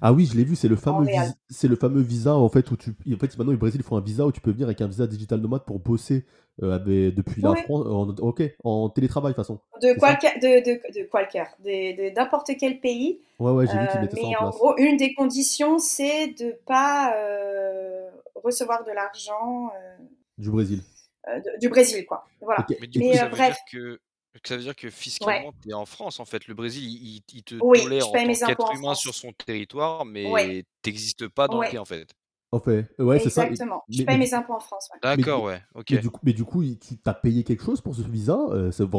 Ah 0.00 0.12
oui, 0.12 0.24
je 0.24 0.36
l'ai 0.36 0.44
vu, 0.44 0.56
c'est 0.56 0.68
le 0.68 0.76
fameux 0.76 1.06
c'est 1.50 1.68
le 1.68 1.76
fameux 1.76 2.00
visa 2.00 2.34
en 2.34 2.48
fait 2.48 2.70
où 2.70 2.76
tu 2.76 2.90
en 3.12 3.18
fait 3.18 3.36
maintenant 3.36 3.52
au 3.52 3.56
Brésil 3.58 3.80
ils 3.82 3.86
font 3.86 3.96
un 3.96 4.00
visa 4.00 4.24
où 4.24 4.32
tu 4.32 4.40
peux 4.40 4.50
venir 4.50 4.66
avec 4.66 4.80
un 4.80 4.86
visa 4.86 5.06
digital 5.06 5.38
nomade 5.40 5.64
pour 5.66 5.80
bosser 5.80 6.24
euh, 6.62 6.78
depuis 6.78 7.42
la 7.42 7.54
France 7.54 7.86
en, 7.86 8.08
OK, 8.08 8.42
en 8.64 8.88
télétravail 8.88 9.32
de 9.32 9.36
toute 9.36 9.44
façon. 9.44 9.60
De 9.82 9.98
qualquer 9.98 10.38
de 10.38 10.64
de, 10.64 12.10
de 12.10 12.14
d'importe 12.14 12.50
quel 12.58 12.80
pays. 12.80 13.20
Ouais 13.38 13.52
ouais, 13.52 13.66
j'ai 13.66 13.78
vu 13.78 13.86
qu'ils 13.88 14.00
mettaient 14.00 14.16
ça 14.16 14.22
en 14.22 14.30
place. 14.30 14.40
Mais 14.40 14.46
en 14.46 14.50
gros, 14.50 14.76
une 14.78 14.96
des 14.96 15.12
conditions 15.14 15.78
c'est 15.78 16.28
de 16.28 16.56
pas 16.66 17.14
euh, 17.16 18.08
recevoir 18.42 18.84
de 18.84 18.92
l'argent 18.92 19.70
euh, 19.76 19.96
du 20.38 20.50
Brésil. 20.50 20.82
du 21.60 21.68
Brésil 21.68 22.04
quoi. 22.06 22.26
Voilà. 22.40 22.66
Mais, 22.80 22.86
du 22.86 23.00
coup, 23.00 23.12
ça 23.14 23.28
bref. 23.28 23.56
que 23.70 24.00
ça 24.44 24.56
veut 24.56 24.62
dire 24.62 24.76
que 24.76 24.90
fiscalement, 24.90 25.52
tu 25.62 25.70
es 25.70 25.74
en 25.74 25.86
France, 25.86 26.20
en 26.20 26.24
fait. 26.24 26.46
Le 26.46 26.54
Brésil, 26.54 26.84
il, 26.84 27.42
te 27.42 27.54
tolère 27.56 28.08
en 28.08 28.12
tant 28.12 28.46
qu'être 28.46 28.74
humain 28.74 28.94
sur 28.94 29.14
son 29.14 29.32
territoire, 29.32 30.04
mais 30.04 30.64
tu 30.82 30.90
n'existes 30.90 31.28
pas 31.28 31.48
dans 31.48 31.60
le 31.60 31.68
pays, 31.68 31.78
en 31.78 31.84
fait. 31.84 32.08
En 32.54 32.60
fait, 32.60 32.86
ouais, 32.98 33.18
c'est 33.18 33.30
ça. 33.30 33.46
Exactement. 33.46 33.82
Je 33.88 34.02
paye 34.02 34.18
mes 34.18 34.34
impôts 34.34 34.52
en 34.52 34.60
France. 34.60 34.90
D'accord, 35.02 35.44
ouais. 35.44 35.62
Ok. 35.74 35.86
Mais 35.90 35.98
du 35.98 36.10
coup, 36.10 36.20
mais 36.22 36.32
du 36.34 36.44
coup 36.44 36.62
tu 36.62 36.98
as 37.06 37.14
payé 37.14 37.44
quelque 37.44 37.64
chose 37.64 37.80
pour 37.80 37.94
ce 37.94 38.02
visa 38.02 38.38
euh, 38.50 38.70
Ça 38.70 38.84
va 38.84 38.98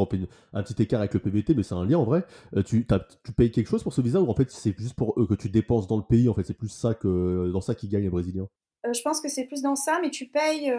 un 0.52 0.62
petit 0.64 0.82
écart 0.82 0.98
avec 0.98 1.14
le 1.14 1.20
PVT, 1.20 1.54
mais 1.54 1.62
c'est 1.62 1.76
un 1.76 1.84
lien 1.84 1.98
en 1.98 2.04
vrai. 2.04 2.24
Euh, 2.56 2.64
tu, 2.64 2.84
tu 3.22 3.32
payes 3.32 3.52
quelque 3.52 3.68
chose 3.68 3.84
pour 3.84 3.92
ce 3.92 4.00
visa 4.00 4.20
ou 4.20 4.28
en 4.28 4.34
fait 4.34 4.50
c'est 4.50 4.76
juste 4.76 4.94
pour 4.94 5.14
eux 5.20 5.28
que 5.28 5.34
tu 5.34 5.50
dépenses 5.50 5.86
dans 5.86 5.96
le 5.96 6.02
pays 6.02 6.28
En 6.28 6.34
fait, 6.34 6.42
c'est 6.42 6.58
plus 6.58 6.68
ça 6.68 6.94
que 6.94 7.48
dans 7.52 7.60
ça 7.60 7.76
qu'ils 7.76 7.90
gagnent 7.90 8.02
les 8.02 8.10
Brésiliens? 8.10 8.48
Euh, 8.86 8.92
je 8.92 9.02
pense 9.02 9.20
que 9.20 9.28
c'est 9.28 9.44
plus 9.44 9.62
dans 9.62 9.76
ça, 9.76 9.98
mais 10.00 10.10
tu 10.10 10.26
payes 10.26 10.72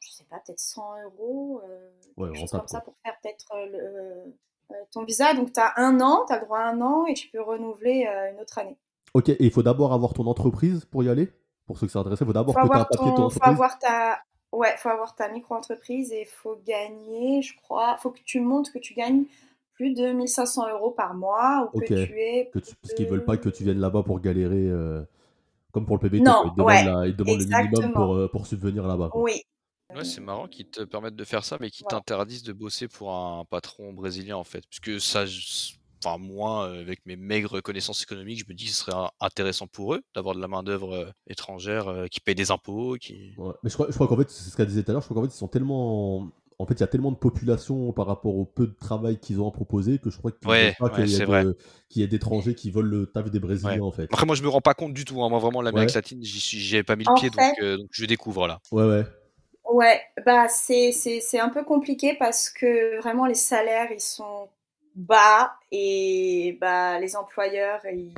je 0.00 0.10
sais 0.10 0.24
pas, 0.30 0.38
peut-être 0.44 0.58
100 0.58 0.82
euros, 1.04 1.60
euh, 1.62 1.90
quelque 2.16 2.40
chose 2.40 2.50
comme 2.50 2.68
ça 2.68 2.80
pour 2.80 2.94
faire 3.04 3.14
peut-être 3.22 3.46
euh, 3.54 4.24
euh, 4.70 4.74
ton 4.92 5.04
visa. 5.04 5.34
Donc, 5.34 5.52
tu 5.52 5.60
as 5.60 5.74
un 5.76 6.00
an, 6.00 6.24
tu 6.26 6.32
as 6.32 6.38
le 6.38 6.44
droit 6.46 6.58
à 6.60 6.70
un 6.70 6.80
an 6.80 7.04
et 7.06 7.14
tu 7.14 7.28
peux 7.28 7.42
renouveler 7.42 8.06
une 8.32 8.40
autre 8.40 8.58
année. 8.58 8.78
Ok, 9.12 9.28
et 9.28 9.36
il 9.40 9.50
faut 9.50 9.62
d'abord 9.62 9.92
avoir 9.92 10.14
ton 10.14 10.26
entreprise 10.26 10.84
pour 10.86 11.02
y 11.02 11.08
aller? 11.10 11.30
Pour 11.66 11.78
ceux 11.78 11.86
qui 11.86 11.92
sont 11.92 12.00
intéressés, 12.00 12.24
il 12.24 12.26
faut 12.26 12.32
d'abord 12.32 12.54
que 12.54 12.60
tu 12.60 12.66
aies 12.66 12.74
un 12.76 12.84
papier 12.84 13.10
de 13.10 13.16
ton 13.16 13.22
entreprise 13.24 13.42
faut 13.42 13.50
avoir 13.50 13.78
ta... 13.78 14.20
Ouais, 14.52 14.74
faut 14.78 14.88
avoir 14.88 15.14
ta 15.14 15.28
micro-entreprise 15.28 16.10
et 16.12 16.22
il 16.22 16.26
faut 16.26 16.58
gagner, 16.66 17.40
je 17.42 17.54
crois, 17.56 17.96
faut 17.98 18.10
que 18.10 18.18
tu 18.24 18.40
montres 18.40 18.72
que 18.72 18.80
tu 18.80 18.94
gagnes 18.94 19.24
plus 19.74 19.94
de 19.94 20.12
1500 20.12 20.68
euros 20.70 20.90
par 20.90 21.14
mois 21.14 21.70
ou 21.72 21.78
que 21.78 21.84
tu 22.06 22.18
es. 22.20 22.50
Que 22.52 22.58
tu- 22.58 22.74
Parce 22.82 22.94
qu'ils 22.94 23.06
veulent 23.06 23.24
pas 23.24 23.36
que 23.36 23.48
tu 23.48 23.62
viennes 23.64 23.78
là-bas 23.78 24.02
pour 24.02 24.18
galérer, 24.18 24.66
euh, 24.68 25.02
comme 25.72 25.86
pour 25.86 25.96
le 25.96 26.00
PBT. 26.00 26.22
Non. 26.24 26.44
Ils 26.46 26.52
demandent, 26.54 26.66
ouais, 26.68 26.84
la- 26.84 27.06
ils 27.06 27.12
te 27.12 27.18
demandent 27.22 27.40
le 27.40 27.46
minimum 27.46 27.92
pour, 27.92 28.14
euh, 28.14 28.28
pour 28.30 28.46
subvenir 28.46 28.86
là-bas. 28.86 29.10
Oui. 29.14 29.42
Ouais, 29.94 30.04
c'est 30.04 30.20
marrant 30.20 30.46
qu'ils 30.46 30.68
te 30.68 30.82
permettent 30.82 31.16
de 31.16 31.24
faire 31.24 31.44
ça, 31.44 31.56
mais 31.60 31.68
qu'ils 31.70 31.84
t'interdisent 31.86 32.44
de 32.44 32.52
bosser 32.52 32.86
pour 32.86 33.12
un 33.12 33.44
patron 33.44 33.92
brésilien, 33.92 34.36
en 34.36 34.44
fait. 34.44 34.62
Puisque 34.70 35.00
ça, 35.00 35.24
enfin, 36.04 36.16
moi, 36.16 36.66
euh, 36.68 36.80
avec 36.80 37.04
mes 37.06 37.16
maigres 37.16 37.60
connaissances 37.60 38.02
économiques, 38.04 38.38
je 38.38 38.44
me 38.48 38.54
dis 38.54 38.66
que 38.66 38.70
ce 38.70 38.76
serait 38.76 38.92
intéressant 39.20 39.66
pour 39.66 39.94
eux 39.94 40.02
d'avoir 40.14 40.36
de 40.36 40.40
la 40.40 40.46
main-d'œuvre 40.46 40.94
euh, 40.94 41.10
étrangère 41.26 41.88
euh, 41.88 42.06
qui 42.06 42.20
paye 42.20 42.36
des 42.36 42.52
impôts, 42.52 42.96
qui. 43.00 43.32
Ouais. 43.36 43.52
Mais 43.64 43.70
je 43.70 43.74
crois, 43.74 43.86
je 43.88 43.94
crois 43.94 44.06
qu'en 44.06 44.16
fait, 44.16 44.30
c'est 44.30 44.50
ce 44.50 44.56
qu'elle 44.56 44.68
disait 44.68 44.84
tout 44.84 44.90
à 44.90 44.94
l'heure, 44.94 45.02
je 45.02 45.08
crois 45.08 45.20
qu'en 45.22 45.28
fait, 45.28 45.34
ils 45.34 45.38
sont 45.38 45.48
tellement. 45.48 46.30
En 46.60 46.66
fait, 46.66 46.74
il 46.74 46.80
y 46.80 46.84
a 46.84 46.88
tellement 46.88 47.10
de 47.10 47.16
population 47.16 47.90
par 47.92 48.06
rapport 48.06 48.36
au 48.36 48.44
peu 48.44 48.66
de 48.66 48.74
travail 48.74 49.18
qu'ils 49.18 49.40
ont 49.40 49.48
à 49.48 49.50
proposer 49.50 49.98
que 49.98 50.10
je 50.10 50.18
crois 50.18 50.30
qu'ils 50.30 50.48
Ouais, 50.48 50.64
veulent 50.66 50.74
pas 50.78 50.84
ouais, 50.98 51.04
qu'il 51.06 51.14
y, 51.14 51.18
de- 51.18 51.56
qu'il 51.88 52.02
y 52.02 52.04
ait 52.04 52.08
d'étrangers 52.08 52.54
qui 52.54 52.70
volent 52.70 52.88
le 52.90 53.06
taf 53.06 53.30
des 53.30 53.40
Brésiliens, 53.40 53.76
Ouais. 53.76 53.80
en 53.80 53.90
fait. 53.90 54.04
Après, 54.12 54.26
moi, 54.26 54.34
je 54.36 54.42
me 54.42 54.48
rends 54.48 54.60
pas 54.60 54.74
compte 54.74 54.92
du 54.92 55.06
tout. 55.06 55.22
hein. 55.22 55.30
Moi, 55.30 55.38
vraiment, 55.38 55.62
l'Amérique 55.62 55.88
Ouais. 55.88 55.94
latine, 55.94 56.20
j'y 56.22 56.74
avais 56.76 56.82
pas 56.82 56.96
mis 56.96 57.04
le 57.04 57.10
En 57.10 57.14
pied, 57.14 57.30
fait- 57.30 57.36
donc, 57.36 57.54
euh, 57.62 57.76
donc 57.78 57.88
je 57.92 58.04
découvre 58.04 58.46
là. 58.46 58.60
Ouais, 58.72 58.84
ouais. 58.84 59.04
Ouais, 59.64 60.00
bah 60.26 60.48
c'est 60.48 60.90
c'est- 60.92 61.20
c'est 61.20 61.38
un 61.38 61.48
peu 61.48 61.62
compliqué 61.64 62.14
parce 62.18 62.50
que 62.50 63.00
vraiment 63.00 63.26
les 63.26 63.34
salaires 63.34 63.92
ils 63.92 64.00
sont 64.00 64.48
bas 64.96 65.52
et 65.70 66.58
bah 66.60 66.98
les 66.98 67.14
employeurs 67.14 67.80
ils... 67.86 68.12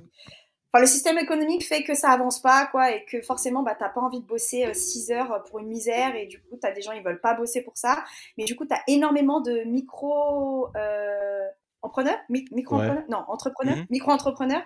Enfin, 0.73 0.81
le 0.81 0.87
système 0.89 1.19
économique 1.19 1.67
fait 1.67 1.83
que 1.83 1.95
ça 1.95 2.11
avance 2.11 2.41
pas 2.41 2.67
quoi 2.67 2.93
et 2.93 3.05
que 3.05 3.21
forcément 3.21 3.63
bah 3.63 3.77
t'as 3.79 3.91
pas 3.91 4.01
envie 4.01 4.21
de 4.21 4.27
bosser 4.27 4.73
6 4.73 5.11
heures 5.11 5.43
pour 5.45 5.59
une 5.59 5.67
misère 5.69 6.15
et 6.17 6.27
du 6.27 6.41
coup 6.41 6.57
t'as 6.61 6.73
des 6.73 6.81
gens 6.81 6.93
ils 6.93 7.03
veulent 7.03 7.21
pas 7.21 7.35
bosser 7.35 7.61
pour 7.63 7.77
ça 7.77 8.03
mais 8.39 8.45
du 8.45 8.57
coup 8.57 8.65
t'as 8.65 8.81
énormément 8.87 9.41
de 9.43 9.65
micro 9.65 10.69
euh, 10.77 11.47
entrepreneurs? 11.83 12.19
Mi- 12.31 12.47
micro 12.53 12.77
entrepreneurs 12.77 13.05
non 13.11 13.25
entrepreneurs? 13.29 13.77
Mhm. 13.77 13.87
micro 13.91 14.11
entrepreneurs 14.13 14.63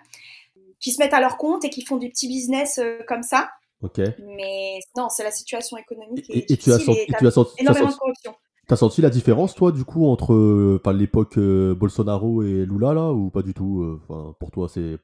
qui 0.78 0.92
se 0.92 1.02
mettent 1.02 1.14
à 1.14 1.20
leur 1.20 1.38
compte 1.38 1.64
et 1.64 1.70
qui 1.70 1.84
font 1.84 1.96
du 1.96 2.08
petit 2.10 2.28
business 2.28 2.78
euh, 2.78 3.00
comme 3.08 3.22
ça 3.24 3.50
Ok. 3.82 3.98
mais 4.20 4.78
non 4.96 5.08
c'est 5.08 5.24
la 5.24 5.30
situation 5.32 5.76
économique 5.76 6.30
Et, 6.30 6.52
et 6.52 6.56
tu 6.56 6.72
as 6.72 6.78
senti, 6.78 7.00
et 7.00 7.02
et 7.02 7.06
t'as 7.10 7.18
tu 7.18 7.26
as 7.26 7.30
senti, 7.32 7.50
tu 7.56 7.60
as 7.60 7.62
énormément 7.62 7.90
de 7.90 7.96
corruption 7.96 8.34
t'as 8.68 8.76
senti 8.76 9.00
la 9.00 9.10
différence, 9.10 9.54
toi, 9.54 9.70
du 9.70 9.84
coup, 9.84 10.06
entre 10.06 10.32
euh, 10.34 10.80
l'époque 10.92 11.38
euh, 11.38 11.74
Bolsonaro 11.74 12.42
et 12.42 12.66
Lula, 12.66 12.94
là, 12.94 13.12
ou 13.12 13.30
pas 13.30 13.42
du 13.42 13.54
tout 13.54 13.82
euh, 13.82 14.00
Enfin, 14.08 14.34
pour 14.40 14.50
toi, 14.50 14.68
c'est. 14.68 14.98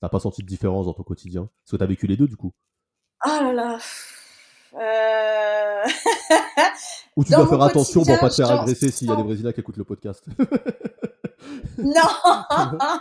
T'as 0.00 0.08
pas 0.08 0.20
senti 0.20 0.42
de 0.42 0.46
différence 0.46 0.86
dans 0.86 0.94
ton 0.94 1.02
quotidien? 1.02 1.48
Parce 1.62 1.72
que 1.72 1.76
t'as 1.76 1.86
vécu 1.86 2.06
les 2.06 2.16
deux, 2.16 2.28
du 2.28 2.36
coup. 2.36 2.52
Ah 3.20 3.40
là 3.42 3.52
là. 3.52 3.78
Euh... 4.74 5.84
Ou 7.16 7.24
tu 7.24 7.32
Dans 7.32 7.38
dois 7.38 7.48
faire 7.48 7.62
attention 7.62 8.04
pour 8.04 8.18
pas 8.18 8.28
te 8.28 8.34
faire 8.34 8.50
agresser 8.50 8.90
s'il 8.90 9.08
y 9.08 9.12
a 9.12 9.16
des 9.16 9.22
Brésiliens 9.22 9.52
qui 9.52 9.60
écoutent 9.60 9.78
le 9.78 9.84
podcast. 9.84 10.26
non, 11.78 11.92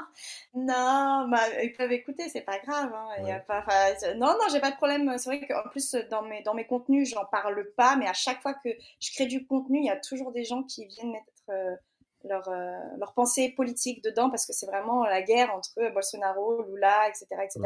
non, 0.53 1.27
bah, 1.29 1.61
ils 1.63 1.73
peuvent 1.77 1.91
écouter, 1.91 2.29
c'est 2.29 2.41
pas 2.41 2.59
grave. 2.59 2.93
Hein. 2.93 3.23
Y 3.25 3.31
a 3.31 3.39
pas, 3.39 3.65
non, 4.15 4.27
non, 4.27 4.47
j'ai 4.51 4.61
pas 4.61 4.71
de 4.71 4.77
problème. 4.77 5.17
C'est 5.17 5.29
vrai 5.29 5.45
qu'en 5.45 5.69
plus 5.69 5.95
dans 6.09 6.21
mes 6.21 6.41
dans 6.43 6.53
mes 6.53 6.65
contenus, 6.65 7.09
j'en 7.09 7.25
parle 7.25 7.65
pas, 7.75 7.97
mais 7.97 8.07
à 8.07 8.13
chaque 8.13 8.41
fois 8.41 8.53
que 8.53 8.69
je 9.01 9.11
crée 9.13 9.25
du 9.25 9.45
contenu, 9.45 9.79
il 9.79 9.85
y 9.85 9.89
a 9.89 9.99
toujours 9.99 10.31
des 10.31 10.45
gens 10.45 10.63
qui 10.63 10.85
viennent 10.85 11.11
mettre 11.11 11.25
euh, 11.49 11.75
leur 12.27 12.47
euh, 12.49 12.71
leur 12.97 13.13
pensée 13.13 13.53
politique 13.55 14.03
dedans 14.03 14.29
parce 14.29 14.45
que 14.45 14.53
c'est 14.53 14.65
vraiment 14.65 15.03
la 15.05 15.21
guerre 15.21 15.53
entre 15.55 15.91
Bolsonaro, 15.93 16.63
Lula, 16.63 17.07
etc., 17.09 17.25
etc. 17.43 17.59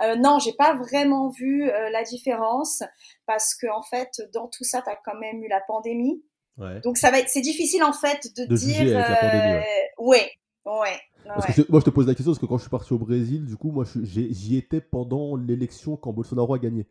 Ouais. 0.00 0.06
Euh, 0.06 0.16
non, 0.16 0.38
j'ai 0.38 0.52
pas 0.52 0.74
vraiment 0.74 1.28
vu 1.30 1.68
euh, 1.70 1.90
la 1.90 2.02
différence 2.04 2.82
parce 3.26 3.54
que 3.54 3.66
en 3.68 3.82
fait, 3.82 4.10
dans 4.32 4.48
tout 4.48 4.64
ça, 4.64 4.82
t'as 4.82 4.96
quand 5.04 5.18
même 5.18 5.42
eu 5.42 5.48
la 5.48 5.60
pandémie. 5.66 6.22
Ouais. 6.58 6.80
Donc 6.80 6.96
ça 6.96 7.10
va 7.10 7.18
être, 7.18 7.28
c'est 7.28 7.40
difficile 7.42 7.82
en 7.84 7.92
fait 7.92 8.28
de, 8.36 8.44
De 8.46 8.56
dire. 8.56 8.76
juger 8.76 8.96
avec 8.96 9.08
la 9.10 9.16
pandémie, 9.16 9.64
euh, 9.64 10.04
ouais, 10.04 10.30
ouais. 10.64 11.00
Parce 11.26 11.54
que 11.56 11.62
moi, 11.70 11.80
je 11.80 11.84
te 11.86 11.90
pose 11.90 12.06
la 12.06 12.14
question 12.14 12.30
parce 12.32 12.38
que 12.38 12.46
quand 12.46 12.56
je 12.56 12.62
suis 12.62 12.70
parti 12.70 12.92
au 12.92 12.98
Brésil, 12.98 13.44
du 13.46 13.56
coup, 13.56 13.72
moi, 13.72 13.84
j'y 14.04 14.56
étais 14.56 14.80
pendant 14.80 15.34
l'élection 15.34 15.96
quand 15.96 16.12
Bolsonaro 16.12 16.54
a 16.54 16.58
gagné. 16.60 16.86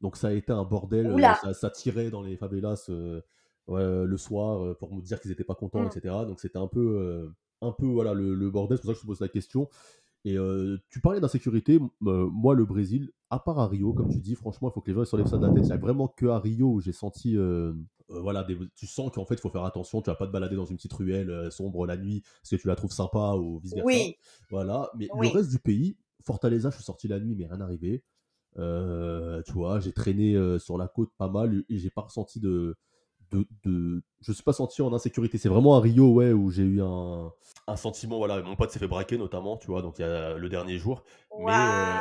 Donc, 0.00 0.16
ça 0.16 0.28
a 0.28 0.32
été 0.32 0.52
un 0.52 0.62
bordel. 0.62 1.06
euh. 1.08 1.34
Ça, 1.42 1.52
ça 1.52 1.70
tirait 1.70 2.08
dans 2.10 2.22
les 2.22 2.36
favelas 2.36 2.86
euh, 2.90 3.20
le 3.68 4.16
soir 4.16 4.64
euh, 4.64 4.74
pour 4.74 4.94
me 4.94 5.00
dire 5.02 5.20
qu'ils 5.20 5.30
n'étaient 5.30 5.44
pas 5.44 5.54
contents, 5.54 5.84
Mm. 5.84 5.88
etc. 5.88 6.14
Donc, 6.26 6.40
c'était 6.40 6.58
un 6.58 6.66
peu, 6.68 6.80
euh, 6.98 7.28
un 7.60 7.72
peu 7.72 7.86
voilà, 7.86 8.14
le, 8.14 8.34
le 8.34 8.50
bordel. 8.50 8.78
C'est 8.78 8.82
pour 8.82 8.88
ça 8.90 8.94
que 8.94 8.98
je 8.98 9.02
te 9.02 9.06
pose 9.06 9.20
la 9.20 9.28
question. 9.28 9.68
Et 10.24 10.38
euh, 10.38 10.78
tu 10.88 11.00
parlais 11.00 11.20
d'insécurité. 11.20 11.80
Euh, 12.06 12.28
moi, 12.30 12.54
le 12.54 12.64
Brésil, 12.64 13.10
à 13.30 13.38
part 13.40 13.58
à 13.58 13.66
Rio, 13.66 13.92
comme 13.92 14.08
tu 14.08 14.20
dis, 14.20 14.34
franchement, 14.36 14.68
il 14.70 14.72
faut 14.72 14.80
que 14.80 14.90
les 14.90 14.94
gens 14.94 15.04
s'enlèvent 15.04 15.26
ça 15.26 15.36
de 15.38 15.42
la 15.42 15.50
tête. 15.50 15.68
Il 15.68 15.72
n'y 15.72 15.76
a 15.78 15.80
vraiment 15.80 16.06
que 16.06 16.26
à 16.26 16.38
Rio 16.38 16.68
où 16.74 16.80
j'ai 16.80 16.92
senti. 16.92 17.36
euh, 17.36 17.72
voilà, 18.08 18.44
des- 18.44 18.58
tu 18.74 18.86
sens 18.86 19.10
qu'en 19.10 19.24
fait, 19.24 19.34
il 19.36 19.40
faut 19.40 19.48
faire 19.50 19.64
attention. 19.64 20.02
Tu 20.02 20.10
vas 20.10 20.16
pas 20.16 20.26
te 20.26 20.32
balader 20.32 20.54
dans 20.54 20.66
une 20.66 20.76
petite 20.76 20.92
ruelle 20.92 21.50
sombre 21.50 21.86
la 21.86 21.96
nuit 21.96 22.20
parce 22.42 22.50
que 22.50 22.56
tu 22.56 22.68
la 22.68 22.76
trouves 22.76 22.92
sympa 22.92 23.34
ou 23.36 23.58
vice-versa. 23.60 23.86
Oui, 23.86 24.16
Voilà, 24.50 24.90
mais 24.98 25.08
Oui. 25.14 25.28
le 25.28 25.32
reste 25.38 25.50
du 25.50 25.58
pays, 25.58 25.96
Fortaleza, 26.22 26.68
je 26.70 26.74
suis 26.76 26.84
sorti 26.84 27.08
la 27.08 27.18
nuit, 27.18 27.34
mais 27.34 27.46
rien 27.46 27.60
arrivé. 27.60 28.02
Tu 28.56 29.52
vois, 29.52 29.80
j'ai 29.80 29.92
traîné 29.92 30.36
sur 30.58 30.76
la 30.78 30.88
côte 30.88 31.10
pas 31.16 31.28
mal 31.28 31.64
et 31.68 31.78
j'ai 31.78 31.90
pas 31.90 32.02
ressenti 32.02 32.38
de, 32.38 32.76
de, 33.32 33.46
de- 33.64 34.02
Je 34.20 34.32
suis 34.32 34.42
pas 34.42 34.52
senti 34.52 34.82
en 34.82 34.92
insécurité. 34.92 35.38
C'est 35.38 35.48
vraiment 35.48 35.76
à 35.76 35.80
Rio, 35.80 36.12
ouais, 36.12 36.32
où 36.32 36.50
j'ai 36.50 36.62
eu 36.62 36.82
un, 36.82 37.32
un 37.66 37.76
sentiment. 37.76 38.18
Voilà, 38.18 38.42
mon 38.42 38.56
pote 38.56 38.70
s'est 38.70 38.78
fait 38.78 38.88
braquer 38.88 39.18
notamment, 39.18 39.56
tu 39.56 39.66
vois, 39.68 39.82
donc 39.82 39.98
il 39.98 40.02
y 40.02 40.04
a 40.04 40.34
le 40.36 40.48
dernier 40.48 40.78
jour. 40.78 41.02
Mais, 41.38 41.52
euh, 41.52 41.98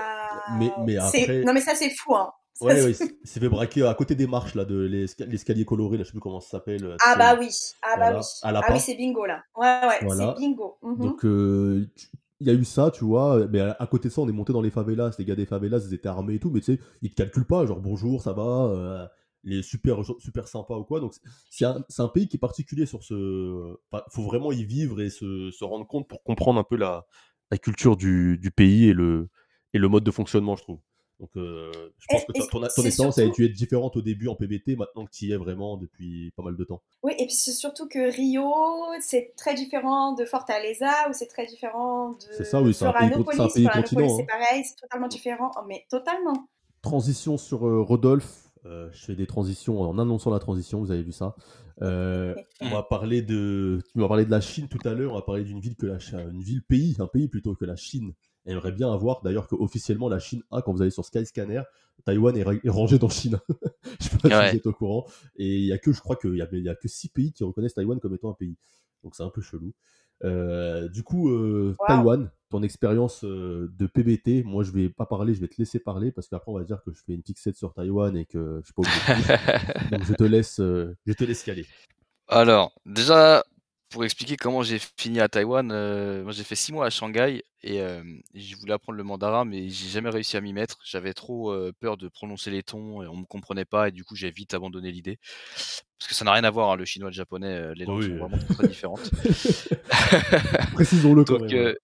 mais, 0.60 0.72
mais 0.86 0.98
après. 0.98 1.44
Non 1.44 1.54
mais 1.54 1.62
ça 1.62 1.76
c'est 1.76 1.90
fou 1.90 2.16
hein. 2.16 2.32
Ça, 2.54 2.66
Ouais, 2.66 2.82
ouais, 2.84 2.92
il 2.92 3.28
s'est 3.28 3.40
fait 3.40 3.50
braquer 3.50 3.88
à 3.88 3.94
côté 3.96 4.14
des 4.14 4.28
marches, 4.28 4.54
là, 4.56 4.66
de 4.66 4.78
l'esca- 4.86 5.26
l'escalier 5.26 5.66
coloré, 5.66 5.98
là, 5.98 6.04
je 6.04 6.10
sais 6.10 6.12
plus 6.12 6.20
comment 6.20 6.42
ça 6.42 6.50
s'appelle. 6.50 6.84
euh, 6.86 6.98
Ah 7.04 7.16
bah 7.18 7.36
oui, 7.40 7.50
ah 7.82 7.98
bah 7.98 8.12
oui, 8.18 8.22
à 8.44 8.50
ah 8.60 8.74
oui 8.74 8.80
c'est 8.80 8.96
bingo 8.96 9.26
là. 9.26 9.42
Ouais 9.56 9.80
ouais, 9.88 10.00
Voilà. 10.04 10.36
c'est 10.38 10.42
bingo. 10.46 10.78
Mhm. 10.84 10.98
Donc, 10.98 11.26
euh, 11.26 11.90
tu- 11.96 12.08
il 12.40 12.48
y 12.48 12.50
a 12.50 12.54
eu 12.54 12.66
ça, 12.66 12.92
tu 12.92 13.04
vois. 13.06 13.48
Mais 13.48 13.62
à, 13.62 13.76
à 13.80 13.88
côté 13.88 14.10
de 14.10 14.14
ça, 14.14 14.22
on 14.22 14.28
est 14.30 14.32
monté 14.34 14.52
dans 14.52 14.62
les 14.62 14.70
favelas. 14.72 15.12
Les 15.18 15.26
gars 15.26 15.36
des 15.36 15.46
favelas, 15.46 15.80
ils 15.88 15.94
étaient 15.94 16.08
armés 16.10 16.36
et 16.36 16.40
tout. 16.40 16.50
Mais 16.52 16.60
tu 16.60 16.76
sais, 16.76 16.80
ils 17.02 17.10
te 17.12 17.16
calculent 17.16 17.46
pas. 17.46 17.66
Genre, 17.66 17.80
bonjour, 17.80 18.22
ça 18.22 18.34
va. 18.34 18.42
euh, 18.44 19.08
les 19.44 19.64
super, 19.64 19.98
super 20.20 20.48
sympas 20.48 20.78
ou 20.78 20.84
quoi. 20.84 21.00
Donc, 21.00 21.14
c'est- 21.14 21.22
c'est 21.50 21.66
un, 21.66 21.84
c'est 21.90 22.02
un 22.02 22.08
pays 22.08 22.28
qui 22.28 22.38
est 22.38 22.40
particulier 22.40 22.86
sur 22.86 23.04
ce. 23.04 23.76
enfin, 23.92 24.04
faut 24.10 24.24
vraiment 24.24 24.52
y 24.52 24.64
vivre 24.64 25.02
et 25.02 25.10
se, 25.10 25.50
se 25.52 25.64
rendre 25.64 25.88
compte 25.88 26.08
pour 26.08 26.24
comprendre 26.24 26.60
un 26.60 26.64
peu 26.64 26.76
la, 26.76 27.06
la 27.50 27.58
culture 27.58 27.98
du, 27.98 28.38
du 28.38 28.52
pays 28.52 28.86
et 28.90 28.94
le, 28.94 29.30
et 29.74 29.78
le 29.80 29.88
mode 29.88 30.04
de 30.04 30.12
fonctionnement, 30.12 30.56
je 30.56 30.64
trouve. 30.64 30.80
Donc, 31.20 31.30
euh, 31.38 31.72
je 32.00 32.08
pense 32.10 32.24
Et- 32.24 32.26
que 32.26 32.32
ton, 32.32 32.62
ton 32.62 32.68
c'est 32.70 32.86
expérience 32.88 33.18
a 33.20 33.22
surtout- 33.22 33.36
dû 33.36 33.46
être 33.46 33.54
différente 33.54 33.96
au 33.96 34.02
début 34.02 34.28
en 34.28 34.36
PBT, 34.36 34.76
maintenant 34.76 35.06
que 35.06 35.12
tu 35.12 35.26
y 35.26 35.32
es 35.34 35.38
vraiment 35.38 35.78
depuis 35.78 36.32
pas 36.36 36.42
mal 36.42 36.58
de 36.58 36.64
temps. 36.64 36.82
Oui 37.04 37.14
et 37.20 37.26
puis 37.28 37.36
c'est 37.36 37.52
surtout 37.52 37.88
que 37.88 38.12
Rio 38.12 38.52
c'est 39.02 39.34
très 39.38 39.54
différent 39.54 40.14
de 40.14 40.26
Fortaleza 40.26 40.90
ou 41.10 41.14
c'est 41.14 41.28
très 41.28 41.46
différent 41.46 42.14
de 42.14 42.22
C'est 42.32 42.44
ça, 42.44 42.60
oui, 42.62 42.74
c'est 42.74 42.86
un 42.86 42.94
pays 42.94 43.10
c'est 43.34 43.42
un 43.44 43.48
pays 43.48 43.68
continent, 43.70 44.16
c'est 44.18 44.24
hein. 44.24 44.26
pareil, 44.30 44.64
c'est 44.66 44.76
totalement 44.76 45.08
différent. 45.08 45.52
Oh, 45.58 45.62
mais 45.68 45.86
totalement. 45.92 46.48
Transition 46.82 47.38
sur 47.38 47.68
euh, 47.68 47.82
Rodolphe. 47.82 48.41
Euh, 48.66 48.90
je 48.92 49.06
fais 49.06 49.16
des 49.16 49.26
transitions 49.26 49.82
en 49.82 49.98
annonçant 49.98 50.30
la 50.30 50.38
transition, 50.40 50.80
vous 50.80 50.92
avez 50.92 51.02
vu 51.02 51.12
ça. 51.12 51.36
Euh, 51.82 52.36
on 52.62 52.70
va 52.70 52.84
parler 52.84 53.24
de, 53.24 53.82
tu 53.92 53.98
m'as 53.98 54.08
parlé 54.08 54.24
de 54.26 54.30
la 54.32 54.42
Chine 54.42 54.68
tout 54.68 54.78
à 54.88 54.94
l'heure. 54.94 55.14
On 55.14 55.16
va 55.16 55.24
parler 55.24 55.44
d'une 55.44 55.60
ville 55.60 55.76
que 55.76 55.88
la, 55.88 55.98
Chi- 55.98 56.16
une 56.16 56.44
ville 56.44 56.62
pays, 56.62 56.96
un 57.00 57.08
pays 57.08 57.28
plutôt 57.28 57.56
que 57.56 57.66
la 57.66 57.76
Chine 57.76 58.14
aimerait 58.46 58.72
bien 58.72 58.92
avoir. 58.94 59.22
D'ailleurs 59.24 59.48
que 59.48 59.56
officiellement 59.56 60.10
la 60.10 60.20
Chine 60.20 60.44
a, 60.52 60.62
quand 60.62 60.74
vous 60.74 60.82
allez 60.84 60.92
sur 60.92 61.06
Skyscanner, 61.06 61.64
Taïwan 62.06 62.38
est, 62.38 62.46
est 62.64 62.70
rangé 62.70 63.00
dans 63.00 63.10
Chine. 63.10 63.40
je 64.00 64.06
sais 64.10 64.18
pas 64.18 64.30
si 64.30 64.52
vous 64.52 64.56
êtes 64.58 64.66
au 64.68 64.74
courant. 64.74 65.06
Et 65.38 65.56
il 65.58 65.66
y 65.66 65.74
a 65.74 65.80
que, 65.80 65.92
je 65.92 66.00
crois 66.00 66.16
qu'il 66.16 66.36
y 66.36 66.38
y 66.62 66.70
a 66.70 66.76
que 66.76 66.88
six 66.88 67.10
pays 67.10 67.32
qui 67.34 67.44
reconnaissent 67.44 67.74
Taïwan 67.74 68.00
comme 68.00 68.14
étant 68.14 68.30
un 68.30 68.36
pays. 68.36 68.58
Donc 69.04 69.16
c'est 69.16 69.24
un 69.24 69.30
peu 69.32 69.42
chelou. 69.42 69.74
Euh, 70.24 70.88
du 70.90 71.04
coup, 71.04 71.30
euh, 71.30 71.76
Wow. 71.80 71.88
Taïwan, 71.88 72.32
ton 72.50 72.64
expérience 72.64 73.24
euh, 73.24 73.72
de 73.78 73.88
PBT, 73.88 74.44
moi 74.44 74.64
je 74.64 74.72
vais 74.72 74.90
pas 74.90 75.06
parler, 75.06 75.34
je 75.34 75.42
vais 75.42 75.48
te 75.48 75.56
laisser 75.58 75.80
parler 75.80 76.12
parce 76.12 76.28
qu'après 76.28 76.52
on 76.52 76.58
va 76.58 76.64
dire 76.64 76.82
que 76.84 76.92
je 76.94 77.02
fais 77.06 77.14
une 77.14 77.24
fixette 77.24 77.56
sur 77.56 77.74
Taïwan 77.74 78.16
et 78.18 78.26
que 78.26 78.60
je 78.62 78.66
suis 78.66 78.74
pas 78.74 78.82
objectif. 78.82 79.90
Donc 79.92 80.04
je 80.04 80.14
te 80.14 80.24
laisse, 80.24 80.60
euh, 80.60 80.96
je 81.06 81.14
te 81.14 81.24
laisse 81.24 81.46
y 81.48 81.52
aller. 81.52 81.66
Alors, 82.28 82.74
déjà, 82.86 83.44
pour 83.92 84.06
expliquer 84.06 84.38
comment 84.38 84.64
j'ai 84.64 84.80
fini 84.98 85.20
à 85.20 85.28
Taïwan, 85.28 85.70
euh, 85.72 86.24
moi 86.24 86.32
j'ai 86.32 86.44
fait 86.44 86.56
six 86.56 86.72
mois 86.72 86.86
à 86.86 86.90
Shanghai 86.90 87.44
et 87.62 87.82
euh, 87.82 88.02
je 88.34 88.56
voulais 88.56 88.74
apprendre 88.74 88.98
le 88.98 89.04
mandarin, 89.04 89.46
mais 89.46 89.70
j'ai 89.70 89.90
jamais 89.90 90.10
réussi 90.10 90.38
à 90.38 90.42
m'y 90.42 90.54
mettre. 90.54 90.80
J'avais 90.84 91.14
trop 91.14 91.52
euh, 91.52 91.74
peur 91.80 91.98
de 91.98 92.08
prononcer 92.08 92.50
les 92.52 92.64
tons 92.64 93.04
et 93.04 93.08
on 93.08 93.18
me 93.18 93.26
comprenait 93.26 93.66
pas 93.66 93.90
et 93.90 93.92
du 93.92 94.04
coup 94.04 94.16
j'ai 94.16 94.32
vite 94.32 94.54
abandonné 94.54 94.92
l'idée. 94.92 95.20
Parce 96.00 96.08
que 96.08 96.16
ça 96.16 96.26
n'a 96.26 96.32
rien 96.32 96.44
à 96.44 96.50
voir, 96.50 96.72
hein, 96.72 96.76
le 96.78 96.86
chinois 96.86 97.10
et 97.10 97.12
le 97.12 97.16
japonais, 97.16 97.76
les 97.76 97.86
langues 97.86 98.00
Oui. 98.00 98.08
sont 98.08 98.16
vraiment 98.16 98.38
très 98.56 98.68
différentes. 98.68 99.12
Précisons-le 100.74 101.24
Donc, 101.26 101.54
euh, 101.54 101.76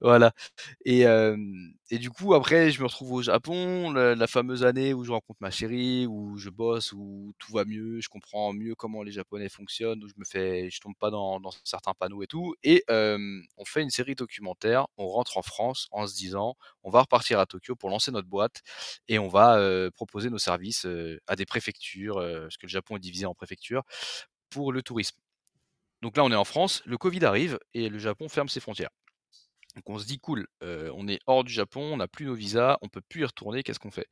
Voilà. 0.00 0.32
Et, 0.84 1.04
du 1.98 2.10
coup, 2.10 2.34
après, 2.34 2.70
je 2.70 2.80
me 2.80 2.86
retrouve 2.86 3.12
au 3.12 3.22
Japon, 3.22 3.90
la, 3.92 4.26
fameuse 4.26 4.64
année 4.64 4.94
où 4.94 5.04
je 5.04 5.10
rencontre 5.12 5.38
ma 5.40 5.50
chérie, 5.50 6.06
où 6.06 6.36
je 6.38 6.50
bosse, 6.50 6.92
où 6.92 7.32
tout 7.38 7.52
va 7.52 7.64
mieux, 7.64 8.00
je 8.00 8.08
comprends 8.08 8.52
mieux 8.52 8.74
comment 8.74 9.02
les 9.02 9.12
Japonais 9.12 9.48
fonctionnent, 9.48 10.02
où 10.04 10.08
je 10.08 10.14
me 10.16 10.24
fais, 10.24 10.70
je 10.70 10.80
tombe 10.80 10.94
pas 10.98 11.10
dans, 11.10 11.40
dans 11.40 11.50
certains 11.64 11.94
panneaux 11.94 12.22
et 12.22 12.26
tout. 12.26 12.54
Et 12.62 12.84
on 12.88 13.64
fait 13.64 13.82
une 13.82 13.90
série 13.90 14.14
documentaire, 14.14 14.86
on 14.96 15.08
rentre 15.08 15.38
en 15.38 15.42
France 15.42 15.88
en 15.90 16.06
se 16.06 16.14
disant, 16.14 16.56
on 16.82 16.90
va 16.90 17.02
repartir 17.02 17.38
à 17.40 17.46
Tokyo 17.46 17.74
pour 17.76 17.90
lancer 17.90 18.10
notre 18.10 18.28
boîte 18.28 18.62
et 19.08 19.18
on 19.18 19.28
va 19.28 19.90
proposer 19.92 20.30
nos 20.30 20.38
services 20.38 20.86
à 21.26 21.36
des 21.36 21.46
préfectures, 21.46 22.16
parce 22.16 22.56
que 22.56 22.66
le 22.66 22.70
Japon 22.70 22.96
est 22.96 23.00
divisé 23.00 23.26
en 23.26 23.34
préfectures, 23.34 23.82
pour 24.50 24.72
le 24.72 24.82
tourisme. 24.82 25.16
Donc 26.02 26.16
là, 26.16 26.24
on 26.24 26.30
est 26.30 26.36
en 26.36 26.44
France, 26.44 26.82
le 26.86 26.96
Covid 26.96 27.24
arrive 27.24 27.58
et 27.74 27.88
le 27.88 27.98
Japon 27.98 28.28
ferme 28.28 28.48
ses 28.48 28.60
frontières. 28.60 28.90
Donc 29.78 29.90
on 29.90 29.98
se 30.00 30.06
dit 30.06 30.18
cool, 30.18 30.48
on 30.60 31.06
est 31.06 31.20
hors 31.28 31.44
du 31.44 31.52
Japon, 31.52 31.82
on 31.92 31.98
n'a 31.98 32.08
plus 32.08 32.26
nos 32.26 32.34
visas, 32.34 32.78
on 32.82 32.88
peut 32.88 33.00
plus 33.08 33.20
y 33.20 33.24
retourner, 33.24 33.62
qu'est-ce 33.62 33.78
qu'on 33.78 33.92
fait? 33.92 34.08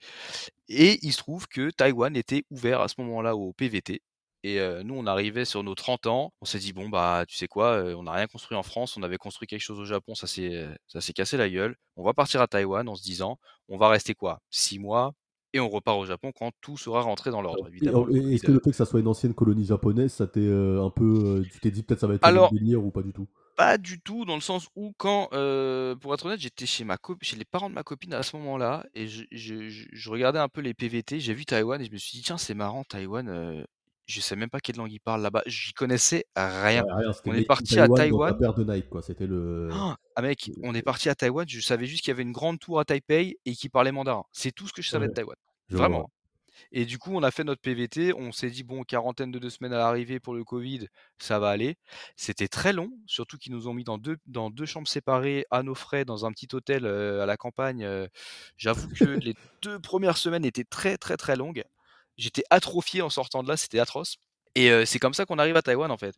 Et 0.69 1.01
il 1.03 1.13
se 1.13 1.19
trouve 1.19 1.49
que 1.49 1.71
Taïwan 1.71 2.15
était 2.17 2.45
ouvert 2.53 2.83
à 2.83 2.87
ce 2.87 2.95
moment-là 2.99 3.35
au 3.35 3.53
PVT. 3.53 4.01
Et 4.45 4.61
nous, 4.85 4.95
on 4.95 5.07
arrivait 5.07 5.45
sur 5.45 5.65
nos 5.65 5.75
30 5.75 6.07
ans, 6.07 6.33
on 6.41 6.45
s'est 6.45 6.61
dit 6.61 6.73
bon 6.73 6.89
bah 6.89 7.25
tu 7.27 7.37
sais 7.37 7.49
quoi, 7.49 7.83
on 7.97 8.05
n'a 8.05 8.13
rien 8.13 8.29
construit 8.29 8.57
en 8.57 8.63
France, 8.63 8.97
on 8.97 9.03
avait 9.03 9.17
construit 9.17 9.49
quelque 9.49 9.61
chose 9.61 9.81
au 9.81 9.85
Japon, 9.85 10.15
ça 10.15 10.29
s'est 10.29 10.69
ça 10.87 11.01
s'est 11.01 11.13
cassé 11.13 11.37
la 11.37 11.51
gueule. 11.51 11.75
On 11.97 12.05
va 12.05 12.15
partir 12.15 12.41
à 12.41 12.47
Taïwan 12.47 12.89
en 12.89 12.95
se 12.95 13.03
disant 13.03 13.41
on 13.69 13.77
va 13.77 13.89
rester 13.89 14.15
quoi, 14.15 14.41
six 14.49 14.79
mois, 14.79 15.15
et 15.53 15.59
on 15.59 15.69
repart 15.69 15.99
au 15.99 16.07
Japon 16.07 16.31
quand 16.33 16.53
tout 16.61 16.77
sera 16.77 17.01
rentré 17.01 17.33
dans 17.33 17.43
l'ordre. 17.43 17.67
Évidemment. 17.67 18.07
Est-ce 18.09 18.45
que 18.45 18.53
le 18.53 18.61
fait 18.61 18.71
que 18.71 18.77
ça 18.77 18.87
soit 18.87 19.01
une 19.01 19.09
ancienne 19.09 19.35
colonie 19.35 19.65
japonaise, 19.65 20.13
ça 20.13 20.29
t'est 20.29 20.49
un 20.49 20.91
peu, 20.91 21.43
tu 21.51 21.59
t'es 21.59 21.73
dit 21.73 21.83
peut-être 21.83 22.01
ça 22.01 22.07
va 22.07 22.15
être 22.15 22.25
un 22.25 22.49
délire 22.53 22.85
ou 22.85 22.93
pas 22.93 23.03
du 23.03 23.13
tout? 23.13 23.27
Pas 23.57 23.79
du 23.79 24.01
tout, 24.01 24.25
dans 24.25 24.35
le 24.35 24.41
sens 24.41 24.69
où 24.77 24.93
quand, 24.97 25.29
pour 25.31 26.15
être 26.15 26.27
honnête, 26.27 26.41
j'étais 26.41 26.67
chez 26.67 26.85
ma 26.85 26.97
chez 27.23 27.37
les 27.37 27.45
parents 27.45 27.71
de 27.71 27.75
ma 27.75 27.83
copine 27.83 28.15
à 28.15 28.23
ce 28.23 28.37
moment-là 28.37 28.85
et 28.95 29.07
je 29.09 30.11
regardais 30.11 30.39
un 30.39 30.49
peu 30.49 30.61
les 30.61 30.75
PVT, 30.75 31.21
j'ai 31.21 31.35
vu 31.35 31.45
Taïwan 31.45 31.81
et 31.81 31.87
je 31.87 31.91
me 31.91 31.97
suis 31.97 32.19
dit: 32.19 32.23
«Tiens, 32.23 32.39
c'est 32.39 32.55
marrant 32.55 32.85
Taïwan, 32.85 33.65
je 34.07 34.21
sais 34.21 34.37
même 34.37 34.51
pas 34.51 34.61
quelle 34.61 34.77
langue 34.77 34.93
ils 34.93 35.01
parlent 35.01 35.23
là-bas». 35.23 35.43
J'y 35.47 35.73
connaissais 35.73 36.27
rien. 36.37 36.85
On 37.25 37.33
est 37.33 37.45
parti 37.45 37.79
à 37.81 37.89
Taïwan 37.89 38.37
de 38.39 38.65
Nike 38.65 38.89
quoi, 38.89 39.03
c'était 39.03 39.27
le 39.27 39.69
ah 39.73 40.23
mec, 40.23 40.51
on 40.63 40.75
est 40.75 40.83
parti 40.83 41.09
à 41.09 41.15
Taïwan, 41.15 41.47
je 41.49 41.61
savais 41.61 41.87
juste 41.87 42.03
qu'il 42.03 42.11
y 42.11 42.15
avait 42.15 42.23
une 42.23 42.33
grande 42.33 42.59
tour 42.59 42.79
à 42.79 42.85
Taipei 42.85 43.39
et 43.45 43.53
qu'ils 43.55 43.71
parlaient 43.71 43.93
mandarin. 43.93 44.25
C'est 44.33 44.53
tout 44.53 44.69
ce 44.69 44.73
que 44.73 44.83
je 44.83 44.91
savais 44.91 45.09
de 45.09 45.13
Taïwan, 45.13 45.37
vraiment. 45.71 46.11
Et 46.73 46.85
du 46.85 46.99
coup, 46.99 47.11
on 47.15 47.23
a 47.23 47.31
fait 47.31 47.45
notre 47.45 47.61
PVT. 47.61 48.13
On 48.15 48.33
s'est 48.33 48.51
dit, 48.51 48.63
bon, 48.63 48.83
quarantaine 48.83 49.31
de 49.31 49.39
deux 49.39 49.51
semaines 49.51 49.73
à 49.73 49.79
l'arrivée 49.79 50.21
pour 50.21 50.35
le 50.35 50.45
Covid, 50.45 50.89
ça 51.19 51.39
va 51.39 51.51
aller. 51.51 51.77
C'était 52.17 52.49
très 52.49 52.73
long, 52.73 52.91
surtout 53.07 53.39
qu'ils 53.39 53.53
nous 53.53 53.69
ont 53.69 53.75
mis 53.75 53.85
dans 53.85 53.99
deux, 53.99 54.17
dans 54.27 54.51
deux 54.51 54.67
chambres 54.67 54.89
séparées 54.89 55.47
à 55.51 55.63
nos 55.63 55.75
frais 55.75 56.05
dans 56.05 56.27
un 56.27 56.33
petit 56.33 56.49
hôtel 56.53 56.87
à 56.87 57.27
la 57.27 57.37
campagne. 57.37 57.89
J'avoue 58.57 58.89
que 58.89 59.05
les 59.05 59.35
deux 59.63 59.79
premières 59.79 60.19
semaines 60.19 60.45
étaient 60.45 60.65
très, 60.65 60.97
très, 60.99 61.17
très 61.17 61.37
longues. 61.37 61.65
J'étais 62.17 62.45
atrophié 62.51 63.03
en 63.03 63.11
sortant 63.11 63.43
de 63.43 63.49
là, 63.49 63.57
c'était 63.57 63.79
atroce. 63.79 64.17
Et 64.57 64.87
c'est 64.87 64.99
comme 64.99 65.13
ça 65.13 65.27
qu'on 65.27 65.39
arrive 65.39 65.57
à 65.57 65.63
Taïwan 65.63 65.91
en 65.91 65.99
fait. 65.99 66.15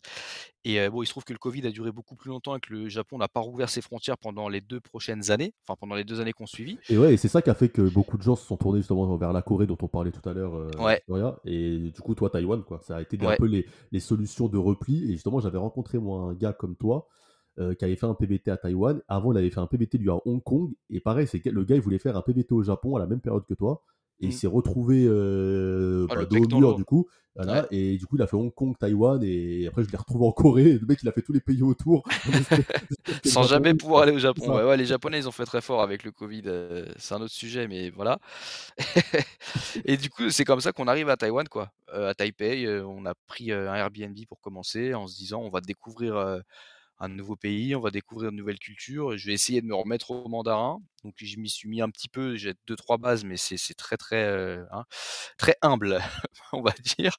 Et 0.65 0.89
bon, 0.89 1.03
il 1.03 1.07
se 1.07 1.11
trouve 1.11 1.25
que 1.25 1.33
le 1.33 1.39
Covid 1.39 1.67
a 1.67 1.71
duré 1.71 1.91
beaucoup 1.91 2.15
plus 2.15 2.31
longtemps 2.31 2.55
et 2.57 2.61
que 2.61 2.73
le 2.73 2.89
Japon 2.89 3.19
n'a 3.19 3.27
pas 3.27 3.41
rouvert 3.41 3.69
ses 3.69 3.81
frontières 3.81 4.17
pendant 4.17 4.49
les 4.49 4.61
deux 4.61 4.81
prochaines 4.81 5.33
années, 5.33 5.53
enfin 5.67 5.77
pendant 5.79 5.97
les 5.97 6.05
deux 6.05 6.21
années 6.21 6.33
qu'on 6.33 6.47
suivit. 6.47 6.79
Et 6.89 6.97
ouais, 6.97 7.17
c'est 7.17 7.27
ça 7.27 7.43
qui 7.43 7.51
a 7.51 7.55
fait 7.55 7.69
que 7.69 7.83
beaucoup 7.83 8.17
de 8.17 8.23
gens 8.23 8.37
se 8.37 8.47
sont 8.47 8.57
tournés 8.57 8.79
justement 8.79 9.17
vers 9.17 9.33
la 9.33 9.43
Corée 9.43 9.67
dont 9.67 9.77
on 9.83 9.89
parlait 9.89 10.13
tout 10.13 10.27
à 10.29 10.33
l'heure. 10.33 10.71
ouais. 10.79 11.03
Et 11.45 11.79
du 11.79 12.01
coup, 12.01 12.15
toi, 12.15 12.31
Taïwan, 12.31 12.63
quoi, 12.63 12.81
ça 12.83 12.97
a 12.97 13.03
été 13.03 13.19
un 13.21 13.37
peu 13.37 13.47
les, 13.47 13.67
les, 13.91 14.01
solutions 14.01 14.47
de 14.47 14.57
repli. 14.57 15.11
Et 15.11 15.13
justement, 15.15 15.41
j'avais 15.41 15.59
rencontré 15.59 15.99
moi 15.99 16.21
un 16.23 16.35
gars 16.35 16.53
comme 16.53 16.77
toi. 16.77 17.09
qui 17.57 17.85
avait 17.85 17.97
fait 17.97 18.07
un 18.07 18.15
PBT 18.15 18.49
à 18.49 18.57
Taïwan. 18.57 19.03
Avant, 19.09 19.33
il 19.33 19.39
avait 19.39 19.51
fait 19.51 19.61
un 19.61 19.67
PBT 19.67 19.99
lui 19.99 20.11
à 20.11 20.19
Hong 20.25 20.43
Kong. 20.43 20.71
Et 20.91 21.01
pareil, 21.01 21.27
c'est 21.27 21.45
le 21.45 21.65
gars, 21.65 21.75
il 21.75 21.83
voulait 21.83 21.99
faire 21.99 22.17
un 22.17 22.23
PBT 22.23 22.53
au 22.53 22.63
Japon 22.63 22.95
à 22.95 23.01
la 23.01 23.07
même 23.07 23.21
période 23.21 23.45
que 23.47 23.55
toi. 23.55 23.83
Et 24.21 24.27
il 24.27 24.29
mmh. 24.31 24.33
s'est 24.33 24.47
retrouvé 24.47 25.05
euh, 25.07 26.07
ah, 26.11 26.17
bah, 26.17 26.25
dos 26.25 26.45
au 26.45 26.59
mur, 26.59 26.75
du 26.75 26.85
coup. 26.85 27.07
Voilà, 27.37 27.69
Et 27.71 27.97
du 27.97 28.05
coup, 28.05 28.17
il 28.17 28.23
a 28.23 28.27
fait 28.27 28.35
Hong 28.35 28.53
Kong, 28.53 28.77
Taïwan, 28.77 29.23
et 29.23 29.69
après, 29.69 29.85
je 29.85 29.91
l'ai 29.91 29.97
retrouvé 29.97 30.27
en 30.27 30.33
Corée. 30.33 30.73
Le 30.73 30.87
mec, 30.87 30.99
il 31.05 31.09
a 31.09 31.13
fait 31.13 31.23
tous 31.23 31.33
les 31.33 31.41
pays 31.41 31.63
autour. 31.63 32.03
Sans 33.25 33.45
jamais 33.45 33.75
pouvoir 33.75 34.03
aller 34.03 34.13
au 34.13 34.19
Japon. 34.19 34.57
Ouais, 34.57 34.77
les 34.77 34.87
Japonais, 34.87 35.19
ils 35.19 35.29
ont 35.29 35.33
fait 35.33 35.45
très 35.45 35.61
fort 35.61 35.81
avec 35.81 36.03
le 36.03 36.11
Covid. 36.11 36.43
Euh, 36.47 36.87
c'est 36.97 37.15
un 37.15 37.21
autre 37.21 37.33
sujet, 37.33 37.69
mais 37.69 37.91
voilà. 37.91 38.19
et 39.85 39.97
du 39.97 40.11
coup, 40.11 40.31
c'est 40.31 40.45
comme 40.45 40.61
ça 40.61 40.73
qu'on 40.73 40.89
arrive 40.89 41.09
à 41.11 41.17
Taïwan, 41.17 41.47
quoi. 41.47 41.71
Euh, 41.95 42.11
à 42.11 42.15
Taipei, 42.15 42.67
on 42.83 43.07
a 43.07 43.15
pris 43.29 43.53
un 43.53 43.73
Airbnb 43.73 44.19
pour 44.29 44.41
commencer, 44.41 44.95
en 44.95 45.07
se 45.07 45.17
disant, 45.17 45.41
on 45.41 45.51
va 45.51 45.61
découvrir 45.61 46.43
un 47.01 47.09
nouveau 47.09 47.37
pays, 47.37 47.75
on 47.77 47.81
va 47.81 47.91
découvrir 47.91 48.31
de 48.33 48.37
nouvelles 48.37 48.59
cultures. 48.59 49.17
Je 49.17 49.27
vais 49.27 49.33
essayer 49.35 49.61
de 49.61 49.67
me 49.67 49.75
remettre 49.75 50.11
au 50.11 50.29
mandarin. 50.29 50.81
Donc 51.05 51.15
je 51.19 51.39
m'y 51.39 51.49
suis 51.49 51.69
mis 51.69 51.81
un 51.81 51.91
petit 51.91 52.09
peu, 52.09 52.37
j'ai 52.37 52.55
deux 52.67 52.77
trois 52.77 52.99
bases, 52.99 53.25
mais 53.25 53.37
c'est 53.37 53.75
très 53.75 53.97
très 53.97 54.25
euh, 54.25 54.65
hein, 54.73 54.85
très 55.39 55.57
humble, 55.63 56.01
on 56.53 56.63
va 56.63 56.73
dire. 56.99 57.17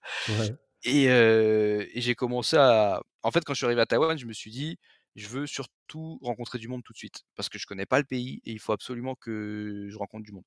Et, 0.83 1.05
et 1.05 2.01
j'ai 2.01 2.15
commencé 2.15 2.57
à, 2.57 3.01
en 3.23 3.31
fait, 3.31 3.43
quand 3.43 3.53
je 3.53 3.59
suis 3.59 3.65
arrivé 3.65 3.81
à 3.81 3.85
Taïwan, 3.85 4.17
je 4.17 4.25
me 4.25 4.33
suis 4.33 4.51
dit, 4.51 4.77
je 5.15 5.27
veux 5.27 5.47
surtout 5.47 6.19
rencontrer 6.21 6.59
du 6.59 6.67
monde 6.67 6.83
tout 6.83 6.93
de 6.93 6.97
suite, 6.97 7.23
parce 7.35 7.49
que 7.49 7.59
je 7.59 7.65
connais 7.67 7.85
pas 7.85 7.99
le 7.99 8.05
pays 8.05 8.41
et 8.45 8.51
il 8.51 8.59
faut 8.59 8.73
absolument 8.73 9.15
que 9.15 9.87
je 9.89 9.97
rencontre 9.97 10.23
du 10.25 10.31
monde. 10.31 10.45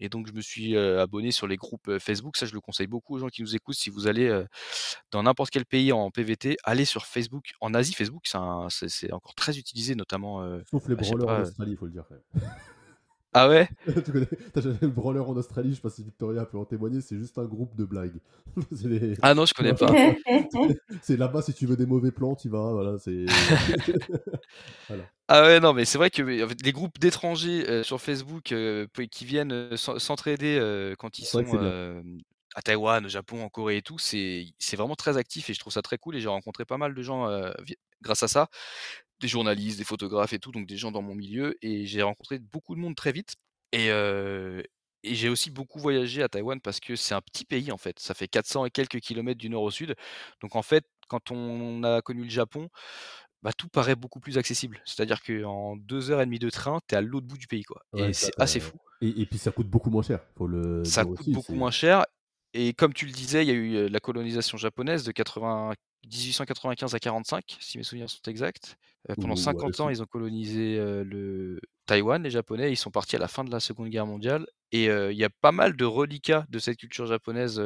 Et 0.00 0.08
donc, 0.08 0.26
je 0.26 0.32
me 0.32 0.40
suis 0.40 0.76
abonné 0.76 1.30
sur 1.30 1.46
les 1.46 1.56
groupes 1.56 1.98
Facebook. 1.98 2.36
Ça, 2.36 2.46
je 2.46 2.54
le 2.54 2.60
conseille 2.60 2.86
beaucoup 2.86 3.16
aux 3.16 3.18
gens 3.18 3.28
qui 3.28 3.42
nous 3.42 3.54
écoutent. 3.56 3.76
Si 3.76 3.90
vous 3.90 4.06
allez 4.06 4.44
dans 5.10 5.22
n'importe 5.22 5.50
quel 5.50 5.66
pays 5.66 5.92
en 5.92 6.10
PVT, 6.10 6.56
allez 6.64 6.84
sur 6.84 7.06
Facebook. 7.06 7.52
En 7.60 7.74
Asie, 7.74 7.94
Facebook, 7.94 8.26
c'est 8.26 9.12
encore 9.12 9.34
très 9.34 9.58
utilisé, 9.58 9.94
notamment. 9.94 10.42
Sauf 10.70 10.88
les 10.88 10.94
brawlers 10.94 11.28
en 11.28 11.40
Australie, 11.42 11.72
il 11.72 11.76
faut 11.76 11.86
le 11.86 11.92
dire. 11.92 12.04
Ah 13.38 13.48
ouais 13.48 13.68
Tu 14.04 14.12
connais 14.12 14.26
T'as 14.52 14.60
jamais 14.60 14.78
le 14.82 14.88
brawler 14.88 15.20
en 15.20 15.36
Australie, 15.36 15.70
je 15.70 15.76
sais 15.76 15.80
pas 15.80 15.90
si 15.90 16.02
Victoria 16.02 16.44
peut 16.44 16.58
en 16.58 16.64
témoigner, 16.64 17.00
c'est 17.00 17.16
juste 17.16 17.38
un 17.38 17.44
groupe 17.44 17.76
de 17.76 17.84
blagues. 17.84 18.18
Ah 19.22 19.34
non, 19.34 19.46
je 19.46 19.54
connais 19.54 19.74
pas. 19.74 19.92
c'est 21.02 21.16
là-bas, 21.16 21.42
si 21.42 21.54
tu 21.54 21.66
veux 21.66 21.76
des 21.76 21.86
mauvais 21.86 22.10
plans, 22.10 22.34
tu 22.34 22.48
vas, 22.48 22.72
voilà, 22.72 22.98
c'est... 22.98 23.26
Ah 25.28 25.42
ouais, 25.42 25.60
non, 25.60 25.74
mais 25.74 25.84
c'est 25.84 25.98
vrai 25.98 26.10
que 26.10 26.22
les 26.22 26.72
groupes 26.72 26.98
d'étrangers 26.98 27.68
euh, 27.68 27.82
sur 27.82 28.00
Facebook 28.00 28.50
euh, 28.52 28.86
qui 29.10 29.24
viennent 29.24 29.52
euh, 29.52 29.76
s'entraider 29.76 30.58
quand 30.98 31.18
ils 31.18 31.26
sont 31.26 31.44
à 32.54 32.62
Taïwan, 32.62 33.04
au 33.04 33.08
Japon, 33.08 33.44
en 33.44 33.48
Corée 33.48 33.76
et 33.76 33.82
tout, 33.82 33.98
c'est 33.98 34.52
vraiment 34.72 34.96
très 34.96 35.16
actif 35.16 35.50
et 35.50 35.54
je 35.54 35.60
trouve 35.60 35.72
ça 35.72 35.82
très 35.82 35.98
cool 35.98 36.16
et 36.16 36.20
j'ai 36.20 36.28
rencontré 36.28 36.64
pas 36.64 36.78
mal 36.78 36.94
de 36.94 37.02
gens 37.02 37.28
grâce 38.02 38.22
à 38.22 38.28
ça 38.28 38.48
des 39.20 39.28
journalistes, 39.28 39.78
des 39.78 39.84
photographes 39.84 40.32
et 40.32 40.38
tout, 40.38 40.52
donc 40.52 40.66
des 40.66 40.76
gens 40.76 40.90
dans 40.90 41.02
mon 41.02 41.14
milieu. 41.14 41.56
Et 41.62 41.86
j'ai 41.86 42.02
rencontré 42.02 42.38
beaucoup 42.38 42.74
de 42.74 42.80
monde 42.80 42.94
très 42.94 43.12
vite. 43.12 43.34
Et, 43.72 43.88
et 43.88 45.14
j'ai 45.14 45.28
aussi 45.28 45.50
beaucoup 45.50 45.78
voyagé 45.78 46.22
à 46.22 46.28
Taïwan 46.28 46.60
parce 46.60 46.80
que 46.80 46.96
c'est 46.96 47.14
un 47.14 47.20
petit 47.20 47.44
pays 47.44 47.70
en 47.70 47.76
fait. 47.76 47.98
Ça 47.98 48.14
fait 48.14 48.28
400 48.28 48.66
et 48.66 48.70
quelques 48.70 49.00
kilomètres 49.00 49.38
du 49.38 49.48
nord 49.48 49.62
au 49.62 49.70
sud. 49.70 49.94
Donc 50.42 50.56
en 50.56 50.62
fait, 50.62 50.84
quand 51.08 51.30
on 51.30 51.82
a 51.84 52.02
connu 52.02 52.24
le 52.24 52.30
Japon, 52.30 52.68
bah, 53.42 53.52
tout 53.56 53.68
paraît 53.68 53.96
beaucoup 53.96 54.20
plus 54.20 54.38
accessible. 54.38 54.80
C'est-à-dire 54.84 55.22
qu'en 55.22 55.76
deux 55.76 56.10
heures 56.10 56.20
et 56.20 56.26
demie 56.26 56.38
de 56.38 56.50
train, 56.50 56.80
tu 56.88 56.94
es 56.94 56.98
à 56.98 57.00
l'autre 57.00 57.26
bout 57.26 57.38
du 57.38 57.46
pays. 57.46 57.62
Quoi. 57.62 57.82
et 57.96 58.12
c'est 58.12 58.32
assez 58.40 58.60
fou. 58.60 58.76
Et, 59.00 59.26
puis 59.26 59.38
ça 59.38 59.52
coûte 59.52 59.68
beaucoup 59.68 59.90
moins 59.90 60.02
cher. 60.02 60.20
Faut 60.36 60.48
le 60.48 60.84
ça 60.84 61.04
coûte 61.04 61.30
beaucoup 61.30 61.54
moins 61.54 61.70
cher. 61.70 62.04
Et 62.54 62.72
comme 62.72 62.94
tu 62.94 63.06
le 63.06 63.12
disais, 63.12 63.44
il 63.44 63.48
y 63.48 63.50
a 63.50 63.54
eu 63.54 63.88
la 63.88 64.00
colonisation 64.00 64.56
japonaise 64.56 65.04
de 65.04 65.12
80, 65.12 65.72
1895 66.04 66.94
à 66.94 66.98
45, 66.98 67.44
si 67.60 67.78
mes 67.78 67.84
souvenirs 67.84 68.08
sont 68.08 68.22
exacts. 68.26 68.76
pendant 69.20 69.36
50 69.36 69.80
ans, 69.80 69.88
ils 69.90 70.02
ont 70.02 70.06
colonisé 70.06 70.76
le 70.78 71.60
Taïwan, 71.86 72.22
les 72.22 72.30
Japonais. 72.30 72.72
Ils 72.72 72.76
sont 72.76 72.90
partis 72.90 73.16
à 73.16 73.18
la 73.18 73.28
fin 73.28 73.44
de 73.44 73.50
la 73.50 73.60
Seconde 73.60 73.88
Guerre 73.88 74.06
mondiale. 74.06 74.46
Et 74.72 74.86
il 74.86 75.16
y 75.16 75.24
a 75.24 75.30
pas 75.30 75.52
mal 75.52 75.76
de 75.76 75.84
reliquats 75.84 76.46
de 76.48 76.58
cette 76.58 76.78
culture 76.78 77.06
japonaise, 77.06 77.62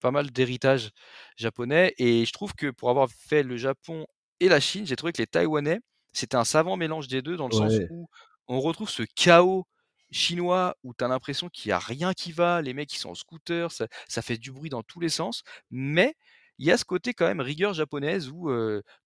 pas 0.00 0.10
mal 0.10 0.30
d'héritage 0.30 0.90
japonais. 1.36 1.94
Et 1.98 2.24
je 2.24 2.32
trouve 2.32 2.54
que 2.54 2.70
pour 2.70 2.90
avoir 2.90 3.08
fait 3.10 3.42
le 3.42 3.56
Japon 3.56 4.06
et 4.38 4.48
la 4.48 4.60
Chine, 4.60 4.86
j'ai 4.86 4.96
trouvé 4.96 5.12
que 5.12 5.20
les 5.20 5.26
Taïwanais, 5.26 5.80
c'était 6.12 6.36
un 6.36 6.44
savant 6.44 6.76
mélange 6.76 7.08
des 7.08 7.22
deux, 7.22 7.36
dans 7.36 7.48
le 7.48 7.54
sens 7.54 7.74
où 7.90 8.08
on 8.48 8.60
retrouve 8.60 8.90
ce 8.90 9.02
chaos 9.14 9.66
chinois 10.10 10.76
où 10.82 10.94
tu 10.94 11.04
as 11.04 11.08
l'impression 11.08 11.48
qu'il 11.48 11.68
n'y 11.68 11.72
a 11.72 11.78
rien 11.78 12.12
qui 12.12 12.32
va, 12.32 12.62
les 12.62 12.74
mecs 12.74 12.92
ils 12.94 12.98
sont 12.98 13.10
en 13.10 13.14
scooter, 13.14 13.70
ça, 13.72 13.86
ça, 14.08 14.22
fait 14.22 14.36
du 14.36 14.52
bruit 14.52 14.70
dans 14.70 14.82
tous 14.82 15.00
les 15.00 15.08
sens, 15.08 15.42
mais 15.70 16.14
il 16.58 16.66
y 16.66 16.70
a 16.72 16.76
ce 16.76 16.84
côté 16.84 17.14
quand 17.14 17.26
même 17.26 17.40
rigueur 17.40 17.72
japonaise 17.72 18.28
où 18.28 18.50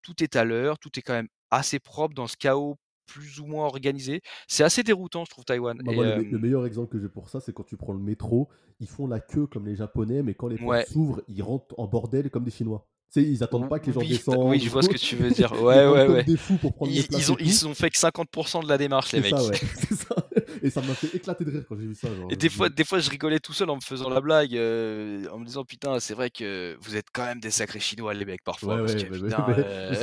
tout 0.03 0.23
est 0.23 0.37
à 0.37 0.45
l'heure, 0.45 0.79
tout 0.79 0.91
est 0.99 1.03
quand 1.03 1.13
même 1.13 1.29
assez 1.51 1.79
propre 1.79 2.15
dans 2.15 2.27
ce 2.27 2.37
chaos 2.37 2.79
plus 3.07 3.41
ou 3.41 3.47
moins 3.47 3.67
organisé. 3.67 4.23
C'est 4.49 4.65
assez 4.65 4.83
déroutant, 4.83 5.25
je 5.25 5.31
trouve, 5.31 5.45
Taïwan. 5.45 5.79
Bah, 5.85 5.93
le, 5.93 6.39
meilleur 6.39 6.67
exemple 6.67 6.93
que 6.93 7.01
j'ai 7.01 7.09
pour 7.09 7.29
ça, 7.29 7.41
c'est 7.41 7.53
quand 7.53 7.65
tu 7.65 7.77
prends 7.77 7.93
le 7.93 7.99
métro, 7.99 8.49
ils 8.81 8.89
font 8.89 9.07
la 9.07 9.21
queue 9.21 9.47
comme 9.47 9.67
les 9.67 9.77
Japonais, 9.77 10.23
mais 10.23 10.35
quand 10.35 10.49
les 10.49 10.57
portes 10.57 10.89
s'ouvrent, 10.89 11.23
ils 11.29 11.43
rentrent 11.43 11.75
en 11.79 11.87
bordel 11.87 12.31
comme 12.31 12.45
des 12.45 12.51
Chinois. 12.51 12.87
Tu 13.13 13.21
sais, 13.21 13.29
ils 13.29 13.45
attendent 13.45 13.69
pas 13.69 13.79
que 13.79 13.87
les 13.87 13.93
gens 13.93 14.01
descendent. 14.09 14.49
Oui, 14.49 14.59
je 14.59 14.71
vois 14.71 14.83
ce 14.83 14.89
que 14.89 14.97
tu 14.99 15.17
veux 15.17 15.31
dire. 15.31 15.53
Ouais, 15.63 15.87
ouais, 15.87 16.09
ouais. 16.09 16.25
Des 16.25 16.37
fous 16.37 16.57
pour 16.57 16.75
prendre 16.75 16.91
ils, 16.91 17.07
ils, 17.11 17.33
ont, 17.33 17.37
ils 17.39 17.69
ont 17.69 17.75
fait 17.75 17.91
que 17.91 17.99
50% 17.99 18.65
de 18.65 18.69
la 18.69 18.79
démarche, 18.79 19.13
les 19.13 19.21
mecs. 19.21 19.31
Ça, 19.37 19.45
ouais. 19.45 19.57
ça. 19.57 20.24
Et 20.63 20.71
ça 20.71 20.81
m'a 20.83 20.95
fait 20.95 21.15
éclater 21.17 21.45
de 21.45 21.51
rire 21.51 21.65
quand 21.69 21.77
j'ai 21.77 21.87
vu 21.87 21.95
ça. 21.95 22.09
genre, 22.09 22.31
Et 22.31 22.35
je 22.35 22.39
des 22.39 22.49
fois, 22.49 22.69
des 22.69 22.85
fois, 22.85 22.99
je 22.99 23.11
rigolais 23.11 23.41
tout 23.41 23.53
seul 23.53 23.71
en 23.71 23.77
me 23.77 23.81
faisant 23.81 24.09
la 24.09 24.21
blague, 24.21 24.57
euh, 24.57 25.27
en 25.31 25.39
me 25.39 25.45
disant 25.45 25.65
putain, 25.65 26.01
c'est 26.01 26.15
vrai 26.15 26.31
que 26.31 26.77
vous 26.81 26.97
êtes 26.97 27.07
quand 27.13 27.25
même 27.25 27.41
des 27.41 27.51
sacrés 27.51 27.81
chinois 27.81 28.15
les 28.15 28.25
mecs 28.25 28.43
parfois, 28.43 28.77
Ouais, 28.77 28.83
ouais, 28.83 29.05
euh, 29.05 29.95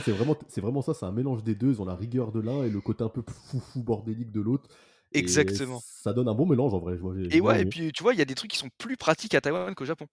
c'est 0.00 0.12
vraiment, 0.12 0.36
c'est 0.48 0.60
vraiment 0.60 0.82
ça, 0.82 0.94
c'est 0.94 1.06
un 1.06 1.12
mélange 1.12 1.42
des 1.42 1.54
deux. 1.54 1.72
Ils 1.72 1.82
ont 1.82 1.84
la 1.86 1.96
rigueur 1.96 2.32
de 2.32 2.40
l'un 2.40 2.64
et 2.64 2.70
le 2.70 2.80
côté 2.80 3.04
un 3.04 3.08
peu 3.08 3.22
foufou 3.50 3.82
bordélique 3.82 4.32
de 4.32 4.40
l'autre. 4.40 4.68
Et 5.12 5.18
exactement. 5.18 5.80
ça 5.84 6.12
donne 6.12 6.28
un 6.28 6.34
bon 6.34 6.46
mélange 6.46 6.74
en 6.74 6.78
vrai. 6.78 6.96
je 6.96 7.00
vois, 7.00 7.14
Et 7.30 7.40
ouais, 7.40 7.62
et 7.62 7.64
puis 7.64 7.92
tu 7.92 8.02
vois, 8.02 8.12
il 8.12 8.18
y 8.18 8.22
a 8.22 8.24
des 8.24 8.34
trucs 8.34 8.50
qui 8.50 8.58
sont 8.58 8.68
plus 8.78 8.96
pratiques 8.96 9.34
à 9.34 9.40
Taïwan 9.40 9.74
qu'au 9.74 9.84
Japon. 9.84 10.06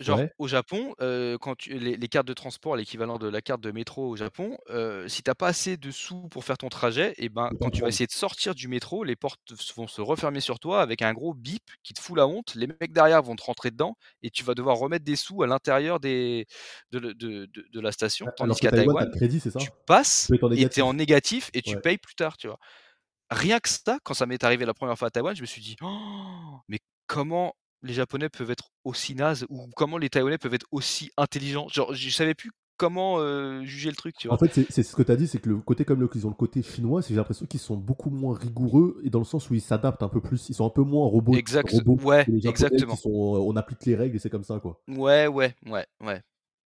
Genre 0.00 0.18
Ouais. 0.18 0.32
au 0.38 0.48
Japon, 0.48 0.92
euh, 1.00 1.38
quand 1.38 1.54
tu, 1.56 1.78
les, 1.78 1.96
les 1.96 2.08
cartes 2.08 2.26
de 2.26 2.32
transport, 2.32 2.74
l'équivalent 2.74 3.16
de 3.16 3.28
la 3.28 3.40
carte 3.40 3.60
de 3.60 3.70
métro 3.70 4.08
au 4.08 4.16
Japon, 4.16 4.58
euh, 4.70 5.06
si 5.06 5.22
t'as 5.22 5.36
pas 5.36 5.46
assez 5.46 5.76
de 5.76 5.90
sous 5.92 6.28
pour 6.30 6.44
faire 6.44 6.58
ton 6.58 6.68
trajet, 6.68 7.14
et 7.16 7.28
ben 7.28 7.50
Faut 7.50 7.56
pas 7.58 7.66
quand 7.66 7.70
tu 7.70 7.82
vas 7.82 7.88
essayer 7.88 8.06
de 8.08 8.12
sortir 8.12 8.56
du 8.56 8.66
métro, 8.66 9.04
les 9.04 9.14
portes 9.14 9.40
vont 9.76 9.86
se 9.86 10.00
refermer 10.00 10.40
sur 10.40 10.58
toi 10.58 10.82
avec 10.82 11.00
un 11.02 11.12
gros 11.12 11.32
bip 11.32 11.62
qui 11.84 11.92
te 11.94 12.00
fout 12.00 12.16
la 12.16 12.26
honte. 12.26 12.56
Les 12.56 12.66
mecs 12.66 12.92
derrière 12.92 13.22
vont 13.22 13.36
te 13.36 13.44
rentrer 13.44 13.70
dedans 13.70 13.96
et 14.24 14.30
tu 14.30 14.42
vas 14.42 14.54
devoir 14.54 14.78
remettre 14.78 15.04
des 15.04 15.14
sous 15.14 15.44
à 15.44 15.46
l'intérieur 15.46 16.00
des, 16.00 16.46
de, 16.90 16.98
de- 16.98 17.12
de- 17.12 17.46
de 17.72 17.80
la 17.80 17.92
station. 17.92 18.26
Alors 18.26 18.36
Tandis 18.36 18.60
qu'à 18.60 18.70
Taïwan, 18.72 19.10
crédit, 19.12 19.38
tu 19.40 19.50
ça? 19.50 19.60
passes 19.86 20.26
Tu 20.26 20.44
en 20.44 20.50
et 20.52 20.68
t'es 20.68 20.82
en 20.82 20.94
négatif 20.94 21.50
et 21.54 21.62
tu 21.62 21.76
Ouais. 21.76 21.82
payes 21.82 21.98
plus 21.98 22.14
tard, 22.16 22.36
tu 22.36 22.48
vois. 22.48 22.58
Rien 23.30 23.60
que 23.60 23.68
ça, 23.68 23.98
quand 24.04 24.14
ça 24.14 24.26
m'est 24.26 24.44
arrivé 24.44 24.64
la 24.66 24.74
première 24.74 24.98
fois 24.98 25.08
à 25.08 25.10
Taïwan, 25.10 25.34
je 25.36 25.40
me 25.42 25.46
suis 25.46 25.62
dit, 25.62 25.76
Oh, 25.82 26.58
mais 26.68 26.78
comment 27.06 27.54
les 27.84 27.94
Japonais 27.94 28.28
peuvent 28.28 28.50
être 28.50 28.70
aussi 28.84 29.14
nazes 29.14 29.46
ou 29.50 29.68
comment 29.76 29.98
les 29.98 30.10
Taïwanais 30.10 30.38
peuvent 30.38 30.54
être 30.54 30.66
aussi 30.72 31.10
intelligents? 31.16 31.68
Genre, 31.68 31.94
je 31.94 32.10
savais 32.10 32.34
plus 32.34 32.50
comment 32.78 33.18
euh, 33.20 33.64
juger 33.64 33.90
le 33.90 33.96
truc, 33.96 34.16
tu 34.18 34.28
En 34.28 34.36
vois? 34.36 34.38
fait, 34.38 34.52
c'est 34.70 34.82
ce 34.82 34.96
que 34.96 35.02
tu 35.02 35.12
as 35.12 35.16
dit, 35.16 35.26
c'est 35.28 35.38
que 35.38 35.48
le 35.50 35.58
côté 35.58 35.84
comme 35.84 36.00
le, 36.00 36.08
ils 36.14 36.26
ont 36.26 36.30
le 36.30 36.34
côté 36.34 36.62
chinois, 36.62 37.02
c'est 37.02 37.10
j'ai 37.10 37.16
l'impression 37.16 37.44
qu'ils 37.46 37.60
sont 37.60 37.76
beaucoup 37.76 38.08
moins 38.10 38.34
rigoureux 38.36 39.00
et 39.04 39.10
dans 39.10 39.18
le 39.18 39.24
sens 39.24 39.50
où 39.50 39.54
ils 39.54 39.60
s'adaptent 39.60 40.02
un 40.02 40.08
peu 40.08 40.20
plus. 40.22 40.48
Ils 40.48 40.54
sont 40.54 40.66
un 40.66 40.70
peu 40.70 40.82
moins 40.82 41.06
robots, 41.06 41.42
Exact, 41.42 41.70
robots 41.70 41.98
ouais, 41.98 42.26
que 42.26 42.30
les 42.30 42.46
exactement. 42.46 42.96
sont, 42.96 43.10
on 43.10 43.54
applique 43.56 43.84
les 43.84 43.94
règles 43.96 44.16
et 44.16 44.18
c'est 44.18 44.30
comme 44.30 44.44
ça 44.44 44.60
quoi. 44.60 44.80
Ouais, 44.88 45.26
ouais, 45.26 45.54
ouais, 45.66 45.86
ouais, 46.00 46.22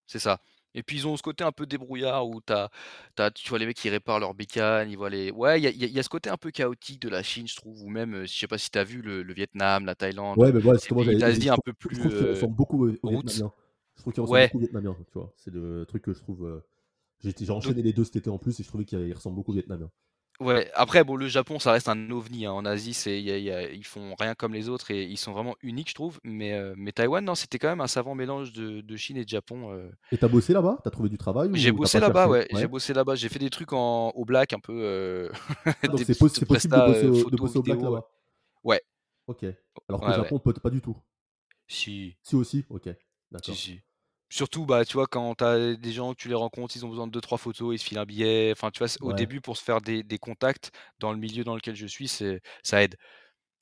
c'est 0.07 0.19
ça. 0.19 0.41
Et 0.75 0.83
puis 0.83 0.97
ils 0.99 1.07
ont 1.09 1.17
ce 1.17 1.23
côté 1.23 1.45
un 1.45 1.53
peu 1.53 1.67
débrouillard 1.67 2.27
où 2.29 2.41
t'as, 2.41 2.69
t'as, 3.15 3.31
tu 3.31 3.49
vois 3.49 3.59
les 3.59 3.67
mecs 3.67 3.77
qui 3.77 3.89
réparent 3.91 4.21
leurs 4.21 4.35
bécanes, 4.35 4.91
ils 4.91 4.97
voient 4.97 5.11
les. 5.11 5.31
Ouais, 5.31 5.61
il 5.61 5.65
y 5.65 5.67
a, 5.67 5.71
il 5.71 5.79
y 5.79 5.85
a- 5.85 5.87
il 5.87 5.93
y 5.93 5.99
a 5.99 6.03
ce 6.03 6.09
côté 6.09 6.31
un 6.31 6.37
peu 6.37 6.51
chaotique 6.51 7.01
de 7.03 7.09
la 7.09 7.23
Chine, 7.23 7.49
je 7.49 7.57
trouve, 7.57 7.83
ou 7.83 7.89
même, 7.89 8.15
euh, 8.15 8.27
je 8.27 8.33
sais 8.39 8.47
pas 8.47 8.59
si 8.59 8.71
t'as 8.71 8.85
vu 8.85 9.03
le, 9.03 9.23
le 9.23 9.35
Vietnam, 9.35 9.87
la 9.87 9.95
Thaïlande, 9.95 10.39
Ouais, 10.39 10.53
mais 10.53 10.61
voilà, 10.61 10.79
ces 10.79 10.83
justement, 10.83 11.01
pays 11.01 11.17
j'allais- 11.19 11.19
d'Asie 11.19 11.49
je 11.49 11.49
un 11.49 11.53
trouve, 11.53 11.65
peu 11.65 11.73
je 11.81 11.89
plus 11.89 11.99
trouve 11.99 12.15
qu'ils 12.15 12.27
euh, 12.27 12.31
ressemblent 12.31 12.57
beaucoup 12.57 12.87
aux. 12.87 13.09
Vietnamiens. 13.11 13.53
Je 13.97 14.01
trouve 14.03 14.13
qu'ils 14.13 14.23
ressemblent 14.23 14.33
Ouais, 14.33 14.47
beaucoup 14.47 14.57
aux 14.59 14.61
Vietnamiens, 14.61 14.97
tu 15.11 15.19
vois. 15.19 15.33
C'est 15.37 15.53
le 15.53 15.85
truc 15.87 16.03
que 16.03 16.13
je 16.13 16.21
trouve. 16.21 16.47
euh, 16.47 16.61
J'ai 17.25 17.51
enchaîné 17.51 17.83
les 17.83 17.93
deux 17.93 18.05
cet 18.05 18.17
été 18.17 18.31
en 18.31 18.39
plus 18.39 18.61
et 18.61 18.63
je 18.63 18.69
trouvais 18.69 18.85
qu'ils 18.85 19.13
ressemblent 19.15 19.37
beaucoup 19.37 19.53
aux 19.53 19.55
Vietnamiens. 19.55 19.91
Ouais, 20.41 20.71
après, 20.75 21.03
bon, 21.03 21.17
le 21.17 21.27
Japon, 21.27 21.59
ça 21.59 21.73
reste 21.73 21.89
un 21.89 22.11
ovni. 22.11 22.47
hein. 22.47 22.53
En 22.53 22.65
Asie, 22.65 22.95
c'est, 22.95 23.21
y 23.21 23.31
a- 23.33 23.39
il 23.39 23.45
y 23.45 23.51
a- 23.51 23.71
ils 23.73 23.85
font 23.85 24.15
rien 24.19 24.35
comme 24.37 24.55
les 24.55 24.69
autres 24.69 24.93
et 24.93 25.03
ils 25.05 25.17
sont 25.17 25.33
vraiment 25.33 25.57
uniques, 25.63 25.89
je 25.91 25.95
trouve. 25.95 26.21
Mais, 26.23 26.53
euh, 26.53 26.75
mais 26.77 26.93
Taïwan, 26.93 27.25
non, 27.25 27.35
c'était 27.35 27.59
quand 27.59 27.69
même 27.69 27.81
un 27.81 27.89
savant 27.89 28.15
mélange 28.15 28.53
de, 28.53 28.81
de 28.81 28.97
Chine 28.97 29.17
et 29.17 29.25
de 29.25 29.29
Japon. 29.29 29.73
euh. 29.73 29.91
Et 30.11 30.19
t'as 30.19 30.29
bossé 30.29 30.53
là-bas? 30.53 30.81
T'as 30.85 30.91
trouvé 30.91 31.09
du 31.09 31.17
travail 31.17 31.53
J'ai 31.53 31.73
ou 31.73 31.79
t'as 31.79 31.89
bossé 31.89 31.99
pas 32.01 32.01
là-bas, 32.01 32.29
cherché? 32.29 32.29
ouais, 32.29 32.47
j'ai 32.51 32.67
Ouais. 32.67 32.69
bossé 32.69 32.93
là-bas. 32.93 33.15
J'ai 33.15 33.29
fait 33.31 33.39
des 33.39 33.49
trucs 33.51 33.73
en, 33.73 34.11
au 34.11 34.25
black, 34.25 34.53
un 34.53 34.61
peu, 34.61 34.73
euh, 34.75 35.31
Ah, 35.89 35.93
donc 35.93 36.05
des 36.05 36.05
c'est 36.05 36.15
possi- 36.15 36.37
petites 36.37 36.39
c'est 36.39 36.47
possible 36.47 36.73
de 36.75 36.81
bosser 36.81 37.07
euh, 37.07 37.11
au, 37.11 37.25
de 37.25 37.37
photo, 37.37 37.37
bosser 37.37 37.59
au 37.59 37.63
black 37.65 37.83
vidéo. 37.83 37.83
là-bas? 37.83 38.09
Ouais, 38.65 38.83
Ok. 39.29 39.47
Alors 39.89 40.03
qu'au 40.03 40.11
ouais, 40.11 40.19
ouais. 40.19 40.35
Japon, 40.35 40.41
peut 40.41 40.53
pas 40.55 40.71
du 40.71 40.81
tout. 40.81 40.97
Si, 41.69 42.17
Si 42.23 42.37
aussi? 42.37 42.65
Ok, 42.71 42.89
si, 43.41 43.55
d'accord. 43.55 43.57
si. 43.57 43.83
Surtout, 44.31 44.67
bah, 44.67 44.85
tu 44.85 44.95
vois, 44.95 45.07
quand 45.07 45.35
t'as 45.37 45.75
des 45.75 45.93
gens, 45.93 46.15
tu 46.15 46.29
les 46.29 46.35
rencontres, 46.35 46.77
ils 46.77 46.85
ont 46.85 46.89
besoin 46.91 47.07
de 47.07 47.13
deux, 47.13 47.21
trois 47.21 47.39
photos, 47.39 47.75
ils 47.75 47.79
se 47.79 47.85
filent 47.85 47.99
un 47.99 48.05
billet. 48.05 48.53
Enfin, 48.53 48.71
tu 48.71 48.79
vois, 48.85 48.89
au 49.01 49.13
Ouais. 49.13 49.15
début, 49.15 49.41
pour 49.41 49.57
se 49.57 49.65
faire 49.65 49.81
des, 49.81 50.03
des 50.03 50.19
contacts 50.19 50.71
dans 50.99 51.13
le 51.13 51.19
milieu 51.19 51.45
dans 51.45 51.55
lequel 51.55 51.75
je 51.77 51.87
suis, 51.87 52.09
c'est, 52.09 52.41
ça 52.63 52.83
aide. 52.83 52.97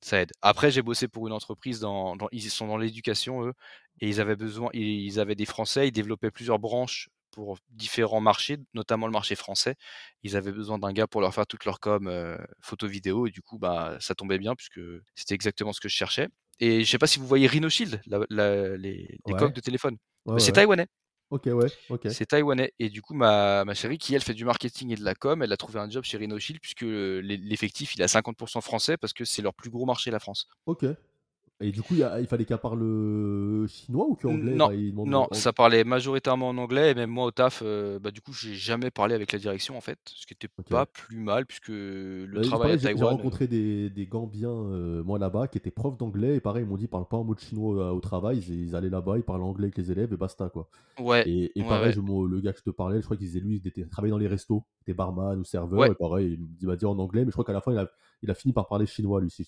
Ça 0.00 0.20
aide. 0.20 0.32
Après, 0.42 0.70
j'ai 0.70 0.82
bossé 0.82 1.08
pour 1.08 1.26
une 1.26 1.32
entreprise 1.32 1.80
dans, 1.80 2.16
dans- 2.16 2.28
ils 2.32 2.50
sont 2.50 2.66
dans 2.68 2.76
l'éducation 2.76 3.44
eux, 3.46 3.54
et 4.00 4.08
ils 4.08 4.20
avaient 4.20 4.36
besoin, 4.36 4.70
ils 4.74 5.18
avaient 5.20 5.34
des 5.34 5.46
Français, 5.46 5.88
ils 5.88 5.92
développaient 5.92 6.30
plusieurs 6.30 6.58
branches 6.58 7.08
pour 7.32 7.58
différents 7.70 8.20
marchés, 8.20 8.58
notamment 8.74 9.06
le 9.06 9.12
marché 9.12 9.34
français. 9.36 9.74
Ils 10.22 10.36
avaient 10.36 10.52
besoin 10.52 10.78
d'un 10.78 10.92
gars 10.92 11.06
pour 11.06 11.20
leur 11.20 11.34
faire 11.34 11.46
toute 11.46 11.64
leur 11.64 11.80
com, 11.80 12.06
euh, 12.08 12.36
photo, 12.60 12.86
vidéo, 12.86 13.26
et 13.26 13.30
du 13.30 13.42
coup, 13.42 13.58
bah, 13.58 13.96
ça 14.00 14.14
tombait 14.14 14.38
bien 14.38 14.54
puisque 14.54 14.80
c'était 15.14 15.34
exactement 15.34 15.72
ce 15.72 15.80
que 15.80 15.88
je 15.88 15.96
cherchais. 15.96 16.28
Et 16.60 16.84
je 16.84 16.90
sais 16.90 16.98
pas 16.98 17.06
si 17.06 17.18
vous 17.18 17.26
voyez 17.26 17.46
Rhino 17.46 17.68
Shield, 17.68 18.00
la- 18.06 18.20
la- 18.30 18.76
les, 18.76 19.18
les 19.26 19.32
coques 19.38 19.52
de 19.54 19.60
téléphone. 19.60 19.96
Ouais, 20.24 20.40
c'est 20.40 20.52
taïwanais. 20.52 20.86
Ok, 21.30 21.46
ouais, 21.46 21.66
ok. 21.90 22.08
C'est 22.08 22.26
taïwanais. 22.26 22.72
Et 22.78 22.88
du 22.88 23.02
coup, 23.02 23.12
ma, 23.14 23.64
ma 23.64 23.74
chérie, 23.74 23.98
qui 23.98 24.14
elle 24.14 24.22
fait 24.22 24.32
du 24.34 24.44
marketing 24.44 24.92
et 24.92 24.96
de 24.96 25.04
la 25.04 25.14
com, 25.14 25.42
elle 25.42 25.52
a 25.52 25.56
trouvé 25.56 25.80
un 25.80 25.90
job 25.90 26.04
chez 26.04 26.16
Rhino 26.18 26.38
Shield 26.38 26.60
puisque 26.60 26.82
le- 26.82 27.20
l'effectif, 27.20 27.94
il 27.94 28.00
est 28.00 28.04
à 28.04 28.08
50% 28.08 28.60
français 28.60 28.96
parce 28.96 29.12
que 29.12 29.24
c'est 29.24 29.42
leur 29.42 29.52
plus 29.54 29.70
gros 29.70 29.86
marché, 29.86 30.10
la 30.10 30.20
France. 30.20 30.46
Ok. 30.66 30.84
Et 31.60 31.72
du 31.72 31.82
coup, 31.82 31.94
il, 31.94 32.00
y 32.00 32.02
a- 32.02 32.20
il 32.20 32.26
fallait 32.26 32.44
qu'elle 32.44 32.58
parle 32.58 32.82
euh, 32.82 33.66
chinois 33.66 34.06
ou 34.08 34.14
que 34.14 34.26
anglais? 34.26 34.58
Non, 34.58 34.70
demande 34.90 35.04
non, 35.04 35.28
en- 35.30 35.30
ça 35.32 35.52
parlait 35.52 35.84
majoritairement 35.84 36.48
en 36.48 36.58
anglais 36.58 36.90
et 36.90 36.94
même 36.94 37.10
moi 37.10 37.26
au 37.26 37.30
taf, 37.30 37.62
euh, 37.64 37.98
bah 38.00 38.10
du 38.10 38.20
coup 38.20 38.32
j'ai 38.32 38.54
jamais 38.54 38.90
parlé 38.90 39.14
avec 39.14 39.30
la 39.32 39.38
direction 39.38 39.76
en 39.76 39.80
fait, 39.80 39.98
ce 40.06 40.26
qui 40.26 40.34
était 40.34 40.48
Ok. 40.58 40.70
pas 40.70 40.84
plus 40.86 41.18
mal 41.20 41.46
puisque 41.46 41.68
le 41.68 42.38
Euh, 42.38 42.42
travail 42.42 42.72
à 42.72 42.76
pareil, 42.76 42.78
j'ai 42.78 42.96
j'ai 42.96 43.04
Taïwan. 43.04 43.20
euh, 43.20 43.24
rencontré 43.24 43.46
des, 43.46 43.88
des 43.88 44.06
Gambiens, 44.06 44.50
euh, 44.50 45.02
moi 45.04 45.18
là-bas, 45.18 45.48
qui 45.48 45.58
étaient 45.58 45.70
profs 45.70 45.96
d'anglais. 45.96 46.36
Et 46.36 46.40
pareil, 46.40 46.64
ils 46.64 46.68
m'ont 46.68 46.76
dit, 46.76 46.86
parle 46.88 47.06
pas 47.08 47.16
un 47.16 47.22
mot 47.24 47.34
de 47.34 47.40
chinois 47.40 47.92
au 47.94 48.00
travail. 48.00 48.38
Ils, 48.48 48.68
ils 48.68 48.76
allaient 48.76 48.90
là-bas, 48.90 49.16
ils 49.16 49.22
parlaient 49.22 49.44
anglais 49.44 49.66
avec 49.66 49.78
les 49.78 49.90
élèves 49.92 50.12
et 50.12 50.16
basta, 50.16 50.48
quoi. 50.50 50.68
Ouais, 50.98 51.26
Et, 51.26 51.58
et 51.58 51.64
ouais, 51.64 51.66
pareil, 51.66 51.92
ouais, 51.92 51.94
je- 51.94 52.00
moi, 52.00 52.28
le 52.28 52.40
gars 52.40 52.52
que 52.52 52.58
je 52.60 52.64
te 52.64 52.70
parlais, 52.70 52.98
je 53.00 53.04
crois 53.04 53.16
qu'il 53.16 53.26
disait, 53.26 53.40
lui, 53.40 53.56
il 53.62 53.68
était 53.68 53.86
travaillait 53.86 54.12
dans 54.12 54.18
les 54.18 54.28
restos, 54.28 54.64
il 54.80 54.90
était 54.92 54.94
barman 54.96 55.38
ou 55.40 55.44
serveur. 55.44 55.90
ouais. 55.90 55.92
Et 55.92 55.94
pareil, 55.96 56.34
il 56.40 56.46
il 56.62 56.66
m'a 56.68 56.76
dit 56.76 56.86
en 56.86 56.98
anglais, 56.98 57.22
mais 57.24 57.30
je 57.30 57.34
crois 57.34 57.44
qu'à 57.44 57.52
la 57.54 57.60
fin, 57.62 57.72
il 57.72 57.78
a, 57.78 57.88
il 58.22 58.30
a 58.30 58.34
fini 58.34 58.52
par 58.52 58.66
parler 58.66 58.86
chinois, 58.86 59.20
lui, 59.20 59.30
si. 59.30 59.46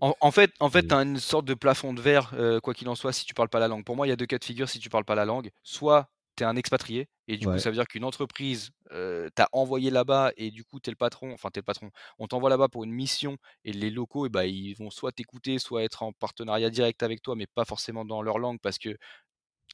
En, 0.00 0.14
en 0.20 0.30
fait, 0.30 0.52
en 0.60 0.68
fait, 0.70 0.82
t'as 0.84 1.02
une 1.02 1.18
sorte 1.18 1.44
de 1.46 1.54
plafond 1.54 1.92
de 1.94 2.00
verre, 2.00 2.32
euh, 2.34 2.60
quoi 2.60 2.74
qu'il 2.74 2.88
en 2.88 2.94
soit, 2.94 3.12
si 3.12 3.24
tu 3.24 3.34
parles 3.34 3.48
pas 3.48 3.60
la 3.60 3.68
langue. 3.68 3.84
Pour 3.84 3.96
moi, 3.96 4.06
il 4.06 4.10
y 4.10 4.12
a 4.12 4.16
deux 4.16 4.26
cas 4.26 4.38
de 4.38 4.44
figure 4.44 4.68
si 4.68 4.78
tu 4.78 4.88
parles 4.90 5.04
pas 5.04 5.14
la 5.14 5.24
langue. 5.24 5.50
Soit 5.62 6.08
t'es 6.36 6.44
un 6.44 6.54
expatrié 6.56 7.08
et 7.28 7.38
du 7.38 7.46
coup 7.46 7.58
ça 7.58 7.70
veut 7.70 7.76
dire 7.76 7.86
qu'une 7.86 8.04
entreprise 8.04 8.68
euh, 8.92 9.30
t'a 9.34 9.48
envoyé 9.52 9.90
là-bas 9.90 10.32
et 10.36 10.50
du 10.50 10.64
coup 10.64 10.78
t'es 10.80 10.90
le 10.90 10.96
patron, 10.96 11.32
enfin 11.32 11.48
t'es 11.50 11.60
le 11.60 11.64
patron. 11.64 11.90
On 12.18 12.26
t'envoie 12.26 12.50
là-bas 12.50 12.68
pour 12.68 12.84
une 12.84 12.92
mission 12.92 13.38
et 13.64 13.72
les 13.72 13.88
locaux, 13.88 14.26
et 14.26 14.28
bah, 14.28 14.44
ils 14.44 14.74
vont 14.74 14.90
soit 14.90 15.12
t'écouter, 15.12 15.58
soit 15.58 15.82
être 15.82 16.02
en 16.02 16.12
partenariat 16.12 16.68
direct 16.68 17.02
avec 17.02 17.22
toi, 17.22 17.36
mais 17.36 17.46
pas 17.46 17.64
forcément 17.64 18.04
dans 18.04 18.20
leur 18.20 18.38
langue 18.38 18.58
parce 18.62 18.78
que 18.78 18.98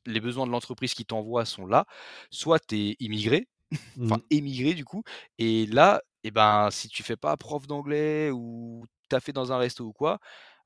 les 0.07 0.21
besoins 0.21 0.47
de 0.47 0.53
l'entreprise 0.53 0.95
qui 0.95 1.05
t'envoie 1.05 1.45
sont 1.45 1.67
là. 1.67 1.87
Soit 2.31 2.59
t'es 2.61 2.97
immigré, 3.01 3.49
enfin 4.05 4.19
Mhm. 4.19 4.23
émigré 4.31 4.75
du 4.75 4.85
coup, 4.85 5.03
et 5.39 5.67
là, 5.67 6.01
et 6.25 6.31
ben 6.31 6.71
si 6.71 6.89
tu 6.89 7.03
fais 7.03 7.17
pas 7.17 7.37
prof 7.37 7.67
d'anglais 7.67 8.31
ou 8.33 8.85
t'as 9.09 9.21
fait 9.21 9.33
dans 9.33 9.53
un 9.53 9.59
resto 9.59 9.85
ou 9.85 9.93
quoi, 9.93 10.19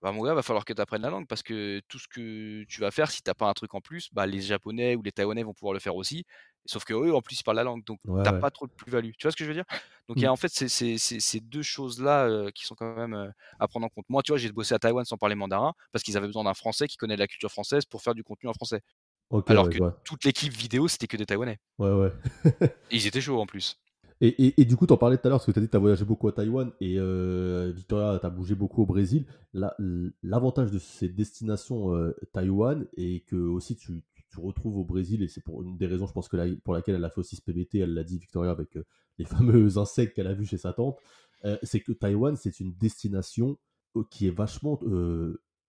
bah 0.02 0.12
mon 0.12 0.22
gars, 0.24 0.34
va 0.34 0.42
falloir 0.42 0.64
que 0.64 0.72
tu 0.72 0.80
apprennes 0.80 1.02
la 1.02 1.10
langue 1.10 1.26
parce 1.26 1.42
que 1.42 1.80
tout 1.88 1.98
ce 1.98 2.06
que 2.08 2.64
tu 2.64 2.80
vas 2.80 2.90
faire, 2.90 3.10
si 3.10 3.22
t'as 3.22 3.34
pas 3.34 3.48
un 3.48 3.52
truc 3.54 3.74
en 3.74 3.80
plus, 3.80 4.08
bah 4.12 4.26
les 4.26 4.40
Japonais 4.40 4.94
ou 4.96 5.02
les 5.02 5.12
Taïwanais 5.12 5.42
vont 5.42 5.54
pouvoir 5.54 5.72
le 5.74 5.80
faire 5.80 5.96
aussi. 5.96 6.24
Sauf 6.66 6.84
que 6.84 6.94
eux, 6.94 7.14
en 7.14 7.22
plus, 7.22 7.40
ils 7.40 7.44
parlent 7.44 7.56
la 7.56 7.64
langue, 7.64 7.84
donc 7.84 8.00
Ouais, 8.06 8.22
t'as 8.22 8.32
ouais. 8.32 8.40
pas 8.40 8.50
trop 8.50 8.66
de 8.66 8.72
plus-value. 8.72 9.10
Tu 9.18 9.24
vois 9.26 9.30
ce 9.32 9.36
que 9.36 9.44
je 9.44 9.48
veux 9.48 9.54
dire? 9.54 9.64
Donc 10.08 10.20
il 10.20 10.24
y 10.24 10.26
Mhm. 10.26 10.28
a 10.28 10.32
en 10.32 10.36
fait 10.36 10.48
ces, 10.50 11.40
deux 11.40 11.62
choses-là 11.62 12.26
euh, 12.26 12.50
qui 12.54 12.64
sont 12.66 12.74
quand 12.74 12.94
même 12.96 13.14
euh, 13.14 13.30
à 13.58 13.68
prendre 13.68 13.86
en 13.86 13.88
compte. 13.88 14.04
Moi, 14.08 14.22
tu 14.22 14.32
vois, 14.32 14.38
j'ai 14.38 14.50
bossé 14.52 14.74
à 14.74 14.78
Taïwan 14.78 15.04
sans 15.04 15.16
parler 15.16 15.34
mandarin 15.34 15.72
parce 15.92 16.02
qu'ils 16.04 16.16
avaient 16.16 16.26
besoin 16.26 16.44
d'un 16.44 16.54
Français 16.54 16.86
qui 16.88 16.96
connaît 16.96 17.16
la 17.16 17.26
culture 17.28 17.50
française 17.50 17.84
pour 17.84 18.02
faire 18.02 18.14
du 18.14 18.22
contenu 18.24 18.48
en 18.48 18.52
français. 18.54 18.80
Alors 19.46 19.68
ouais, 19.68 19.70
que 19.70 19.78
toute 20.04 20.24
l'équipe 20.24 20.52
vidéo, 20.54 20.88
c'était 20.88 21.08
que 21.08 21.16
des 21.16 21.26
Taïwanais. 21.26 21.58
Ouais, 21.78 21.90
ouais. 21.92 22.12
Et 22.90 22.96
ils 22.96 23.06
étaient 23.06 23.20
chauds 23.20 23.40
en 23.40 23.46
plus. 23.46 23.80
Et, 24.20 24.28
et, 24.46 24.60
et 24.62 24.64
du 24.64 24.76
coup, 24.76 24.86
t'en 24.86 24.96
parlais 24.96 25.18
tout 25.18 25.26
à 25.26 25.30
l'heure, 25.30 25.38
parce 25.38 25.46
que 25.46 25.52
t'as 25.52 25.60
dit 25.60 25.66
que 25.66 25.72
t'as 25.72 25.78
voyagé 25.78 26.04
beaucoup 26.04 26.26
à 26.28 26.32
Taïwan 26.32 26.72
et 26.80 26.96
euh, 26.98 27.70
Victoria, 27.74 28.18
t'as 28.20 28.30
bougé 28.30 28.54
beaucoup 28.54 28.82
au 28.82 28.86
Brésil. 28.86 29.26
La- 29.52 29.76
L'avantage 30.22 30.70
de 30.70 30.78
ces 30.78 31.08
destinations 31.08 31.94
euh, 31.94 32.12
Taïwan 32.32 32.86
est 32.96 33.26
que 33.26 33.36
aussi 33.36 33.76
tu, 33.76 34.02
tu 34.30 34.40
retrouves 34.40 34.78
au 34.78 34.84
Brésil, 34.84 35.22
et 35.22 35.28
c'est 35.28 35.42
pour 35.42 35.62
une 35.62 35.76
des 35.76 35.86
raisons, 35.86 36.06
je 36.06 36.12
pense 36.12 36.28
que 36.28 36.54
pour 36.60 36.72
laquelle 36.74 36.94
elle 36.94 37.04
a 37.04 37.10
fait 37.10 37.20
aussi 37.20 37.36
ce 37.36 37.42
PVT, 37.42 37.78
elle 37.80 37.92
l'a 37.94 38.04
dit 38.04 38.18
Victoria 38.18 38.50
avec 38.52 38.76
euh, 38.76 38.84
les 39.18 39.24
fameux 39.26 39.76
insectes 39.78 40.14
qu'elle 40.16 40.26
a 40.28 40.34
vus 40.34 40.46
chez 40.46 40.58
sa 40.58 40.72
tante, 40.72 40.98
c'est 41.62 41.80
que 41.80 41.92
Taïwan, 41.92 42.34
c'est 42.36 42.58
une 42.58 42.72
destination 42.74 43.56
qui 44.10 44.26
est 44.26 44.30
vachement 44.30 44.80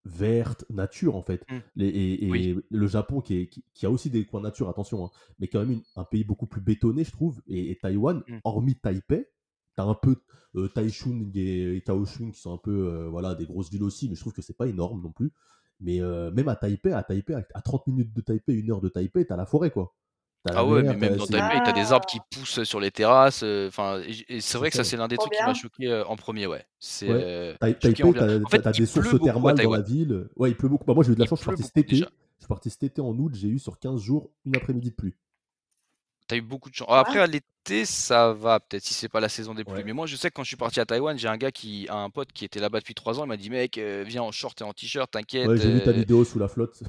verte, 0.08 0.66
nature 0.70 1.16
en 1.16 1.22
fait. 1.22 1.44
Mm. 1.50 1.58
Les- 1.76 1.88
et, 1.88 2.26
et 2.26 2.32
Oui. 2.32 2.60
le 2.70 2.88
Japon 2.88 3.22
qui, 3.22 3.36
est- 3.38 3.48
qui, 3.48 3.64
qui 3.74 3.86
a 3.86 3.92
aussi 3.92 4.10
des 4.10 4.26
coins 4.26 4.42
nature, 4.42 4.70
attention, 4.70 5.06
hein, 5.06 5.10
mais 5.40 5.48
quand 5.48 5.60
même 5.60 5.72
une- 5.72 5.84
un 5.96 6.04
pays 6.04 6.24
beaucoup 6.24 6.48
plus 6.48 6.62
bétonné, 6.62 7.04
je 7.04 7.12
trouve. 7.12 7.42
Et, 7.48 7.72
et 7.72 7.76
Taïwan, 7.78 8.24
Mm. 8.28 8.38
hormis 8.44 8.76
Taipei, 8.76 9.28
t'as 9.76 9.84
un 9.84 9.94
peu 9.96 10.16
euh, 10.56 10.68
Taichung 10.70 11.30
et, 11.36 11.76
et 11.78 11.82
Kaohsiung 11.82 12.32
qui 12.32 12.40
sont 12.40 12.54
un 12.54 12.58
peu 12.58 12.88
euh, 12.88 13.10
voilà, 13.10 13.36
des 13.36 13.46
grosses 13.46 13.70
villes 13.70 13.84
aussi, 13.84 14.10
mais 14.10 14.16
je 14.16 14.22
trouve 14.22 14.34
que 14.34 14.42
c'est 14.42 14.58
pas 14.58 14.68
énorme 14.68 15.02
non 15.04 15.12
plus. 15.12 15.32
Mais 15.80 16.02
euh, 16.02 16.32
même 16.32 16.48
à 16.48 16.56
Taipei, 16.56 16.92
à 16.94 17.04
Taipei, 17.04 17.36
à, 17.36 17.46
à 17.54 17.62
30 17.62 17.86
minutes 17.86 18.12
de 18.14 18.22
Taipei, 18.22 18.54
une 18.56 18.72
heure 18.72 18.82
de 18.82 18.90
Taipei, 18.90 19.26
t'as 19.26 19.36
la 19.36 19.46
forêt 19.46 19.70
quoi. 19.70 19.94
Ah 20.50 20.66
ouais, 20.66 20.82
mais 20.84 20.96
même 20.96 21.18
dans 21.18 21.26
Taipei, 21.26 21.60
t'as 21.66 21.74
des 21.74 21.92
arbres 21.92 22.06
qui 22.06 22.20
poussent 22.32 22.64
sur 22.64 22.80
les 22.80 22.92
terrasses. 22.92 23.42
euh, 23.44 23.68
Enfin, 23.68 24.02
c'est 24.40 24.58
vrai 24.58 24.70
que 24.70 24.78
ça. 24.78 24.84
c'est 24.84 24.96
l'un 24.98 25.08
des 25.08 25.18
trucs 25.18 25.34
qui 25.34 25.44
m'a 25.44 25.54
choqué 25.54 25.88
euh, 25.88 26.06
en 26.06 26.16
premier, 26.16 26.48
ouais. 26.48 26.66
C'est 26.80 27.08
Ouais. 27.12 27.20
euh, 27.22 27.54
Taipei, 27.60 28.14
t'as 28.14 28.40
En 28.42 28.48
fait, 28.48 28.62
t'as 28.62 28.72
il 28.72 28.80
des 28.80 28.86
sources 28.86 29.20
thermales 29.20 29.56
dans 29.58 29.72
la 29.72 29.82
ville. 29.82 30.28
Ouais, 30.38 30.52
il 30.52 30.56
pleut 30.56 30.70
beaucoup. 30.70 30.86
Bah, 30.86 30.94
moi, 30.94 31.04
j'ai 31.04 31.12
eu 31.12 31.16
de 31.16 31.20
la 31.20 31.26
chance, 31.26 31.40
je 31.40 31.44
suis 31.44 31.48
parti 31.50 31.64
cet 31.64 31.78
été. 31.78 31.96
Je 31.98 32.44
suis 32.44 32.48
parti 32.48 32.70
cet 32.70 32.84
été 32.84 33.02
en 33.02 33.18
août, 33.18 33.34
j'ai 33.34 33.48
eu 33.48 33.60
sur 33.60 33.80
15 33.80 34.00
jours 34.00 34.30
une 34.46 34.56
après-midi 34.56 34.92
de 34.92 34.96
pluie. 34.96 35.16
T'as 36.28 36.36
eu 36.36 36.42
beaucoup 36.42 36.70
de 36.70 36.76
chance. 36.76 36.88
Après, 36.90 37.20
à 37.20 37.28
l'été, 37.28 37.86
ça 37.86 38.34
va, 38.34 38.60
peut-être, 38.60 38.84
si 38.84 38.94
c'est 38.94 39.08
pas 39.08 39.22
la 39.22 39.30
saison 39.30 39.54
des 39.54 39.64
pluies. 39.64 39.84
Mais 39.86 39.94
moi, 39.94 40.06
je 40.08 40.16
sais 40.18 40.30
que 40.30 40.36
quand 40.36 40.44
je 40.44 40.50
suis 40.50 40.58
parti 40.58 40.80
à 40.80 40.86
Taïwan, 40.86 41.18
j'ai 41.18 41.30
un 41.30 41.38
gars 41.38 41.52
qui 41.52 41.88
a 41.88 41.96
un 41.96 42.10
pote 42.10 42.34
qui 42.34 42.44
était 42.44 42.60
là-bas 42.60 42.80
depuis 42.80 42.96
3 42.96 43.20
ans. 43.20 43.24
Il 43.24 43.28
m'a 43.28 43.38
dit, 43.38 43.50
mec, 43.50 43.78
euh, 43.78 44.04
viens 44.06 44.24
en 44.24 44.32
short 44.32 44.60
et 44.60 44.64
en 44.66 44.74
t-shirt, 44.74 45.10
t'inquiète. 45.10 45.48
Ouais, 45.48 45.58
j'ai 45.58 45.72
vu 45.72 45.82
ta 45.82 45.94
vidéo 45.94 46.26
sous 46.26 46.38
la 46.38 46.50
flotte. 46.50 46.84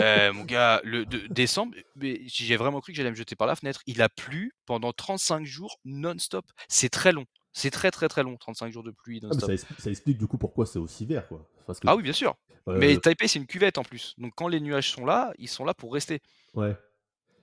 euh, 0.00 0.32
mon 0.32 0.44
gars, 0.44 0.80
le 0.82 1.06
de, 1.06 1.26
décembre, 1.28 1.74
j'ai 2.00 2.56
vraiment 2.56 2.80
cru 2.80 2.92
que 2.92 2.96
j'allais 2.96 3.10
me 3.10 3.16
jeter 3.16 3.36
par 3.36 3.46
la 3.46 3.54
fenêtre. 3.54 3.80
Il 3.86 4.02
a 4.02 4.08
plu 4.08 4.52
pendant 4.66 4.92
35 4.92 5.44
jours 5.44 5.78
non-stop. 5.84 6.46
C'est 6.68 6.88
très 6.88 7.12
long. 7.12 7.26
C'est 7.52 7.70
très 7.70 7.90
très 7.90 8.08
très 8.08 8.22
long, 8.22 8.36
35 8.36 8.72
jours 8.72 8.84
de 8.84 8.92
pluie. 8.92 9.20
Ah, 9.24 9.38
ça, 9.38 9.52
explique, 9.52 9.80
ça, 9.80 9.90
explique, 9.90 10.18
du 10.18 10.26
coup 10.26 10.38
pourquoi 10.38 10.66
c'est 10.66 10.78
aussi 10.78 11.06
vert. 11.06 11.26
Quoi. 11.28 11.48
ah 11.86 11.96
oui, 11.96 12.02
bien 12.02 12.12
sûr. 12.12 12.36
Mais 12.66 12.96
Taipei, 12.98 13.26
c'est 13.26 13.38
une 13.38 13.46
cuvette 13.46 13.78
en 13.78 13.82
plus. 13.82 14.14
Donc 14.18 14.32
quand 14.36 14.48
les 14.48 14.60
nuages 14.60 14.90
sont 14.90 15.04
là, 15.04 15.32
ils 15.38 15.48
sont 15.48 15.64
là 15.64 15.74
pour 15.74 15.92
rester. 15.92 16.20
Ouais. 16.54 16.76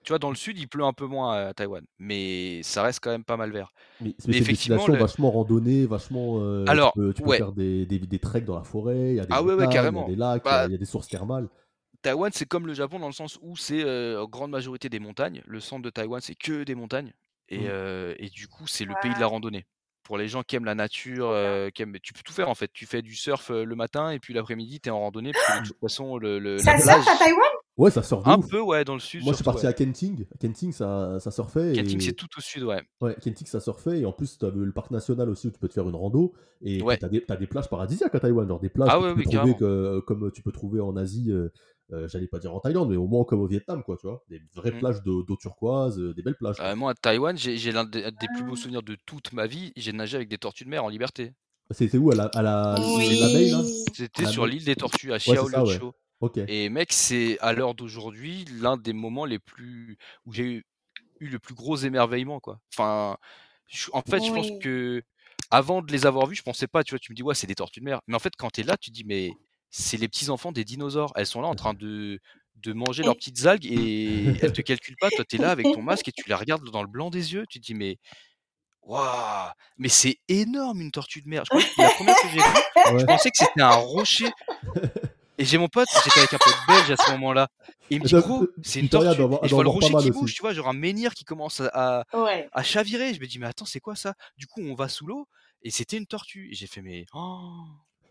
Tu 0.08 0.14
vois, 0.14 0.20
dans 0.20 0.30
le 0.30 0.38
sud, 0.38 0.58
il 0.58 0.70
pleut 0.70 0.86
un 0.86 0.94
peu 0.94 1.06
moins 1.06 1.48
à 1.48 1.54
Taïwan, 1.54 1.84
mais 2.00 2.64
ça 2.64 2.82
reste 2.82 3.02
quand 3.04 3.10
même 3.10 3.26
pas 3.26 3.36
mal 3.36 3.52
vert. 3.52 3.74
Mais, 4.00 4.16
mais 4.26 4.38
effectivement, 4.38 4.88
le... 4.88 4.96
vachement 4.96 5.30
randonnée, 5.32 5.86
vachement. 5.86 6.40
Euh, 6.40 6.64
Alors, 6.66 6.94
tu 6.94 7.22
peux, 7.22 7.34
faire 7.34 7.52
des, 7.52 7.86
des, 7.86 8.00
des, 8.00 8.18
treks 8.18 8.46
dans 8.46 8.56
la 8.56 8.64
forêt, 8.64 9.10
il 9.10 9.16
y 9.16 9.20
a 9.20 9.24
des, 9.24 9.34
ah, 9.34 9.44
ouais, 9.44 9.68
carrément. 9.68 10.04
Y 10.04 10.06
a 10.06 10.08
des 10.08 10.16
lacs, 10.16 10.44
bah 10.46 10.66
il 10.68 10.72
y 10.72 10.76
a 10.76 10.78
des 10.78 10.86
sources 10.86 11.10
thermales. 11.10 11.50
Taïwan, 12.04 12.32
c'est 12.34 12.46
comme 12.46 12.68
le 12.68 12.74
Japon 12.74 13.00
dans 13.00 13.08
le 13.08 13.12
sens 13.12 13.38
où 13.42 13.58
c'est 13.58 13.84
euh, 13.84 14.24
en 14.24 14.28
grande 14.28 14.52
majorité 14.52 14.88
des 14.88 15.00
montagnes. 15.00 15.42
Le 15.46 15.60
centre 15.60 15.82
de 15.82 15.90
Taïwan, 15.90 16.22
c'est 16.22 16.36
que 16.36 16.64
des 16.64 16.74
montagnes. 16.74 17.12
Et, 17.50 17.58
mmh. 17.58 17.68
euh, 17.68 18.16
et 18.18 18.30
du 18.30 18.48
coup, 18.48 18.66
c'est 18.66 18.86
le 18.86 18.94
pays 19.02 19.14
de 19.14 19.20
la 19.20 19.28
randonnée 19.28 19.66
pour 20.04 20.18
les 20.18 20.30
gens 20.30 20.42
qui 20.42 20.56
aiment 20.56 20.64
la 20.64 20.76
nature, 20.76 21.36
qui 21.76 21.82
aiment... 21.82 21.98
tu 22.02 22.14
peux 22.14 22.22
tout 22.24 22.32
faire 22.32 22.48
en 22.48 22.56
fait. 22.56 22.72
Tu 22.72 22.86
fais 22.86 23.02
du 23.02 23.14
surf 23.14 23.50
le 23.50 23.76
matin 23.76 24.12
et 24.12 24.20
puis 24.20 24.34
l'après-midi, 24.34 24.80
tu 24.80 24.88
es 24.88 24.92
en 24.94 25.02
randonnée. 25.02 25.34
Parce 25.34 25.60
que 25.60 25.64
de 25.64 25.68
toute 25.68 25.82
façon, 25.82 26.18
le, 26.18 26.40
le 26.40 26.60
ça 26.60 26.78
surfe 26.78 27.06
à 27.10 27.18
Taïwan 27.18 27.57
Ouais, 27.78 27.92
ça 27.92 28.02
surfe. 28.02 28.28
Un 28.28 28.40
peu, 28.40 28.60
ouais, 28.60 28.84
dans 28.84 28.96
le 28.96 29.00
sud. 29.00 29.24
Moi, 29.24 29.34
je 29.34 29.38
suis 29.38 29.44
parti 29.44 29.68
à 29.68 29.74
Kenting. 29.74 30.26
Kenting, 30.40 30.72
ça, 30.72 31.20
ça 31.20 31.30
surfait. 31.30 31.74
Kenting, 31.74 32.02
c'est 32.02 32.14
tout 32.14 32.28
au 32.36 32.42
sud, 32.42 32.64
ouais. 32.64 32.82
Ouais, 33.02 33.16
Kenting, 33.22 33.46
ça 33.46 33.60
surfait. 33.60 34.00
Et 34.00 34.06
en 34.06 34.12
plus, 34.12 34.38
tu 34.38 34.46
as 34.46 34.50
le 34.50 34.72
parc 34.72 34.92
national 34.92 35.30
aussi 35.30 35.48
où 35.48 35.52
tu 35.52 35.60
peux 35.60 35.68
te 35.68 35.74
faire 35.74 35.88
une 35.88 35.96
rando. 35.96 36.34
Et 36.62 36.80
tu 36.80 36.90
as, 36.90 37.34
as, 37.34 37.36
des 37.38 37.48
plages 37.48 37.70
paradisiaques 37.70 38.16
à 38.16 38.20
Taïwan. 38.20 38.48
Genre 38.48 38.60
des 38.60 38.70
plages 38.70 38.90
ah, 38.92 39.00
que 39.00 39.22
tu 39.22 39.24
peux 39.24 39.30
trouver 39.30 39.56
que, 39.56 40.00
comme 40.00 40.32
tu 40.32 40.42
peux 40.42 40.52
trouver 40.52 40.82
en 40.82 40.96
Asie. 40.98 41.32
Euh, 41.94 42.06
j'allais 42.10 42.28
pas 42.28 42.40
dire 42.40 42.54
en 42.54 42.60
Thaïlande, 42.60 42.90
mais 42.90 42.98
au 42.98 43.08
moins 43.08 43.24
comme 43.24 43.40
au 43.40 43.48
Vietnam, 43.48 43.82
quoi, 43.82 43.96
tu 43.96 44.08
vois. 44.08 44.22
Des 44.30 44.42
vraies 44.54 44.72
mmh. 44.72 44.80
plages 44.80 45.04
d'eau 45.04 45.38
turquoise, 45.40 45.98
des 45.98 46.22
belles 46.22 46.36
plages. 46.36 46.58
Euh, 46.60 46.76
moi, 46.76 46.92
à 46.92 46.94
Taïwan, 46.94 47.38
j'ai 47.38 47.72
l'un 47.72 47.86
des, 47.86 48.12
plus 48.36 48.44
beaux 48.44 48.58
souvenirs 48.58 48.84
de 48.84 48.98
toute 49.06 49.32
ma 49.32 49.48
vie. 49.48 49.72
J'ai 49.78 49.94
nagé 49.94 50.18
avec 50.18 50.28
des 50.28 50.38
tortues 50.38 50.66
de 50.66 50.70
mer 50.70 50.84
en 50.84 50.90
liberté. 50.90 51.34
C'était 51.72 51.98
où 51.98 52.12
À 52.12 52.16
la, 52.16 52.26
à 52.26 52.42
la, 52.42 52.76
là? 52.78 53.62
C'était 53.94 54.26
sur 54.26 54.46
l'île 54.46 54.66
des 54.66 54.76
tortues, 54.76 55.14
à 55.14 55.20
Et 56.48 56.70
mec, 56.70 56.94
c'est 56.94 57.38
à 57.40 57.54
l'heure 57.54 57.76
d'aujourd'hui 57.76 58.46
l'un 58.60 58.78
des 58.78 58.94
moments 58.94 59.26
les 59.26 59.40
plus 59.40 59.98
où 60.26 60.34
j'ai 60.34 60.44
eu, 60.44 60.66
eu, 61.20 61.28
le 61.28 61.40
plus 61.40 61.54
gros 61.54 61.78
émerveillement, 61.78 62.40
quoi. 62.40 62.60
Enfin, 62.74 63.18
en 63.94 64.02
fait, 64.02 64.24
je 64.24 64.32
pense 64.32 64.50
que 64.62 65.04
avant 65.52 65.82
de 65.82 65.92
les 65.92 66.06
avoir 66.06 66.28
vus, 66.28 66.36
je 66.36 66.44
pensais 66.44 66.68
pas, 66.68 66.84
tu 66.84 66.92
vois, 66.92 67.00
tu 67.00 67.12
me 67.12 67.16
dis 67.16 67.24
ouais, 67.24 67.36
c'est 67.36 67.48
des 67.48 67.56
tortues 67.56 67.80
de 67.80 67.86
mer. 67.86 68.02
Mais 68.08 68.16
en 68.16 68.20
fait, 68.20 68.34
quand 68.36 68.50
tu 68.50 68.62
es 68.62 68.64
là, 68.64 68.78
tu 68.78 68.90
te 68.90 68.96
dis 68.96 69.04
mais 69.06 69.32
c'est 69.70 69.98
les 69.98 70.08
petits 70.08 70.30
enfants 70.30 70.52
des 70.52 70.64
dinosaures. 70.64 71.14
Elles 71.16 71.26
sont 71.26 71.42
là 71.42 71.48
en 71.48 71.56
train 71.56 71.74
de, 71.74 72.20
de 72.56 72.74
manger 72.74 73.04
leurs 73.04 73.16
petites 73.16 73.46
algues 73.46 73.66
et 73.66 74.36
elles 74.42 74.54
te 74.54 74.62
calculent 74.64 74.98
pas. 75.00 75.10
Toi, 75.10 75.26
tu 75.26 75.36
es 75.36 75.40
là 75.40 75.52
avec 75.52 75.66
ton 75.66 75.82
masque 75.82 76.08
et 76.08 76.12
tu 76.12 76.28
les 76.28 76.36
regardes 76.36 76.70
dans 76.70 76.82
le 76.82 76.88
blanc 76.88 77.10
des 77.10 77.34
yeux. 77.34 77.46
Tu 77.50 77.60
te 77.60 77.66
dis, 77.66 77.76
mais 77.76 77.98
waouh, 78.82 79.52
mais 79.78 79.90
c'est 79.90 80.18
énorme 80.28 80.82
une 80.82 80.92
tortue 80.92 81.22
de 81.22 81.30
mer. 81.30 81.44
Je 81.46 81.58
que 81.58 81.82
la 81.82 81.90
première 81.90 82.16
que 82.16 82.28
j'ai 82.30 82.40
vue, 82.40 83.00
je 83.00 83.06
pensais 83.06 83.32
que 83.32 83.38
c'était 83.38 83.62
un 83.62 83.72
rocher. 83.72 84.30
Et 85.38 85.46
j'ai 85.46 85.58
mon 85.58 85.68
pote, 85.68 85.88
j'étais 86.04 86.20
avec 86.20 86.34
un 86.34 86.38
pote 86.38 86.58
belge 86.68 86.92
à 86.92 86.98
ce 86.98 87.12
moment-là. 87.12 87.48
Et 87.90 87.96
il 87.96 88.02
me 88.02 88.08
dit, 88.08 88.16
gros, 88.16 88.48
c'est 88.64 88.80
une 88.80 88.90
tortue. 88.90 89.22
et 89.44 89.48
je 89.48 89.54
vois 89.54 89.64
le 89.64 89.70
rocher 89.70 89.94
qui 90.02 90.12
bouge, 90.12 90.34
tu 90.34 90.42
vois, 90.42 90.54
genre 90.54 90.68
un 90.68 90.74
menhir 90.74 91.14
qui 91.14 91.26
commence 91.26 91.62
à, 91.62 92.06
à, 92.12 92.64
chavirer. 92.64 93.14
Je 93.14 93.20
me 93.20 93.28
dis, 93.28 93.40
mais 93.40 93.48
attends, 93.48 93.66
c'est 93.66 93.80
quoi 93.80 93.96
ça? 93.96 94.14
Du 94.38 94.48
coup, 94.48 94.62
on 94.62 94.74
va 94.74 94.88
sous 94.88 95.06
l'eau 95.06 95.28
et 95.64 95.72
c'était 95.72 95.98
une 95.98 96.08
tortue. 96.08 96.50
Et 96.52 96.56
j'ai 96.56 96.68
fait, 96.68 96.82
mais 96.82 97.06
oh, 97.14 97.52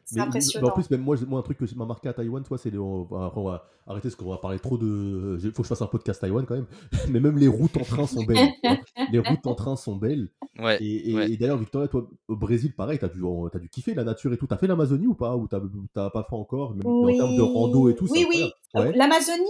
c'est 0.07 0.20
impressionnant. 0.20 0.68
en 0.68 0.70
plus, 0.70 0.88
même 0.88 1.02
moi, 1.02 1.16
moi, 1.26 1.40
un 1.40 1.42
truc 1.42 1.59
que 1.59 1.74
m'a 1.74 1.84
marqué 1.84 2.09
à 2.09 2.12
Taïwan, 2.12 2.40
toi, 2.44 2.57
c'est 2.59 2.72
on, 2.78 3.02
va 3.04 3.64
arrêter 3.88 4.09
parce 4.09 4.14
qu'on 4.14 4.30
va 4.30 4.36
parler 4.36 4.61
trop 4.61 4.78
de. 4.78 5.36
Il 5.42 5.50
faut 5.50 5.62
que 5.62 5.64
je 5.64 5.68
fasse 5.68 5.82
un 5.82 5.88
podcast 5.88 6.20
Taïwan 6.20 6.46
quand 6.46 6.54
même. 6.54 6.66
Mais 7.11 7.18
même 7.18 7.36
les 7.36 7.48
routes 7.48 7.76
en 7.76 7.82
train 7.82 8.07
sont 8.07 8.22
belles. 8.22 8.52
les 9.12 9.18
routes 9.18 9.46
en 9.46 9.57
train 9.57 9.74
sont 9.74 9.96
belles. 9.96 10.28
Ouais, 10.61 10.78
et, 10.80 11.36
d'ailleurs, 11.36 11.59
Victoria, 11.59 11.88
toi, 11.88 12.09
au 12.28 12.36
Brésil, 12.36 12.72
pareil, 12.72 13.00
t'as 13.00 13.09
dû, 13.09 13.20
as 13.52 13.59
dû 13.59 13.68
kiffer 13.68 13.94
la 13.94 14.04
nature 14.04 14.32
et 14.32 14.38
tout. 14.38 14.46
T'as 14.46 14.59
fait 14.59 14.68
l'Amazonie 14.68 15.09
ou 15.09 15.14
pas? 15.14 15.36
Ou 15.36 15.48
t'as 15.48 16.11
pas 16.11 16.24
fait 16.30 16.36
encore 16.36 16.74
même 16.76 16.86
En 16.86 17.07
termes 17.07 17.36
de 17.36 17.42
rando 17.42 17.88
et 17.88 17.96
tout 17.96 18.07
Oui, 18.09 18.26
oui. 18.28 18.52
L'Amazonie, 18.74 19.42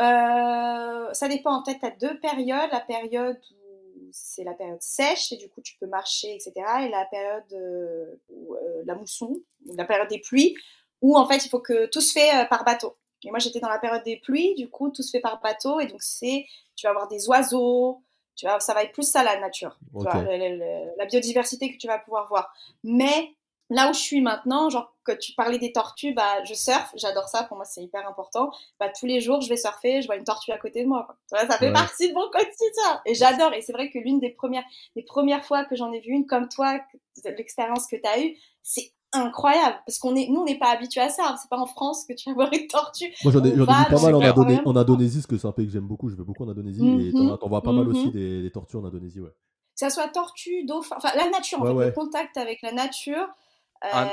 euh, 0.00 1.12
ça 1.12 1.28
dépend. 1.28 1.60
En 1.60 1.64
fait, 1.64 1.78
t'as 1.80 1.90
deux 2.00 2.16
périodes. 2.20 2.70
La 2.70 2.80
période 2.80 3.36
où 3.50 3.65
c'est 4.12 4.44
la 4.44 4.54
période 4.54 4.80
sèche 4.82 5.32
et 5.32 5.36
du 5.36 5.48
coup 5.48 5.60
tu 5.60 5.76
peux 5.78 5.86
marcher, 5.86 6.34
etc. 6.34 6.52
Et 6.82 6.88
la 6.88 7.04
période 7.06 7.52
euh, 7.52 8.16
euh, 8.30 8.82
la 8.84 8.94
mousson, 8.94 9.34
la 9.74 9.84
période 9.84 10.08
des 10.08 10.20
pluies, 10.20 10.54
où 11.02 11.16
en 11.16 11.26
fait 11.26 11.44
il 11.44 11.48
faut 11.48 11.60
que 11.60 11.86
tout 11.86 12.00
se 12.00 12.12
fait 12.12 12.36
euh, 12.36 12.44
par 12.46 12.64
bateau. 12.64 12.96
Et 13.24 13.30
moi 13.30 13.38
j'étais 13.38 13.60
dans 13.60 13.68
la 13.68 13.78
période 13.78 14.04
des 14.04 14.18
pluies, 14.18 14.54
du 14.54 14.68
coup 14.68 14.90
tout 14.90 15.02
se 15.02 15.10
fait 15.10 15.20
par 15.20 15.40
bateau 15.40 15.80
et 15.80 15.86
donc 15.86 16.02
c'est, 16.02 16.46
tu 16.74 16.86
vas 16.86 16.90
avoir 16.90 17.08
des 17.08 17.28
oiseaux, 17.28 18.02
tu 18.36 18.46
vois, 18.46 18.60
ça 18.60 18.74
va 18.74 18.82
être 18.82 18.92
plus 18.92 19.10
ça 19.10 19.24
la 19.24 19.40
nature, 19.40 19.78
la 19.94 21.06
biodiversité 21.06 21.72
que 21.72 21.78
tu 21.78 21.86
vas 21.86 21.98
pouvoir 21.98 22.28
voir. 22.28 22.52
Mais 22.84 23.34
là 23.70 23.90
où 23.90 23.94
je 23.94 23.98
suis 23.98 24.20
maintenant, 24.20 24.70
genre 24.70 24.92
que 25.04 25.12
tu 25.12 25.32
parlais 25.32 25.58
des 25.58 25.72
tortues, 25.72 26.12
bah 26.12 26.42
je 26.44 26.54
surfe, 26.54 26.92
j'adore 26.96 27.28
ça, 27.28 27.44
pour 27.44 27.56
moi 27.56 27.64
c'est 27.64 27.82
hyper 27.82 28.06
important. 28.08 28.50
Bah 28.80 28.88
tous 28.88 29.06
les 29.06 29.20
jours 29.20 29.40
je 29.40 29.48
vais 29.48 29.56
surfer, 29.56 30.02
je 30.02 30.06
vois 30.06 30.16
une 30.16 30.24
tortue 30.24 30.52
à 30.52 30.58
côté 30.58 30.82
de 30.82 30.88
moi. 30.88 31.06
Quoi. 31.06 31.46
Ça 31.48 31.58
fait 31.58 31.72
partie 31.72 32.08
de 32.08 32.14
mon 32.14 32.28
quotidien 32.30 33.00
et 33.06 33.14
j'adore. 33.14 33.52
Et 33.54 33.62
c'est 33.62 33.72
vrai 33.72 33.90
que 33.90 33.98
l'une 33.98 34.20
des 34.20 34.30
premières, 34.30 34.64
des 34.94 35.02
premières 35.02 35.44
fois 35.44 35.64
que 35.64 35.76
j'en 35.76 35.92
ai 35.92 36.00
vu 36.00 36.12
une 36.12 36.26
comme 36.26 36.48
toi, 36.48 36.78
l'expérience 37.24 37.86
que 37.86 37.96
tu 37.96 38.08
as 38.08 38.20
eue, 38.20 38.36
c'est 38.62 38.92
incroyable 39.12 39.76
parce 39.86 39.98
qu'on 39.98 40.14
est 40.16 40.28
nous 40.28 40.40
on 40.40 40.44
n'est 40.44 40.58
pas 40.58 40.70
habitué 40.70 41.00
à 41.00 41.08
ça 41.08 41.36
c'est 41.40 41.48
pas 41.48 41.58
en 41.58 41.66
France 41.66 42.04
que 42.06 42.12
tu 42.12 42.28
vas 42.28 42.34
voir 42.34 42.52
une 42.52 42.66
tortue 42.66 43.14
moi 43.24 43.32
j'en 43.32 43.42
ai, 43.44 43.52
vu 43.52 43.64
pas 43.64 43.88
mal 43.88 44.14
en, 44.14 44.20
Indonésie, 44.20 44.60
en 44.64 44.76
Indonésie 44.76 45.18
parce 45.18 45.26
que 45.26 45.38
c'est 45.38 45.46
un 45.46 45.52
pays 45.52 45.66
que 45.66 45.72
j'aime 45.72 45.86
beaucoup 45.86 46.08
je 46.10 46.16
vais 46.16 46.24
beaucoup 46.24 46.44
en 46.44 46.48
Indonésie 46.48 46.80
et 46.82 47.12
mhm. 47.12 47.38
t'en 47.38 47.48
vois 47.48 47.62
pas 47.62 47.72
mal 47.72 47.88
aussi 47.88 48.06
mhm. 48.06 48.12
des, 48.12 48.42
des, 48.42 48.50
tortues 48.50 48.76
en 48.76 48.84
Indonésie 48.84 49.20
ouais 49.20 49.30
que 49.30 49.80
ça 49.80 49.90
soit 49.90 50.08
tortue 50.08 50.64
dauphin 50.64 50.96
enfin 50.98 51.10
la 51.16 51.30
nature 51.30 51.62
en 51.62 51.66
fait 51.66 51.86
le 51.86 51.92
contact 51.92 52.36
avec 52.36 52.60
la 52.62 52.72
nature 52.72 53.26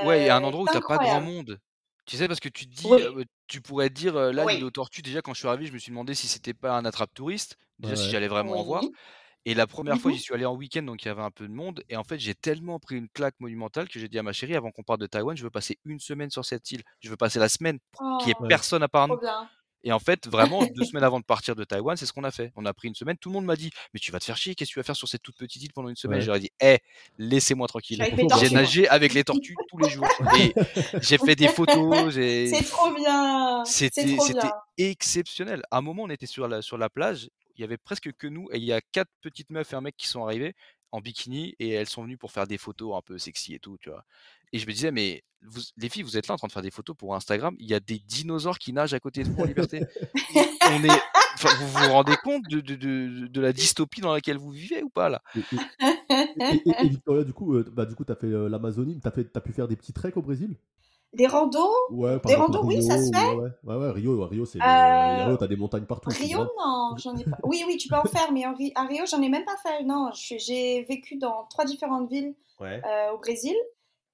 ouais, 0.06 0.22
il 0.22 0.26
y 0.28 0.30
a 0.30 0.36
un 0.36 0.44
endroit 0.44 0.64
où 0.64 0.68
t'as 0.68 0.82
pas 0.82 0.98
grand 0.98 1.22
monde. 1.22 1.60
Tu 2.06 2.18
sais, 2.18 2.28
parce 2.28 2.42
que 2.42 2.50
tu 2.50 2.68
te 2.68 2.76
dis, 2.76 2.90
tu 3.48 3.62
pourrais 3.62 3.90
dire, 3.90 4.16
là, 4.16 4.46
l'île 4.46 4.64
aux 4.64 4.72
tortues, 4.72 5.02
déjà, 5.02 5.22
quand 5.22 5.34
je 5.34 5.40
suis 5.40 5.48
arrivé, 5.48 5.66
je 5.66 5.74
me 5.74 5.78
suis 5.78 5.92
demandé 5.92 6.14
si 6.14 6.28
c'était 6.28 6.54
pas 6.54 6.76
un 6.78 6.86
attrape-touriste, 6.86 7.58
déjà, 7.80 7.96
si 7.96 8.10
j'allais 8.10 8.28
vraiment 8.28 8.60
en 8.60 8.64
voir. 8.64 8.84
Et 9.46 9.54
la 9.56 9.68
première 9.68 9.98
fois, 9.98 10.12
mmh 10.12 10.14
j'y 10.14 10.20
suis 10.22 10.34
allé 10.34 10.46
en 10.46 10.56
week-end, 10.56 10.84
donc 10.84 11.04
il 11.04 11.10
y 11.10 11.12
avait 11.12 11.22
un 11.22 11.32
peu 11.32 11.48
de 11.48 11.54
monde. 11.54 11.84
Et 11.90 11.98
en 11.98 12.04
fait, 12.06 12.18
j'ai 12.18 12.34
tellement 12.34 12.80
pris 12.80 12.96
une 12.96 13.10
claque 13.10 13.38
monumentale 13.42 13.90
que 13.90 14.00
j'ai 14.00 14.08
dit 14.08 14.18
à 14.18 14.24
ma 14.24 14.32
chérie, 14.32 14.56
avant 14.56 14.72
qu'on 14.72 14.84
parte 14.84 15.02
de 15.02 15.06
Taïwan, 15.06 15.36
je 15.36 15.44
veux 15.44 15.50
passer 15.50 15.80
une 15.84 16.00
semaine 16.00 16.30
sur 16.30 16.46
cette 16.46 16.72
île. 16.72 16.82
Je 17.02 17.10
veux 17.10 17.18
passer 17.18 17.40
la 17.40 17.50
semaine 17.50 17.80
pour 17.92 18.20
qu'il 18.20 18.28
n'y 18.28 18.32
ait 18.32 18.38
oh, 18.40 18.48
personne 18.48 18.84
à 18.84 18.88
part 18.88 19.10
nous. 19.10 19.20
Et 19.84 19.92
en 19.92 20.00
fait, 20.00 20.28
vraiment, 20.28 20.66
deux 20.66 20.86
semaines 20.86 21.04
avant 21.04 21.20
de 21.20 21.26
partir 21.26 21.56
de 21.56 21.64
Taïwan, 21.64 21.98
c'est 21.98 22.06
ce 22.06 22.14
qu'on 22.14 22.24
a 22.24 22.32
fait. 22.32 22.52
On 22.56 22.66
a 22.66 22.74
pris 22.74 22.88
une 22.88 22.96
semaine. 22.96 23.18
Tout 23.18 23.30
le 23.30 23.34
monde 23.34 23.46
m'a 23.46 23.56
dit 23.56 23.70
Mais 23.94 24.00
tu 24.00 24.12
vas 24.12 24.20
te 24.20 24.26
faire 24.26 24.38
chier, 24.38 24.56
qu'est-ce 24.56 24.70
que 24.70 24.74
tu 24.74 24.80
vas 24.80 24.84
faire 24.84 24.96
sur 24.96 25.08
cette 25.08 25.22
toute 25.22 25.36
petite 25.36 25.62
île 25.64 25.74
pendant 25.74 25.90
une 25.90 25.96
semaine? 25.96 26.22
J'aurais 26.22 26.40
dit 26.40 26.52
Hé, 26.62 26.80
laissez-moi 27.18 27.68
tranquille. 27.68 28.04
J'ai 28.40 28.50
nagé 28.50 28.88
avec 28.88 29.14
les 29.14 29.24
tortues 29.24 29.56
tous 29.70 29.78
les 29.78 29.90
jours. 29.90 30.08
Et 30.40 30.54
j'ai 31.02 31.18
fait 31.18 31.36
des 31.36 31.48
photos. 31.48 32.14
C'est 32.14 32.66
trop 32.70 32.94
bien. 32.94 33.64
C'était 33.66 34.18
exceptionnel. 34.78 35.64
À 35.72 35.78
un 35.78 35.82
moment, 35.82 36.04
on 36.04 36.10
était 36.10 36.26
sur 36.26 36.48
la, 36.48 36.62
sur 36.62 36.78
la 36.78 36.90
plage. 36.90 37.30
Il 37.56 37.62
y 37.62 37.64
avait 37.64 37.78
presque 37.78 38.12
que 38.18 38.28
nous. 38.28 38.48
Et 38.52 38.58
il 38.58 38.64
y 38.64 38.74
a 38.74 38.82
quatre 38.82 39.12
petites 39.22 39.50
meufs 39.50 39.74
et 39.74 39.76
un 39.76 39.82
mec 39.82 39.96
qui 39.98 40.08
sont 40.08 40.24
arrivés 40.24 40.56
en 40.94 41.02
bikini 41.02 41.56
et 41.60 41.72
elles 41.72 41.90
sont 41.90 42.04
venues 42.04 42.18
pour 42.18 42.32
faire 42.32 42.46
des 42.46 42.60
photos 42.60 42.96
un 42.96 43.02
peu 43.02 43.18
sexy 43.18 43.56
et 43.56 43.60
tout, 43.60 43.78
tu 43.82 43.90
vois. 43.90 44.06
Et 44.54 44.60
je 44.60 44.68
me 44.68 44.72
disais, 44.72 44.92
mais 44.92 45.24
vous, 45.42 45.60
les 45.76 45.90
filles, 45.90 46.04
vous 46.04 46.18
êtes 46.18 46.28
là 46.28 46.36
en 46.36 46.38
train 46.38 46.48
de 46.48 46.52
faire 46.52 46.62
des 46.62 46.70
photos 46.70 46.96
pour 46.96 47.16
Instagram. 47.16 47.56
Il 47.58 47.68
y 47.68 47.74
a 47.74 47.80
des 47.80 47.98
dinosaures 47.98 48.60
qui 48.60 48.74
nagent 48.74 48.94
à 48.94 49.00
côté 49.00 49.24
de 49.24 49.30
vous 49.30 49.42
en 49.42 49.46
liberté. 49.46 49.82
On 50.36 50.84
est, 50.84 51.02
vous 51.42 51.68
vous 51.68 51.90
rendez 51.90 52.16
compte 52.24 52.44
de, 52.48 52.62
de, 52.62 52.76
de, 52.76 53.28
de, 53.28 53.42
la 53.42 53.54
dystopie 53.54 54.02
dans 54.02 54.14
laquelle 54.14 54.38
vous 54.38 54.52
vivez 54.52 54.84
ou 54.84 54.90
pas 54.90 55.10
là? 55.10 55.24
Et, 55.36 56.88
Victoria, 56.88 57.24
du 57.24 57.34
coup, 57.34 57.56
euh, 57.56 57.66
bah, 57.74 57.88
du 57.88 57.96
coup, 57.96 58.06
t'as 58.06 58.16
fait 58.16 58.28
euh, 58.28 58.48
l'Amazonie, 58.48 59.00
t'as 59.02 59.10
fait, 59.10 59.36
as 59.36 59.42
pu 59.42 59.52
faire 59.52 59.68
des 59.68 59.76
petits 59.76 59.94
treks 59.94 60.16
au 60.16 60.22
Brésil? 60.22 60.56
Des 61.14 61.28
randos? 61.28 61.70
Ouais, 61.92 62.20
Des 62.26 62.36
randos, 62.36 62.64
oui, 62.64 62.82
ça 62.82 62.98
se 62.98 63.12
fait? 63.14 63.36
Ouais, 63.36 63.50
ouais, 63.64 63.76
ouais 63.76 63.92
Rio, 63.92 64.26
Rio, 64.26 64.46
c'est, 64.46 64.60
euh... 64.60 65.26
Rio, 65.26 65.38
t'as 65.38 65.48
des 65.48 65.56
montagnes 65.56 65.86
partout. 65.86 66.10
Rio, 66.10 66.40
non, 66.58 66.96
j'en 66.98 67.16
ai 67.16 67.24
pas. 67.24 67.38
Oui, 67.44 67.64
oui, 67.68 67.78
tu 67.78 67.88
peux 67.88 67.96
en 67.98 68.04
faire, 68.04 68.32
mais 68.32 68.44
à 68.46 68.84
Rio, 68.86 69.06
j'en 69.06 69.22
ai 69.22 69.30
même 69.30 69.46
pas 69.46 69.58
fait. 69.62 69.84
Non, 69.84 70.10
j'ai 70.14 70.84
vécu 70.84 71.18
dans 71.18 71.46
trois 71.50 71.66
différentes 71.66 72.10
villes 72.10 72.34
euh, 72.62 73.12
au 73.14 73.18
Brésil 73.20 73.56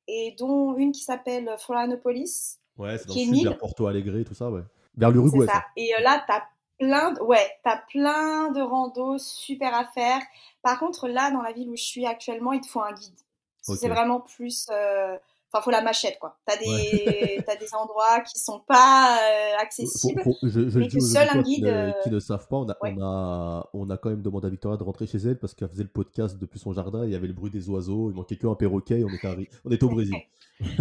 et 0.07 0.35
dont 0.37 0.75
une 0.75 0.91
qui 0.91 1.01
s'appelle 1.01 1.55
Florianopolis. 1.59 2.59
Ouais, 2.77 2.97
c'est 2.97 3.07
dans 3.07 3.13
le 3.13 3.19
sud, 3.19 3.43
vers 3.43 3.57
Porto 3.57 3.87
Alegre, 3.87 4.23
tout 4.25 4.33
ça, 4.33 4.49
ouais. 4.49 4.61
Vers 4.95 5.11
l'Uruguay. 5.11 5.45
ça. 5.45 5.65
Et 5.77 5.93
euh, 5.95 6.01
là, 6.01 6.23
t'as 6.27 6.43
plein, 6.79 7.11
de, 7.13 7.21
ouais, 7.21 7.47
as 7.63 7.77
plein 7.89 8.51
de 8.51 8.61
randos 8.61 9.17
super 9.19 9.73
à 9.75 9.85
faire. 9.85 10.21
Par 10.61 10.79
contre, 10.79 11.07
là, 11.07 11.31
dans 11.31 11.41
la 11.41 11.51
ville 11.51 11.69
où 11.69 11.75
je 11.75 11.83
suis 11.83 12.05
actuellement, 12.05 12.53
il 12.53 12.61
te 12.61 12.67
faut 12.67 12.81
un 12.81 12.93
guide. 12.93 13.13
C'est 13.61 13.89
vraiment 13.89 14.21
plus, 14.21 14.67
euh, 14.71 15.17
Enfin, 15.51 15.63
faut 15.63 15.71
la 15.71 15.81
machette, 15.81 16.19
quoi. 16.19 16.37
T'as 16.45 16.57
des, 16.57 17.43
as 17.47 17.55
des 17.55 17.73
endroits 17.73 18.19
qui 18.21 18.37
sont 18.37 18.59
pas 18.59 19.17
euh, 19.17 19.57
accessibles. 19.59 20.23
je, 20.43 20.69
je 20.69 20.79
mais 20.79 20.87
que 20.87 20.99
seul 20.99 21.27
un 21.31 21.41
guide. 21.41 21.65
Euh, 21.65 21.91
qui 22.03 22.11
ne, 22.11 22.19
savent 22.19 22.47
pas, 22.47 22.57
on 22.57 22.69
a, 22.69 22.77
on, 22.81 23.01
a, 23.01 23.69
on 23.73 23.89
a 23.89 23.97
quand 23.97 24.09
même 24.09 24.21
demandé 24.21 24.45
à 24.45 24.51
Victoria 24.51 24.77
de 24.77 24.83
rentrer 24.83 25.07
chez 25.07 25.17
elle 25.17 25.39
parce 25.39 25.55
qu'elle 25.55 25.69
faisait 25.69 25.83
le 25.83 25.89
podcast 25.89 26.37
depuis 26.37 26.59
son 26.59 26.73
jardin. 26.73 27.03
Il 27.03 27.11
y 27.11 27.15
avait 27.15 27.27
le 27.27 27.33
bruit 27.33 27.49
des 27.49 27.67
oiseaux, 27.67 28.11
il 28.11 28.15
manquait 28.15 28.37
qu'un 28.37 28.53
perroquet. 28.53 29.03
On 29.03 29.13
était, 29.13 29.49
on 29.65 29.71
était 29.71 29.83
au 29.83 29.89
Brésil. 29.89 30.15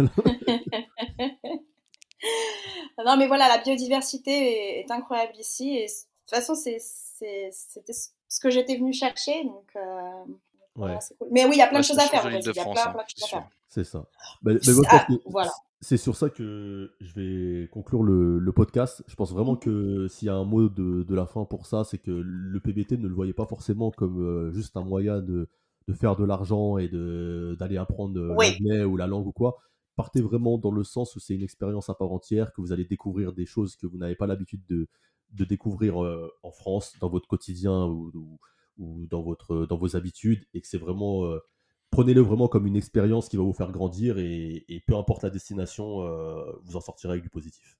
non, 3.05 3.15
mais 3.17 3.27
voilà, 3.27 3.47
la 3.47 3.57
biodiversité 3.57 4.81
est, 4.81 4.91
incroyable 4.91 5.33
ici. 5.39 5.77
Et 5.77 5.85
de 5.85 5.91
toute 5.91 6.29
façon, 6.29 6.53
c'était 6.53 7.49
ce 7.51 8.39
que 8.39 8.51
j'étais 8.51 8.77
venue 8.77 8.93
chercher. 8.93 9.45
Donc, 9.45 9.71
euh, 9.75 10.25
Mais 11.31 11.45
oui, 11.45 11.53
il 11.53 11.57
y 11.57 11.61
a 11.61 11.67
plein 11.67 11.79
de 11.79 11.85
choses 11.85 11.99
à 11.99 12.05
faire. 12.05 12.23
Il 12.29 12.33
y 12.33 12.49
a 12.49 12.53
plein, 12.53 12.63
plein 12.63 13.03
de 13.03 13.09
choses 13.09 13.23
à 13.23 13.27
faire. 13.27 13.49
C'est 13.69 13.83
ça. 13.83 14.09
Ah, 14.45 15.07
voilà. 15.27 15.51
C'est 15.81 15.95
sur 15.95 16.17
ça 16.17 16.29
que 16.29 16.91
je 16.99 17.13
vais 17.13 17.69
conclure 17.69 18.03
le, 18.03 18.51
podcast. 18.51 19.03
Je 19.07 19.15
pense 19.15 19.31
vraiment 19.31 19.53
mhm. 19.53 19.59
que 19.59 20.07
s'il 20.09 20.25
y 20.25 20.29
a 20.29 20.35
un 20.35 20.43
mot 20.43 20.67
de, 20.67 21.15
la 21.15 21.25
fin 21.25 21.45
pour 21.45 21.65
ça, 21.67 21.83
c'est 21.85 21.99
que 21.99 22.11
le 22.11 22.59
PBT 22.59 22.93
ne 22.93 23.07
le 23.07 23.13
voyait 23.13 23.33
pas 23.33 23.45
forcément 23.45 23.91
comme 23.91 24.21
euh, 24.21 24.51
juste 24.51 24.75
un 24.75 24.83
moyen 24.83 25.21
de, 25.21 25.47
faire 25.93 26.15
de 26.15 26.25
l'argent 26.25 26.77
et 26.77 26.87
d'aller 26.89 27.77
apprendre 27.77 28.19
l'anglais 28.19 28.83
ou 28.83 28.97
la 28.97 29.07
langue 29.07 29.27
ou 29.27 29.31
quoi. 29.31 29.57
Partez 29.95 30.21
vraiment 30.21 30.57
dans 30.57 30.71
le 30.71 30.83
sens 30.83 31.15
où 31.15 31.19
c'est 31.19 31.35
une 31.35 31.43
expérience 31.43 31.89
à 31.89 31.93
part 31.93 32.11
entière, 32.11 32.53
que 32.53 32.61
vous 32.61 32.71
allez 32.71 32.85
découvrir 32.85 33.33
des 33.33 33.45
choses 33.45 33.75
que 33.75 33.87
vous 33.87 33.97
n'avez 33.97 34.15
pas 34.15 34.27
l'habitude 34.27 34.61
de, 34.67 34.87
découvrir 35.45 36.03
euh, 36.03 36.29
en 36.43 36.51
France, 36.51 36.93
dans 36.99 37.09
votre 37.09 37.27
quotidien 37.27 37.85
ou, 37.85 38.11
dans, 38.77 39.21
votre, 39.21 39.65
dans 39.65 39.77
vos 39.77 39.95
habitudes, 39.95 40.45
et 40.53 40.61
que 40.61 40.67
c'est 40.67 40.77
vraiment 40.77 41.25
euh, 41.25 41.39
prenez-le 41.91 42.21
vraiment 42.21 42.47
comme 42.47 42.67
une 42.67 42.75
expérience 42.75 43.29
qui 43.29 43.37
va 43.37 43.43
vous 43.43 43.53
faire 43.53 43.71
grandir 43.71 44.17
et, 44.17 44.83
peu 44.87 44.95
importe 44.95 45.23
la 45.23 45.29
destination, 45.29 46.03
euh, 46.03 46.43
vous 46.63 46.75
en 46.75 46.81
sortirez 46.81 47.13
avec 47.13 47.23
du 47.23 47.29
positif. 47.29 47.77